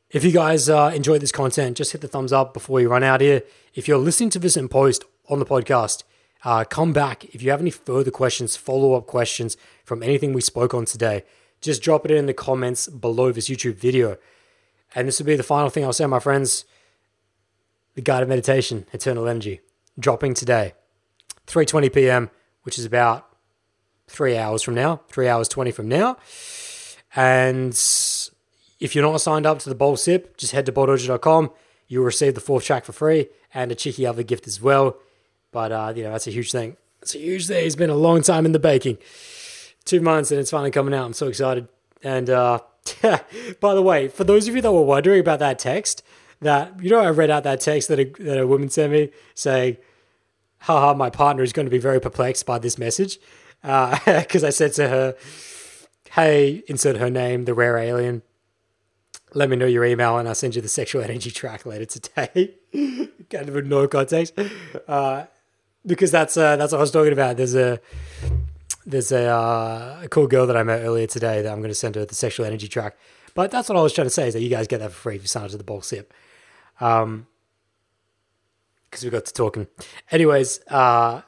If 0.09 0.23
you 0.23 0.31
guys 0.31 0.69
uh, 0.69 0.91
enjoyed 0.95 1.21
this 1.21 1.33
content, 1.33 1.77
just 1.77 1.91
hit 1.91 2.01
the 2.01 2.07
thumbs 2.07 2.31
up 2.31 2.53
before 2.53 2.79
you 2.79 2.89
run 2.89 3.03
out 3.03 3.19
here. 3.19 3.43
If 3.73 3.87
you're 3.87 3.97
listening 3.97 4.29
to 4.31 4.39
this 4.39 4.55
in 4.55 4.69
post 4.69 5.03
on 5.29 5.39
the 5.39 5.45
podcast, 5.45 6.03
uh, 6.45 6.63
come 6.63 6.93
back. 6.93 7.25
If 7.35 7.41
you 7.41 7.51
have 7.51 7.59
any 7.59 7.71
further 7.71 8.11
questions, 8.11 8.55
follow 8.55 8.93
up 8.93 9.05
questions 9.05 9.57
from 9.83 10.01
anything 10.01 10.31
we 10.31 10.41
spoke 10.41 10.73
on 10.73 10.85
today, 10.85 11.23
just 11.59 11.81
drop 11.81 12.05
it 12.05 12.11
in 12.11 12.25
the 12.25 12.33
comments 12.33 12.87
below 12.87 13.31
this 13.31 13.49
YouTube 13.49 13.75
video. 13.75 14.17
And 14.95 15.07
this 15.07 15.19
will 15.19 15.25
be 15.25 15.35
the 15.35 15.43
final 15.43 15.69
thing 15.69 15.83
I'll 15.83 15.93
say, 15.93 16.05
my 16.05 16.19
friends. 16.19 16.63
The 17.95 18.01
guided 18.01 18.29
meditation, 18.29 18.85
eternal 18.93 19.27
energy, 19.27 19.59
dropping 19.99 20.33
today, 20.33 20.73
3:20 21.47 21.93
p.m., 21.93 22.29
which 22.63 22.77
is 22.77 22.85
about 22.85 23.27
three 24.07 24.37
hours 24.37 24.63
from 24.63 24.75
now, 24.75 25.01
three 25.09 25.27
hours 25.27 25.47
20 25.47 25.71
from 25.71 25.87
now. 25.87 26.17
And 27.15 27.73
if 28.79 28.95
you're 28.95 29.03
not 29.03 29.21
signed 29.21 29.45
up 29.45 29.59
to 29.59 29.69
the 29.69 29.75
Bowl 29.75 29.97
Sip, 29.97 30.37
just 30.37 30.53
head 30.53 30.65
to 30.65 30.71
bowldojo.com. 30.71 31.51
You'll 31.87 32.05
receive 32.05 32.35
the 32.35 32.41
fourth 32.41 32.65
track 32.65 32.85
for 32.85 32.91
free 32.91 33.27
and 33.53 33.71
a 33.71 33.75
cheeky 33.75 34.05
other 34.05 34.23
gift 34.23 34.47
as 34.47 34.61
well. 34.61 34.97
But, 35.51 35.71
uh, 35.71 35.93
you 35.95 36.03
know, 36.03 36.11
that's 36.11 36.27
a 36.27 36.31
huge 36.31 36.51
thing. 36.51 36.75
It's 37.01 37.15
a 37.15 37.19
huge 37.19 37.47
thing. 37.47 37.65
It's 37.65 37.75
been 37.75 37.89
a 37.89 37.95
long 37.95 38.21
time 38.21 38.45
in 38.45 38.51
the 38.51 38.59
baking. 38.59 38.97
Two 39.85 40.01
months 40.01 40.31
and 40.31 40.39
it's 40.39 40.51
finally 40.51 40.71
coming 40.71 40.93
out. 40.93 41.05
I'm 41.05 41.13
so 41.13 41.27
excited. 41.27 41.67
And, 42.03 42.29
uh, 42.29 42.59
by 43.59 43.73
the 43.73 43.81
way, 43.81 44.09
for 44.09 44.23
those 44.23 44.47
of 44.47 44.55
you 44.55 44.61
that 44.61 44.71
were 44.71 44.81
wondering 44.81 45.19
about 45.19 45.39
that 45.39 45.59
text, 45.59 46.03
that, 46.41 46.83
you 46.83 46.89
know, 46.89 46.99
I 46.99 47.09
read 47.09 47.29
out 47.29 47.43
that 47.43 47.61
text 47.61 47.87
that 47.87 47.99
a, 47.99 48.05
that 48.19 48.39
a 48.39 48.45
woman 48.45 48.69
sent 48.69 48.91
me 48.91 49.09
saying, 49.33 49.77
haha, 50.59 50.93
my 50.93 51.09
partner 51.09 51.43
is 51.43 51.53
going 51.53 51.65
to 51.65 51.71
be 51.71 51.77
very 51.77 51.99
perplexed 51.99 52.45
by 52.45 52.59
this 52.59 52.77
message 52.77 53.19
because 53.61 54.43
uh, 54.43 54.47
I 54.47 54.49
said 54.49 54.73
to 54.73 54.87
her, 54.87 55.15
"Hey, 56.11 56.63
insert 56.67 56.97
her 56.97 57.09
name, 57.09 57.45
the 57.45 57.53
rare 57.53 57.77
alien. 57.77 58.21
Let 59.33 59.49
me 59.49 59.55
know 59.55 59.65
your 59.65 59.85
email, 59.85 60.17
and 60.17 60.27
I'll 60.27 60.35
send 60.35 60.55
you 60.55 60.61
the 60.61 60.67
sexual 60.67 61.01
energy 61.01 61.31
track 61.31 61.65
later 61.65 61.85
today." 61.85 62.55
kind 63.29 63.49
of 63.49 63.55
a 63.55 63.61
no 63.61 63.87
context, 63.87 64.33
uh, 64.87 65.25
because 65.85 66.11
that's 66.11 66.37
uh, 66.37 66.55
that's 66.55 66.71
what 66.71 66.79
I 66.79 66.81
was 66.81 66.91
talking 66.91 67.13
about. 67.13 67.37
There's 67.37 67.55
a 67.55 67.79
there's 68.87 69.11
a, 69.11 69.25
uh, 69.25 69.99
a 70.03 70.07
cool 70.07 70.27
girl 70.27 70.47
that 70.47 70.55
I 70.55 70.63
met 70.63 70.81
earlier 70.81 71.07
today 71.07 71.41
that 71.41 71.51
I'm 71.51 71.59
going 71.59 71.69
to 71.69 71.75
send 71.75 71.95
her 71.95 72.05
the 72.05 72.15
sexual 72.15 72.45
energy 72.45 72.69
track. 72.69 72.97
But 73.35 73.51
that's 73.51 73.67
what 73.67 73.77
I 73.77 73.81
was 73.81 73.91
trying 73.91 74.07
to 74.07 74.11
say 74.11 74.29
is 74.29 74.33
that 74.33 74.41
you 74.41 74.49
guys 74.49 74.65
get 74.65 74.79
that 74.79 74.91
for 74.91 74.97
free 74.97 75.17
if 75.17 75.21
you 75.23 75.27
sign 75.27 75.43
up 75.43 75.51
to 75.51 75.57
the 75.57 75.63
Bowl 75.65 75.81
Sip. 75.81 76.13
Um, 76.79 77.27
because 78.89 79.03
we 79.03 79.09
got 79.09 79.25
to 79.25 79.33
talking. 79.33 79.67
Anyways, 80.11 80.59
uh, 80.67 81.21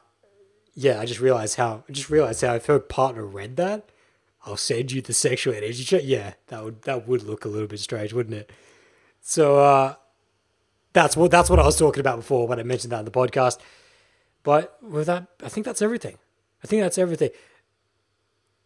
yeah, 0.74 1.00
I 1.00 1.04
just 1.04 1.20
realized 1.20 1.56
how 1.56 1.84
I 1.88 1.92
just 1.92 2.10
realized 2.10 2.40
how 2.40 2.54
if 2.54 2.66
her 2.66 2.78
partner 2.78 3.24
read 3.24 3.56
that, 3.56 3.90
I'll 4.46 4.56
send 4.56 4.92
you 4.92 5.02
the 5.02 5.12
sexual 5.12 5.54
energy 5.54 5.84
check. 5.84 6.02
Yeah, 6.04 6.34
that 6.48 6.64
would 6.64 6.82
that 6.82 7.06
would 7.06 7.22
look 7.22 7.44
a 7.44 7.48
little 7.48 7.68
bit 7.68 7.80
strange, 7.80 8.12
wouldn't 8.12 8.34
it? 8.34 8.50
So 9.20 9.58
uh, 9.58 9.94
that's 10.92 11.16
what 11.16 11.30
that's 11.30 11.50
what 11.50 11.58
I 11.58 11.64
was 11.64 11.78
talking 11.78 12.00
about 12.00 12.16
before 12.16 12.46
when 12.46 12.58
I 12.58 12.62
mentioned 12.62 12.92
that 12.92 13.00
in 13.00 13.04
the 13.04 13.10
podcast. 13.10 13.58
But 14.42 14.78
with 14.82 15.06
that, 15.06 15.26
I 15.42 15.48
think 15.48 15.66
that's 15.66 15.82
everything. 15.82 16.16
I 16.64 16.66
think 16.66 16.82
that's 16.82 16.98
everything. 16.98 17.30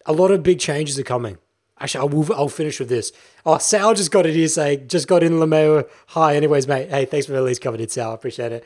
A 0.06 0.12
lot 0.12 0.30
of 0.30 0.42
big 0.42 0.60
changes 0.60 0.98
are 0.98 1.04
coming. 1.04 1.38
Actually, 1.80 2.02
I 2.02 2.14
will, 2.14 2.34
I'll 2.34 2.48
finish 2.48 2.78
with 2.78 2.88
this. 2.88 3.10
Oh, 3.44 3.58
Sal 3.58 3.94
just 3.94 4.12
got 4.12 4.26
it 4.26 4.34
here 4.34 4.46
saying, 4.46 4.86
just 4.86 5.08
got 5.08 5.24
in 5.24 5.32
LeMayo. 5.34 5.88
Hi, 6.08 6.36
anyways, 6.36 6.68
mate. 6.68 6.90
Hey, 6.90 7.04
thanks 7.04 7.26
for 7.26 7.34
at 7.34 7.42
least 7.42 7.60
coming 7.60 7.80
in, 7.80 7.88
Sal. 7.88 8.12
I 8.12 8.14
appreciate 8.14 8.52
it. 8.52 8.64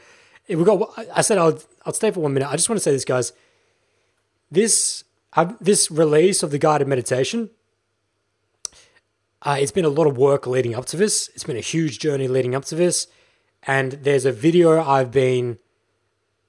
We 0.49 0.65
got. 0.65 0.91
I 1.15 1.21
said 1.21 1.39
I'll 1.39 1.59
I'll 1.85 1.93
stay 1.93 2.11
for 2.11 2.21
one 2.21 2.33
minute. 2.33 2.49
I 2.49 2.57
just 2.57 2.69
want 2.69 2.79
to 2.79 2.83
say 2.83 2.93
this, 2.93 3.05
guys. 3.05 3.33
This 4.51 5.05
uh, 5.35 5.53
this 5.61 5.91
release 5.91 6.43
of 6.43 6.51
the 6.51 6.59
guided 6.59 6.89
meditation. 6.89 7.51
Uh, 9.43 9.57
it's 9.61 9.73
been 9.73 9.85
a 9.85 9.91
lot 9.91 10.07
of 10.07 10.17
work 10.17 10.47
leading 10.47 10.75
up 10.75 10.87
to 10.87 10.97
this. 10.97 11.31
It's 11.35 11.45
been 11.45 11.57
a 11.57 11.61
huge 11.61 11.99
journey 11.99 12.27
leading 12.27 12.55
up 12.55 12.65
to 12.67 12.75
this, 12.75 13.07
and 13.63 13.93
there's 13.93 14.25
a 14.25 14.33
video 14.33 14.83
I've 14.83 15.13
been 15.13 15.59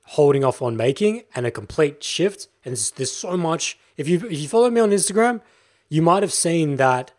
holding 0.06 0.44
off 0.44 0.62
on 0.62 0.76
making 0.76 1.22
and 1.36 1.46
a 1.46 1.52
complete 1.52 2.04
shift. 2.04 2.48
And 2.66 2.72
there's, 2.72 2.92
there's 2.92 3.12
so 3.12 3.38
much. 3.38 3.78
If 3.96 4.08
you 4.08 4.18
if 4.26 4.40
you 4.40 4.48
follow 4.48 4.70
me 4.72 4.82
on 4.82 4.90
Instagram, 4.92 5.42
you 5.90 6.02
might 6.02 6.24
have 6.24 6.34
seen 6.34 6.78
that 6.78 7.12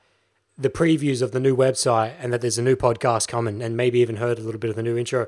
the 0.59 0.70
previews 0.70 1.23
of 1.23 1.32
the 1.32 1.40
new 1.40 1.57
website 1.57 2.15
and 2.19 2.32
that 2.32 2.40
there's 2.40 2.59
a 2.59 2.62
new 2.62 2.77
podcast 2.77 3.28
coming, 3.28 3.62
and 3.62 3.77
maybe 3.77 4.01
even 4.01 4.16
heard 4.16 4.39
a 4.39 4.43
little 4.43 4.61
bit 4.61 4.70
of 4.70 4.77
the 4.77 4.82
new 4.82 4.97
intro. 4.97 5.27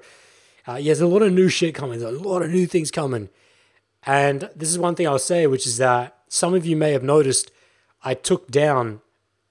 Uh, 0.66 0.74
yeah, 0.74 0.90
there's 0.90 1.00
a 1.00 1.06
lot 1.06 1.22
of 1.22 1.32
new 1.32 1.48
shit 1.48 1.74
coming. 1.74 1.98
There's 1.98 2.14
a 2.14 2.22
lot 2.22 2.42
of 2.42 2.50
new 2.50 2.66
things 2.66 2.90
coming. 2.90 3.28
And 4.04 4.48
this 4.54 4.70
is 4.70 4.78
one 4.78 4.94
thing 4.94 5.06
I'll 5.06 5.18
say, 5.18 5.46
which 5.46 5.66
is 5.66 5.76
that 5.78 6.16
some 6.28 6.54
of 6.54 6.66
you 6.66 6.76
may 6.76 6.92
have 6.92 7.02
noticed 7.02 7.50
I 8.02 8.14
took 8.14 8.50
down 8.50 9.00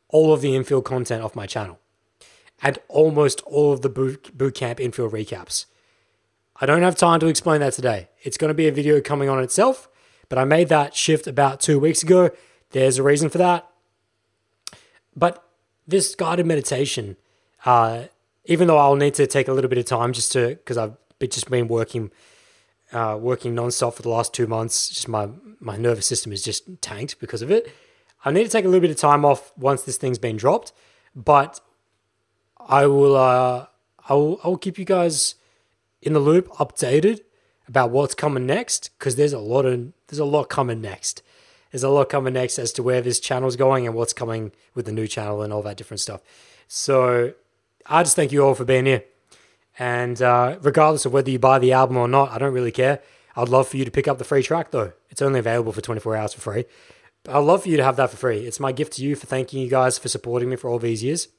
all 0.10 0.34
of 0.34 0.42
the 0.42 0.56
infield 0.56 0.86
content 0.86 1.24
off 1.24 1.36
my 1.36 1.46
channel 1.46 1.80
and 2.62 2.78
almost 2.88 3.42
all 3.42 3.74
of 3.74 3.82
the 3.82 3.90
boot, 3.90 4.38
boot 4.38 4.56
camp 4.56 4.80
infield 4.80 5.14
recaps. 5.14 5.66
I 6.60 6.66
don't 6.66 6.84
have 6.84 6.96
time 6.96 7.20
to 7.22 7.28
explain 7.28 7.62
that 7.62 7.74
today. 7.74 8.10
It's 8.22 8.38
going 8.38 8.50
to 8.50 8.56
be 8.56 8.68
a 8.68 8.72
video 8.72 9.02
coming 9.02 9.30
on 9.30 9.42
itself, 9.42 9.90
but 10.30 10.38
I 10.38 10.46
made 10.46 10.70
that 10.70 10.96
shift 10.96 11.28
about 11.28 11.60
two 11.60 11.80
weeks 11.80 12.04
ago. 12.04 12.30
There's 12.70 13.00
a 13.00 13.04
reason 13.04 13.30
for 13.30 13.40
that. 13.40 13.68
But 15.16 15.44
this 15.88 16.14
guided 16.14 16.46
meditation, 16.46 17.18
uh, 17.66 18.04
even 18.46 18.68
though 18.68 18.78
I'll 18.78 18.96
need 18.96 19.14
to 19.16 19.28
take 19.28 19.48
a 19.48 19.54
little 19.54 19.70
bit 19.70 19.78
of 19.78 19.86
time 19.86 20.14
just 20.14 20.32
to, 20.34 20.50
because 20.50 20.78
I've 20.78 20.96
just 21.20 21.50
been 21.50 21.68
working, 21.68 22.12
uh, 22.92 23.18
working 23.20 23.56
nonstop 23.56 23.94
for 23.94 24.02
the 24.02 24.10
last 24.10 24.34
two 24.34 24.48
months. 24.48 24.90
Just 24.90 25.08
my 25.08 25.30
my 25.60 25.78
nervous 25.78 26.08
system 26.08 26.34
is 26.34 26.44
just 26.44 26.82
tanked 26.82 27.20
because 27.20 27.42
of 27.42 27.52
it. 27.52 27.72
I 28.26 28.32
need 28.32 28.44
to 28.44 28.50
take 28.50 28.66
a 28.66 28.68
little 28.68 28.82
bit 28.82 28.92
of 28.92 28.98
time 28.98 29.26
off 29.26 29.52
once 29.58 29.84
this 29.84 29.98
thing's 29.98 30.20
been 30.20 30.38
dropped, 30.38 30.74
but 31.16 31.60
I 32.60 32.88
will. 32.88 33.16
Uh, 33.16 33.68
I 34.08 34.14
will. 34.14 34.40
I 34.44 34.48
will 34.48 34.58
keep 34.58 34.78
you 34.78 34.86
guys 34.86 35.36
in 36.02 36.14
the 36.14 36.20
loop, 36.20 36.48
updated 36.50 37.22
about 37.68 37.92
what's 37.92 38.16
coming 38.16 38.46
next, 38.46 38.90
because 38.98 39.16
there's 39.16 39.34
a 39.34 39.40
lot 39.40 39.66
of 39.66 39.94
there's 40.08 40.20
a 40.20 40.26
lot 40.26 40.50
coming 40.50 40.82
next. 40.82 41.22
There's 41.72 41.84
a 41.84 41.90
lot 41.90 42.10
coming 42.10 42.34
next 42.34 42.60
as 42.60 42.74
to 42.74 42.84
where 42.84 43.02
this 43.02 43.20
channel's 43.20 43.56
going 43.56 43.88
and 43.88 43.96
what's 43.96 44.12
coming 44.12 44.52
with 44.76 44.86
the 44.86 44.92
new 44.92 45.08
channel 45.08 45.42
and 45.42 45.54
all 45.54 45.62
that 45.62 45.78
different 45.78 46.02
stuff. 46.02 46.22
So 46.68 47.34
I 47.86 48.04
just 48.04 48.16
thank 48.16 48.32
you 48.32 48.44
all 48.44 48.56
for 48.56 48.66
being 48.66 48.86
here. 48.86 49.04
And 49.80 50.22
uh, 50.22 50.58
regardless 50.62 51.06
of 51.06 51.14
whether 51.14 51.30
you 51.32 51.40
buy 51.40 51.60
the 51.60 51.72
album 51.74 51.98
or 51.98 52.08
not, 52.08 52.32
I 52.32 52.38
don't 52.38 52.54
really 52.54 52.72
care. 52.72 53.02
I'd 53.36 53.50
love 53.50 53.68
for 53.68 53.78
you 53.78 53.86
to 53.86 53.92
pick 53.92 54.08
up 54.08 54.18
the 54.18 54.24
free 54.24 54.44
track 54.44 54.72
though. 54.72 54.94
It's 55.10 55.22
only 55.22 55.40
available 55.40 55.72
for 55.72 55.82
24 55.82 56.16
hours 56.16 56.34
for 56.34 56.42
free. 56.42 56.66
But 57.24 57.36
I'd 57.36 57.40
love 57.40 57.64
for 57.64 57.70
you 57.70 57.78
to 57.78 57.84
have 57.84 57.96
that 57.96 58.10
for 58.10 58.18
free. 58.18 58.40
It's 58.40 58.60
my 58.60 58.72
gift 58.72 58.94
to 58.94 59.04
you 59.04 59.16
for 59.16 59.28
thanking 59.28 59.62
you 59.62 59.70
guys 59.70 59.98
for 59.98 60.10
supporting 60.10 60.50
me 60.50 60.56
for 60.56 60.70
all 60.70 60.80
these 60.80 61.04
years. 61.04 61.30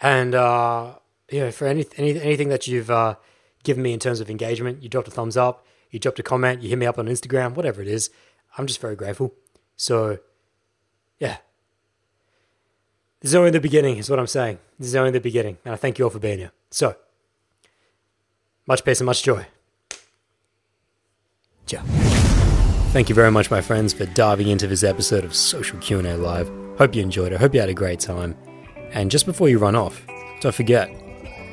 And 0.00 0.34
uh, 0.34 0.94
yeah, 1.30 1.50
for 1.50 1.66
any, 1.66 1.86
any 1.96 2.20
anything 2.20 2.48
that 2.48 2.66
you've 2.66 2.90
uh, 2.90 3.16
given 3.62 3.82
me 3.82 3.92
in 3.92 4.00
terms 4.00 4.20
of 4.20 4.30
engagement, 4.30 4.82
you 4.82 4.88
dropped 4.88 5.08
a 5.08 5.10
thumbs 5.10 5.36
up, 5.36 5.66
you 5.90 5.98
dropped 5.98 6.18
a 6.18 6.22
comment, 6.22 6.62
you 6.62 6.70
hit 6.70 6.78
me 6.78 6.86
up 6.86 6.98
on 6.98 7.06
Instagram, 7.06 7.54
whatever 7.54 7.82
it 7.82 7.88
is. 7.88 8.10
I'm 8.56 8.66
just 8.66 8.80
very 8.80 8.96
grateful. 8.96 9.34
So. 9.76 10.18
This 13.20 13.32
is 13.32 13.34
only 13.34 13.50
the 13.50 13.60
beginning, 13.60 13.98
is 13.98 14.08
what 14.08 14.18
I'm 14.18 14.26
saying. 14.26 14.58
This 14.78 14.88
is 14.88 14.96
only 14.96 15.10
the 15.10 15.20
beginning. 15.20 15.58
And 15.64 15.74
I 15.74 15.76
thank 15.76 15.98
you 15.98 16.04
all 16.04 16.10
for 16.10 16.18
being 16.18 16.38
here. 16.38 16.52
So, 16.70 16.96
much 18.66 18.82
peace 18.84 19.00
and 19.00 19.06
much 19.06 19.22
joy. 19.22 19.46
Ciao. 21.66 21.82
Thank 22.92 23.08
you 23.08 23.14
very 23.14 23.30
much, 23.30 23.50
my 23.50 23.60
friends, 23.60 23.92
for 23.92 24.06
diving 24.06 24.48
into 24.48 24.66
this 24.66 24.82
episode 24.82 25.24
of 25.24 25.34
Social 25.34 25.78
Q&A 25.80 26.16
Live. 26.16 26.50
Hope 26.78 26.94
you 26.94 27.02
enjoyed 27.02 27.32
it. 27.32 27.40
Hope 27.40 27.52
you 27.52 27.60
had 27.60 27.68
a 27.68 27.74
great 27.74 28.00
time. 28.00 28.36
And 28.92 29.10
just 29.10 29.26
before 29.26 29.48
you 29.50 29.58
run 29.58 29.76
off, 29.76 30.02
don't 30.40 30.54
forget 30.54 30.90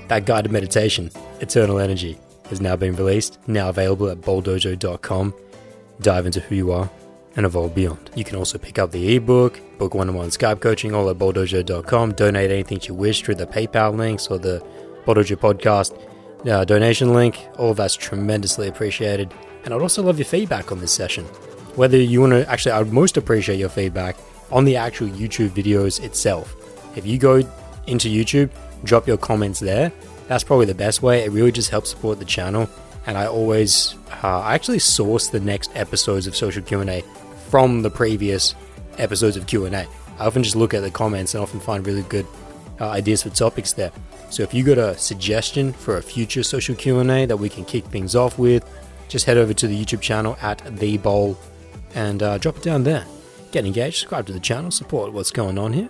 that 0.08 0.26
guided 0.26 0.52
meditation, 0.52 1.12
Eternal 1.42 1.80
Energy, 1.80 2.18
has 2.50 2.62
now 2.62 2.78
been 2.78 2.96
released, 2.96 3.38
now 3.46 3.68
available 3.68 4.10
at 4.10 4.22
bowldojo.com. 4.22 5.34
Dive 6.00 6.26
into 6.26 6.40
who 6.40 6.56
you 6.56 6.72
are 6.72 6.90
and 7.38 7.46
evolve 7.46 7.74
beyond. 7.74 8.10
You 8.16 8.24
can 8.24 8.36
also 8.36 8.58
pick 8.58 8.80
up 8.80 8.92
the 8.92 9.16
ebook, 9.16 9.62
book 9.78 9.94
one-on-one 9.94 10.30
Skype 10.30 10.60
coaching, 10.60 10.94
all 10.94 11.10
at 11.10 11.18
bowldojo.com. 11.18 12.14
Donate 12.14 12.52
anything 12.52 12.80
you 12.84 12.96
wish 12.96 13.22
through 13.22 13.36
the 13.36 13.46
PayPal 13.46 13.96
links 13.96 14.28
or 14.28 14.40
the 14.40 14.62
Bowldojo 15.06 15.38
podcast 15.38 15.98
uh, 16.50 16.66
donation 16.66 17.14
link. 17.14 17.48
All 17.58 17.72
of 17.72 17.78
that's 17.78 17.96
tremendously 17.96 18.68
appreciated. 18.68 19.34
And 19.64 19.74
I'd 19.74 19.82
also 19.82 20.02
love 20.02 20.18
your 20.18 20.26
feedback 20.26 20.72
on 20.72 20.80
this 20.80 20.92
session. 20.92 21.26
Whether 21.76 21.98
you 21.98 22.22
want 22.22 22.34
to, 22.34 22.50
actually, 22.50 22.72
I 22.72 22.80
would 22.80 22.92
most 22.92 23.18
appreciate 23.18 23.60
your 23.60 23.70
feedback 23.70 24.18
on 24.52 24.66
the 24.66 24.76
actual 24.76 25.08
YouTube 25.08 25.50
videos 25.50 26.04
itself. 26.04 26.56
If 26.98 27.06
you 27.06 27.20
go 27.20 27.44
into 27.86 28.10
YouTube, 28.10 28.50
drop 28.84 29.08
your 29.08 29.18
comments 29.18 29.60
there. 29.60 29.92
That's 30.28 30.44
probably 30.44 30.66
the 30.66 30.76
best 30.76 31.04
way. 31.04 31.24
It 31.24 31.32
really 31.32 31.52
just 31.52 31.70
helps 31.70 31.92
support 31.92 32.18
the 32.18 32.26
channel. 32.26 32.68
And 33.06 33.18
I 33.18 33.28
always, 33.28 33.96
uh, 34.24 34.40
I 34.40 34.56
actually 34.56 34.80
source 34.80 35.28
the 35.28 35.40
next 35.40 35.72
episodes 35.76 36.28
of 36.28 36.36
Social 36.36 36.64
Q&A 36.64 37.04
from 37.50 37.82
the 37.82 37.90
previous 37.90 38.56
episodes 38.98 39.38
of 39.38 39.48
Q&A. 39.48 39.70
I 39.70 39.88
often 40.20 40.44
just 40.44 40.56
look 40.56 40.74
at 40.74 40.82
the 40.82 40.92
comments 40.92 41.34
and 41.34 41.42
often 41.42 41.60
find 41.60 41.86
really 41.86 42.04
good 42.04 42.26
uh, 42.80 42.90
ideas 42.90 43.24
for 43.24 43.30
topics 43.30 43.74
there. 43.74 43.92
So 44.30 44.44
if 44.44 44.54
you 44.54 44.64
got 44.64 44.78
a 44.78 44.98
suggestion 44.98 45.74
for 45.74 45.98
a 45.98 46.02
future 46.02 46.44
social 46.44 46.76
Q&A 46.76 47.26
that 47.26 47.38
we 47.38 47.50
can 47.50 47.66
kick 47.66 47.86
things 47.86 48.16
off 48.16 48.38
with, 48.38 48.68
just 49.08 49.26
head 49.26 49.38
over 49.38 49.54
to 49.54 49.68
the 49.68 49.86
YouTube 49.86 50.02
channel 50.02 50.38
at 50.42 50.62
The 50.78 50.98
Bowl 50.98 51.38
and 51.96 52.22
uh, 52.22 52.38
drop 52.38 52.58
it 52.58 52.64
down 52.64 52.84
there. 52.84 53.06
Get 53.52 53.66
engaged, 53.66 54.00
subscribe 54.00 54.28
to 54.28 54.34
the 54.34 54.40
channel, 54.40 54.72
support 54.72 55.14
what's 55.14 55.32
going 55.32 55.58
on 55.58 55.72
here, 55.72 55.90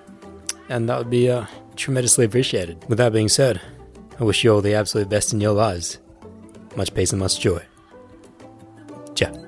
and 0.70 0.88
that 0.88 0.98
would 1.00 1.10
be 1.10 1.30
uh, 1.30 1.46
tremendously 1.76 2.26
appreciated. 2.26 2.86
With 2.88 3.00
that 3.00 3.14
being 3.14 3.30
said, 3.30 3.60
I 4.20 4.24
wish 4.24 4.44
you 4.44 4.54
all 4.54 4.62
the 4.62 4.76
absolute 4.76 5.10
best 5.10 5.34
in 5.34 5.42
your 5.42 5.54
lives. 5.54 5.98
Much 6.76 6.94
peace 6.94 7.12
and 7.12 7.20
much 7.20 7.40
joy. 7.40 7.64
Ciao. 9.16 9.47